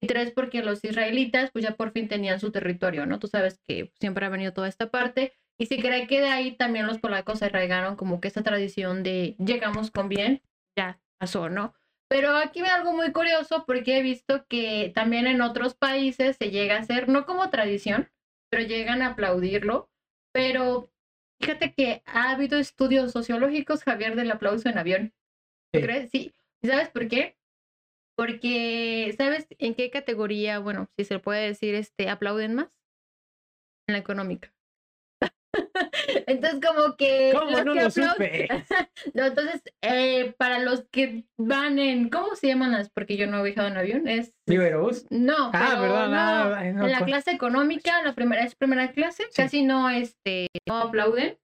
y 0.01 0.07
tres, 0.07 0.31
porque 0.31 0.63
los 0.63 0.83
israelitas 0.85 1.51
pues 1.51 1.63
ya 1.65 1.75
por 1.75 1.91
fin 1.91 2.07
tenían 2.07 2.39
su 2.39 2.51
territorio, 2.51 3.05
¿no? 3.05 3.19
Tú 3.19 3.27
sabes 3.27 3.59
que 3.67 3.91
siempre 3.99 4.25
ha 4.25 4.29
venido 4.29 4.53
toda 4.53 4.69
esta 4.69 4.89
parte, 4.89 5.33
y 5.59 5.65
se 5.67 5.77
cree 5.79 6.07
que 6.07 6.21
de 6.21 6.29
ahí 6.29 6.53
también 6.55 6.87
los 6.87 6.99
polacos 6.99 7.39
se 7.39 7.45
arraigaron 7.45 7.95
como 7.95 8.21
que 8.21 8.29
esa 8.29 8.43
tradición 8.43 9.03
de 9.03 9.35
llegamos 9.37 9.91
con 9.91 10.09
bien, 10.09 10.41
ya 10.77 11.01
pasó, 11.19 11.49
¿no? 11.49 11.73
Pero 12.09 12.35
aquí 12.37 12.61
ve 12.61 12.69
algo 12.69 12.93
muy 12.93 13.11
curioso 13.11 13.65
porque 13.67 13.97
he 13.97 14.01
visto 14.01 14.45
que 14.47 14.91
también 14.95 15.27
en 15.27 15.41
otros 15.41 15.75
países 15.75 16.37
se 16.37 16.49
llega 16.49 16.77
a 16.77 16.79
hacer, 16.79 17.09
no 17.09 17.25
como 17.25 17.49
tradición, 17.51 18.09
pero 18.49 18.63
llegan 18.63 19.01
a 19.03 19.09
aplaudirlo. 19.09 19.91
Pero 20.33 20.91
fíjate 21.39 21.73
que 21.73 22.01
ha 22.05 22.31
habido 22.31 22.57
estudios 22.57 23.11
sociológicos, 23.11 23.83
Javier, 23.83 24.15
del 24.15 24.31
aplauso 24.31 24.69
en 24.69 24.77
avión. 24.79 25.13
¿Tú 25.71 25.79
Sí. 25.79 25.85
crees? 25.85 26.09
Sí. 26.09 26.33
¿Y 26.63 26.67
sabes 26.67 26.89
por 26.89 27.07
qué? 27.07 27.37
Porque, 28.15 29.13
¿sabes 29.17 29.47
en 29.59 29.75
qué 29.75 29.91
categoría, 29.91 30.59
bueno, 30.59 30.89
si 30.97 31.05
se 31.05 31.19
puede 31.19 31.45
decir, 31.47 31.75
este, 31.75 32.09
aplauden 32.09 32.55
más? 32.55 32.69
En 33.87 33.93
la 33.93 33.99
económica. 33.99 34.53
Entonces, 36.27 36.59
como 36.65 36.95
que... 36.95 37.31
¿Cómo 37.33 37.51
los 37.51 37.65
no 37.65 37.73
que 37.73 37.83
lo 37.83 37.91
supe? 37.91 38.47
no, 39.13 39.25
entonces, 39.25 39.61
eh, 39.81 40.33
para 40.37 40.59
los 40.59 40.85
que 40.91 41.25
van 41.37 41.79
en, 41.79 42.09
¿cómo 42.09 42.35
se 42.35 42.47
llaman 42.47 42.71
las? 42.71 42.89
Porque 42.89 43.17
yo 43.17 43.27
no 43.27 43.39
he 43.39 43.43
viajado 43.43 43.67
en 43.67 43.77
avión, 43.77 44.07
es... 44.07 44.33
¿Viva 44.47 44.63
Aerobús? 44.63 45.05
No, 45.09 45.51
Ah, 45.53 45.69
pero 45.71 45.81
perdón, 45.81 46.11
no, 46.11 46.17
ah, 46.17 46.63
no, 46.73 46.85
en 46.85 46.91
la 46.91 47.05
clase 47.05 47.31
económica, 47.31 48.01
la 48.03 48.13
primera 48.13 48.43
es 48.43 48.55
primera 48.55 48.91
clase, 48.91 49.23
Sí. 49.31 49.41
casi 49.41 49.61
no, 49.63 49.89
este, 49.89 50.47
no 50.67 50.77
aplauden. 50.77 51.37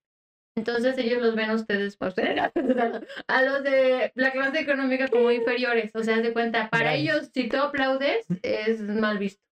Entonces 0.57 0.97
ellos 0.97 1.21
los 1.21 1.35
ven 1.35 1.49
a 1.49 1.55
ustedes, 1.55 1.97
a 1.99 2.07
ustedes, 2.07 2.39
a 3.27 3.41
los 3.41 3.63
de 3.63 4.11
la 4.15 4.31
clase 4.31 4.59
económica 4.61 5.09
como 5.09 5.29
inferiores. 5.29 5.91
O 5.95 6.01
sea, 6.01 6.15
haz 6.15 6.23
de 6.23 6.31
cuenta, 6.31 6.69
para 6.69 6.91
Gracias. 6.91 7.01
ellos, 7.01 7.29
si 7.33 7.49
tú 7.49 7.57
aplaudes, 7.57 8.25
es 8.41 8.79
mal 8.81 9.17
visto. 9.17 9.43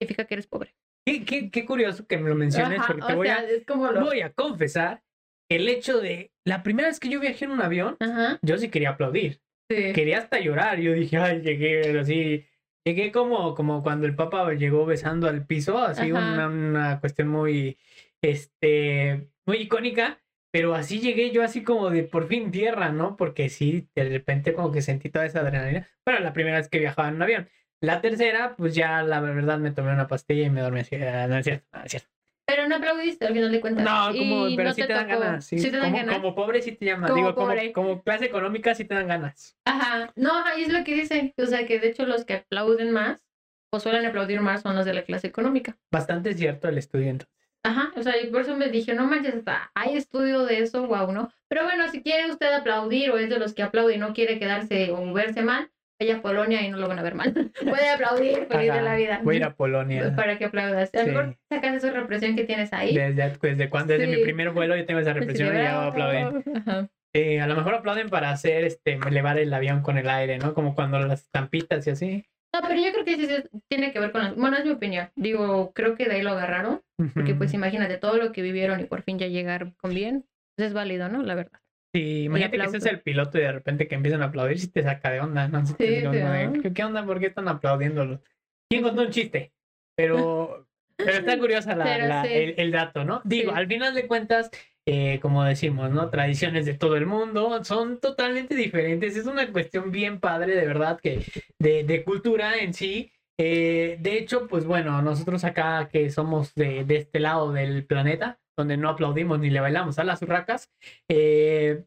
Significa 0.00 0.24
que 0.24 0.34
eres 0.34 0.48
pobre. 0.48 0.74
Qué, 1.06 1.24
qué- 1.24 1.50
qué 1.50 1.64
curioso 1.64 2.06
que 2.06 2.18
me 2.18 2.28
lo 2.28 2.34
menciones, 2.34 2.78
Ajá, 2.78 2.86
porque 2.88 3.06
te 3.06 3.14
voy, 3.14 3.26
sea, 3.26 3.36
a, 3.38 3.44
es 3.44 3.66
como 3.66 3.90
lo... 3.90 4.04
voy 4.04 4.20
a 4.20 4.32
confesar 4.32 5.02
el 5.50 5.68
hecho 5.68 6.00
de 6.00 6.32
la 6.46 6.62
primera 6.62 6.88
vez 6.88 7.00
que 7.00 7.08
yo 7.08 7.20
viajé 7.20 7.44
en 7.44 7.50
un 7.50 7.60
avión, 7.62 7.96
Ajá. 8.00 8.38
yo 8.42 8.56
sí 8.58 8.68
quería 8.68 8.90
aplaudir. 8.90 9.40
Sí. 9.70 9.92
Quería 9.92 10.18
hasta 10.18 10.38
llorar. 10.38 10.78
Yo 10.80 10.92
dije, 10.92 11.16
ay, 11.18 11.40
llegué 11.40 11.98
así. 11.98 12.46
Llegué 12.84 13.12
como, 13.12 13.54
como 13.54 13.82
cuando 13.82 14.06
el 14.06 14.14
Papa 14.16 14.52
llegó 14.54 14.84
besando 14.86 15.28
al 15.28 15.46
piso, 15.46 15.78
así 15.78 16.10
una, 16.10 16.48
una 16.48 17.00
cuestión 17.00 17.28
muy, 17.28 17.78
este, 18.20 19.28
muy 19.46 19.58
icónica. 19.58 20.18
Pero 20.52 20.74
así 20.74 21.00
llegué 21.00 21.30
yo 21.30 21.42
así 21.42 21.62
como 21.62 21.88
de 21.88 22.02
por 22.02 22.26
fin 22.28 22.50
tierra, 22.50 22.90
¿no? 22.92 23.16
Porque 23.16 23.48
sí, 23.48 23.88
de 23.94 24.04
repente 24.10 24.52
como 24.52 24.70
que 24.70 24.82
sentí 24.82 25.08
toda 25.08 25.24
esa 25.24 25.40
adrenalina. 25.40 25.88
Bueno, 26.04 26.20
la 26.20 26.34
primera 26.34 26.58
vez 26.58 26.68
que 26.68 26.78
viajaba 26.78 27.08
en 27.08 27.14
un 27.14 27.22
avión. 27.22 27.48
La 27.82 28.00
tercera, 28.00 28.54
pues 28.56 28.74
ya 28.74 29.02
la 29.02 29.20
verdad 29.20 29.58
me 29.58 29.72
tomé 29.72 29.92
una 29.92 30.06
pastilla 30.06 30.46
y 30.46 30.50
me 30.50 30.60
dormí 30.60 30.80
así. 30.80 30.96
ah, 30.96 31.26
No 31.28 31.36
es 31.36 31.44
cierto, 31.44 31.66
no 31.72 31.84
es 31.84 31.90
cierto. 31.90 32.08
Pero 32.46 32.68
no 32.68 32.76
aplaudiste 32.76 33.26
al 33.26 33.34
final 33.34 33.50
de 33.52 33.60
cuentas. 33.60 33.84
No, 33.84 34.16
como, 34.18 34.46
pero 34.56 34.68
no 34.68 34.74
sí 34.74 34.82
te, 34.86 34.92
dan 34.92 35.08
ganas. 35.08 35.44
Sí, 35.44 35.58
Sí 35.58 35.70
te 35.70 35.76
dan 35.78 35.90
como, 35.90 35.96
ganas. 35.96 36.14
como 36.16 36.34
pobre 36.34 36.62
sí 36.62 36.72
te 36.72 36.86
llaman. 36.86 37.10
Como 37.10 37.16
Digo, 37.16 37.34
como, 37.34 37.54
como 37.72 38.02
clase 38.02 38.26
económica 38.26 38.74
sí 38.74 38.84
te 38.84 38.94
dan 38.94 39.08
ganas. 39.08 39.56
Ajá. 39.64 40.12
No, 40.16 40.38
ajá, 40.38 40.58
y 40.58 40.62
es 40.62 40.72
lo 40.72 40.84
que 40.84 40.94
dicen. 40.94 41.34
O 41.38 41.46
sea, 41.46 41.66
que 41.66 41.80
de 41.80 41.88
hecho 41.88 42.06
los 42.06 42.24
que 42.24 42.34
aplauden 42.34 42.90
más 42.92 43.24
o 43.72 43.80
suelen 43.80 44.06
aplaudir 44.06 44.40
más 44.40 44.62
son 44.62 44.76
los 44.76 44.84
de 44.84 44.94
la 44.94 45.02
clase 45.02 45.26
económica. 45.26 45.76
Bastante 45.90 46.34
cierto 46.34 46.68
el 46.68 46.78
estudio 46.78 47.10
entonces. 47.10 47.34
Ajá, 47.64 47.92
o 47.96 48.02
sea, 48.02 48.20
y 48.20 48.26
por 48.26 48.40
eso 48.42 48.56
me 48.56 48.68
dije, 48.68 48.92
no 48.92 49.06
manches, 49.06 49.36
hasta 49.36 49.70
hay 49.74 49.96
estudio 49.96 50.44
de 50.44 50.58
eso, 50.58 50.86
wow, 50.86 51.12
¿no? 51.12 51.32
Pero 51.48 51.62
bueno, 51.64 51.88
si 51.88 52.02
quiere 52.02 52.28
usted 52.30 52.52
aplaudir 52.52 53.10
o 53.12 53.18
es 53.18 53.30
de 53.30 53.38
los 53.38 53.54
que 53.54 53.62
aplaude 53.62 53.94
y 53.94 53.98
no 53.98 54.12
quiere 54.14 54.38
quedarse 54.40 54.90
o 54.90 55.12
verse 55.12 55.42
mal, 55.42 55.70
vaya 56.02 56.16
a 56.18 56.22
Polonia 56.22 56.62
y 56.62 56.70
no 56.70 56.76
lo 56.78 56.88
van 56.88 56.98
a 56.98 57.02
ver 57.02 57.14
mal. 57.14 57.32
Puede 57.62 57.88
aplaudir, 57.90 58.46
feliz 58.46 58.66
de 58.66 58.70
Ajá, 58.70 58.82
la 58.82 58.96
vida. 58.96 59.20
Voy 59.22 59.34
a 59.34 59.38
ir 59.38 59.44
a 59.44 59.54
Polonia. 59.54 60.14
Para 60.16 60.38
que 60.38 60.44
aplaudas. 60.46 60.90
A 60.94 60.98
lo 60.98 61.04
Sí. 61.04 61.10
mejor 61.10 61.36
sacas 61.48 61.74
esa 61.76 61.90
represión 61.92 62.36
que 62.36 62.44
tienes 62.44 62.72
ahí. 62.72 62.94
Desde, 62.94 63.36
desde, 63.40 63.70
cuando, 63.70 63.92
desde 63.94 64.06
mi 64.08 64.16
Sí. 64.16 64.22
primer 64.22 64.50
vuelo 64.50 64.76
yo 64.76 64.84
tengo 64.86 65.00
esa 65.00 65.12
represión 65.12 65.54
y 65.56 65.58
ya 65.58 65.86
aplauden. 65.86 66.42
Ajá. 66.56 66.88
Eh, 67.14 67.40
a 67.40 67.46
lo 67.46 67.54
mejor 67.56 67.74
aplauden 67.74 68.08
para 68.08 68.30
hacer, 68.30 68.64
este, 68.64 68.98
elevar 69.06 69.38
el 69.38 69.52
avión 69.52 69.82
con 69.82 69.98
el 69.98 70.08
aire, 70.08 70.38
¿no? 70.38 70.54
Como 70.54 70.74
cuando 70.74 70.98
las 70.98 71.22
estampitas 71.24 71.86
y 71.86 71.90
así. 71.90 72.24
No, 72.54 72.60
pero 72.66 72.80
yo 72.80 72.92
creo 72.92 73.04
que 73.04 73.16
sí, 73.16 73.26
sí 73.26 73.60
tiene 73.68 73.92
que 73.92 74.00
ver 74.00 74.12
con 74.12 74.22
las... 74.22 74.34
Bueno, 74.36 74.56
es 74.58 74.64
mi 74.64 74.72
opinión. 74.72 75.10
Digo, 75.16 75.72
creo 75.74 75.94
que 75.94 76.06
de 76.06 76.16
ahí 76.16 76.22
lo 76.22 76.30
agarraron. 76.30 76.82
Porque 77.14 77.34
pues 77.34 77.52
imagínate 77.54 77.96
todo 77.98 78.16
lo 78.16 78.30
que 78.32 78.42
vivieron 78.42 78.80
y 78.80 78.84
por 78.84 79.02
fin 79.02 79.18
ya 79.18 79.26
llegar 79.26 79.74
con 79.76 79.94
bien. 79.94 80.24
Pues 80.56 80.68
es 80.68 80.74
válido, 80.74 81.08
¿no? 81.08 81.22
La 81.22 81.34
verdad. 81.34 81.60
Sí, 81.94 82.24
imagínate 82.24 82.52
que 82.56 82.62
seas 82.62 82.74
aplauso. 82.74 82.88
el 82.90 83.00
piloto 83.02 83.38
y 83.38 83.42
de 83.42 83.52
repente 83.52 83.86
que 83.88 83.94
empiezan 83.94 84.22
a 84.22 84.26
aplaudir 84.26 84.58
si 84.58 84.68
te 84.68 84.82
saca 84.82 85.10
de 85.10 85.20
onda, 85.20 85.48
¿no? 85.48 85.62
Sí, 85.66 85.74
de, 85.76 86.02
¿no? 86.46 86.62
¿qué, 86.62 86.72
qué 86.72 86.84
onda? 86.84 87.04
¿Por 87.04 87.20
qué 87.20 87.26
están 87.26 87.48
aplaudiéndolo? 87.48 88.22
¿Quién 88.70 88.82
contó 88.82 89.02
un 89.02 89.10
chiste? 89.10 89.52
Pero, 89.96 90.66
pero 90.96 91.10
está 91.12 91.38
curiosa 91.38 91.76
la, 91.76 91.84
Pero 91.84 92.06
la- 92.06 92.24
sí. 92.24 92.32
el, 92.32 92.54
el 92.56 92.70
dato, 92.72 93.04
¿no? 93.04 93.20
Digo, 93.24 93.52
Sí. 93.52 93.58
al 93.58 93.66
final 93.66 93.94
de 93.94 94.06
cuentas, 94.06 94.50
eh, 94.86 95.18
como 95.20 95.44
decimos, 95.44 95.90
¿no? 95.90 96.08
Tradiciones 96.08 96.64
de 96.66 96.74
todo 96.74 96.96
el 96.96 97.06
mundo 97.06 97.62
son 97.64 98.00
totalmente 98.00 98.54
diferentes. 98.54 99.16
Es 99.16 99.26
una 99.26 99.52
cuestión 99.52 99.90
bien 99.92 100.18
padre, 100.18 100.54
de 100.56 100.66
verdad, 100.66 100.98
que 101.00 101.24
de, 101.58 101.84
de 101.84 102.04
cultura 102.04 102.56
en 102.58 102.72
sí. 102.72 103.12
Eh, 103.38 103.96
de 104.00 104.18
hecho, 104.18 104.46
pues 104.48 104.64
bueno, 104.64 105.02
nosotros 105.02 105.44
acá 105.44 105.88
que 105.92 106.10
somos 106.10 106.54
de, 106.54 106.84
de 106.84 106.96
este 106.96 107.18
lado 107.20 107.52
del 107.52 107.84
planeta, 107.86 108.38
donde 108.56 108.76
no 108.76 108.88
aplaudimos 108.88 109.38
ni 109.40 109.50
le 109.50 109.60
bailamos 109.60 109.98
a 109.98 110.04
las 110.04 110.22
urracas, 110.22 110.70
eh, 111.08 111.84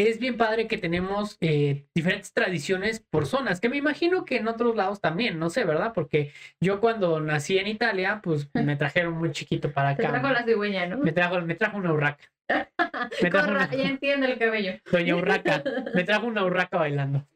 es 0.00 0.20
bien 0.20 0.36
padre 0.36 0.68
que 0.68 0.78
tenemos 0.78 1.36
eh, 1.40 1.86
diferentes 1.94 2.32
tradiciones 2.32 3.00
por 3.10 3.26
zonas, 3.26 3.60
que 3.60 3.68
me 3.68 3.76
imagino 3.78 4.24
que 4.24 4.36
en 4.36 4.46
otros 4.46 4.76
lados 4.76 5.00
también, 5.00 5.40
no 5.40 5.50
sé, 5.50 5.64
¿verdad? 5.64 5.92
Porque 5.92 6.32
yo 6.60 6.80
cuando 6.80 7.18
nací 7.20 7.58
en 7.58 7.66
Italia, 7.66 8.20
pues 8.22 8.48
me 8.54 8.76
trajeron 8.76 9.14
muy 9.14 9.32
chiquito 9.32 9.72
para 9.72 9.90
acá. 9.90 10.08
trajo 10.08 10.28
la 10.28 10.44
cigüeña, 10.44 10.86
¿no? 10.86 10.98
Me 10.98 11.10
trajo, 11.12 11.40
me 11.40 11.54
trajo 11.56 11.78
una 11.78 11.92
urraca. 11.92 12.24
Me 13.20 13.28
trajo 13.30 13.46
Con 13.48 13.56
ra- 13.56 13.66
una- 13.66 13.76
Ya 13.76 13.88
entiende 13.88 14.30
el 14.32 14.38
cabello. 14.38 14.72
Doña 14.90 15.16
Urraca. 15.16 15.62
Me 15.94 16.04
trajo 16.04 16.26
una 16.26 16.44
urraca 16.44 16.78
bailando. 16.78 17.26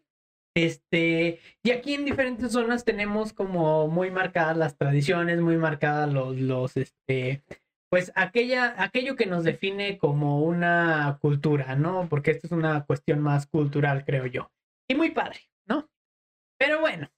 Este, 0.55 1.41
y 1.63 1.71
aquí 1.71 1.95
en 1.95 2.05
diferentes 2.05 2.53
zonas 2.53 2.85
tenemos 2.85 3.33
como 3.33 3.89
muy 3.89 4.11
marcadas 4.11 4.57
las 4.57 4.77
tradiciones, 4.77 5.41
muy 5.41 5.57
marcadas 5.57 6.13
los, 6.13 6.37
los, 6.39 6.77
este, 6.77 7.43
pues 7.93 8.11
aquella, 8.15 8.75
aquello 8.83 9.17
que 9.17 9.27
nos 9.27 9.45
define 9.45 9.99
como 9.99 10.41
una 10.41 11.19
cultura, 11.21 11.77
¿no? 11.77 12.09
Porque 12.09 12.31
esto 12.31 12.47
es 12.47 12.53
una 12.53 12.87
cuestión 12.87 13.21
más 13.21 13.47
cultural, 13.47 14.07
creo 14.07 14.25
yo. 14.25 14.51
Y 14.91 14.95
muy 14.95 15.11
padre, 15.11 15.41
¿no? 15.69 15.91
Pero 16.59 16.81
bueno, 16.81 17.11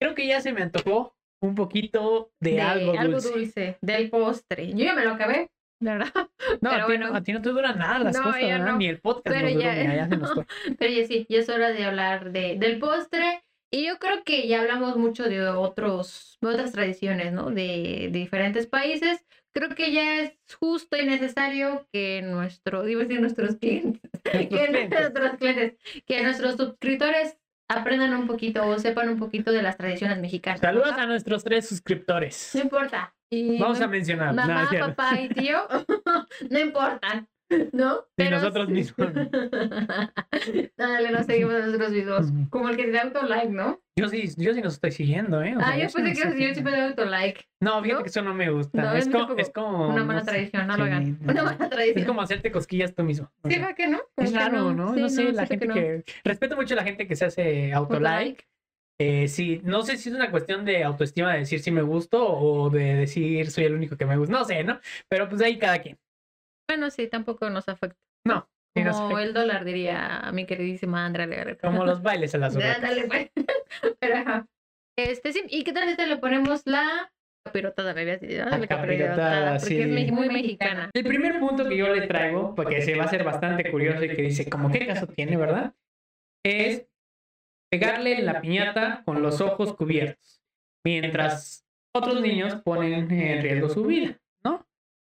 creo 0.00 0.14
que 0.14 0.26
ya 0.26 0.40
se 0.40 0.54
me 0.54 0.62
antojó 0.62 1.14
un 1.42 1.54
poquito 1.54 2.32
de, 2.40 2.58
algo 2.62 2.94
dulce. 3.20 3.76
del 3.82 4.08
postre. 4.08 4.70
Yo 4.70 4.82
ya 4.82 4.94
me 4.94 5.04
lo 5.04 5.10
acabé, 5.10 5.50
¿verdad? 5.78 6.08
No, 6.62 6.70
Pero 6.70 6.84
a, 6.84 6.86
ti, 6.86 6.92
bueno. 6.92 7.08
no, 7.10 7.14
a 7.16 7.22
ti 7.22 7.32
no 7.34 7.42
te 7.42 7.48
duran 7.50 7.78
nada 7.78 7.98
las 7.98 8.16
No, 8.16 8.22
cosas, 8.22 8.40
ya. 8.40 8.72
Ni 8.72 8.86
el 8.86 9.00
podcast 9.00 9.36
Pero 9.36 9.50
nos 9.50 9.62
ya- 9.62 9.74
ya 9.94 10.08
se 10.08 10.16
nos 10.16 10.32
fue. 10.34 10.46
Pero 10.78 10.90
ya 10.90 11.06
sí, 11.06 11.26
ya 11.28 11.38
es 11.40 11.48
hora 11.50 11.68
de 11.68 11.84
hablar 11.84 12.32
de, 12.32 12.56
del 12.58 12.78
postre. 12.78 13.42
Y 13.70 13.86
yo 13.86 13.98
creo 13.98 14.22
que 14.24 14.46
ya 14.46 14.60
hablamos 14.60 14.96
mucho 14.96 15.24
de 15.28 15.46
otros, 15.48 16.38
de 16.40 16.48
otras 16.48 16.72
tradiciones, 16.72 17.32
¿no? 17.32 17.50
De, 17.50 18.08
de 18.12 18.18
diferentes 18.18 18.66
países. 18.66 19.24
Creo 19.52 19.70
que 19.70 19.90
ya 19.92 20.20
es 20.20 20.32
justo 20.60 20.96
y 20.96 21.04
necesario 21.06 21.88
que 21.92 22.22
nuestro, 22.22 22.84
digo 22.84 23.00
decir 23.00 23.20
nuestros 23.20 23.56
clientes, 23.56 24.02
que 24.24 24.48
clientes. 24.48 25.00
nuestros 25.00 25.36
clientes, 25.38 25.74
que 26.06 26.22
nuestros 26.22 26.56
suscriptores 26.56 27.38
aprendan 27.68 28.14
un 28.14 28.26
poquito 28.26 28.66
o 28.66 28.78
sepan 28.78 29.08
un 29.08 29.18
poquito 29.18 29.50
de 29.52 29.62
las 29.62 29.76
tradiciones 29.76 30.18
mexicanas. 30.20 30.60
Saludos 30.60 30.92
a 30.92 31.06
nuestros 31.06 31.42
tres 31.42 31.68
suscriptores. 31.68 32.52
No 32.54 32.62
importa. 32.62 33.14
Y 33.28 33.58
Vamos 33.58 33.80
a 33.80 33.88
mencionar. 33.88 34.34
mamá, 34.34 34.70
papá 34.78 35.20
y 35.20 35.28
tío, 35.30 35.58
no 36.50 36.58
importan, 36.60 37.28
¿no? 37.72 38.04
Sí, 38.18 38.28
nosotros 38.30 38.68
mismos. 38.68 39.08
Dale, 40.76 41.10
no 41.10 41.22
seguimos 41.22 41.52
videos. 41.90 42.30
Ujú. 42.30 42.50
Como 42.50 42.68
el 42.68 42.76
que 42.76 42.84
se 42.84 42.90
da 42.90 43.02
autolike, 43.02 43.50
¿no? 43.50 43.80
Yo 43.98 44.08
sí, 44.08 44.28
yo 44.36 44.52
sí 44.52 44.60
nos 44.60 44.74
estoy 44.74 44.92
siguiendo, 44.92 45.42
¿eh? 45.42 45.56
O 45.56 45.60
sea, 45.60 45.68
Ah, 45.70 45.78
yo 45.78 45.88
sí 45.88 46.02
pensé 46.02 46.24
nos 46.26 46.34
que 46.34 46.46
yo 46.48 46.52
siempre 46.52 46.72
doy 46.76 46.88
autolike. 46.90 47.48
No, 47.62 47.82
fíjate 47.82 47.94
¿no? 47.98 48.02
que 48.02 48.08
eso 48.10 48.22
no 48.22 48.34
me 48.34 48.50
gusta. 48.50 48.82
No, 48.82 48.94
es, 48.94 49.08
como, 49.08 49.34
es 49.38 49.50
como. 49.50 49.88
Una 49.88 50.04
mala 50.04 50.22
tradición, 50.22 50.66
no 50.66 50.76
lo 50.76 50.84
Sí, 50.84 50.90
hagan. 50.90 51.18
Una 51.28 51.42
mala 51.44 51.68
tradición. 51.70 51.98
Es 51.98 52.06
como 52.06 52.20
hacerte 52.22 52.50
cosquillas 52.52 52.94
tú 52.94 53.02
mismo. 53.04 53.30
o 53.42 53.48
Sí, 53.48 53.54
sea, 53.54 53.62
¿verdad 53.62 53.76
que 53.76 53.86
no? 53.88 53.98
es 53.98 54.04
Como 54.16 54.30
que 54.30 54.38
raro, 54.38 54.72
¿no? 54.74 54.94
Sí, 54.94 55.00
no 55.00 55.08
sé, 55.08 55.32
la 55.32 55.46
gente 55.46 55.68
que, 55.68 56.04
Respeto 56.24 56.56
mucho 56.56 56.74
a 56.74 56.76
la 56.76 56.84
gente 56.84 57.06
que 57.06 57.16
se 57.16 57.24
hace 57.24 57.72
autolike. 57.72 58.46
Eh, 58.98 59.28
sí, 59.28 59.60
no 59.62 59.82
sé 59.82 59.98
si 59.98 60.08
es 60.08 60.14
una 60.14 60.30
cuestión 60.30 60.64
de 60.64 60.82
autoestima 60.82 61.32
de 61.34 61.40
decir 61.40 61.60
si 61.60 61.70
me 61.70 61.82
gusto 61.82 62.26
o 62.26 62.70
de 62.70 62.94
decir 62.94 63.50
soy 63.50 63.64
el 63.64 63.74
único 63.74 63.96
que 63.96 64.06
me 64.06 64.16
gusta. 64.16 64.32
No 64.32 64.44
sé, 64.44 64.64
¿no? 64.64 64.80
Pero 65.08 65.28
pues 65.28 65.40
ahí 65.42 65.58
cada 65.58 65.80
quien. 65.80 65.98
Bueno, 66.68 66.90
sí, 66.90 67.08
tampoco 67.08 67.48
nos 67.50 67.68
afecta. 67.68 67.98
No. 68.24 68.48
Como 68.74 69.18
el 69.18 69.32
dólar, 69.32 69.64
diría 69.64 70.30
mi 70.34 70.44
queridísima 70.44 71.06
Andrea 71.06 71.26
Legarreta. 71.26 71.66
Como 71.66 71.84
los 71.84 72.02
bailes 72.02 72.34
a 72.34 72.38
las. 72.38 72.54
Dale, 72.54 73.06
pues. 73.06 73.30
Pero, 74.00 74.16
ajá. 74.16 74.46
Este, 74.98 75.32
sí, 75.32 75.42
¿y 75.48 75.64
qué 75.64 75.72
tal 75.72 75.88
si 75.88 75.96
te 75.96 76.06
le 76.06 76.16
ponemos 76.16 76.62
la 76.66 77.10
capirotada, 77.46 77.94
me 77.94 78.02
habías. 78.02 78.22
La 78.22 78.66
capirotada, 78.66 79.58
porque 79.58 79.66
sí. 79.66 79.80
es 79.80 80.12
muy 80.12 80.28
mexicana. 80.28 80.90
El 80.92 81.04
primer 81.04 81.38
punto 81.38 81.68
que 81.68 81.76
yo 81.76 81.94
le 81.94 82.06
traigo, 82.06 82.54
porque 82.54 82.82
se 82.82 82.96
va 82.96 83.04
a 83.04 83.06
hacer 83.06 83.24
bastante 83.24 83.70
curioso 83.70 84.04
y 84.04 84.08
que 84.08 84.22
dice, 84.22 84.48
como 84.50 84.70
qué 84.70 84.86
caso 84.86 85.06
tiene, 85.06 85.36
¿verdad? 85.36 85.74
Es 86.44 86.86
pegarle 87.70 88.22
la 88.22 88.40
piñata 88.40 89.02
con 89.04 89.22
los 89.22 89.40
ojos 89.40 89.74
cubiertos, 89.74 90.42
mientras 90.84 91.64
otros 91.94 92.20
niños 92.20 92.56
ponen 92.62 93.10
en 93.10 93.42
riesgo 93.42 93.68
su 93.68 93.84
vida. 93.84 94.18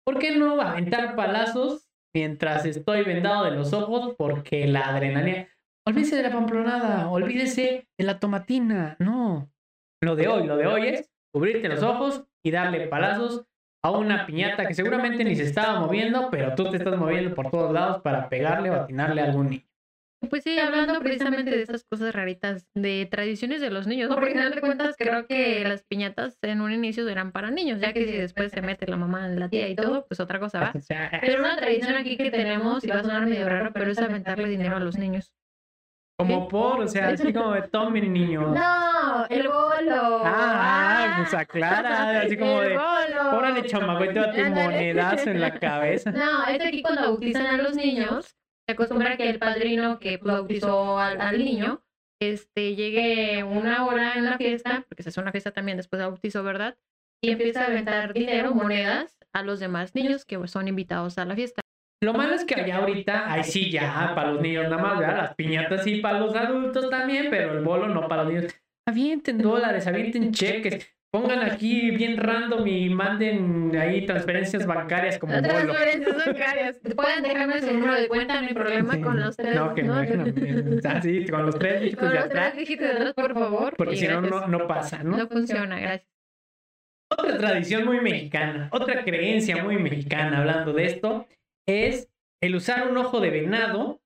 ¿Por 0.09 0.17
qué 0.17 0.35
no 0.35 0.59
aventar 0.59 1.15
palazos 1.15 1.87
mientras 2.15 2.65
estoy 2.65 3.03
vendado 3.03 3.45
de 3.45 3.51
los 3.51 3.73
ojos? 3.73 4.15
Porque 4.17 4.65
la 4.65 4.87
adrenalina... 4.87 5.47
Olvídese 5.85 6.15
de 6.15 6.23
la 6.23 6.31
pamplonada, 6.31 7.11
olvídese 7.11 7.87
de 7.95 8.03
la 8.03 8.19
tomatina, 8.19 8.95
no. 8.97 9.51
Lo 10.01 10.15
de 10.15 10.27
hoy, 10.27 10.47
lo 10.47 10.57
de 10.57 10.65
hoy 10.65 10.87
es 10.87 11.11
cubrirte 11.31 11.69
los 11.69 11.83
ojos 11.83 12.23
y 12.43 12.49
darle 12.49 12.87
palazos 12.87 13.45
a 13.83 13.91
una 13.91 14.25
piñata 14.25 14.65
que 14.65 14.73
seguramente 14.73 15.23
ni 15.23 15.35
se 15.35 15.43
estaba 15.43 15.79
moviendo, 15.79 16.29
pero 16.31 16.55
tú 16.55 16.71
te 16.71 16.77
estás 16.77 16.97
moviendo 16.97 17.35
por 17.35 17.51
todos 17.51 17.71
lados 17.71 18.01
para 18.01 18.29
pegarle 18.29 18.71
o 18.71 18.81
atinarle 18.81 19.21
a 19.21 19.25
algún 19.25 19.51
niño. 19.51 19.68
Pues 20.29 20.43
sí, 20.43 20.59
hablando 20.59 20.99
precisamente 20.99 21.49
de 21.49 21.61
esas 21.61 21.85
cosas 21.85 22.13
raritas, 22.13 22.67
de 22.75 23.07
tradiciones 23.09 23.61
de 23.61 23.69
los 23.71 23.87
niños, 23.87 24.09
¿no? 24.09 24.15
Porque 24.15 24.31
al 24.31 24.33
final 24.37 24.55
de 24.55 24.61
cuentas 24.61 24.95
creo 24.97 25.25
que 25.27 25.63
las 25.63 25.83
piñatas 25.83 26.37
en 26.41 26.59
un 26.59 26.71
inicio 26.73 27.07
eran 27.07 27.31
para 27.31 27.51
niños, 27.51 27.79
ya 27.79 27.93
que 27.93 28.05
si 28.05 28.17
después 28.17 28.51
se 28.51 28.61
mete 28.61 28.85
la 28.87 28.97
mamá, 28.97 29.27
la 29.29 29.47
tía 29.47 29.69
y 29.69 29.75
todo, 29.75 30.05
pues 30.07 30.19
otra 30.19 30.39
cosa 30.39 30.59
va. 30.59 30.73
Pero 31.21 31.39
una 31.39 31.55
tradición 31.55 31.95
aquí 31.95 32.17
que 32.17 32.31
tenemos, 32.31 32.83
y 32.83 32.87
va 32.89 32.99
a 32.99 33.03
sonar 33.03 33.25
medio 33.27 33.47
raro, 33.47 33.71
pero 33.73 33.91
es 33.91 33.97
aventarle 33.99 34.49
dinero 34.49 34.75
a 34.75 34.79
los 34.81 34.97
niños. 34.97 35.31
como 36.17 36.49
por, 36.49 36.81
o 36.81 36.87
sea, 36.87 37.07
así 37.09 37.31
como 37.31 37.53
de 37.53 37.61
tomen 37.69 38.11
niño. 38.11 38.53
No, 38.53 39.25
el 39.29 39.47
bolo. 39.47 40.21
Ah, 40.25 41.15
pues 41.19 41.33
aclara, 41.33 42.19
así 42.21 42.35
como 42.37 42.61
El 42.61 42.69
de, 42.71 42.75
bolo. 42.77 43.37
órale 43.37 43.63
chamaco, 43.63 44.03
y 44.03 44.13
te 44.13 44.19
va 44.19 44.31
tu 44.33 44.41
monedazo 44.41 45.29
en 45.29 45.39
la 45.41 45.53
cabeza. 45.59 46.11
No, 46.11 46.45
es 46.45 46.59
aquí 46.61 46.81
cuando 46.81 47.01
bautizan 47.03 47.45
a 47.47 47.57
los 47.57 47.75
niños, 47.75 48.35
se 48.69 48.73
acostumbra 48.73 49.17
que 49.17 49.27
el 49.27 49.39
padrino 49.39 49.97
que 49.97 50.17
bautizó 50.17 50.99
al, 50.99 51.39
niño, 51.39 51.81
este, 52.21 52.75
llegue 52.75 53.43
una 53.43 53.87
hora 53.87 54.13
en 54.13 54.25
la 54.25 54.37
fiesta, 54.37 54.85
porque 54.87 55.01
se 55.01 55.09
hace 55.09 55.19
una 55.19 55.31
fiesta 55.31 55.49
también 55.49 55.77
después 55.77 55.99
de 55.99 56.05
bautizo, 56.05 56.43
¿verdad? 56.43 56.77
Y 57.19 57.31
empieza 57.31 57.63
a 57.63 57.65
aventar 57.65 58.13
dinero, 58.13 58.53
monedas, 58.53 59.17
a 59.33 59.41
los 59.41 59.59
demás 59.59 59.95
niños 59.95 60.23
que 60.23 60.47
son 60.47 60.67
invitados 60.67 61.17
a 61.17 61.25
la 61.25 61.33
fiesta. 61.33 61.61
Lo 62.03 62.13
malo 62.13 62.35
es 62.35 62.45
que 62.45 62.61
allá 62.61 62.77
ahorita, 62.77 63.33
ahí 63.33 63.43
sí 63.43 63.71
ya, 63.71 64.11
para 64.13 64.33
los 64.33 64.41
niños 64.43 64.69
nada 64.69 64.77
más. 64.77 64.99
Las 64.99 65.33
piñatas 65.33 65.83
sí 65.83 65.95
para 65.95 66.19
los 66.19 66.35
adultos 66.35 66.91
también, 66.91 67.31
pero 67.31 67.57
el 67.57 67.63
bolo 67.63 67.87
no 67.87 68.07
para 68.07 68.23
los 68.23 68.33
niños. 68.33 68.55
Avienten 68.87 69.39
dólares, 69.39 69.87
avienten 69.87 70.31
cheques, 70.31 70.95
pongan 71.11 71.41
aquí 71.43 71.91
bien 71.91 72.17
random 72.17 72.67
y 72.67 72.89
manden 72.89 73.75
ahí 73.75 74.05
transferencias 74.05 74.65
bancarias 74.65 75.17
como. 75.17 75.33
Transferencias 75.41 76.25
bancarias. 76.25 76.79
Pueden 76.95 77.23
dejarme 77.23 77.61
su 77.61 77.73
número 77.73 77.93
de 77.95 78.07
cuenta, 78.07 78.41
no 78.41 78.47
hay 78.47 78.53
problema 78.53 78.93
Sí. 78.93 79.01
con 79.01 79.19
los 79.19 79.35
tres. 79.37 79.55
No, 79.55 79.73
que 79.73 79.83
no, 79.83 80.03
no, 80.03 80.79
ah, 80.83 81.01
sí, 81.01 81.25
con 81.27 81.45
los 81.45 81.57
tres 81.57 81.81
dígitos 81.81 81.99
Con 81.99 82.09
de 82.09 82.15
los 82.15 82.25
atrás, 82.25 82.51
tres 82.53 82.59
dígitos 82.59 82.87
de 82.87 82.93
atrás, 82.93 83.13
por 83.13 83.33
favor. 83.33 83.73
porque 83.77 83.95
si 83.95 84.07
no, 84.07 84.21
no, 84.21 84.47
no 84.47 84.67
pasa, 84.67 85.03
¿no? 85.03 85.17
No 85.17 85.27
funciona, 85.27 85.79
gracias. 85.79 86.09
Otra 87.11 87.37
tradición 87.37 87.85
muy 87.85 88.01
mexicana, 88.01 88.69
otra 88.71 89.03
creencia 89.03 89.63
muy 89.63 89.77
mexicana 89.77 90.39
hablando 90.39 90.73
de 90.73 90.85
esto, 90.85 91.25
es 91.67 92.07
el 92.41 92.55
usar 92.55 92.87
un 92.87 92.97
ojo 92.97 93.19
de 93.19 93.31
venado 93.31 93.99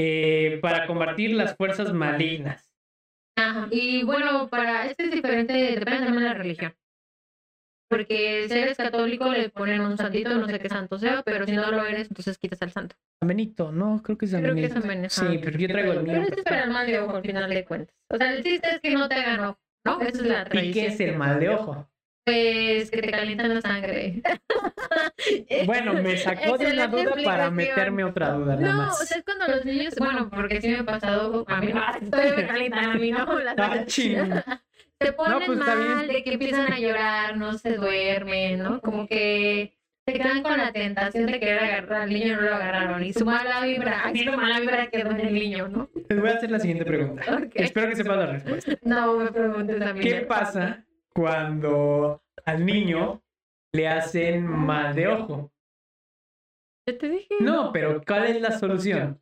eh, 0.00 0.58
para 0.62 0.86
combatir 0.86 1.32
las 1.34 1.56
fuerzas 1.56 1.92
malignas. 1.92 2.67
Ajá. 3.50 3.68
Y 3.70 4.02
bueno, 4.04 4.48
para 4.48 4.86
este 4.86 5.04
es 5.04 5.10
diferente, 5.10 5.52
depende 5.52 6.00
también 6.06 6.22
de 6.22 6.28
la 6.28 6.34
religión. 6.34 6.74
Porque 7.90 8.46
si 8.48 8.58
eres 8.58 8.76
católico 8.76 9.30
le 9.32 9.48
ponen 9.48 9.80
un 9.80 9.96
santito, 9.96 10.34
no 10.36 10.46
sé 10.46 10.58
qué 10.58 10.68
santo 10.68 10.98
sea, 10.98 11.22
pero 11.22 11.46
si 11.46 11.52
no 11.52 11.70
lo 11.70 11.86
eres, 11.86 12.08
entonces 12.08 12.36
quitas 12.36 12.60
al 12.60 12.70
santo. 12.70 12.96
San 13.18 13.28
Benito, 13.28 13.72
no, 13.72 14.02
creo 14.02 14.18
que 14.18 14.26
es 14.26 14.30
San 14.32 14.42
Creo 14.42 14.54
que 14.54 14.64
es. 14.66 14.72
San 14.72 14.86
Benito. 14.86 15.08
Sí, 15.08 15.38
pero 15.42 15.58
yo 15.58 15.68
traigo 15.68 15.92
el 15.92 16.02
mío. 16.02 16.12
Pero 16.12 16.22
este 16.24 16.40
es 16.40 16.44
para 16.44 16.64
el 16.64 16.70
mal 16.70 16.86
de 16.86 16.98
ojo, 17.00 17.16
al 17.16 17.22
final 17.22 17.48
de 17.48 17.64
cuentas. 17.64 17.96
O 18.10 18.16
sea, 18.18 18.34
el 18.34 18.42
chiste 18.42 18.68
es 18.68 18.80
que 18.80 18.90
no 18.90 19.08
te 19.08 19.14
hagan 19.14 19.40
ojo, 19.40 19.58
¿no? 19.86 20.00
Esa 20.02 20.08
es 20.10 20.20
la 20.20 20.42
¿Y 20.42 20.44
tradición. 20.44 20.72
qué 20.74 20.86
es 20.92 21.00
el 21.00 21.16
mal 21.16 21.40
de 21.40 21.48
ojo? 21.48 21.88
Pues 22.28 22.90
que 22.90 23.00
te 23.00 23.10
calientan 23.10 23.54
la 23.54 23.60
sangre. 23.62 24.22
Bueno, 25.66 25.94
me 25.94 26.16
sacó 26.16 26.56
de 26.58 26.72
una 26.72 26.86
duda 26.86 27.12
para 27.24 27.50
meterme 27.50 28.04
otra 28.04 28.30
duda 28.32 28.56
nada 28.56 28.72
No, 28.72 28.78
más. 28.78 29.00
o 29.00 29.04
sea, 29.04 29.18
es 29.18 29.24
cuando 29.24 29.46
los 29.46 29.64
niños, 29.64 29.94
bueno, 29.98 30.30
porque 30.30 30.60
sí 30.60 30.68
me 30.68 30.78
ha 30.78 30.84
pasado, 30.84 31.44
a 31.48 31.60
mí 31.60 31.72
no, 31.72 31.80
todavía 32.10 32.34
me 32.36 32.46
calientan 32.46 32.84
a 32.84 32.94
mí, 32.94 33.10
¿no? 33.10 33.38
La 33.40 33.54
Ah. 33.58 33.84
Se 33.88 35.12
ponen 35.12 35.38
pues, 35.46 35.58
está 35.58 35.74
bien. 35.74 35.94
mal, 35.94 36.08
de 36.08 36.22
que 36.22 36.32
empiezan 36.32 36.72
a 36.72 36.78
llorar, 36.78 37.36
no 37.36 37.52
se 37.54 37.74
duermen, 37.76 38.62
¿no? 38.62 38.80
Como 38.80 39.06
que 39.06 39.74
se 40.06 40.12
quedan 40.12 40.42
con 40.42 40.56
la 40.56 40.72
tentación 40.72 41.26
de 41.26 41.38
querer 41.40 41.58
agarrar 41.60 42.02
al 42.02 42.10
niño, 42.10 42.36
no 42.36 42.42
lo 42.42 42.54
agarraron. 42.54 43.04
Y 43.04 43.12
su 43.12 43.24
mala 43.24 43.60
vibra, 43.64 44.02
así 44.04 44.24
la 44.24 44.36
mala 44.36 44.60
vibra 44.60 44.86
quedó 44.88 45.10
en 45.10 45.20
el 45.20 45.34
niño, 45.34 45.68
¿no? 45.68 45.90
Les 46.08 46.20
voy 46.20 46.30
a 46.30 46.34
hacer 46.34 46.50
la 46.50 46.58
siguiente 46.58 46.84
pregunta. 46.84 47.22
Espero 47.54 47.88
que 47.88 47.96
sepas 47.96 48.16
la 48.18 48.26
respuesta. 48.26 48.72
No 48.82 49.16
me 49.18 49.30
preguntes 49.30 49.94
mí. 49.94 50.00
¿Qué 50.00 50.14
pasa 50.22 50.84
cuando 51.18 52.22
al 52.44 52.64
niño 52.64 53.20
le 53.74 53.88
hacen 53.88 54.46
mal 54.46 54.94
de 54.94 55.08
ojo? 55.08 55.52
Yo 56.88 56.96
te 56.96 57.08
dije. 57.08 57.34
No, 57.40 57.72
pero 57.72 58.00
¿cuál 58.06 58.26
es 58.26 58.40
la 58.40 58.56
solución? 58.56 59.20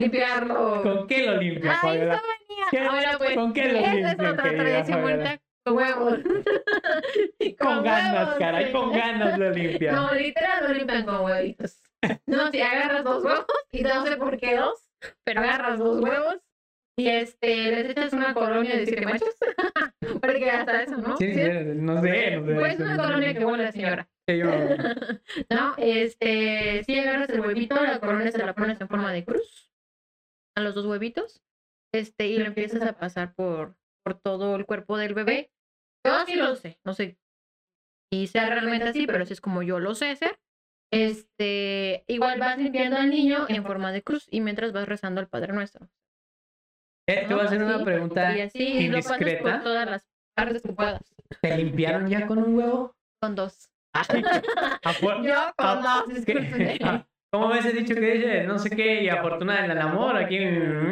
Limpiarlo. 0.00 0.82
¿Con 0.82 1.08
qué 1.08 1.26
lo 1.26 1.36
limpia, 1.36 1.72
Ay, 1.72 1.78
Fabiola? 1.80 2.22
¿Qué- 2.70 2.78
Ahora 2.78 3.18
pues, 3.18 3.34
¿Con 3.34 3.52
qué 3.52 3.72
lo 3.72 3.78
esa 3.80 4.12
es 4.12 4.14
otra 4.14 4.36
tradición 4.36 5.02
bonita. 5.02 5.40
Con 5.64 5.76
huevos. 5.76 6.18
Con 7.58 7.82
ganas, 7.82 8.14
huevos, 8.26 8.38
caray, 8.38 8.72
con 8.72 8.92
ganas 8.92 9.36
lo 9.36 9.50
limpian. 9.50 9.94
No, 9.96 10.14
literal 10.14 10.64
lo 10.68 10.74
limpian 10.74 11.04
con 11.04 11.24
huevitos. 11.24 11.82
No, 12.26 12.52
si 12.52 12.60
agarras 12.60 13.02
dos 13.02 13.24
huevos, 13.24 13.46
y 13.72 13.82
no 13.82 14.06
sé 14.06 14.16
por 14.16 14.38
qué 14.38 14.56
dos, 14.56 14.88
pero 15.24 15.40
agarras 15.40 15.78
dos 15.80 16.00
huevos 16.00 16.36
y 16.96 17.08
este, 17.08 17.70
les 17.70 17.90
echas 17.90 18.12
una 18.12 18.32
colonia 18.34 18.76
de 18.76 18.86
siete 18.86 19.04
machos. 19.04 19.34
Porque 20.20 20.50
hasta 20.50 20.82
eso, 20.82 20.96
¿no? 20.96 21.16
Sí, 21.16 21.34
¿Sí? 21.34 21.40
no 21.40 22.00
sé, 22.00 22.36
no 22.36 22.46
sé. 22.46 22.54
Pues 22.54 22.80
una 22.80 22.96
colonia 22.96 23.34
que 23.34 23.44
huele 23.44 23.66
a 23.66 23.72
señora. 23.72 24.08
Sí, 24.28 24.38
yo- 24.38 24.50
No, 25.50 25.74
este, 25.78 26.82
si 26.84 26.98
agarras 26.98 27.28
el 27.30 27.40
huevito, 27.40 27.74
la 27.82 28.00
colonia 28.00 28.32
se 28.32 28.38
la 28.38 28.54
pones 28.54 28.80
en 28.80 28.88
forma 28.88 29.12
de 29.12 29.24
cruz 29.24 29.72
a 30.56 30.60
los 30.62 30.74
dos 30.74 30.86
huevitos, 30.86 31.42
este, 31.94 32.28
y 32.28 32.38
lo 32.38 32.46
empiezas 32.46 32.82
a 32.82 32.94
pasar 32.98 33.34
por, 33.34 33.76
por 34.02 34.18
todo 34.18 34.56
el 34.56 34.64
cuerpo 34.64 34.96
del 34.96 35.12
bebé. 35.14 35.52
Yo 36.06 36.14
así 36.14 36.34
lo 36.34 36.56
sé, 36.56 36.78
no 36.84 36.94
sé 36.94 37.18
si 38.12 38.26
sea 38.28 38.48
realmente 38.48 38.84
así, 38.88 39.06
pero 39.06 39.24
así 39.24 39.32
es 39.32 39.40
como 39.40 39.62
yo 39.62 39.80
lo 39.80 39.94
sé 39.94 40.10
hacer. 40.10 40.38
Este, 40.92 42.04
igual 42.06 42.38
vas 42.38 42.56
limpiando 42.58 42.96
al 42.96 43.10
niño 43.10 43.46
en 43.48 43.64
forma 43.64 43.92
de 43.92 44.02
cruz 44.02 44.26
y 44.30 44.40
mientras 44.40 44.72
vas 44.72 44.88
rezando 44.88 45.20
al 45.20 45.28
Padre 45.28 45.52
Nuestro. 45.52 45.90
Eh, 47.08 47.24
te 47.28 47.34
voy 47.34 47.42
a 47.42 47.46
hacer 47.46 47.62
una 47.62 47.84
pregunta 47.84 48.36
indiscreta. 48.54 49.42
por 49.42 49.62
todas 49.62 49.88
las 49.88 50.06
partes 50.34 50.62
que 50.62 50.72
puedas. 50.72 51.00
¿Te 51.40 51.56
limpiaron 51.56 52.08
ya 52.08 52.26
con 52.26 52.38
un 52.38 52.54
huevo? 52.56 52.96
Con 53.20 53.34
dos. 53.34 53.68
Ay, 53.92 54.22
afu- 54.84 55.24
Yo 55.24 55.34
con 55.56 55.66
ah, 55.66 56.02
dos, 56.06 56.24
¿qué? 56.24 56.34
discúlpeme. 56.34 56.78
Ah, 56.84 57.06
¿Cómo 57.32 57.48
ves 57.48 57.66
el 57.66 57.76
dicho 57.76 57.94
que 57.94 58.00
dice 58.00 58.44
no 58.44 58.58
sé 58.58 58.70
qué 58.70 59.02
y 59.02 59.08
afortunada 59.08 59.64
en 59.64 59.72
el 59.72 59.78
amor? 59.80 60.16
Aquí 60.16 60.38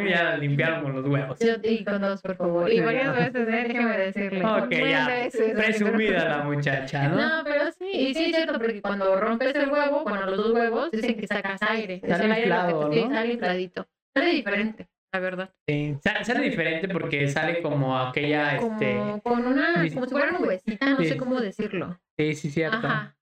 ya 0.07 0.37
limpiaron 0.37 0.83
con 0.83 0.93
los 0.95 1.05
huevos. 1.07 1.39
Yo 1.39 1.53
y 1.63 1.83
con 1.83 2.01
dos, 2.01 2.21
por 2.21 2.35
favor. 2.35 2.71
Y 2.71 2.81
varias 2.81 3.15
veces, 3.15 3.47
¿eh? 3.47 3.65
déjeme 3.67 3.97
decirle. 3.97 4.45
Ok, 4.45 4.71
ya. 4.71 5.07
veces, 5.07 5.55
Presumida 5.55 6.25
la 6.25 6.37
muchacha, 6.43 7.07
¿no? 7.07 7.15
No, 7.37 7.43
pero 7.45 7.71
sí, 7.71 7.85
y 7.89 8.13
sí 8.13 8.25
es 8.25 8.35
cierto, 8.35 8.59
porque 8.59 8.81
cuando 8.81 9.15
rompes 9.19 9.55
el 9.55 9.69
huevo, 9.71 10.03
bueno, 10.03 10.25
los 10.27 10.37
dos 10.37 10.51
huevos, 10.51 10.91
dicen 10.91 11.17
que 11.17 11.25
sacas 11.25 11.61
aire. 11.63 12.01
Es 12.03 12.09
Sale 12.17 12.25
el 12.25 12.31
aire 12.33 12.47
lo 12.49 12.55
que 12.55 12.61
inflado, 12.61 12.89
te- 12.89 12.95
sí, 12.95 13.03
¿no? 13.07 13.15
sale 13.15 13.33
infladito. 13.33 13.87
Sale 14.13 14.29
diferente, 14.31 14.87
la 15.15 15.19
verdad. 15.21 15.53
Sí, 15.67 15.97
sale 16.23 16.41
diferente 16.49 16.87
porque 16.89 17.27
sale 17.29 17.61
como 17.61 17.97
aquella, 17.97 18.57
Como 18.57 18.73
este... 18.81 19.21
con 19.23 19.45
una, 19.47 19.73
como 19.93 20.05
si 20.05 20.11
fuera 20.11 20.29
una 20.31 20.39
nubecita, 20.39 20.89
no 20.91 20.97
Sí. 20.97 21.05
sé 21.07 21.17
cómo 21.17 21.39
decirlo. 21.39 21.97
Sí, 22.19 22.35
sí, 22.35 22.49
cierto. 22.51 22.77
Ajá. 22.77 23.17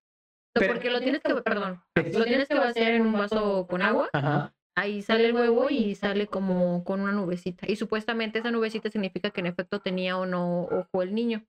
Pero- 0.56 0.74
Porque 0.74 0.90
lo 0.90 1.00
tienes 1.02 1.22
que, 1.22 1.34
perdón, 1.42 1.82
Sí. 1.96 2.12
lo 2.18 2.26
tienes 2.26 2.48
que 2.48 2.56
vaciar 2.56 2.92
en 2.94 3.02
un 3.04 3.14
vaso 3.14 3.66
con 3.68 3.82
agua, 3.82 4.10
Ajá. 4.14 4.54
ahí 4.76 5.02
sale 5.02 5.26
el 5.26 5.34
huevo 5.36 5.68
y 5.70 5.96
sale 5.96 6.28
como 6.28 6.84
con 6.84 7.02
una 7.02 7.12
nubecita. 7.12 7.66
Y 7.70 7.76
supuestamente 7.76 8.40
esa 8.40 8.52
nubecita 8.52 8.90
significa 8.90 9.30
que 9.32 9.42
en 9.42 9.48
efecto 9.48 9.80
tenía 9.82 10.18
o 10.18 10.26
no 10.26 10.62
ojo 10.64 11.02
el 11.04 11.14
niño. 11.16 11.44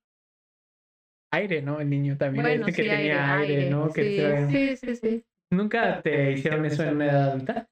Aire, 1.33 1.63
¿no? 1.63 1.81
El 1.81 1.91
niño 1.91 2.17
también. 2.17 2.45
Bueno, 2.45 2.67
este 2.67 2.83
que 2.83 2.89
sí, 2.91 2.97
tenía 2.97 3.37
aire, 3.39 3.69
¿no? 3.71 3.91
Que 3.93 4.03
sí, 4.05 4.17
se- 4.17 4.77
sí, 4.77 4.77
sí, 4.77 4.97
sí. 4.97 5.25
¿Nunca 5.53 6.01
te 6.01 6.33
hicieron 6.33 6.65
eso 6.65 6.83
en 6.85 6.97
una 6.97 7.05
edad 7.07 7.31
adulta? 7.31 7.69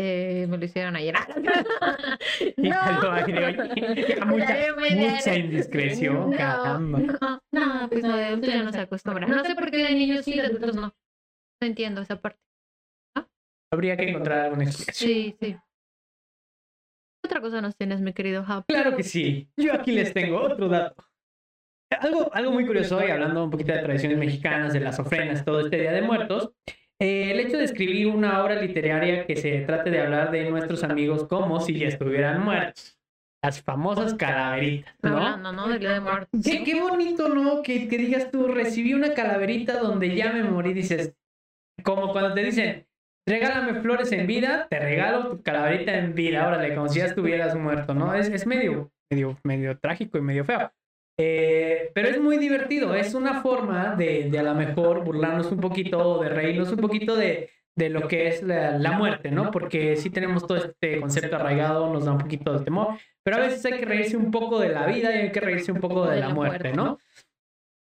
Eh, 0.00 0.46
me 0.48 0.58
lo 0.58 0.64
hicieron 0.64 0.94
ayer. 0.94 1.12
Híjalo, 2.56 3.26
no. 3.26 4.26
mucha, 4.26 4.56
mucha 4.76 5.34
indiscreción, 5.34 6.30
No, 6.30 6.36
caramba. 6.36 7.00
No, 7.00 7.40
no, 7.50 7.88
pues 7.88 8.04
no, 8.04 8.16
de 8.16 8.24
adultos 8.26 8.48
ya 8.54 8.62
no 8.62 8.72
se 8.72 8.78
acostumbra. 8.78 9.26
No 9.26 9.44
sé 9.44 9.56
por 9.56 9.72
qué 9.72 9.78
de 9.78 9.94
niños 9.94 10.24
sí, 10.24 10.36
de 10.36 10.42
adultos 10.42 10.76
no. 10.76 10.82
No 10.82 11.66
entiendo 11.66 12.00
esa 12.00 12.20
parte. 12.20 12.38
Habría 13.72 13.96
que 13.96 14.10
encontrar 14.10 14.44
alguna 14.46 14.64
explicación. 14.64 15.10
Sí, 15.10 15.36
sí. 15.40 15.52
¿Qué 15.54 17.26
otra 17.26 17.40
cosa 17.40 17.60
nos 17.60 17.76
tienes, 17.76 18.00
mi 18.00 18.12
querido 18.12 18.44
Hap? 18.46 18.66
Claro 18.66 18.96
que 18.96 19.02
sí. 19.02 19.50
Yo 19.56 19.74
aquí 19.74 19.90
les 19.90 20.14
tengo 20.14 20.40
otro 20.40 20.68
dato. 20.68 21.04
Algo, 21.90 22.32
algo 22.32 22.52
muy 22.52 22.64
curioso, 22.64 23.04
y 23.04 23.10
hablando 23.10 23.42
un 23.42 23.50
poquito 23.50 23.72
de 23.72 23.80
tradiciones 23.80 24.18
mexicanas, 24.18 24.72
de 24.72 24.80
las 24.80 25.00
ofrendas, 25.00 25.44
todo 25.44 25.60
este 25.60 25.80
Día 25.80 25.90
de 25.90 26.02
Muertos, 26.02 26.52
eh, 27.00 27.30
el 27.30 27.40
hecho 27.40 27.58
de 27.58 27.64
escribir 27.64 28.08
una 28.08 28.42
obra 28.42 28.60
literaria 28.60 29.26
que 29.26 29.36
se 29.36 29.60
trate 29.60 29.90
de 29.90 30.00
hablar 30.00 30.30
de 30.30 30.50
nuestros 30.50 30.82
amigos 30.82 31.24
como 31.24 31.60
si 31.60 31.78
ya 31.78 31.88
estuvieran 31.88 32.44
muertos. 32.44 32.98
Las 33.42 33.62
famosas 33.62 34.14
calaveritas, 34.14 34.94
¿no? 35.02 35.16
Hablando, 35.16 35.52
¿no? 35.52 35.68
Del 35.68 35.78
Día 35.78 35.92
de 35.92 36.00
Muertos. 36.00 36.40
Qué, 36.44 36.64
qué 36.64 36.80
bonito, 36.80 37.28
¿no? 37.28 37.62
Que, 37.62 37.86
que 37.86 37.96
digas 37.96 38.32
tú, 38.32 38.48
recibí 38.48 38.94
una 38.94 39.14
calaverita 39.14 39.78
donde 39.78 40.14
ya 40.16 40.32
me 40.32 40.42
morí, 40.42 40.74
dices, 40.74 41.14
como 41.84 42.10
cuando 42.10 42.34
te 42.34 42.42
dicen, 42.42 42.88
regálame 43.28 43.80
flores 43.80 44.10
en 44.10 44.26
vida, 44.26 44.66
te 44.68 44.80
regalo 44.80 45.28
tu 45.28 45.42
calaverita 45.42 45.96
en 45.96 46.14
vida, 46.14 46.48
órale, 46.48 46.74
como 46.74 46.88
si 46.88 46.98
ya 46.98 47.06
estuvieras 47.06 47.54
muerto, 47.54 47.94
¿no? 47.94 48.12
Es, 48.12 48.28
es 48.28 48.44
medio, 48.44 48.90
medio, 49.08 49.38
medio 49.44 49.78
trágico 49.78 50.18
y 50.18 50.22
medio 50.22 50.44
feo. 50.44 50.72
Eh, 51.20 51.90
pero 51.94 52.08
es 52.08 52.20
muy 52.20 52.38
divertido, 52.38 52.94
es 52.94 53.14
una 53.14 53.42
forma 53.42 53.96
de, 53.96 54.28
de 54.30 54.38
a 54.38 54.42
lo 54.44 54.54
mejor 54.54 55.02
burlarnos 55.04 55.50
un 55.50 55.58
poquito, 55.58 56.20
de 56.20 56.28
reírnos 56.28 56.70
un 56.70 56.78
poquito 56.78 57.16
de, 57.16 57.50
de 57.74 57.88
lo 57.88 58.06
que 58.06 58.28
es 58.28 58.42
la, 58.42 58.78
la 58.78 58.92
muerte, 58.92 59.32
¿no? 59.32 59.50
Porque 59.50 59.96
sí 59.96 60.10
tenemos 60.10 60.46
todo 60.46 60.58
este 60.58 61.00
concepto 61.00 61.36
arraigado, 61.36 61.92
nos 61.92 62.04
da 62.04 62.12
un 62.12 62.18
poquito 62.18 62.56
de 62.56 62.64
temor, 62.64 62.98
pero 63.24 63.36
a 63.36 63.40
veces 63.40 63.64
hay 63.66 63.78
que 63.78 63.84
reírse 63.84 64.16
un 64.16 64.30
poco 64.30 64.60
de 64.60 64.68
la 64.68 64.86
vida 64.86 65.12
y 65.12 65.18
hay 65.18 65.32
que 65.32 65.40
reírse 65.40 65.72
un 65.72 65.80
poco 65.80 66.06
de 66.06 66.20
la 66.20 66.28
muerte, 66.28 66.72
¿no? 66.72 66.98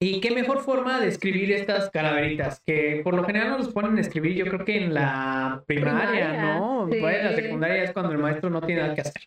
Y 0.04 0.20
qué 0.20 0.32
mejor 0.32 0.64
forma 0.64 1.00
de 1.00 1.08
escribir 1.08 1.52
estas 1.52 1.90
calaveritas, 1.92 2.60
que 2.66 3.02
por 3.04 3.14
lo 3.14 3.24
general 3.24 3.52
no 3.52 3.58
los 3.60 3.72
ponen 3.72 3.98
a 3.98 4.02
escribir, 4.02 4.34
yo 4.34 4.46
creo 4.46 4.66
que 4.66 4.78
en 4.78 4.94
la 4.94 5.64
primaria, 5.68 6.42
¿no? 6.42 6.90
sí. 6.92 6.98
Pues 7.00 7.24
la 7.24 7.36
secundaria 7.36 7.84
es 7.84 7.92
cuando 7.94 8.12
el 8.12 8.18
maestro 8.18 8.50
no 8.50 8.62
tiene 8.62 8.82
nada 8.82 8.96
que 8.96 9.02
hacer. 9.02 9.22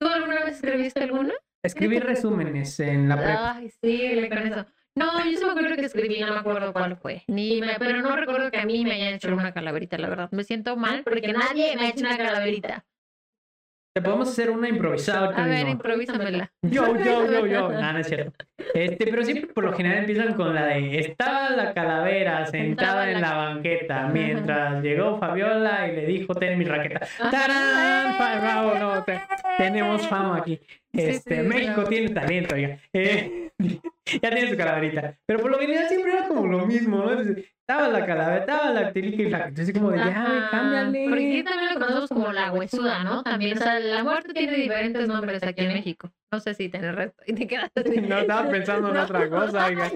¿Tú 0.00 0.08
alguna 0.08 0.44
vez 0.44 0.54
escribiste 0.54 1.02
alguna? 1.02 1.34
Escribir 1.62 2.04
resúmenes 2.04 2.78
en 2.80 3.08
la 3.08 3.16
prepa. 3.16 3.54
Ay, 3.56 3.70
sí, 3.82 4.28
con 4.28 4.38
eso. 4.38 4.66
No, 4.96 5.24
yo 5.24 5.38
sí 5.38 5.44
me 5.44 5.50
acuerdo 5.52 5.76
que 5.76 5.84
escribí, 5.84 6.20
no 6.20 6.32
me 6.32 6.38
acuerdo 6.40 6.72
cuál 6.72 6.96
fue. 6.96 7.22
Ni 7.28 7.60
me, 7.60 7.74
pero 7.78 8.00
no 8.02 8.16
recuerdo 8.16 8.50
que 8.50 8.58
a 8.58 8.64
mí 8.66 8.84
me 8.84 8.92
hayan 8.92 9.14
hecho 9.14 9.32
una 9.32 9.52
calaverita, 9.52 9.98
la 9.98 10.08
verdad. 10.08 10.28
Me 10.32 10.42
siento 10.44 10.76
mal 10.76 11.02
porque 11.04 11.32
nadie 11.32 11.76
me 11.76 11.82
ha 11.86 11.88
hecho 11.90 12.00
una 12.00 12.16
calaverita. 12.16 12.84
Te 13.92 14.02
podemos 14.02 14.28
hacer 14.28 14.50
una 14.50 14.68
improvisada. 14.68 15.30
A 15.36 15.46
ver, 15.46 15.68
improvísamela. 15.68 16.52
Yo, 16.62 16.96
yo, 16.96 17.26
yo, 17.26 17.46
yo. 17.46 17.70
No, 17.80 17.92
no 17.92 17.98
es 17.98 18.06
cierto. 18.06 18.44
Este, 18.72 19.06
pero 19.10 19.24
siempre 19.24 19.52
por 19.52 19.64
lo 19.64 19.72
general 19.72 19.98
empiezan 19.98 20.34
con 20.34 20.54
la 20.54 20.66
de 20.66 20.98
estaba 21.00 21.50
la 21.50 21.74
calavera 21.74 22.46
sentada 22.46 23.10
en 23.10 23.20
la 23.20 23.34
banqueta 23.34 24.06
mientras 24.08 24.82
llegó 24.82 25.18
Fabiola 25.18 25.88
y 25.88 25.96
le 25.96 26.06
dijo 26.06 26.34
ten 26.34 26.56
mi 26.58 26.64
raqueta. 26.64 27.06
¡Tarán! 27.30 28.78
No, 28.80 29.02
te- 29.04 29.20
tenemos 29.58 30.06
fama 30.06 30.38
aquí. 30.38 30.60
Este, 30.92 31.42
sí, 31.42 31.48
México 31.48 31.84
tiene 31.84 32.10
talento, 32.10 32.54
oiga. 32.54 32.78
Eh, 32.92 33.50
ya 34.22 34.30
tiene 34.30 34.50
su 34.50 34.56
calaverita. 34.56 35.18
Pero 35.26 35.40
por 35.40 35.50
lo 35.50 35.58
general 35.58 35.86
siempre 35.86 36.12
era 36.12 36.26
como 36.26 36.46
lo 36.46 36.64
mismo, 36.66 36.96
¿no? 36.96 37.10
Entonces, 37.10 37.44
Estaba 37.70 37.86
la 37.86 38.04
calavera, 38.04 38.38
estaba 38.40 38.70
la 38.72 38.80
actilica 38.88 39.22
y 39.22 39.30
la. 39.30 39.38
Entonces, 39.46 39.72
como 39.72 39.92
de 39.92 39.98
ya, 39.98 40.26
güey, 40.26 40.50
cámbiale. 40.50 41.04
Porque 41.08 41.28
aquí 41.28 41.44
también 41.44 41.74
lo 41.74 41.80
conocemos 41.80 42.08
como 42.08 42.32
la 42.32 42.52
huesuda, 42.52 43.04
¿no? 43.04 43.22
También, 43.22 43.56
o 43.56 43.60
sea, 43.60 43.78
la 43.78 44.02
muerte 44.02 44.32
tiene 44.32 44.56
diferentes 44.56 45.06
nombres 45.06 45.40
aquí 45.44 45.64
en 45.64 45.74
México. 45.74 46.10
No 46.32 46.40
sé 46.40 46.54
si 46.54 46.68
tenés 46.68 46.96
resto 46.96 47.22
y 47.28 47.34
te 47.34 47.46
quedaste. 47.46 47.84
No, 48.08 48.18
estaba 48.18 48.50
pensando 48.50 48.88
en 48.90 48.96
otra 48.96 49.28
cosa, 49.30 49.66
oiga. 49.68 49.88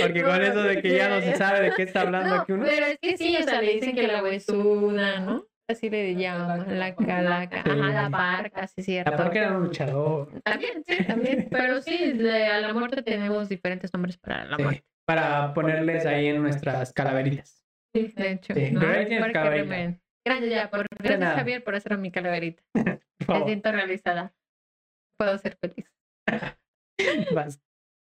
Porque 0.00 0.22
con 0.22 0.40
eso 0.40 0.62
de 0.62 0.80
que 0.80 0.96
ya 0.96 1.08
no 1.08 1.20
se 1.20 1.34
sabe 1.34 1.62
de 1.62 1.72
qué 1.74 1.82
está 1.82 2.02
hablando 2.02 2.36
No, 2.36 2.42
aquí 2.42 2.52
uno. 2.52 2.64
pero 2.64 2.86
es 2.86 2.98
que 3.00 3.16
sí, 3.16 3.36
o 3.36 3.42
sea, 3.42 3.60
le 3.60 3.72
dicen 3.72 3.96
que 3.96 4.06
la 4.06 4.22
huesuda, 4.22 5.18
¿no? 5.18 5.46
Así 5.68 5.90
le 5.90 6.14
llaman, 6.14 6.78
la 6.78 6.94
calaca, 6.94 7.62
Sí. 7.64 7.70
ajá, 7.70 8.02
la 8.02 8.10
parca, 8.10 8.66
sí, 8.68 8.82
cierto. 8.84 9.10
La 9.10 9.16
parca 9.16 9.38
era 9.40 9.52
un 9.56 9.64
luchador. 9.64 10.40
También, 10.44 10.84
sí, 10.84 11.04
también. 11.04 11.48
Pero 11.50 11.82
sí, 11.82 12.12
de- 12.12 12.46
a 12.46 12.60
la 12.60 12.72
muerte 12.72 13.02
tenemos 13.02 13.48
diferentes 13.48 13.92
nombres 13.92 14.16
para 14.16 14.44
la 14.44 14.56
Sí, 14.56 14.62
muerte. 14.62 14.84
para 15.04 15.52
ponerles 15.54 16.06
ahí 16.06 16.28
en 16.28 16.40
nuestras 16.42 16.92
calaveritas. 16.92 17.64
Sí, 17.94 18.12
de 18.16 18.32
hecho. 18.32 18.54
Sí, 18.54 18.70
¿no? 18.70 18.80
pero 18.80 18.92
ahí 18.92 19.06
tienes 19.06 19.20
Para 19.20 19.28
que 19.28 19.32
calaverita. 19.32 19.74
remen. 19.74 20.02
Gracias, 20.24 20.50
ya, 20.50 20.70
por, 20.70 20.86
gracias 20.98 21.20
nada. 21.20 21.36
Javier 21.36 21.64
por 21.64 21.74
hacer 21.74 21.98
mi 21.98 22.10
calaverita. 22.12 22.62
Me 23.28 23.44
siento 23.44 23.72
realizada. 23.72 24.34
Puedo 25.18 25.38
ser 25.38 25.56
feliz. 25.60 25.90
vas. 27.34 27.60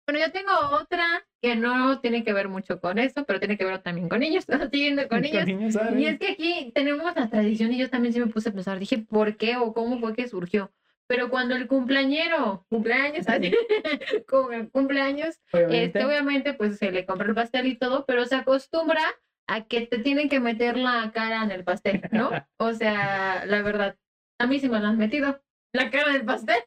Bueno, 0.09 0.25
yo 0.27 0.33
tengo 0.33 0.53
otra 0.81 1.25
que 1.43 1.57
no 1.57 2.01
tiene 2.01 2.23
que 2.23 2.33
ver 2.33 2.49
mucho 2.49 2.81
con 2.81 2.99
eso, 2.99 3.25
pero 3.27 3.41
tiene 3.41 3.59
que 3.59 3.65
ver 3.65 3.81
también 3.81 4.09
con 4.09 4.21
niños. 4.21 4.47
Siguiendo 4.73 5.09
con 5.09 5.21
niños, 5.21 5.73
¿sabes? 5.75 6.01
Y 6.01 6.07
es 6.07 6.19
que 6.19 6.33
aquí 6.33 6.73
tenemos 6.75 7.15
la 7.17 7.29
tradición 7.29 7.73
y 7.73 7.79
yo 7.79 7.91
también 7.91 8.15
sí 8.15 8.21
me 8.21 8.29
puse 8.29 8.51
a 8.51 8.53
pensar, 8.53 8.79
dije, 8.79 8.99
¿por 8.99 9.37
qué 9.37 9.57
o 9.57 9.75
cómo 9.75 9.99
fue 9.99 10.15
que 10.15 10.29
surgió? 10.29 10.73
Pero 11.09 11.29
cuando 11.29 11.57
el 11.57 11.67
cumpleañero, 11.67 12.65
cumpleaños, 12.71 13.29
así, 13.29 13.53
con 14.29 14.55
el 14.55 14.71
cumpleaños, 14.71 15.41
Obviamente. 15.53 15.85
este, 15.85 16.05
obviamente, 16.05 16.55
pues 16.55 16.79
se 16.79 16.93
le 16.93 17.05
compra 17.05 17.27
el 17.29 17.35
pastel 17.35 17.67
y 17.67 17.77
todo, 17.77 18.07
pero 18.07 18.25
se 18.25 18.37
acostumbra 18.37 19.03
a 19.49 19.65
que 19.65 19.87
te 19.87 19.99
tienen 19.99 20.29
que 20.29 20.39
meter 20.41 20.79
la 20.79 21.11
cara 21.13 21.43
en 21.43 21.51
el 21.51 21.65
pastel, 21.65 22.03
¿no? 22.13 22.31
O 22.57 22.73
sea, 22.73 23.45
la 23.47 23.63
verdad, 23.63 23.97
a 24.39 24.47
mí 24.47 24.61
sí 24.61 24.69
me 24.69 24.79
la 24.81 24.89
han 24.89 24.97
metido, 24.97 25.43
la 25.73 25.91
cara 25.91 26.11
en 26.11 26.17
el 26.17 26.25
pastel, 26.25 26.63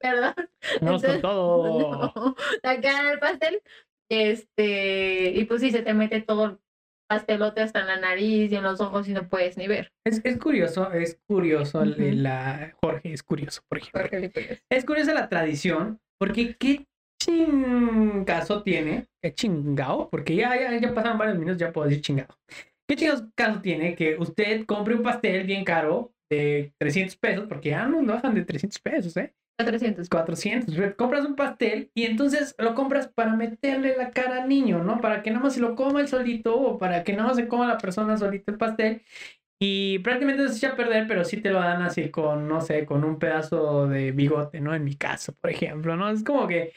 perdón. 0.00 0.34
Con 0.34 0.48
Entonces, 0.88 1.20
todo. 1.20 2.12
no, 2.16 2.36
la 2.62 2.80
cara 2.80 3.00
en 3.02 3.06
el 3.08 3.18
pastel, 3.20 3.62
este, 4.10 5.30
y 5.30 5.44
pues 5.44 5.60
sí, 5.60 5.70
se 5.70 5.82
te 5.82 5.94
mete 5.94 6.20
todo 6.20 6.44
el 6.44 6.58
pastelote 7.08 7.60
hasta 7.60 7.80
en 7.80 7.86
la 7.86 7.96
nariz 7.98 8.52
y 8.52 8.56
en 8.56 8.62
los 8.62 8.80
ojos 8.80 9.08
y 9.08 9.12
no 9.12 9.28
puedes 9.28 9.56
ni 9.56 9.66
ver. 9.66 9.92
Es, 10.06 10.20
es 10.24 10.38
curioso, 10.38 10.92
es 10.92 11.18
curioso, 11.26 11.80
Ujú. 11.80 11.94
la, 11.98 12.72
Jorge 12.80 13.12
es 13.12 13.22
curioso, 13.22 13.62
por 13.68 13.78
ejemplo. 13.78 14.30
Es 14.68 14.84
curiosa 14.84 15.14
la 15.14 15.28
tradición, 15.28 15.98
porque 16.18 16.56
qué 16.56 16.86
chingazo 17.20 18.62
tiene, 18.62 19.06
qué 19.22 19.34
chingao, 19.34 20.08
porque 20.10 20.36
ya, 20.36 20.58
ya, 20.58 20.78
ya 20.78 20.94
pasaron 20.94 21.18
varios 21.18 21.38
minutos, 21.38 21.58
ya 21.58 21.72
puedo 21.72 21.88
decir 21.88 22.02
chingado. 22.02 22.36
¿Qué 22.88 22.96
chingados 22.96 23.24
caso 23.36 23.60
tiene 23.60 23.94
que 23.94 24.16
usted 24.16 24.64
compre 24.66 24.94
un 24.94 25.02
pastel 25.02 25.46
bien 25.46 25.64
caro 25.64 26.12
de 26.30 26.72
300 26.78 27.16
pesos, 27.16 27.46
porque 27.48 27.70
ya 27.70 27.86
no 27.86 28.02
bajan 28.04 28.34
de 28.34 28.44
300 28.44 28.78
pesos, 28.80 29.16
¿eh? 29.16 29.34
400. 29.64 30.08
400, 30.08 30.76
re- 30.76 30.96
compras 30.96 31.24
un 31.24 31.36
pastel 31.36 31.90
y 31.94 32.04
entonces 32.04 32.54
lo 32.58 32.74
compras 32.74 33.08
para 33.08 33.34
meterle 33.36 33.96
la 33.96 34.10
cara 34.10 34.42
al 34.42 34.48
niño, 34.48 34.82
¿no? 34.82 35.00
Para 35.00 35.22
que 35.22 35.30
nada 35.30 35.42
más 35.44 35.54
se 35.54 35.60
lo 35.60 35.74
coma 35.76 36.00
él 36.00 36.08
solito 36.08 36.58
o 36.58 36.78
para 36.78 37.04
que 37.04 37.12
nada 37.12 37.28
más 37.28 37.36
se 37.36 37.48
coma 37.48 37.66
la 37.66 37.78
persona 37.78 38.16
solito 38.16 38.50
el 38.52 38.58
pastel 38.58 39.02
y 39.62 39.98
prácticamente 39.98 40.48
se 40.48 40.56
echa 40.56 40.72
a 40.72 40.76
perder, 40.76 41.06
pero 41.06 41.24
sí 41.24 41.36
te 41.38 41.50
lo 41.50 41.60
dan 41.60 41.82
así 41.82 42.10
con, 42.10 42.48
no 42.48 42.60
sé, 42.60 42.86
con 42.86 43.04
un 43.04 43.18
pedazo 43.18 43.86
de 43.88 44.10
bigote, 44.12 44.60
¿no? 44.60 44.74
En 44.74 44.84
mi 44.84 44.94
caso, 44.96 45.34
por 45.34 45.50
ejemplo, 45.50 45.96
¿no? 45.96 46.08
Es 46.10 46.24
como 46.24 46.46
que 46.48 46.72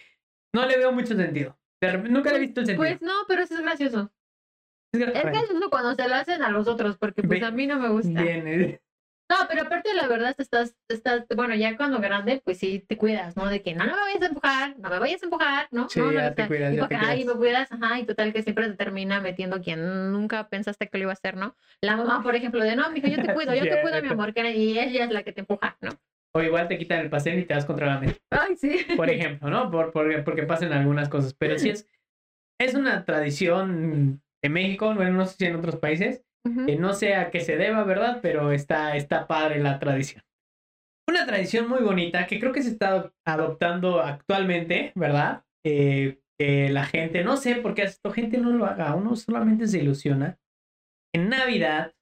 no 0.54 0.66
le 0.66 0.78
veo 0.78 0.92
mucho 0.92 1.16
sentido. 1.16 1.58
Nunca 2.10 2.32
le 2.32 2.38
he 2.38 2.40
visto 2.42 2.62
el 2.62 2.66
sentido. 2.68 2.78
Pues 2.88 3.02
no, 3.02 3.12
pero 3.28 3.44
eso 3.44 3.56
es 3.56 3.62
gracioso. 3.62 4.12
Es 4.94 5.00
gracioso 5.00 5.70
cuando 5.70 5.96
se 5.96 6.08
lo 6.08 6.16
hacen 6.16 6.42
a 6.44 6.50
los 6.50 6.68
otros, 6.68 6.98
porque 6.98 7.24
pues 7.24 7.42
a 7.42 7.52
mí 7.52 7.68
no 7.68 7.80
me 7.80 7.90
gusta. 7.90 8.22
bien, 8.22 8.48
eh, 8.48 8.82
No, 9.30 9.38
pero 9.50 9.64
aparte 9.64 9.94
la 9.94 10.08
verdad 10.08 10.36
estás, 10.38 10.76
estás, 10.90 11.26
bueno, 11.36 11.56
ya 11.56 11.76
cuando 11.76 12.00
grande, 12.00 12.42
pues 12.44 12.60
sí 12.60 12.84
te 12.88 12.98
cuidas, 12.98 13.36
¿no? 13.36 13.48
De 13.48 13.62
que 13.64 13.74
no, 13.74 13.86
no 13.86 13.94
me 13.96 14.02
vayas 14.02 14.22
a 14.22 14.26
empujar, 14.28 14.80
no 14.80 14.90
me 14.90 15.00
vayas 15.00 15.24
a 15.24 15.26
empujar, 15.26 15.68
¿no? 15.72 15.90
Sí, 15.90 16.00
no, 16.00 16.12
no, 16.12 16.14
ya 16.14 16.36
te 16.36 16.48
cuidas, 16.48 16.74
y 16.74 16.76
ya 16.76 16.88
Ay, 17.00 17.26
me 17.26 17.34
cuidas, 17.34 17.72
ajá, 17.72 18.00
y 18.00 18.06
total 18.06 18.32
que 18.34 18.44
siempre 18.44 18.68
te 18.70 18.76
termina 18.76 19.22
metiendo 19.22 19.62
quien 19.62 20.12
nunca 20.12 20.50
pensaste 20.50 20.88
que 20.88 20.98
lo 20.98 21.04
iba 21.04 21.12
a 21.12 21.14
hacer, 21.14 21.36
¿no? 21.36 21.56
La 21.82 21.96
mamá, 21.96 22.22
por 22.22 22.36
ejemplo, 22.36 22.64
de 22.64 22.76
no, 22.76 22.90
mija, 22.92 23.08
yo 23.08 23.16
te 23.22 23.34
cuido, 23.34 23.56
yo 23.56 23.64
te 23.64 23.82
cuido, 23.82 24.02
mi 24.02 24.10
amor, 24.10 24.34
que 24.34 24.52
y 24.56 24.78
ella 24.78 25.06
es 25.06 25.12
la 25.12 25.24
que 25.24 25.32
te 25.32 25.40
empuja, 25.40 25.78
¿no? 25.82 25.92
O 26.36 26.42
igual 26.42 26.68
te 26.68 26.78
quitan 26.78 27.00
el 27.00 27.10
pastel 27.10 27.40
y 27.40 27.46
te 27.46 27.54
das 27.54 27.66
contra 27.66 27.88
la 27.88 28.00
mesa. 28.00 28.18
Ay, 28.32 28.56
sí. 28.58 28.86
por 28.96 29.10
ejemplo, 29.10 29.50
¿no? 29.50 29.72
Por, 29.72 29.92
por- 29.92 30.24
porque 30.24 30.44
pasan 30.44 30.74
algunas 30.74 31.10
cosas. 31.10 31.34
Pero 31.34 31.58
sí 31.58 31.70
es, 31.70 31.88
es 32.60 32.74
una 32.76 33.06
tradición 33.06 34.22
de 34.42 34.50
México, 34.50 34.94
no, 34.94 35.04
no 35.10 35.26
sé 35.26 35.36
si 35.38 35.46
en 35.46 35.56
otros 35.56 35.78
países, 35.78 36.24
Que 36.66 36.76
no 36.76 36.94
sé 36.94 37.16
a 37.16 37.32
qué 37.32 37.40
se 37.40 37.56
deba, 37.56 37.84
¿verdad? 37.84 38.20
Pero 38.22 38.52
está, 38.52 38.98
está 38.98 39.28
padre 39.28 39.60
la 39.60 39.80
tradición. 39.80 40.24
Una 41.10 41.26
tradición 41.26 41.68
muy 41.68 41.82
bonita 41.82 42.28
que 42.28 42.40
creo 42.40 42.52
que 42.52 42.62
se 42.62 42.70
está 42.70 43.12
adoptando 43.26 44.02
actualmente, 44.02 44.92
¿verdad? 44.96 45.44
Eh, 45.66 46.20
la 46.40 46.84
gente, 46.86 47.24
no 47.24 47.38
sé 47.38 47.56
por 47.56 47.74
qué 47.74 47.84
esto 47.84 48.12
gente 48.12 48.38
no 48.38 48.52
lo 48.52 48.66
haga, 48.66 48.96
uno 48.96 49.16
solamente 49.16 49.68
se 49.68 49.80
ilusiona. 49.80 50.38
En 51.16 51.30
Navidad 51.30 51.94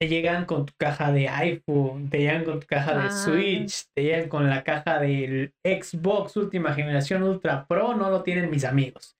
te 0.00 0.08
llegan 0.08 0.44
con 0.44 0.66
tu 0.66 0.72
caja 0.78 1.10
de 1.10 1.28
iPhone, 1.28 2.08
te 2.08 2.18
llegan 2.18 2.44
con 2.44 2.60
tu 2.60 2.66
caja 2.66 2.94
de 2.94 3.08
Ah. 3.08 3.10
Switch, 3.10 3.86
te 3.94 4.04
llegan 4.04 4.28
con 4.28 4.48
la 4.48 4.62
caja 4.62 5.00
del 5.00 5.52
Xbox 5.64 6.36
última 6.36 6.72
generación 6.74 7.22
Ultra 7.24 7.66
Pro, 7.66 7.94
no 7.94 8.10
lo 8.10 8.22
tienen 8.22 8.50
mis 8.50 8.64
amigos. 8.64 9.16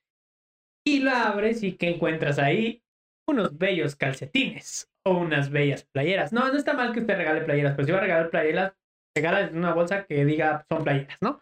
Y 0.87 1.01
la 1.01 1.29
abres 1.29 1.63
y 1.63 1.73
¿qué 1.77 1.91
encuentras 1.91 2.39
ahí? 2.39 2.83
Unos 3.31 3.57
bellos 3.57 3.97
calcetines 3.97 4.91
o 5.05 5.19
unas 5.19 5.51
bellas 5.51 5.85
playeras. 5.85 6.33
No, 6.33 6.49
no 6.49 6.59
está 6.59 6.75
mal 6.75 6.93
que 6.93 7.01
usted 7.01 7.17
regale 7.17 7.43
playeras, 7.43 7.75
pero 7.75 7.87
si 7.87 7.93
va 7.93 7.99
a 7.99 8.03
regalar 8.03 8.31
playeras, 8.31 8.73
regala 9.15 9.51
una 9.53 9.73
bolsa 9.73 10.05
que 10.05 10.25
diga 10.25 10.67
son 10.69 10.85
playeras, 10.85 11.17
¿no? 11.21 11.41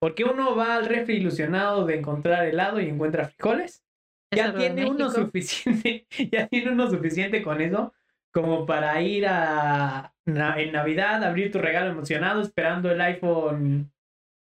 Porque 0.00 0.24
uno 0.24 0.56
va 0.56 0.76
al 0.76 0.86
refri 0.86 1.16
ilusionado 1.16 1.84
de 1.86 1.96
encontrar 1.98 2.46
helado 2.46 2.80
y 2.80 2.88
encuentra 2.88 3.28
frijoles 3.28 3.82
Es 4.30 4.38
ya 4.38 4.54
tiene 4.54 4.88
uno 4.90 5.10
suficiente, 5.10 6.06
ya 6.32 6.46
tiene 6.48 6.72
uno 6.72 6.90
suficiente 6.90 7.42
con 7.42 7.60
eso 7.60 7.92
como 8.32 8.66
para 8.66 9.00
ir 9.00 9.26
a 9.26 10.14
en 10.26 10.72
Navidad, 10.72 11.24
abrir 11.24 11.50
tu 11.50 11.58
regalo 11.58 11.90
emocionado 11.90 12.42
esperando 12.42 12.90
el 12.90 13.00
iPhone 13.00 13.90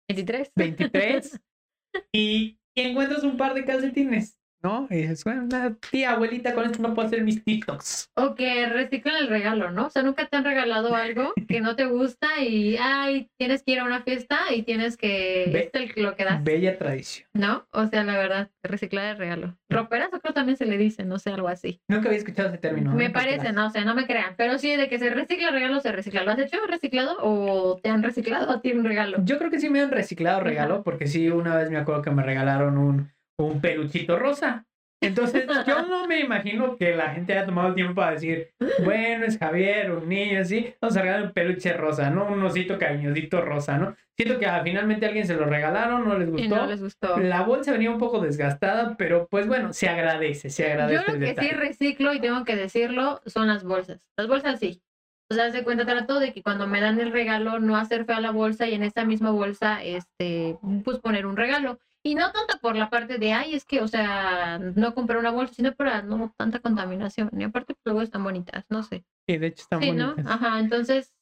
23. 0.08 0.52
23 0.56 1.40
y, 2.12 2.58
y 2.74 2.80
encuentras 2.80 3.22
un 3.22 3.36
par 3.36 3.54
de 3.54 3.64
calcetines, 3.64 4.37
¿no? 4.62 4.86
Y 4.90 5.06
bueno, 5.24 5.44
una 5.44 5.74
tía, 5.90 6.12
abuelita, 6.12 6.54
con 6.54 6.64
esto 6.66 6.82
no 6.82 6.94
puedo 6.94 7.06
hacer 7.08 7.22
mis 7.22 7.44
TikToks. 7.44 8.10
O 8.16 8.34
que 8.34 8.66
reciclan 8.66 9.16
el 9.16 9.28
regalo, 9.28 9.70
¿no? 9.70 9.86
O 9.86 9.90
sea, 9.90 10.02
nunca 10.02 10.26
te 10.26 10.36
han 10.36 10.44
regalado 10.44 10.94
algo 10.94 11.32
que 11.48 11.60
no 11.60 11.76
te 11.76 11.86
gusta 11.86 12.26
y, 12.42 12.76
ay, 12.80 13.30
tienes 13.38 13.62
que 13.62 13.72
ir 13.72 13.80
a 13.80 13.84
una 13.84 14.02
fiesta 14.02 14.38
y 14.54 14.62
tienes 14.62 14.96
que, 14.96 15.44
es 15.44 15.70
el- 15.96 16.02
lo 16.02 16.16
que 16.16 16.24
das, 16.24 16.42
Bella 16.42 16.76
tradición. 16.78 17.28
¿no? 17.34 17.66
O 17.72 17.86
sea, 17.86 18.04
la 18.04 18.16
verdad, 18.18 18.50
reciclar 18.62 19.12
el 19.12 19.18
regalo. 19.18 19.56
Roperazo 19.68 20.20
creo 20.20 20.34
también 20.34 20.56
se 20.56 20.66
le 20.66 20.76
dice, 20.78 21.04
no 21.04 21.18
sé, 21.18 21.30
algo 21.30 21.48
así. 21.48 21.80
Nunca 21.88 22.08
había 22.08 22.18
escuchado 22.18 22.48
ese 22.48 22.58
término. 22.58 22.92
Me 22.94 23.10
parece, 23.10 23.52
no, 23.52 23.66
o 23.66 23.70
sea, 23.70 23.84
no 23.84 23.94
me 23.94 24.06
crean, 24.06 24.34
pero 24.36 24.58
sí, 24.58 24.74
de 24.76 24.88
que 24.88 24.98
se 24.98 25.10
recicla 25.10 25.48
el 25.48 25.54
regalo, 25.54 25.80
se 25.80 25.92
recicla. 25.92 26.24
¿Lo 26.24 26.32
has 26.32 26.38
hecho 26.38 26.58
reciclado 26.66 27.16
o 27.20 27.78
te 27.82 27.90
han 27.90 28.02
reciclado 28.02 28.50
a 28.50 28.60
ti 28.60 28.72
un 28.72 28.84
regalo? 28.84 29.18
Yo 29.24 29.38
creo 29.38 29.50
que 29.50 29.60
sí 29.60 29.68
me 29.70 29.80
han 29.80 29.90
reciclado 29.90 30.40
regalo, 30.40 30.82
porque 30.82 31.06
sí, 31.06 31.28
una 31.30 31.56
vez 31.56 31.70
me 31.70 31.76
acuerdo 31.78 32.02
que 32.02 32.10
me 32.10 32.22
regalaron 32.22 32.78
un, 32.78 33.12
un 33.38 33.60
peluchito 33.60 34.18
rosa. 34.18 34.64
Entonces, 35.00 35.46
yo 35.64 35.86
no 35.86 36.08
me 36.08 36.18
imagino 36.18 36.76
que 36.76 36.92
la 36.96 37.10
gente 37.10 37.32
haya 37.32 37.46
tomado 37.46 37.68
el 37.68 37.74
tiempo 37.76 37.94
para 37.94 38.12
decir, 38.12 38.50
bueno, 38.84 39.26
es 39.26 39.38
Javier, 39.38 39.92
un 39.92 40.08
niño 40.08 40.40
así, 40.40 40.74
vamos 40.80 40.96
a 40.96 41.02
regalar 41.02 41.26
un 41.26 41.32
peluche 41.32 41.72
rosa, 41.72 42.10
¿no? 42.10 42.26
Un 42.26 42.42
osito 42.42 42.76
cariñosito 42.78 43.40
rosa, 43.40 43.78
¿no? 43.78 43.94
Siento 44.16 44.40
que 44.40 44.46
ah, 44.46 44.60
finalmente 44.64 45.06
a 45.06 45.10
alguien 45.10 45.24
se 45.24 45.36
lo 45.36 45.44
regalaron, 45.44 46.08
no 46.08 46.18
les 46.18 46.26
Y 46.26 46.32
gustó. 46.32 46.56
no 46.56 46.66
les 46.66 46.82
gustó. 46.82 47.16
La 47.20 47.42
bolsa 47.42 47.70
venía 47.70 47.92
un 47.92 47.98
poco 47.98 48.18
desgastada, 48.20 48.96
pero 48.96 49.28
pues 49.30 49.46
bueno, 49.46 49.72
se 49.72 49.88
agradece, 49.88 50.50
se 50.50 50.72
agradece 50.72 51.04
Yo 51.06 51.12
lo 51.12 51.20
que 51.20 51.36
sí 51.40 51.50
reciclo 51.52 52.12
y 52.12 52.20
tengo 52.20 52.44
que 52.44 52.56
decirlo 52.56 53.20
son 53.24 53.46
las 53.46 53.62
bolsas. 53.62 54.04
Las 54.16 54.26
bolsas 54.26 54.58
sí. 54.58 54.82
O 55.30 55.34
sea, 55.34 55.52
se 55.52 55.62
cuenta 55.62 55.84
trato 55.86 56.18
de 56.18 56.32
que 56.32 56.42
cuando 56.42 56.66
me 56.66 56.80
dan 56.80 56.98
el 56.98 57.12
regalo 57.12 57.60
no 57.60 57.76
hacer 57.76 58.04
fea 58.04 58.20
la 58.20 58.32
bolsa 58.32 58.66
y 58.66 58.74
en 58.74 58.82
esta 58.82 59.04
misma 59.04 59.30
bolsa 59.30 59.84
este 59.84 60.56
pues 60.82 60.98
poner 60.98 61.24
un 61.24 61.36
regalo. 61.36 61.78
Y 62.04 62.14
no 62.14 62.30
tanto 62.32 62.58
por 62.60 62.76
la 62.76 62.90
parte 62.90 63.18
de, 63.18 63.32
ay, 63.32 63.54
es 63.54 63.64
que, 63.64 63.80
o 63.80 63.88
sea, 63.88 64.58
no 64.58 64.94
comprar 64.94 65.18
una 65.18 65.30
bolsa, 65.30 65.54
sino 65.54 65.74
para 65.74 66.02
no 66.02 66.32
tanta 66.36 66.60
contaminación. 66.60 67.30
Y 67.38 67.44
aparte, 67.44 67.74
pues, 67.74 67.82
luego 67.84 68.02
están 68.02 68.24
bonitas, 68.24 68.64
no 68.68 68.82
sé. 68.82 69.04
Sí, 69.28 69.36
de 69.36 69.48
hecho 69.48 69.62
están 69.62 69.80
Sí, 69.80 69.90
¿no? 69.92 70.12
bonitas. 70.14 70.26
Ajá, 70.32 70.60
entonces, 70.60 71.14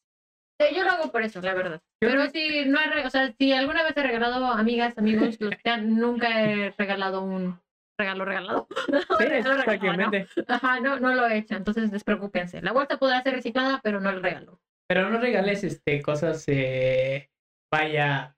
Sí, 0.58 0.74
yo 0.74 0.84
lo 0.84 0.90
hago 0.92 1.12
por 1.12 1.20
eso, 1.22 1.42
la 1.42 1.52
verdad. 1.52 1.82
Yo 2.02 2.08
Pero 2.08 2.30
si 2.30 2.64
no 2.64 2.78
he, 2.80 3.04
o 3.06 3.10
sea, 3.10 3.30
si 3.38 3.52
alguna 3.52 3.82
vez 3.82 3.94
he 3.94 4.02
regalado 4.02 4.46
amigas, 4.46 4.96
amigos, 4.96 5.36
los 5.38 5.50
que 5.62 5.68
han- 5.68 5.96
nunca 5.98 6.40
he 6.42 6.70
regalado 6.78 7.20
un 7.22 7.60
regalo 7.98 8.24
regalado. 8.24 8.66
Sí, 9.18 9.24
regalo, 9.26 9.64
prácticamente. 9.64 10.26
¿no? 10.36 10.44
Ajá, 10.48 10.80
no, 10.80 10.98
no 10.98 11.14
lo 11.14 11.26
he 11.26 11.36
hecho, 11.38 11.56
entonces 11.56 11.90
despreocúpense. 11.90 12.62
La 12.62 12.72
bolsa 12.72 12.96
podrá 12.98 13.22
ser 13.22 13.34
reciclada, 13.34 13.80
pero 13.82 14.00
no 14.00 14.08
el 14.08 14.22
regalo. 14.22 14.58
Pero 14.88 15.10
no 15.10 15.18
regales 15.18 15.62
este 15.62 16.00
cosas, 16.00 16.42
eh, 16.48 17.28
vaya, 17.70 18.34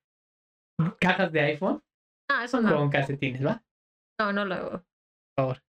cajas 1.01 1.31
de 1.31 1.41
iPhone 1.41 1.81
Ah, 2.31 2.45
eso 2.45 2.61
no. 2.61 2.75
con 2.77 2.91
calcetines, 2.91 3.45
¿va? 3.45 3.63
No, 4.21 4.33
no 4.33 4.45
lo 4.45 4.55
hago. 4.55 4.71
Por 4.71 4.85
favor. 5.37 5.63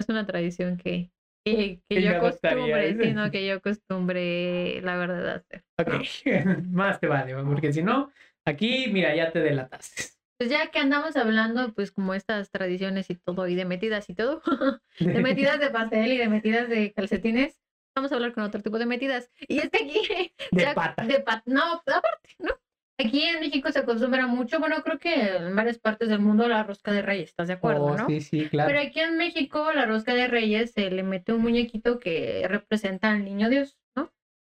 Es 0.00 0.08
una 0.08 0.26
tradición 0.26 0.76
que, 0.76 1.10
que, 1.44 1.80
que 1.88 2.02
yo 2.02 2.16
acostumbre, 2.16 2.96
sino 3.00 3.30
que 3.30 3.46
yo 3.46 3.54
acostumbre, 3.54 4.80
la 4.82 4.96
verdad, 4.96 5.36
hacer. 5.36 5.64
Ok, 5.78 6.04
más 6.70 7.00
te 7.00 7.06
vale, 7.06 7.34
¿va? 7.34 7.44
porque 7.44 7.72
si 7.72 7.82
no, 7.82 8.10
aquí, 8.44 8.88
mira, 8.90 9.14
ya 9.14 9.30
te 9.32 9.40
delataste. 9.40 10.04
Pues 10.38 10.50
ya 10.50 10.70
que 10.72 10.80
andamos 10.80 11.14
hablando, 11.16 11.72
pues 11.72 11.92
como 11.92 12.14
estas 12.14 12.50
tradiciones 12.50 13.10
y 13.10 13.14
todo, 13.14 13.46
y 13.46 13.54
de 13.54 13.64
metidas 13.64 14.10
y 14.10 14.14
todo, 14.14 14.42
de 14.98 15.20
metidas 15.22 15.60
de 15.60 15.70
pastel 15.70 16.12
y 16.12 16.18
de 16.18 16.28
metidas 16.28 16.68
de 16.68 16.92
calcetines, 16.92 17.60
vamos 17.96 18.10
a 18.10 18.16
hablar 18.16 18.32
con 18.32 18.42
otro 18.42 18.60
tipo 18.60 18.78
de 18.78 18.86
metidas. 18.86 19.30
Y 19.46 19.58
es 19.58 19.70
que 19.70 19.84
aquí... 19.84 20.32
De 20.50 20.62
ya- 20.62 20.74
pata. 20.74 21.04
De 21.06 21.20
pat- 21.20 21.46
no, 21.46 21.74
aparte, 21.74 22.30
¿no? 22.40 22.50
Aquí 22.98 23.22
en 23.24 23.40
México 23.40 23.72
se 23.72 23.80
acostumbra 23.80 24.26
mucho, 24.26 24.60
bueno, 24.60 24.76
creo 24.84 24.98
que 24.98 25.36
en 25.36 25.56
varias 25.56 25.78
partes 25.78 26.08
del 26.08 26.20
mundo 26.20 26.46
la 26.46 26.62
rosca 26.62 26.92
de 26.92 27.02
reyes, 27.02 27.30
¿estás 27.30 27.48
de 27.48 27.54
acuerdo, 27.54 27.84
Oh, 27.84 27.96
no? 27.96 28.06
Sí, 28.06 28.20
sí, 28.20 28.48
claro. 28.48 28.68
Pero 28.68 28.80
aquí 28.80 29.00
en 29.00 29.16
México 29.16 29.72
la 29.72 29.86
rosca 29.86 30.14
de 30.14 30.28
reyes 30.28 30.72
se 30.72 30.90
le 30.90 31.02
mete 31.02 31.32
un 31.32 31.42
muñequito 31.42 31.98
que 31.98 32.46
representa 32.48 33.10
al 33.10 33.24
niño 33.24 33.48
Dios, 33.48 33.78
¿no? 33.96 34.12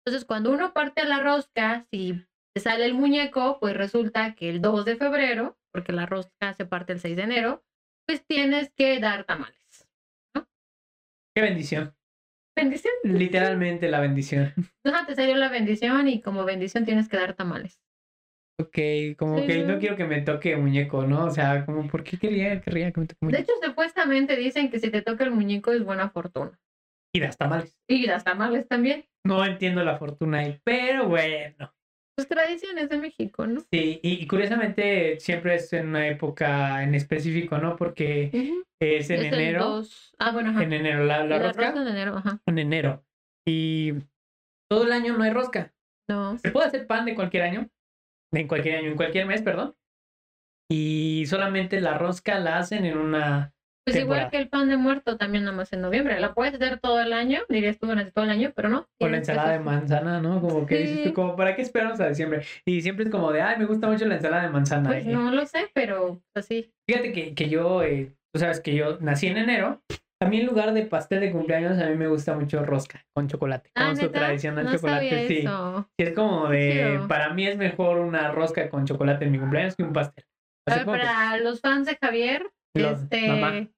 Entonces 0.05 0.25
cuando 0.25 0.51
uno 0.51 0.73
parte 0.73 1.05
la 1.05 1.21
rosca, 1.21 1.87
si 1.91 2.25
te 2.55 2.61
sale 2.61 2.85
el 2.85 2.95
muñeco, 2.95 3.59
pues 3.61 3.77
resulta 3.77 4.35
que 4.35 4.49
el 4.49 4.61
2 4.61 4.85
de 4.85 4.97
febrero, 4.97 5.59
porque 5.73 5.93
la 5.93 6.07
rosca 6.07 6.53
se 6.55 6.67
parte 6.67 6.93
el 6.93 7.01
6 7.01 7.17
de 7.17 7.23
enero, 7.23 7.65
pues 8.07 8.25
tienes 8.27 8.73
que 8.75 8.99
dar 8.99 9.25
tamales. 9.25 9.89
Qué 11.35 11.41
bendición. 11.41 11.95
Bendición. 12.55 12.93
Literalmente 13.05 13.89
la 13.89 14.01
bendición. 14.01 14.53
Ajá, 14.85 15.07
te 15.07 15.15
salió 15.15 15.37
la 15.37 15.49
bendición 15.49 16.09
y 16.09 16.21
como 16.21 16.45
bendición 16.45 16.85
tienes 16.85 17.09
que 17.09 17.17
dar 17.17 17.35
tamales. 17.35 17.82
Ok, 18.63 19.17
como 19.19 19.39
Sí, 19.41 19.47
que 19.47 19.65
no. 19.65 19.79
quiero 19.79 19.97
que 19.97 20.05
me 20.05 20.21
toque 20.23 20.57
muñeco, 20.57 21.05
¿no? 21.07 21.25
O 21.27 21.31
sea, 21.31 21.65
como, 21.67 21.89
¿por 21.89 22.05
qué 22.05 22.17
quería, 22.19 22.61
querría 22.61 22.93
que 22.93 23.01
me 23.01 23.07
toque 23.07 23.19
De 23.23 23.27
muñeco? 23.27 23.43
hecho, 23.43 23.53
supuestamente 23.69 24.37
dicen 24.37 24.71
que 24.71 24.79
si 24.79 24.91
te 24.91 25.03
toca 25.03 25.25
el 25.25 25.31
muñeco 25.33 25.73
es 25.73 25.85
buena 25.85 26.11
fortuna. 26.11 26.59
Y 27.15 27.21
das 27.21 27.37
tamales. 27.37 27.77
Y 27.89 28.07
las 28.07 28.25
tamales 28.25 28.69
también. 28.69 29.05
No 29.27 29.45
entiendo 29.45 29.85
la 29.85 29.99
fortuna 29.99 30.39
ahí, 30.41 30.61
pero 30.65 31.09
bueno. 31.09 31.73
Pues 32.17 32.29
tradiciones 32.29 32.89
de 32.89 32.99
México, 32.99 33.47
¿no? 33.47 33.61
Sí, 33.73 34.01
y, 34.03 34.23
y 34.23 34.27
curiosamente 34.27 35.19
siempre 35.19 35.55
es 35.57 35.73
en 35.73 35.89
una 35.89 36.07
época 36.09 36.83
en 36.83 36.95
específico, 36.95 37.59
¿no? 37.59 37.77
Porque 37.77 38.31
Ujú. 38.33 38.63
es 38.81 39.11
en 39.11 39.21
Es 39.25 39.33
enero. 39.33 39.65
dos- 39.65 40.15
Ah, 40.19 40.31
bueno, 40.33 40.51
ajá. 40.51 40.63
En 40.63 40.73
enero, 40.73 41.05
la, 41.05 41.25
la 41.25 41.37
Y 41.37 41.39
rosca. 41.39 41.69
en 41.71 41.89
enero, 41.89 42.17
ajá. 42.17 42.41
En 42.47 42.59
enero. 42.59 43.05
Y 43.47 43.93
todo 44.71 44.85
el 44.85 44.93
año 44.93 45.17
no 45.17 45.25
hay 45.25 45.31
rosca. 45.33 45.73
No. 46.09 46.37
Se 46.39 46.51
puede 46.51 46.67
hacer 46.67 46.87
pan 46.87 47.05
de 47.07 47.15
cualquier 47.15 47.45
año. 47.45 47.69
En 48.33 48.49
cualquier 48.49 48.79
año, 48.79 48.89
en 48.89 48.97
cualquier 48.97 49.27
mes, 49.27 49.43
perdón. 49.43 49.75
Y 50.71 51.25
solamente 51.27 51.81
la 51.81 51.99
rosca 51.99 52.39
la 52.39 52.59
hacen 52.59 52.85
en 52.87 52.97
una. 52.97 53.53
Pues 53.85 53.97
igual 53.97 54.21
temporada. 54.21 54.31
que 54.31 54.37
el 54.39 54.49
pan 54.49 54.69
de 54.69 54.77
muerto 54.77 55.17
también 55.19 55.45
nada 55.45 55.57
más 55.57 55.73
en 55.73 55.81
noviembre. 55.81 56.19
La 56.21 56.35
puedes 56.35 56.55
hacer 56.55 56.79
todo 56.79 57.01
el 57.01 57.13
año, 57.13 57.41
dirías 57.49 57.79
tú 57.79 57.89
durante 57.89 58.13
todo 58.13 58.25
el 58.25 58.31
año, 58.31 58.53
pero 58.55 58.69
no. 58.69 58.87
O 59.01 59.09
la 59.09 59.17
ensalada 59.17 59.53
de 59.53 59.59
manzana, 59.59 60.21
¿no? 60.21 60.41
Como 60.41 60.65
que 60.67 60.79
dices 60.79 60.99
Sí. 60.99 61.05
tú, 61.09 61.15
como, 61.15 61.35
¿para 61.35 61.57
qué 61.57 61.63
esperamos 61.63 61.99
a 62.01 62.09
diciembre? 62.09 62.45
Y 62.65 62.81
siempre 62.81 63.05
es 63.07 63.11
como 63.11 63.33
de, 63.33 63.43
ay, 63.43 63.59
me 63.59 63.65
gusta 63.67 63.89
mucho 63.89 64.07
la 64.07 64.15
ensalada 64.15 64.45
de 64.45 64.51
manzana. 64.51 64.89
Pues 64.89 65.05
Y 65.05 65.09
no 65.09 65.33
lo 65.33 65.45
sé, 65.47 65.69
pero 65.75 66.23
así. 66.35 66.73
Fíjate 66.89 67.13
que, 67.13 67.35
que 67.35 67.49
yo, 67.49 67.83
eh, 67.83 68.15
tú 68.33 68.39
sabes 68.39 68.61
que 68.61 68.73
yo 68.75 68.99
nací 69.01 69.27
en 69.27 69.39
enero. 69.39 69.83
A 70.23 70.27
mí 70.29 70.39
en 70.39 70.47
lugar 70.47 70.73
de 70.73 70.87
pastel 70.87 71.19
de 71.21 71.33
cumpleaños, 71.33 71.79
a 71.79 71.87
mí 71.87 71.97
me 71.97 72.07
gusta 72.07 72.35
mucho 72.35 72.65
rosca 72.65 73.05
con 73.13 73.27
chocolate. 73.27 73.71
Ah, 73.75 73.87
Con 73.87 73.97
su 73.97 74.09
tradicional 74.09 74.65
no 74.67 74.73
chocolate, 74.73 75.11
sabía 75.11 75.27
sí. 75.27 75.39
eso. 75.39 75.91
Es 75.99 76.13
como 76.15 76.49
de, 76.49 76.91
Chido. 76.95 77.09
para 77.09 77.35
mí 77.35 77.45
es 77.47 77.57
mejor 77.57 77.99
una 77.99 78.31
rosca 78.31 78.71
con 78.71 78.85
chocolate 78.87 79.25
en 79.25 79.33
mi 79.33 79.41
cumpleaños 79.41 79.75
que 79.75 79.83
un 79.83 79.93
pastel. 79.93 80.25
A 80.69 80.77
ver, 80.77 80.85
que 80.85 80.91
para 80.93 81.37
los 81.39 81.61
fans 81.61 81.87
de 81.87 81.99
Javier, 82.01 82.49
Los- 82.77 83.03
este, 83.03 83.27
mamá. 83.27 83.69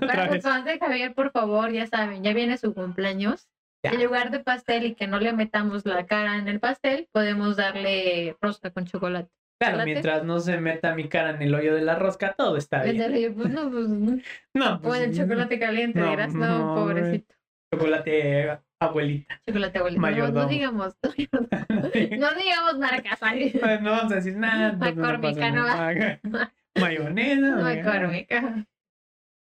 para 0.00 0.26
los 0.34 0.42
fans 0.42 0.64
de 0.64 0.78
Javier, 0.80 1.14
por 1.14 1.30
favor, 1.30 1.70
ya 1.70 1.86
saben, 1.86 2.24
ya 2.24 2.32
viene 2.34 2.58
su 2.58 2.74
cumpleaños. 2.74 3.48
Ya. 3.84 3.92
En 3.92 4.02
lugar 4.04 4.32
de 4.32 4.40
pastel 4.40 4.84
y 4.86 4.94
que 4.96 5.06
no 5.06 5.20
le 5.20 5.32
metamos 5.32 5.86
la 5.86 6.04
cara 6.06 6.36
en 6.36 6.48
el 6.48 6.58
pastel, 6.58 7.08
podemos 7.12 7.56
darle 7.56 8.36
rosca 8.40 8.70
con 8.72 8.86
chocolate. 8.86 9.30
Claro, 9.62 9.74
chocolate. 9.74 9.90
mientras 9.92 10.24
no 10.24 10.40
se 10.40 10.60
meta 10.60 10.94
mi 10.94 11.08
cara 11.08 11.30
en 11.30 11.42
el 11.42 11.54
hoyo 11.54 11.74
de 11.74 11.82
la 11.82 11.94
rosca, 11.94 12.34
todo 12.36 12.56
está 12.56 12.82
bien. 12.82 12.96
Yo, 13.20 13.32
pues 13.34 13.48
no, 13.48 13.70
pues 13.70 13.88
no. 13.88 14.18
No, 14.54 14.74
O 14.74 14.80
pues, 14.80 15.00
en 15.02 15.10
el 15.10 15.16
chocolate 15.16 15.58
caliente, 15.58 16.00
no, 16.00 16.10
dirás, 16.10 16.34
no, 16.34 16.74
pobrecito. 16.74 17.34
chocolate 17.72 18.58
abuelita. 18.80 19.40
Chocolate 19.46 19.78
abuelito. 19.78 20.00
No, 20.02 20.28
no 20.32 20.46
digamos, 20.48 20.96
no 21.00 22.34
digamos 22.34 22.78
marcas 22.78 23.22
ahí. 23.22 23.52
no 23.82 23.90
vamos 23.92 24.12
a 24.12 24.16
decir 24.16 24.36
nada. 24.36 24.70
entonces 24.70 25.36
no 25.36 25.52
nada. 25.52 26.20
Mayonesa. 26.80 27.56
McCormick. 27.56 28.66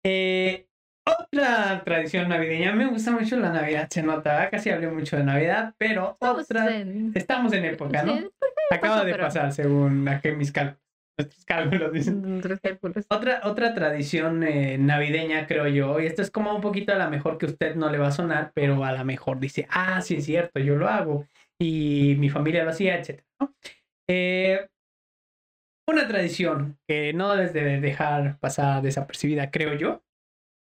Eh, 0.04 0.69
otra 1.04 1.82
tradición 1.84 2.28
navideña. 2.28 2.72
Me 2.74 2.86
gusta 2.86 3.10
mucho 3.10 3.36
la 3.36 3.50
Navidad, 3.50 3.88
se 3.90 4.02
nota. 4.02 4.48
Casi 4.50 4.70
hablé 4.70 4.88
mucho 4.88 5.16
de 5.16 5.24
Navidad, 5.24 5.74
pero 5.78 6.12
Estamos 6.12 6.44
otra. 6.44 6.76
en- 6.76 7.12
Estamos 7.14 7.52
en 7.52 7.64
época, 7.64 8.02
¿no? 8.02 8.16
Sí, 8.16 8.28
pues, 8.38 8.52
Acaba 8.70 8.94
pasó, 8.96 9.06
de 9.06 9.12
pero- 9.12 9.24
pasar, 9.24 9.52
según 9.52 10.08
aquí 10.08 10.30
mis 10.32 10.52
cálculos. 10.52 10.80
Nuestros 11.18 11.44
cálculos 11.44 11.92
dicen. 11.92 12.38
mm, 12.38 12.40
cálculos. 12.62 13.04
Otra, 13.10 13.40
otra 13.44 13.74
tradición 13.74 14.42
eh, 14.42 14.78
navideña, 14.78 15.46
creo 15.46 15.66
yo, 15.68 16.00
y 16.00 16.06
esto 16.06 16.22
es 16.22 16.30
como 16.30 16.54
un 16.54 16.62
poquito 16.62 16.92
a 16.92 16.96
la 16.96 17.10
mejor 17.10 17.36
que 17.36 17.44
usted 17.46 17.74
no 17.74 17.90
le 17.90 17.98
va 17.98 18.08
a 18.08 18.12
sonar, 18.12 18.52
pero 18.54 18.82
a 18.84 18.92
la 18.92 19.04
mejor 19.04 19.38
dice, 19.38 19.66
ah, 19.70 20.00
sí 20.00 20.14
es 20.16 20.24
cierto, 20.24 20.60
yo 20.60 20.76
lo 20.76 20.88
hago, 20.88 21.26
y 21.60 22.14
mi 22.18 22.30
familia 22.30 22.64
lo 22.64 22.70
hacía, 22.70 22.94
etc. 22.96 23.22
¿no? 23.38 23.52
Eh, 24.08 24.66
una 25.86 26.08
tradición 26.08 26.78
que 26.88 27.12
no 27.12 27.34
debes 27.34 27.52
de 27.52 27.80
dejar 27.80 28.38
pasar 28.38 28.80
desapercibida, 28.80 29.50
creo 29.50 29.74
yo, 29.74 30.02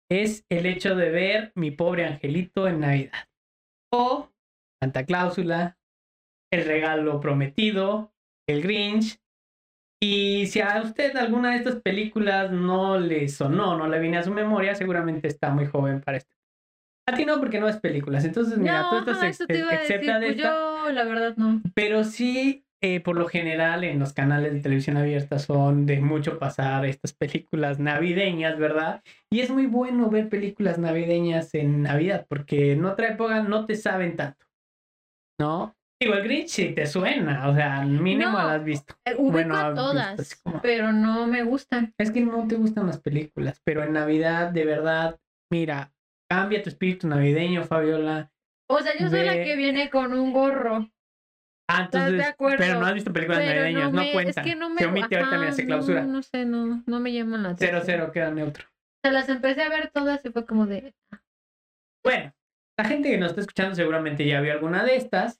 es 0.09 0.45
el 0.49 0.65
hecho 0.65 0.95
de 0.95 1.09
ver 1.11 1.51
mi 1.55 1.71
pobre 1.71 2.05
angelito 2.05 2.67
en 2.67 2.79
Navidad. 2.79 3.27
O 3.93 4.29
Santa 4.81 5.05
Cláusula, 5.05 5.77
el 6.51 6.65
regalo 6.65 7.19
prometido, 7.19 8.13
el 8.47 8.61
Grinch, 8.61 9.19
y 10.01 10.47
si 10.47 10.61
a 10.61 10.81
usted 10.81 11.15
alguna 11.17 11.51
de 11.51 11.57
estas 11.57 11.81
películas 11.81 12.51
no 12.51 12.97
le 12.97 13.27
sonó, 13.27 13.77
no 13.77 13.87
le 13.87 13.99
viene 13.99 14.17
a 14.17 14.23
su 14.23 14.31
memoria, 14.31 14.73
seguramente 14.73 15.27
está 15.27 15.51
muy 15.51 15.65
joven 15.65 16.01
para 16.01 16.17
esto. 16.17 16.33
A 17.07 17.15
ti 17.15 17.25
no, 17.25 17.39
porque 17.39 17.59
no 17.59 17.65
ves 17.65 17.79
películas. 17.79 18.23
Entonces, 18.23 18.57
mira, 18.57 18.87
tú 18.89 18.95
no, 18.95 18.99
estás 18.99 19.17
ajá, 19.17 19.27
ex- 19.27 19.37
decir. 19.39 19.65
excepta 19.71 20.19
de 20.19 20.25
Pues 20.27 20.37
esta. 20.37 20.49
yo, 20.49 20.89
la 20.91 21.03
verdad, 21.03 21.35
no. 21.37 21.61
Pero 21.73 22.03
sí, 22.03 22.65
eh, 22.81 23.01
por 23.01 23.17
lo 23.17 23.27
general, 23.27 23.83
en 23.83 23.99
los 23.99 24.13
canales 24.13 24.53
de 24.53 24.61
televisión 24.61 24.97
abierta 24.97 25.37
son 25.39 25.85
de 25.85 25.99
mucho 25.99 26.39
pasar 26.39 26.85
estas 26.85 27.13
películas 27.13 27.79
navideñas, 27.79 28.57
¿verdad? 28.57 29.01
Y 29.29 29.41
es 29.41 29.49
muy 29.49 29.65
bueno 29.65 30.09
ver 30.09 30.29
películas 30.29 30.77
navideñas 30.79 31.53
en 31.55 31.83
Navidad, 31.83 32.25
porque 32.29 32.71
en 32.73 32.85
otra 32.85 33.09
época 33.09 33.41
no 33.43 33.65
te 33.65 33.75
saben 33.75 34.15
tanto. 34.15 34.45
¿No? 35.39 35.75
Digo, 36.01 36.13
el 36.13 36.23
Grinch 36.23 36.47
sí 36.49 36.69
te 36.69 36.85
suena, 36.85 37.49
o 37.49 37.53
sea, 37.55 37.81
mínimo 37.81 38.31
No. 38.31 38.43
lo 38.43 38.49
has 38.49 38.63
visto. 38.63 38.95
Eh, 39.05 39.15
Ubico 39.17 39.31
Bueno, 39.33 39.55
a 39.57 39.69
visto 39.71 39.81
todas, 39.81 40.19
así 40.19 40.35
como- 40.41 40.61
pero 40.61 40.93
no 40.93 41.27
me 41.27 41.43
gustan. 41.43 41.93
Es 41.97 42.11
que 42.11 42.21
no 42.21 42.47
te 42.47 42.55
gustan 42.55 42.87
las 42.87 43.01
películas, 43.01 43.61
pero 43.65 43.83
en 43.83 43.91
Navidad, 43.93 44.51
de 44.51 44.63
verdad, 44.65 45.19
mira, 45.51 45.91
cambia 46.31 46.63
tu 46.63 46.69
espíritu 46.69 47.07
navideño, 47.07 47.63
Fabiola. 47.65 48.31
O 48.69 48.79
sea, 48.79 48.93
yo 48.97 49.09
soy 49.09 49.25
la 49.25 49.33
que 49.33 49.55
viene 49.57 49.89
con 49.89 50.13
un 50.13 50.31
gorro. 50.31 50.89
Ah, 51.71 51.83
¿Estás 51.83 52.01
de 52.05 52.09
entonces, 52.09 52.33
acuerdo? 52.33 52.57
pero 52.57 52.79
no 52.79 52.85
has 52.87 52.93
visto 52.95 53.13
películas 53.13 53.45
navideñas, 53.45 53.93
no, 53.93 54.01
me- 54.01 54.11
cuentan. 54.11 54.43
Es 54.47 54.51
que 54.51 54.59
no 54.59 54.69
me 54.71 54.81
se 54.81 54.87
ajá, 54.87 55.43
no, 55.61 55.65
clausura. 55.67 56.03
No, 56.03 56.23
sé, 56.23 56.45
no, 56.45 56.83
no 56.85 56.99
me 56.99 57.13
llaman 57.13 57.43
la 57.43 57.55
Cero, 57.57 57.77
atención. 57.77 57.99
cero, 57.99 58.11
queda 58.11 58.31
neutro. 58.31 58.65
Se 59.03 59.11
las 59.11 59.29
empecé 59.29 59.61
a 59.61 59.69
ver 59.69 59.91
todas 59.93 60.25
y 60.25 60.29
fue 60.31 60.45
como 60.47 60.65
de. 60.65 60.95
Bueno, 62.03 62.33
la 62.77 62.85
gente 62.85 63.09
que 63.11 63.17
nos 63.17 63.29
está 63.29 63.41
escuchando 63.41 63.75
seguramente 63.75 64.25
ya 64.25 64.41
vio 64.41 64.51
alguna 64.53 64.83
de 64.83 64.95
estas. 64.95 65.37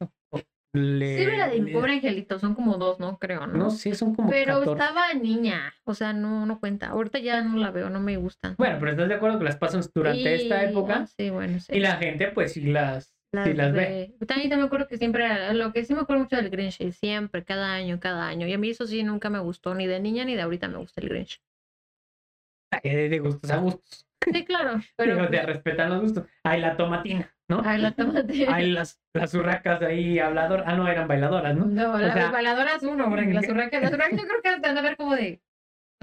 le- 0.74 1.18
Sí, 1.18 1.26
la 1.36 1.48
de 1.48 1.62
mi 1.62 1.74
pobre 1.74 1.94
angelito, 1.94 2.38
son 2.38 2.54
como 2.54 2.78
dos, 2.78 3.00
¿no? 3.00 3.18
Creo, 3.18 3.48
¿no? 3.48 3.58
No 3.58 3.70
sé, 3.72 3.96
son 3.96 4.14
como 4.14 4.30
pero 4.30 4.60
14. 4.60 4.72
estaba 4.84 5.14
niña, 5.16 5.74
o 5.84 5.96
sea, 5.96 6.14
no, 6.14 6.46
no 6.46 6.60
cuenta. 6.60 6.90
Ahorita 6.90 7.18
ya 7.18 7.42
no 7.42 7.58
la 7.58 7.72
veo, 7.72 7.90
no 7.90 8.00
me 8.00 8.18
gustan. 8.18 8.54
Bueno, 8.56 8.78
pero 8.80 8.92
¿estás 8.92 9.08
de 9.10 9.16
acuerdo 9.16 9.40
que 9.40 9.46
las 9.46 9.58
pasan 9.58 9.82
durante 9.96 10.36
esta 10.36 10.64
época? 10.64 10.96
ah, 10.98 11.08
sí, 11.08 11.32
bueno, 11.32 11.60
sí. 11.60 11.74
Y 11.74 11.80
la 11.80 11.96
gente, 11.96 12.28
pues, 12.28 12.54
sí 12.54 12.62
las, 12.62 13.16
Las 13.32 13.48
sí 13.48 13.54
las 13.54 13.74
ve. 13.74 14.14
ve. 14.20 14.26
También 14.26 14.50
me 14.58 14.66
acuerdo 14.66 14.88
que 14.88 14.98
siempre, 14.98 15.54
lo 15.54 15.72
que 15.72 15.86
sí 15.86 15.94
me 15.94 16.02
acuerdo 16.02 16.24
mucho 16.24 16.36
del 16.36 16.50
Grinch, 16.50 16.82
y 16.82 16.92
siempre, 16.92 17.44
cada 17.44 17.74
año, 17.74 18.00
cada 18.00 18.28
año. 18.28 18.48
Y 18.48 18.54
a 18.54 18.58
mí 18.58 18.70
eso 18.70 18.88
sí 18.88 19.04
nunca 19.04 19.30
me 19.30 19.40
gustó, 19.40 19.76
ni 19.76 19.86
de 19.88 20.00
niña 20.00 20.26
ni 20.26 20.36
de 20.36 20.42
ahorita 20.42 20.68
me 20.68 20.78
gusta 20.78 21.02
el 21.02 21.10
Grinch. 21.10 21.42
Ay, 22.72 23.10
de 23.10 23.20
gustos 23.20 23.50
a 23.52 23.58
gustos. 23.58 24.06
Sí, 24.32 24.46
claro, 24.46 24.80
pero 24.96 25.16
Digo, 25.16 25.28
te 25.30 25.38
pues, 25.38 25.46
respetan 25.46 25.90
los 25.90 26.02
gustos. 26.02 26.28
Ay, 26.44 26.62
la 26.62 26.76
tomatina. 26.78 27.34
¿no? 27.48 27.62
Ay, 27.66 27.82
la 27.82 27.92
tomate. 27.92 28.48
Hay 28.48 28.70
las, 28.72 29.02
las 29.14 29.34
urracas 29.34 29.82
ahí 29.82 30.20
habladoras. 30.20 30.66
Ah, 30.68 30.76
no, 30.76 30.88
eran 30.88 31.08
bailadoras, 31.08 31.56
¿no? 31.56 31.66
No, 31.66 31.94
O 31.94 31.98
la 31.98 32.14
sea- 32.14 32.30
bailadora 32.32 32.76
es 32.76 32.84
uno, 32.84 33.06
porque 33.10 33.34
las 33.34 33.50
urracas, 33.50 33.82
las 33.82 33.92
urracas 33.94 34.22
yo 34.22 34.28
creo 34.28 34.42
que 34.42 34.60
van 34.60 34.78
a 34.78 34.82
ver 34.82 34.98
como 34.98 35.16
de... 35.16 35.42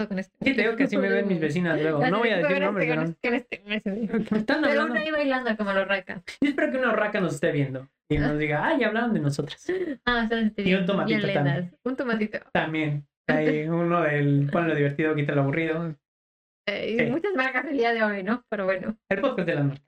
con 0.05 0.19
este- 0.19 0.35
Sí, 0.41 0.53
te 0.53 0.61
digo 0.61 0.75
que 0.75 0.83
así 0.85 0.97
me 0.97 1.09
ven 1.09 1.27
mis 1.27 1.39
vecinas 1.39 1.81
luego. 1.81 2.05
No 2.07 2.19
voy 2.19 2.29
a 2.29 2.37
decir 2.37 2.59
nombres. 2.61 2.89
Este, 2.89 3.27
con 3.27 3.33
este, 3.33 3.61
con 3.61 3.71
este. 3.73 4.35
Están 4.37 4.61
Pero 4.61 4.85
una 4.85 4.99
ahí 4.99 5.11
bailando 5.11 5.55
como 5.57 5.73
la 5.73 5.81
urraca. 5.83 6.21
Yo 6.41 6.49
espero 6.49 6.71
que 6.71 6.77
una 6.77 6.91
urraca 6.93 7.19
nos 7.21 7.35
esté 7.35 7.51
viendo 7.51 7.87
y 8.09 8.17
nos 8.17 8.37
diga, 8.39 8.65
ay, 8.65 8.83
hablaron 8.83 9.13
de 9.13 9.19
nosotras. 9.21 9.65
Ah, 10.05 10.23
están 10.23 10.53
Y 10.57 10.73
un 10.75 10.85
tomatito 10.85 11.21
bien 11.25 11.33
también. 11.33 11.77
Un 11.83 11.95
tomatito. 11.95 12.39
También. 12.53 13.07
Hay 13.29 13.67
uno 13.67 14.01
del 14.03 14.49
pon 14.51 14.67
lo 14.69 14.75
divertido, 14.75 15.13
quita 15.15 15.33
lo 15.35 15.41
aburrido. 15.41 15.95
Eh, 16.67 16.95
Sí. 16.99 17.11
Muchas 17.11 17.33
marcas 17.35 17.65
el 17.65 17.77
día 17.77 17.93
de 17.93 18.03
hoy, 18.03 18.23
¿no? 18.23 18.43
Pero 18.49 18.65
bueno. 18.65 18.97
El 19.09 19.21
podcast 19.21 19.47
de 19.47 19.55
las 19.55 19.65
marcas. 19.65 19.87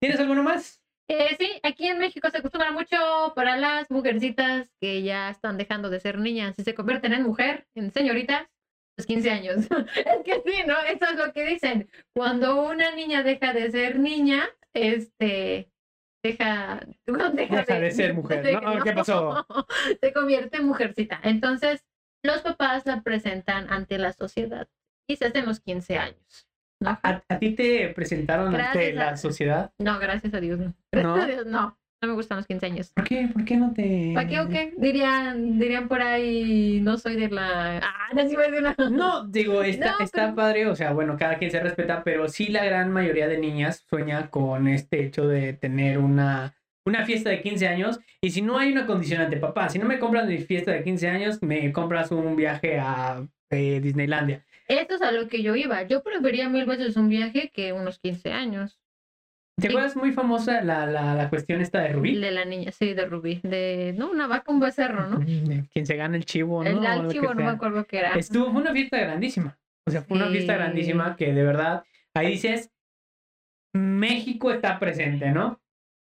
¿Tienes 0.00 0.20
alguno 0.20 0.42
más? 0.42 0.82
Eh, 1.08 1.36
sí, 1.38 1.50
aquí 1.62 1.86
en 1.88 1.98
México 1.98 2.28
se 2.30 2.38
acostumbra 2.38 2.70
mucho 2.70 2.96
para 3.34 3.56
las 3.56 3.90
mujercitas 3.90 4.68
que 4.80 5.02
ya 5.02 5.30
están 5.30 5.56
dejando 5.58 5.90
de 5.90 5.98
ser 6.00 6.18
niñas 6.18 6.56
y 6.58 6.62
se 6.62 6.74
convierten 6.74 7.12
en 7.12 7.22
mujer, 7.24 7.66
en 7.74 7.90
señoritas, 7.92 8.46
los 8.96 9.06
15 9.06 9.30
años. 9.30 9.56
es 9.96 10.24
que 10.24 10.42
sí, 10.44 10.62
¿no? 10.66 10.78
Eso 10.80 11.04
es 11.10 11.16
lo 11.16 11.32
que 11.32 11.44
dicen. 11.44 11.88
Cuando 12.14 12.62
una 12.64 12.94
niña 12.94 13.22
deja 13.22 13.52
de 13.52 13.70
ser 13.70 13.98
niña, 13.98 14.48
este 14.74 15.70
deja, 16.22 16.80
Deja 17.34 17.80
de 17.80 17.90
ser 17.90 18.14
mujer, 18.14 18.62
¿no? 18.62 18.82
¿Qué 18.82 18.92
pasó? 18.92 19.46
Se 20.00 20.12
convierte 20.12 20.58
en 20.58 20.66
mujercita. 20.66 21.20
Entonces, 21.22 21.84
los 22.22 22.42
papás 22.42 22.84
la 22.86 23.02
presentan 23.02 23.72
ante 23.72 23.98
la 23.98 24.12
sociedad 24.12 24.68
y 25.08 25.16
se 25.16 25.26
hacen 25.26 25.46
los 25.46 25.60
15 25.60 25.98
años. 25.98 26.48
¿no? 26.80 26.90
¿A, 27.02 27.22
a 27.28 27.38
ti 27.38 27.54
te 27.54 27.88
presentaron 27.88 28.54
ante 28.54 28.92
la 28.92 29.16
sociedad? 29.16 29.72
No, 29.78 29.98
gracias 29.98 30.34
a 30.34 30.40
Dios, 30.40 30.58
no. 30.58 30.74
Gracias 30.92 31.16
¿No? 31.16 31.22
a 31.22 31.26
Dios, 31.26 31.46
no. 31.46 31.79
No 32.02 32.08
me 32.08 32.14
gustan 32.14 32.38
los 32.38 32.46
15 32.46 32.64
años. 32.66 32.92
¿Por 32.94 33.04
qué? 33.04 33.28
¿Por 33.30 33.44
qué 33.44 33.56
no 33.58 33.74
te...? 33.74 34.12
¿Para 34.14 34.26
qué 34.26 34.40
o 34.40 34.48
qué? 34.48 34.72
Dirían, 34.78 35.58
dirían 35.58 35.86
por 35.86 36.00
ahí, 36.00 36.80
no 36.80 36.96
soy 36.96 37.16
de 37.16 37.28
la... 37.28 37.76
Ah, 37.76 38.08
no 38.14 38.22
soy 38.26 38.50
de 38.50 38.60
la... 38.62 38.74
No, 38.90 39.26
digo, 39.26 39.62
está, 39.62 39.92
No, 39.98 40.04
está 40.04 40.22
pero- 40.22 40.34
padre, 40.34 40.66
o 40.66 40.74
sea, 40.74 40.94
bueno, 40.94 41.16
cada 41.18 41.36
quien 41.36 41.50
se 41.50 41.60
respeta, 41.60 42.02
pero 42.02 42.26
sí 42.28 42.48
la 42.48 42.64
gran 42.64 42.90
mayoría 42.90 43.28
de 43.28 43.36
niñas 43.36 43.84
sueña 43.86 44.30
con 44.30 44.66
este 44.66 45.04
hecho 45.04 45.28
de 45.28 45.52
tener 45.52 45.98
una, 45.98 46.54
una 46.86 47.04
fiesta 47.04 47.28
de 47.28 47.42
15 47.42 47.68
años. 47.68 48.00
Y 48.22 48.30
si 48.30 48.40
no 48.40 48.58
hay 48.58 48.72
una 48.72 48.86
condicionante, 48.86 49.36
papá, 49.36 49.68
si 49.68 49.78
no 49.78 49.84
me 49.84 49.98
compras 49.98 50.26
mi 50.26 50.38
fiesta 50.38 50.72
de 50.72 50.82
15 50.82 51.06
años, 51.08 51.42
me 51.42 51.70
compras 51.70 52.10
un 52.12 52.34
viaje 52.34 52.78
a 52.80 53.26
eh, 53.50 53.78
Disneylandia. 53.82 54.42
Esto 54.68 54.94
es 54.94 55.02
a 55.02 55.12
lo 55.12 55.28
que 55.28 55.42
yo 55.42 55.54
iba. 55.54 55.82
Yo 55.82 56.02
prefería 56.02 56.48
mil 56.48 56.64
veces 56.64 56.96
un 56.96 57.10
viaje 57.10 57.50
que 57.52 57.74
unos 57.74 57.98
15 57.98 58.32
años. 58.32 58.78
¿Te 59.60 59.68
acuerdas 59.68 59.96
muy 59.96 60.12
famosa 60.12 60.62
la, 60.62 60.86
la, 60.86 61.14
la 61.14 61.28
cuestión 61.28 61.60
esta 61.60 61.80
de 61.80 61.92
Rubí? 61.92 62.16
De 62.16 62.30
la 62.30 62.44
niña, 62.44 62.72
sí, 62.72 62.94
de 62.94 63.04
Rubí. 63.06 63.40
De, 63.42 63.94
no, 63.96 64.10
una 64.10 64.26
vaca, 64.26 64.50
un 64.50 64.60
becerro, 64.60 65.06
¿no? 65.08 65.20
Quien 65.72 65.86
se 65.86 65.96
gana 65.96 66.16
el 66.16 66.24
chivo, 66.24 66.64
¿no? 66.64 66.70
El 66.70 66.78
O 66.78 66.80
lo 66.80 66.88
archivo, 66.88 67.28
que 67.28 67.34
no 67.34 67.44
me 67.44 67.50
acuerdo 67.50 67.84
qué 67.86 67.98
era. 67.98 68.14
Estuvo, 68.14 68.50
fue 68.52 68.60
una 68.62 68.72
fiesta 68.72 68.98
grandísima. 68.98 69.58
O 69.86 69.90
sea, 69.90 70.02
fue 70.02 70.16
una 70.16 70.28
fiesta 70.28 70.54
grandísima 70.54 71.16
que 71.16 71.32
de 71.32 71.42
verdad, 71.42 71.84
ahí 72.14 72.32
dices, 72.32 72.70
México 73.72 74.50
está 74.50 74.78
presente, 74.78 75.30
¿no? 75.30 75.60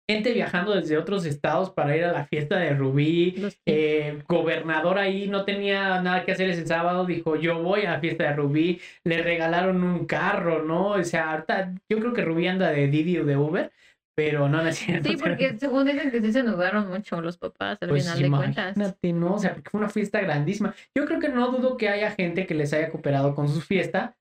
Gente 0.09 0.33
viajando 0.33 0.75
desde 0.75 0.97
otros 0.97 1.25
estados 1.25 1.69
para 1.69 1.95
ir 1.95 2.03
a 2.03 2.11
la 2.11 2.25
fiesta 2.25 2.57
de 2.57 2.73
Rubí. 2.73 3.35
Eh, 3.65 4.21
gobernador 4.27 4.97
ahí 4.97 5.27
no 5.29 5.45
tenía 5.45 6.01
nada 6.01 6.25
que 6.25 6.33
hacer 6.33 6.49
ese 6.49 6.67
sábado, 6.67 7.05
dijo 7.05 7.37
yo 7.37 7.61
voy 7.63 7.85
a 7.85 7.91
la 7.91 7.99
fiesta 7.99 8.25
de 8.25 8.33
Rubí, 8.33 8.81
le 9.05 9.21
regalaron 9.21 9.81
un 9.81 10.05
carro, 10.05 10.61
¿no? 10.63 10.87
O 10.89 11.03
sea, 11.03 11.31
ahorita 11.31 11.73
yo 11.89 11.99
creo 11.99 12.13
que 12.13 12.21
Rubí 12.21 12.47
anda 12.47 12.69
de 12.71 12.87
Didi 12.87 13.17
o 13.19 13.25
de 13.25 13.37
Uber, 13.37 13.71
pero 14.15 14.49
no, 14.49 14.61
no 14.61 14.67
es 14.67 14.77
cierto. 14.77 15.09
Sí, 15.09 15.15
porque 15.15 15.57
según 15.57 15.85
dicen 15.85 16.11
que 16.11 16.21
sí 16.21 16.33
se 16.33 16.43
nudaron 16.43 16.89
mucho 16.89 17.21
los 17.21 17.37
papás 17.37 17.77
al 17.81 17.89
Pues 17.89 18.03
final 18.03 18.21
de 18.21 18.29
cuentas. 18.29 18.75
imagínate, 18.75 19.13
¿no? 19.13 19.35
O 19.35 19.39
sea, 19.39 19.53
porque 19.53 19.69
fue 19.69 19.79
una 19.79 19.89
fiesta 19.89 20.19
grandísima. 20.19 20.75
Yo 20.93 21.05
creo 21.05 21.19
que 21.19 21.29
no 21.29 21.49
dudo 21.49 21.77
que 21.77 21.87
haya 21.89 22.11
gente 22.11 22.45
que 22.45 22.53
les 22.55 22.73
haya 22.73 22.89
cooperado 22.91 23.33
con 23.33 23.47
su 23.47 23.61
fiesta, 23.61 24.15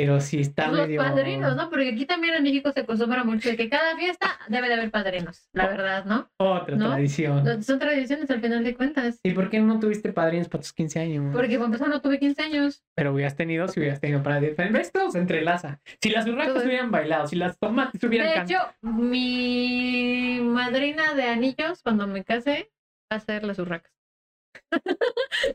pero 0.00 0.20
sí 0.20 0.38
está 0.40 0.68
Los 0.68 0.82
medio... 0.82 1.00
padrinos, 1.00 1.56
¿no? 1.56 1.68
Porque 1.70 1.88
aquí 1.90 2.06
también 2.06 2.34
en 2.34 2.44
México 2.44 2.70
se 2.72 2.80
acostumbra 2.80 3.24
mucho 3.24 3.48
de 3.48 3.56
que 3.56 3.68
cada 3.68 3.96
fiesta 3.96 4.38
debe 4.48 4.68
de 4.68 4.74
haber 4.74 4.90
padrinos, 4.92 5.48
la 5.52 5.66
verdad, 5.66 6.04
¿no? 6.04 6.30
Otra 6.36 6.76
¿No? 6.76 6.90
tradición. 6.90 7.62
Son 7.64 7.78
tradiciones 7.80 8.30
al 8.30 8.40
final 8.40 8.62
de 8.62 8.76
cuentas. 8.76 9.18
¿Y 9.24 9.32
por 9.32 9.50
qué 9.50 9.58
no 9.58 9.80
tuviste 9.80 10.12
padrinos 10.12 10.48
para 10.48 10.62
tus 10.62 10.72
15 10.72 11.00
años? 11.00 11.34
Porque 11.34 11.56
para 11.56 11.66
empezar 11.66 11.88
no 11.88 12.00
tuve 12.00 12.20
15 12.20 12.42
años. 12.42 12.84
Pero 12.94 13.12
hubieras 13.12 13.34
tenido 13.34 13.66
si 13.66 13.80
hubieras 13.80 14.00
tenido 14.00 14.22
para... 14.22 14.38
¿Ves? 14.38 14.92
Todo 14.92 15.10
se 15.10 15.18
entrelaza. 15.18 15.80
Si 16.00 16.10
las 16.10 16.26
urracas 16.28 16.64
hubieran 16.64 16.92
bailado, 16.92 17.26
si 17.26 17.34
las 17.34 17.58
tomates 17.58 18.02
hubieran 18.04 18.46
De 18.46 18.54
hecho, 18.54 18.60
mi 18.82 20.38
madrina 20.42 21.14
de 21.14 21.24
anillos, 21.24 21.82
cuando 21.82 22.06
me 22.06 22.22
case, 22.22 22.70
va 23.12 23.16
a 23.16 23.20
ser 23.20 23.42
las 23.42 23.58
urracas. 23.58 23.97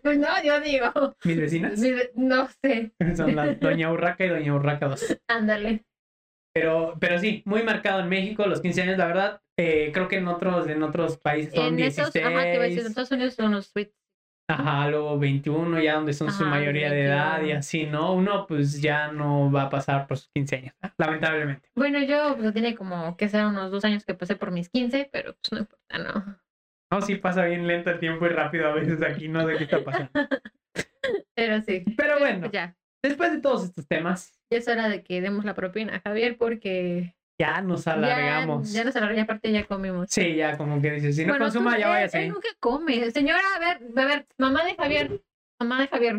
Pues 0.01 0.17
no, 0.19 0.27
yo 0.43 0.59
digo. 0.61 1.15
Mis 1.23 1.37
vecinas 1.37 1.79
No 2.15 2.47
sé, 2.61 2.93
son 3.17 3.35
las 3.35 3.59
Doña 3.59 3.91
Urraca 3.91 4.25
y 4.25 4.29
Doña 4.29 4.55
Urraca 4.55 4.87
2. 4.87 5.17
ándale. 5.27 5.85
Pero, 6.53 6.97
pero 6.99 7.17
sí, 7.19 7.41
muy 7.45 7.63
marcado 7.63 8.01
en 8.01 8.09
México 8.09 8.45
los 8.45 8.61
15 8.61 8.83
años, 8.83 8.97
la 8.97 9.07
verdad. 9.07 9.41
eh, 9.57 9.91
creo 9.93 10.07
que 10.07 10.17
en 10.17 10.27
otros, 10.27 10.67
en 10.67 10.83
otros 10.83 11.17
países 11.17 11.53
son 11.53 11.73
En 11.73 11.79
esos, 11.79 12.13
16. 12.13 12.25
ajá, 12.25 12.43
te 12.43 12.53
iba 12.55 12.63
a 12.63 12.67
decir, 12.67 12.79
en 12.81 12.87
Estados 12.87 13.11
Unidos 13.11 13.33
son 13.33 13.51
los 13.51 13.67
sweets. 13.67 13.95
Ajá, 14.49 14.89
luego 14.89 15.17
21 15.17 15.81
ya 15.81 15.95
donde 15.95 16.13
son 16.13 16.29
su 16.29 16.43
Ajá, 16.43 16.51
mayoría 16.51 16.91
de 16.91 17.05
edad 17.05 17.37
y 17.37 17.53
21. 17.53 17.59
así, 17.59 17.85
¿no? 17.85 18.13
Uno 18.13 18.45
pues 18.45 18.81
ya 18.81 19.11
no 19.11 19.51
va 19.51 19.63
a 19.63 19.69
pasar 19.69 20.05
por 20.05 20.17
sus 20.17 20.29
15 20.35 20.57
años, 20.57 20.75
¿no? 20.83 20.91
lamentablemente. 20.97 21.69
Bueno, 21.75 21.99
yo 22.03 22.35
pues, 22.37 22.53
tiene 22.53 22.75
como 22.75 23.15
que 23.17 23.29
ser 23.29 23.45
unos 23.45 23.71
dos 23.71 23.85
años 23.85 24.05
que 24.05 24.13
pasé 24.13 24.35
por 24.35 24.51
mis 24.51 24.69
15, 24.69 25.09
pero 25.11 25.33
pues 25.33 25.51
no 25.53 25.59
importa, 25.59 25.97
¿no? 25.97 26.37
No, 26.99 27.01
sí 27.01 27.15
pasa 27.15 27.45
bien 27.45 27.65
lento 27.67 27.89
el 27.89 27.99
tiempo 27.99 28.25
y 28.25 28.29
rápido 28.29 28.67
a 28.67 28.73
veces 28.73 29.01
aquí, 29.01 29.27
no 29.27 29.45
sé 29.47 29.57
qué 29.57 29.63
está 29.65 29.83
pasando. 29.83 30.11
Pero 31.35 31.61
sí. 31.61 31.83
Pero 31.97 32.19
bueno, 32.19 32.49
ya, 32.51 32.75
después 33.03 33.31
de 33.31 33.41
todos 33.41 33.65
estos 33.65 33.87
temas, 33.87 34.33
ya 34.51 34.57
es 34.59 34.67
hora 34.67 34.87
de 34.89 35.03
que 35.03 35.21
demos 35.21 35.45
la 35.45 35.53
propina 35.55 35.95
a 35.95 35.99
Javier 36.01 36.37
porque 36.37 37.15
ya 37.39 37.61
nos 37.61 37.85
ya, 37.85 37.93
alargamos. 37.93 38.71
ya 38.71 38.83
nos 38.83 38.95
alargamos, 38.95 39.23
aparte 39.23 39.51
ya 39.51 39.65
comimos. 39.65 40.09
Sí, 40.11 40.35
ya 40.35 40.57
como 40.57 40.81
que 40.81 40.91
dices, 40.91 41.15
si 41.15 41.23
no 41.25 41.33
Bueno, 41.33 41.45
consuma, 41.45 41.73
tú- 41.73 41.79
ya 41.79 41.85
él- 41.87 41.91
váyase. 41.93 42.23
Él 42.25 42.29
nunca 42.29 42.47
come. 42.59 43.11
Señora, 43.11 43.41
a 43.55 43.59
ver, 43.59 43.81
a 43.97 44.05
ver, 44.05 44.27
mamá 44.37 44.63
de 44.63 44.75
Javier, 44.75 45.21
mamá 45.59 45.81
de 45.81 45.87
Javier, 45.87 46.15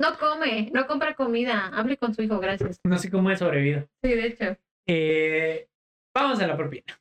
no 0.00 0.18
come, 0.18 0.70
no 0.74 0.86
compra 0.86 1.14
comida. 1.14 1.68
Hable 1.72 1.96
con 1.96 2.12
su 2.14 2.22
hijo, 2.22 2.38
gracias. 2.40 2.80
No 2.84 2.98
sé 2.98 3.10
cómo 3.10 3.30
he 3.30 3.36
sobrevivido. 3.36 3.88
Sí, 4.02 4.10
de 4.10 4.26
hecho. 4.26 4.56
Eh, 4.88 5.68
vamos 6.14 6.40
a 6.40 6.46
la 6.46 6.56
propina. 6.56 7.00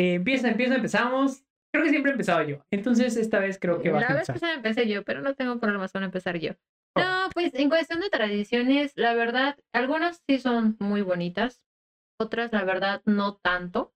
Eh, 0.00 0.14
empieza, 0.14 0.48
empieza, 0.48 0.76
empezamos. 0.76 1.44
Creo 1.72 1.84
que 1.84 1.90
siempre 1.90 2.10
he 2.10 2.14
empezado 2.14 2.42
yo. 2.42 2.64
Entonces 2.70 3.16
esta 3.16 3.38
vez 3.38 3.58
creo 3.60 3.82
que 3.82 3.90
La 3.90 3.98
a 3.98 4.00
vez 4.00 4.10
empezar. 4.12 4.34
pasada 4.36 4.54
empecé 4.54 4.88
yo, 4.88 5.04
pero 5.04 5.20
no 5.20 5.34
tengo 5.34 5.60
problemas 5.60 5.92
con 5.92 6.02
empezar 6.02 6.38
yo. 6.38 6.52
Oh. 6.96 7.00
No, 7.00 7.28
pues 7.34 7.54
en 7.54 7.68
cuestión 7.68 8.00
de 8.00 8.08
tradiciones, 8.08 8.92
la 8.96 9.14
verdad, 9.14 9.58
algunas 9.72 10.22
sí 10.26 10.38
son 10.38 10.76
muy 10.80 11.02
bonitas, 11.02 11.62
otras, 12.18 12.50
la 12.52 12.64
verdad, 12.64 13.02
no 13.04 13.36
tanto. 13.36 13.94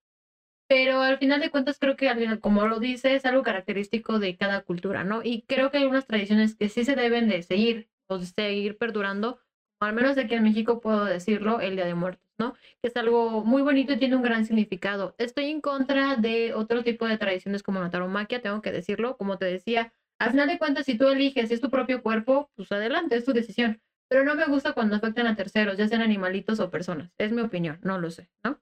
Pero 0.68 1.00
al 1.00 1.18
final 1.18 1.40
de 1.40 1.50
cuentas, 1.50 1.78
creo 1.78 1.96
que 1.96 2.08
al 2.08 2.18
final, 2.18 2.40
como 2.40 2.66
lo 2.66 2.80
dice, 2.80 3.14
es 3.14 3.24
algo 3.24 3.42
característico 3.42 4.18
de 4.18 4.36
cada 4.36 4.62
cultura, 4.62 5.04
¿no? 5.04 5.22
Y 5.22 5.42
creo 5.42 5.70
que 5.70 5.78
hay 5.78 5.84
unas 5.84 6.06
tradiciones 6.06 6.54
que 6.54 6.68
sí 6.68 6.84
se 6.84 6.96
deben 6.96 7.28
de 7.28 7.42
seguir 7.42 7.88
o 8.08 8.18
de 8.18 8.26
seguir 8.26 8.76
perdurando, 8.78 9.40
o 9.80 9.84
al 9.84 9.94
menos 9.94 10.16
de 10.16 10.22
aquí 10.22 10.34
en 10.34 10.42
México 10.42 10.80
puedo 10.80 11.04
decirlo, 11.04 11.60
el 11.60 11.76
Día 11.76 11.86
de 11.86 11.94
Muertos, 11.94 12.23
¿no? 12.38 12.54
Que 12.82 12.88
es 12.88 12.96
algo 12.96 13.44
muy 13.44 13.62
bonito 13.62 13.92
y 13.92 13.98
tiene 13.98 14.16
un 14.16 14.22
gran 14.22 14.44
significado. 14.46 15.14
Estoy 15.18 15.50
en 15.50 15.60
contra 15.60 16.16
de 16.16 16.54
otro 16.54 16.82
tipo 16.84 17.06
de 17.06 17.18
tradiciones 17.18 17.62
como 17.62 17.80
la 17.80 17.90
taromaquia, 17.90 18.42
tengo 18.42 18.62
que 18.62 18.72
decirlo, 18.72 19.16
como 19.16 19.38
te 19.38 19.46
decía, 19.46 19.92
al 20.18 20.30
final 20.30 20.48
de 20.48 20.58
cuentas, 20.58 20.86
si 20.86 20.96
tú 20.96 21.08
eliges, 21.08 21.48
si 21.48 21.54
es 21.54 21.60
tu 21.60 21.70
propio 21.70 22.02
cuerpo, 22.02 22.50
pues 22.54 22.70
adelante, 22.72 23.16
es 23.16 23.24
tu 23.24 23.32
decisión. 23.32 23.80
Pero 24.08 24.24
no 24.24 24.34
me 24.34 24.46
gusta 24.46 24.72
cuando 24.72 24.96
afectan 24.96 25.26
a 25.26 25.36
terceros, 25.36 25.76
ya 25.76 25.88
sean 25.88 26.02
animalitos 26.02 26.60
o 26.60 26.70
personas. 26.70 27.12
Es 27.18 27.32
mi 27.32 27.42
opinión, 27.42 27.78
no 27.82 27.98
lo 27.98 28.10
sé, 28.10 28.28
¿no? 28.44 28.60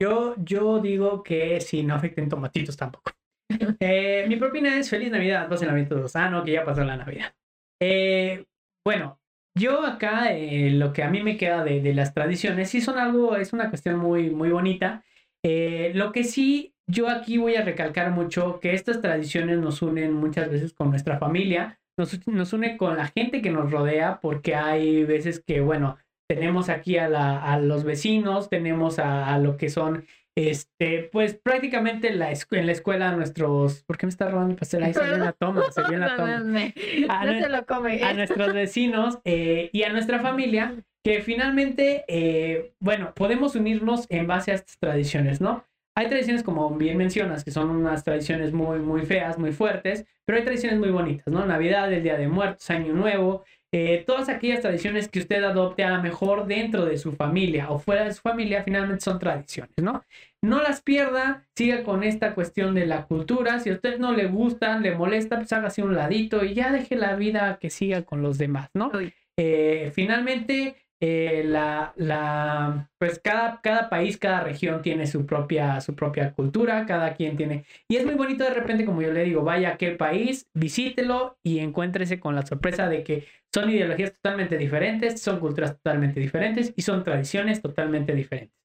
Yo, 0.00 0.34
yo 0.38 0.80
digo 0.80 1.22
que 1.22 1.60
si 1.60 1.82
no 1.82 1.94
afecten 1.94 2.28
tomatitos 2.28 2.76
tampoco. 2.76 3.12
Eh, 3.80 4.26
mi 4.28 4.36
propina 4.36 4.78
es 4.78 4.88
feliz 4.88 5.10
Navidad, 5.10 5.48
pasen 5.48 5.68
la 5.68 5.74
vida 5.74 5.88
todos. 5.88 6.14
Ah, 6.14 6.30
no, 6.30 6.44
que 6.44 6.52
ya 6.52 6.64
pasó 6.64 6.84
la 6.84 6.96
Navidad. 6.96 7.34
Eh, 7.82 8.46
bueno, 8.84 9.20
yo 9.54 9.84
acá 9.84 10.32
eh, 10.32 10.70
lo 10.70 10.92
que 10.92 11.02
a 11.02 11.10
mí 11.10 11.22
me 11.22 11.36
queda 11.36 11.64
de, 11.64 11.80
de 11.80 11.94
las 11.94 12.14
tradiciones, 12.14 12.70
sí 12.70 12.80
son 12.80 12.98
algo, 12.98 13.36
es 13.36 13.52
una 13.52 13.68
cuestión 13.68 13.98
muy, 13.98 14.30
muy 14.30 14.50
bonita. 14.50 15.04
Eh, 15.42 15.92
lo 15.94 16.12
que 16.12 16.24
sí, 16.24 16.74
yo 16.86 17.08
aquí 17.08 17.38
voy 17.38 17.56
a 17.56 17.64
recalcar 17.64 18.10
mucho 18.10 18.60
que 18.60 18.74
estas 18.74 19.00
tradiciones 19.00 19.58
nos 19.58 19.82
unen 19.82 20.12
muchas 20.12 20.50
veces 20.50 20.72
con 20.72 20.90
nuestra 20.90 21.18
familia, 21.18 21.78
nos, 21.96 22.26
nos 22.26 22.52
une 22.52 22.76
con 22.76 22.96
la 22.96 23.08
gente 23.08 23.42
que 23.42 23.50
nos 23.50 23.70
rodea, 23.70 24.20
porque 24.20 24.54
hay 24.54 25.04
veces 25.04 25.42
que, 25.44 25.60
bueno, 25.60 25.98
tenemos 26.28 26.68
aquí 26.68 26.96
a, 26.96 27.08
la, 27.08 27.42
a 27.42 27.58
los 27.58 27.84
vecinos, 27.84 28.48
tenemos 28.48 28.98
a, 28.98 29.34
a 29.34 29.38
lo 29.38 29.56
que 29.56 29.68
son, 29.68 30.04
este, 30.36 31.08
pues 31.12 31.34
prácticamente 31.34 32.10
la 32.14 32.30
en 32.32 32.66
la 32.66 32.72
escuela 32.72 33.12
nuestros, 33.12 33.82
¿por 33.84 33.98
qué 33.98 34.06
me 34.06 34.10
está 34.10 34.28
robando 34.28 34.52
el 34.52 34.58
pastel? 34.58 34.82
Ahí 34.84 34.92
la 34.94 35.32
toma, 35.32 35.60
la 35.60 35.66
toma. 36.16 36.36
Perdóname, 36.46 36.74
no 37.08 37.24
no- 37.24 37.40
se 37.40 37.48
lo 37.48 37.66
come. 37.66 38.02
A 38.02 38.12
nuestros 38.14 38.54
vecinos 38.54 39.18
eh, 39.24 39.70
y 39.72 39.82
a 39.82 39.92
nuestra 39.92 40.20
familia, 40.20 40.74
que 41.04 41.20
finalmente, 41.20 42.04
eh, 42.08 42.72
bueno, 42.80 43.12
podemos 43.14 43.54
unirnos 43.54 44.06
en 44.08 44.26
base 44.26 44.52
a 44.52 44.54
estas 44.54 44.78
tradiciones, 44.78 45.40
¿no? 45.40 45.64
Hay 45.96 46.08
tradiciones, 46.08 46.42
como 46.44 46.70
bien 46.76 46.96
mencionas, 46.96 47.44
que 47.44 47.50
son 47.50 47.68
unas 47.68 48.04
tradiciones 48.04 48.52
muy, 48.52 48.78
muy 48.78 49.02
feas, 49.02 49.38
muy 49.38 49.52
fuertes, 49.52 50.06
pero 50.24 50.38
hay 50.38 50.44
tradiciones 50.44 50.78
muy 50.78 50.90
bonitas, 50.90 51.26
¿no? 51.26 51.44
Navidad, 51.44 51.92
el 51.92 52.02
Día 52.02 52.16
de 52.16 52.28
Muertos, 52.28 52.70
Año 52.70 52.92
Nuevo, 52.92 53.44
eh, 53.72 54.02
todas 54.04 54.28
aquellas 54.28 54.62
tradiciones 54.62 55.08
que 55.08 55.20
usted 55.20 55.44
adopte 55.44 55.84
a 55.84 55.90
lo 55.96 56.02
mejor 56.02 56.46
dentro 56.46 56.84
de 56.84 56.98
su 56.98 57.12
familia 57.12 57.70
o 57.70 57.78
fuera 57.78 58.04
de 58.04 58.12
su 58.12 58.20
familia, 58.20 58.64
finalmente 58.64 59.04
son 59.04 59.20
tradiciones, 59.20 59.74
¿no? 59.80 60.04
No 60.42 60.60
las 60.60 60.82
pierda, 60.82 61.46
siga 61.54 61.84
con 61.84 62.02
esta 62.02 62.34
cuestión 62.34 62.74
de 62.74 62.86
la 62.86 63.06
cultura. 63.06 63.60
Si 63.60 63.70
a 63.70 63.74
usted 63.74 63.98
no 63.98 64.12
le 64.12 64.26
gustan, 64.26 64.82
le 64.82 64.94
molesta, 64.96 65.36
pues 65.36 65.52
hágase 65.52 65.82
un 65.82 65.94
ladito 65.94 66.44
y 66.44 66.54
ya 66.54 66.72
deje 66.72 66.96
la 66.96 67.14
vida 67.14 67.58
que 67.60 67.70
siga 67.70 68.02
con 68.02 68.22
los 68.22 68.38
demás, 68.38 68.70
¿no? 68.74 68.90
Eh, 69.36 69.92
finalmente, 69.94 70.76
eh, 71.00 71.42
la, 71.46 71.94
la, 71.96 72.90
pues 72.98 73.18
cada, 73.18 73.60
cada 73.62 73.88
país, 73.88 74.18
cada 74.18 74.40
región 74.44 74.82
tiene 74.82 75.06
su 75.06 75.24
propia, 75.24 75.80
su 75.80 75.94
propia 75.94 76.32
cultura, 76.34 76.84
cada 76.86 77.14
quien 77.14 77.36
tiene... 77.36 77.64
Y 77.88 77.96
es 77.96 78.04
muy 78.04 78.14
bonito 78.14 78.44
de 78.44 78.50
repente, 78.50 78.84
como 78.84 79.00
yo 79.00 79.12
le 79.12 79.24
digo, 79.24 79.42
vaya 79.42 79.70
a 79.70 79.72
aquel 79.74 79.96
país, 79.96 80.48
visítelo 80.54 81.38
y 81.42 81.60
encuéntrese 81.60 82.20
con 82.20 82.34
la 82.34 82.44
sorpresa 82.44 82.88
de 82.88 83.02
que 83.02 83.26
son 83.52 83.70
ideologías 83.70 84.12
totalmente 84.12 84.58
diferentes, 84.58 85.22
son 85.22 85.40
culturas 85.40 85.76
totalmente 85.76 86.20
diferentes 86.20 86.72
y 86.76 86.82
son 86.82 87.02
tradiciones 87.02 87.62
totalmente 87.62 88.14
diferentes. 88.14 88.56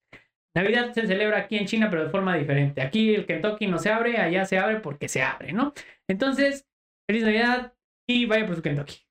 Navidad 0.56 0.94
se 0.94 1.08
celebra 1.08 1.40
aquí 1.40 1.58
en 1.58 1.66
China, 1.66 1.90
pero 1.90 2.06
de 2.06 2.10
forma 2.10 2.36
diferente. 2.36 2.82
Aquí 2.82 3.14
el 3.14 3.26
Kentucky 3.26 3.68
no 3.68 3.78
se 3.78 3.90
abre, 3.90 4.18
allá 4.18 4.46
se 4.46 4.58
abre 4.58 4.80
porque 4.80 5.10
se 5.10 5.22
abre, 5.22 5.52
¿no? 5.52 5.74
Entonces, 6.08 6.66
feliz 7.08 7.24
Navidad 7.24 7.74
y 8.08 8.26
vaya 8.26 8.46
por 8.46 8.56
su 8.56 8.62
Kentucky. 8.62 9.05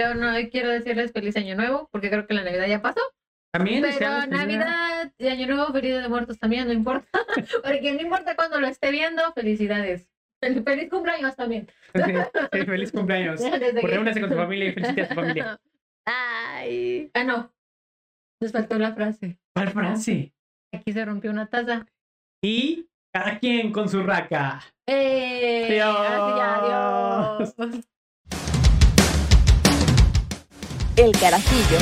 Yo 0.00 0.14
no 0.14 0.32
quiero 0.50 0.70
decirles 0.70 1.12
feliz 1.12 1.36
año 1.36 1.54
nuevo, 1.56 1.88
porque 1.92 2.08
creo 2.08 2.26
que 2.26 2.32
la 2.34 2.42
Navidad 2.44 2.66
ya 2.66 2.80
pasó. 2.80 3.00
También 3.52 3.82
Pero 3.82 4.26
Navidad 4.26 5.12
y 5.18 5.26
año 5.28 5.46
nuevo, 5.48 5.72
feliz 5.72 6.00
de 6.00 6.08
muertos 6.08 6.38
también, 6.38 6.66
no 6.68 6.72
importa. 6.72 7.08
porque 7.64 7.92
no 7.92 8.00
importa 8.00 8.34
cuando 8.36 8.60
lo 8.60 8.66
esté 8.66 8.90
viendo, 8.90 9.22
felicidades. 9.34 10.08
Fel- 10.42 10.64
Feliz 10.64 10.88
cumpleaños 10.88 11.36
también. 11.36 11.68
Sí, 11.94 12.64
feliz 12.64 12.92
cumpleaños. 12.92 13.40
Pues 13.80 13.82
reúnase 13.92 14.20
con 14.20 14.30
su 14.30 14.36
familia 14.36 14.68
y 14.68 14.72
felicite 14.72 15.02
a 15.02 15.08
su 15.08 15.14
familia. 15.14 15.60
Ay. 16.06 17.10
Ah, 17.12 17.24
no. 17.24 17.52
Nos 18.40 18.52
faltó 18.52 18.78
la 18.78 18.94
frase. 18.94 19.38
¿Cuál 19.54 19.68
frase? 19.70 20.32
Aquí 20.72 20.92
se 20.92 21.04
rompió 21.04 21.30
una 21.30 21.46
taza. 21.46 21.86
Y 22.42 22.88
cada 23.12 23.38
quien 23.38 23.70
con 23.72 23.88
su 23.88 24.02
raca. 24.02 24.62
¡Eh! 24.86 25.74
Ya, 25.76 27.36
adiós. 27.36 27.54
El 31.00 31.12
carajillo 31.12 31.78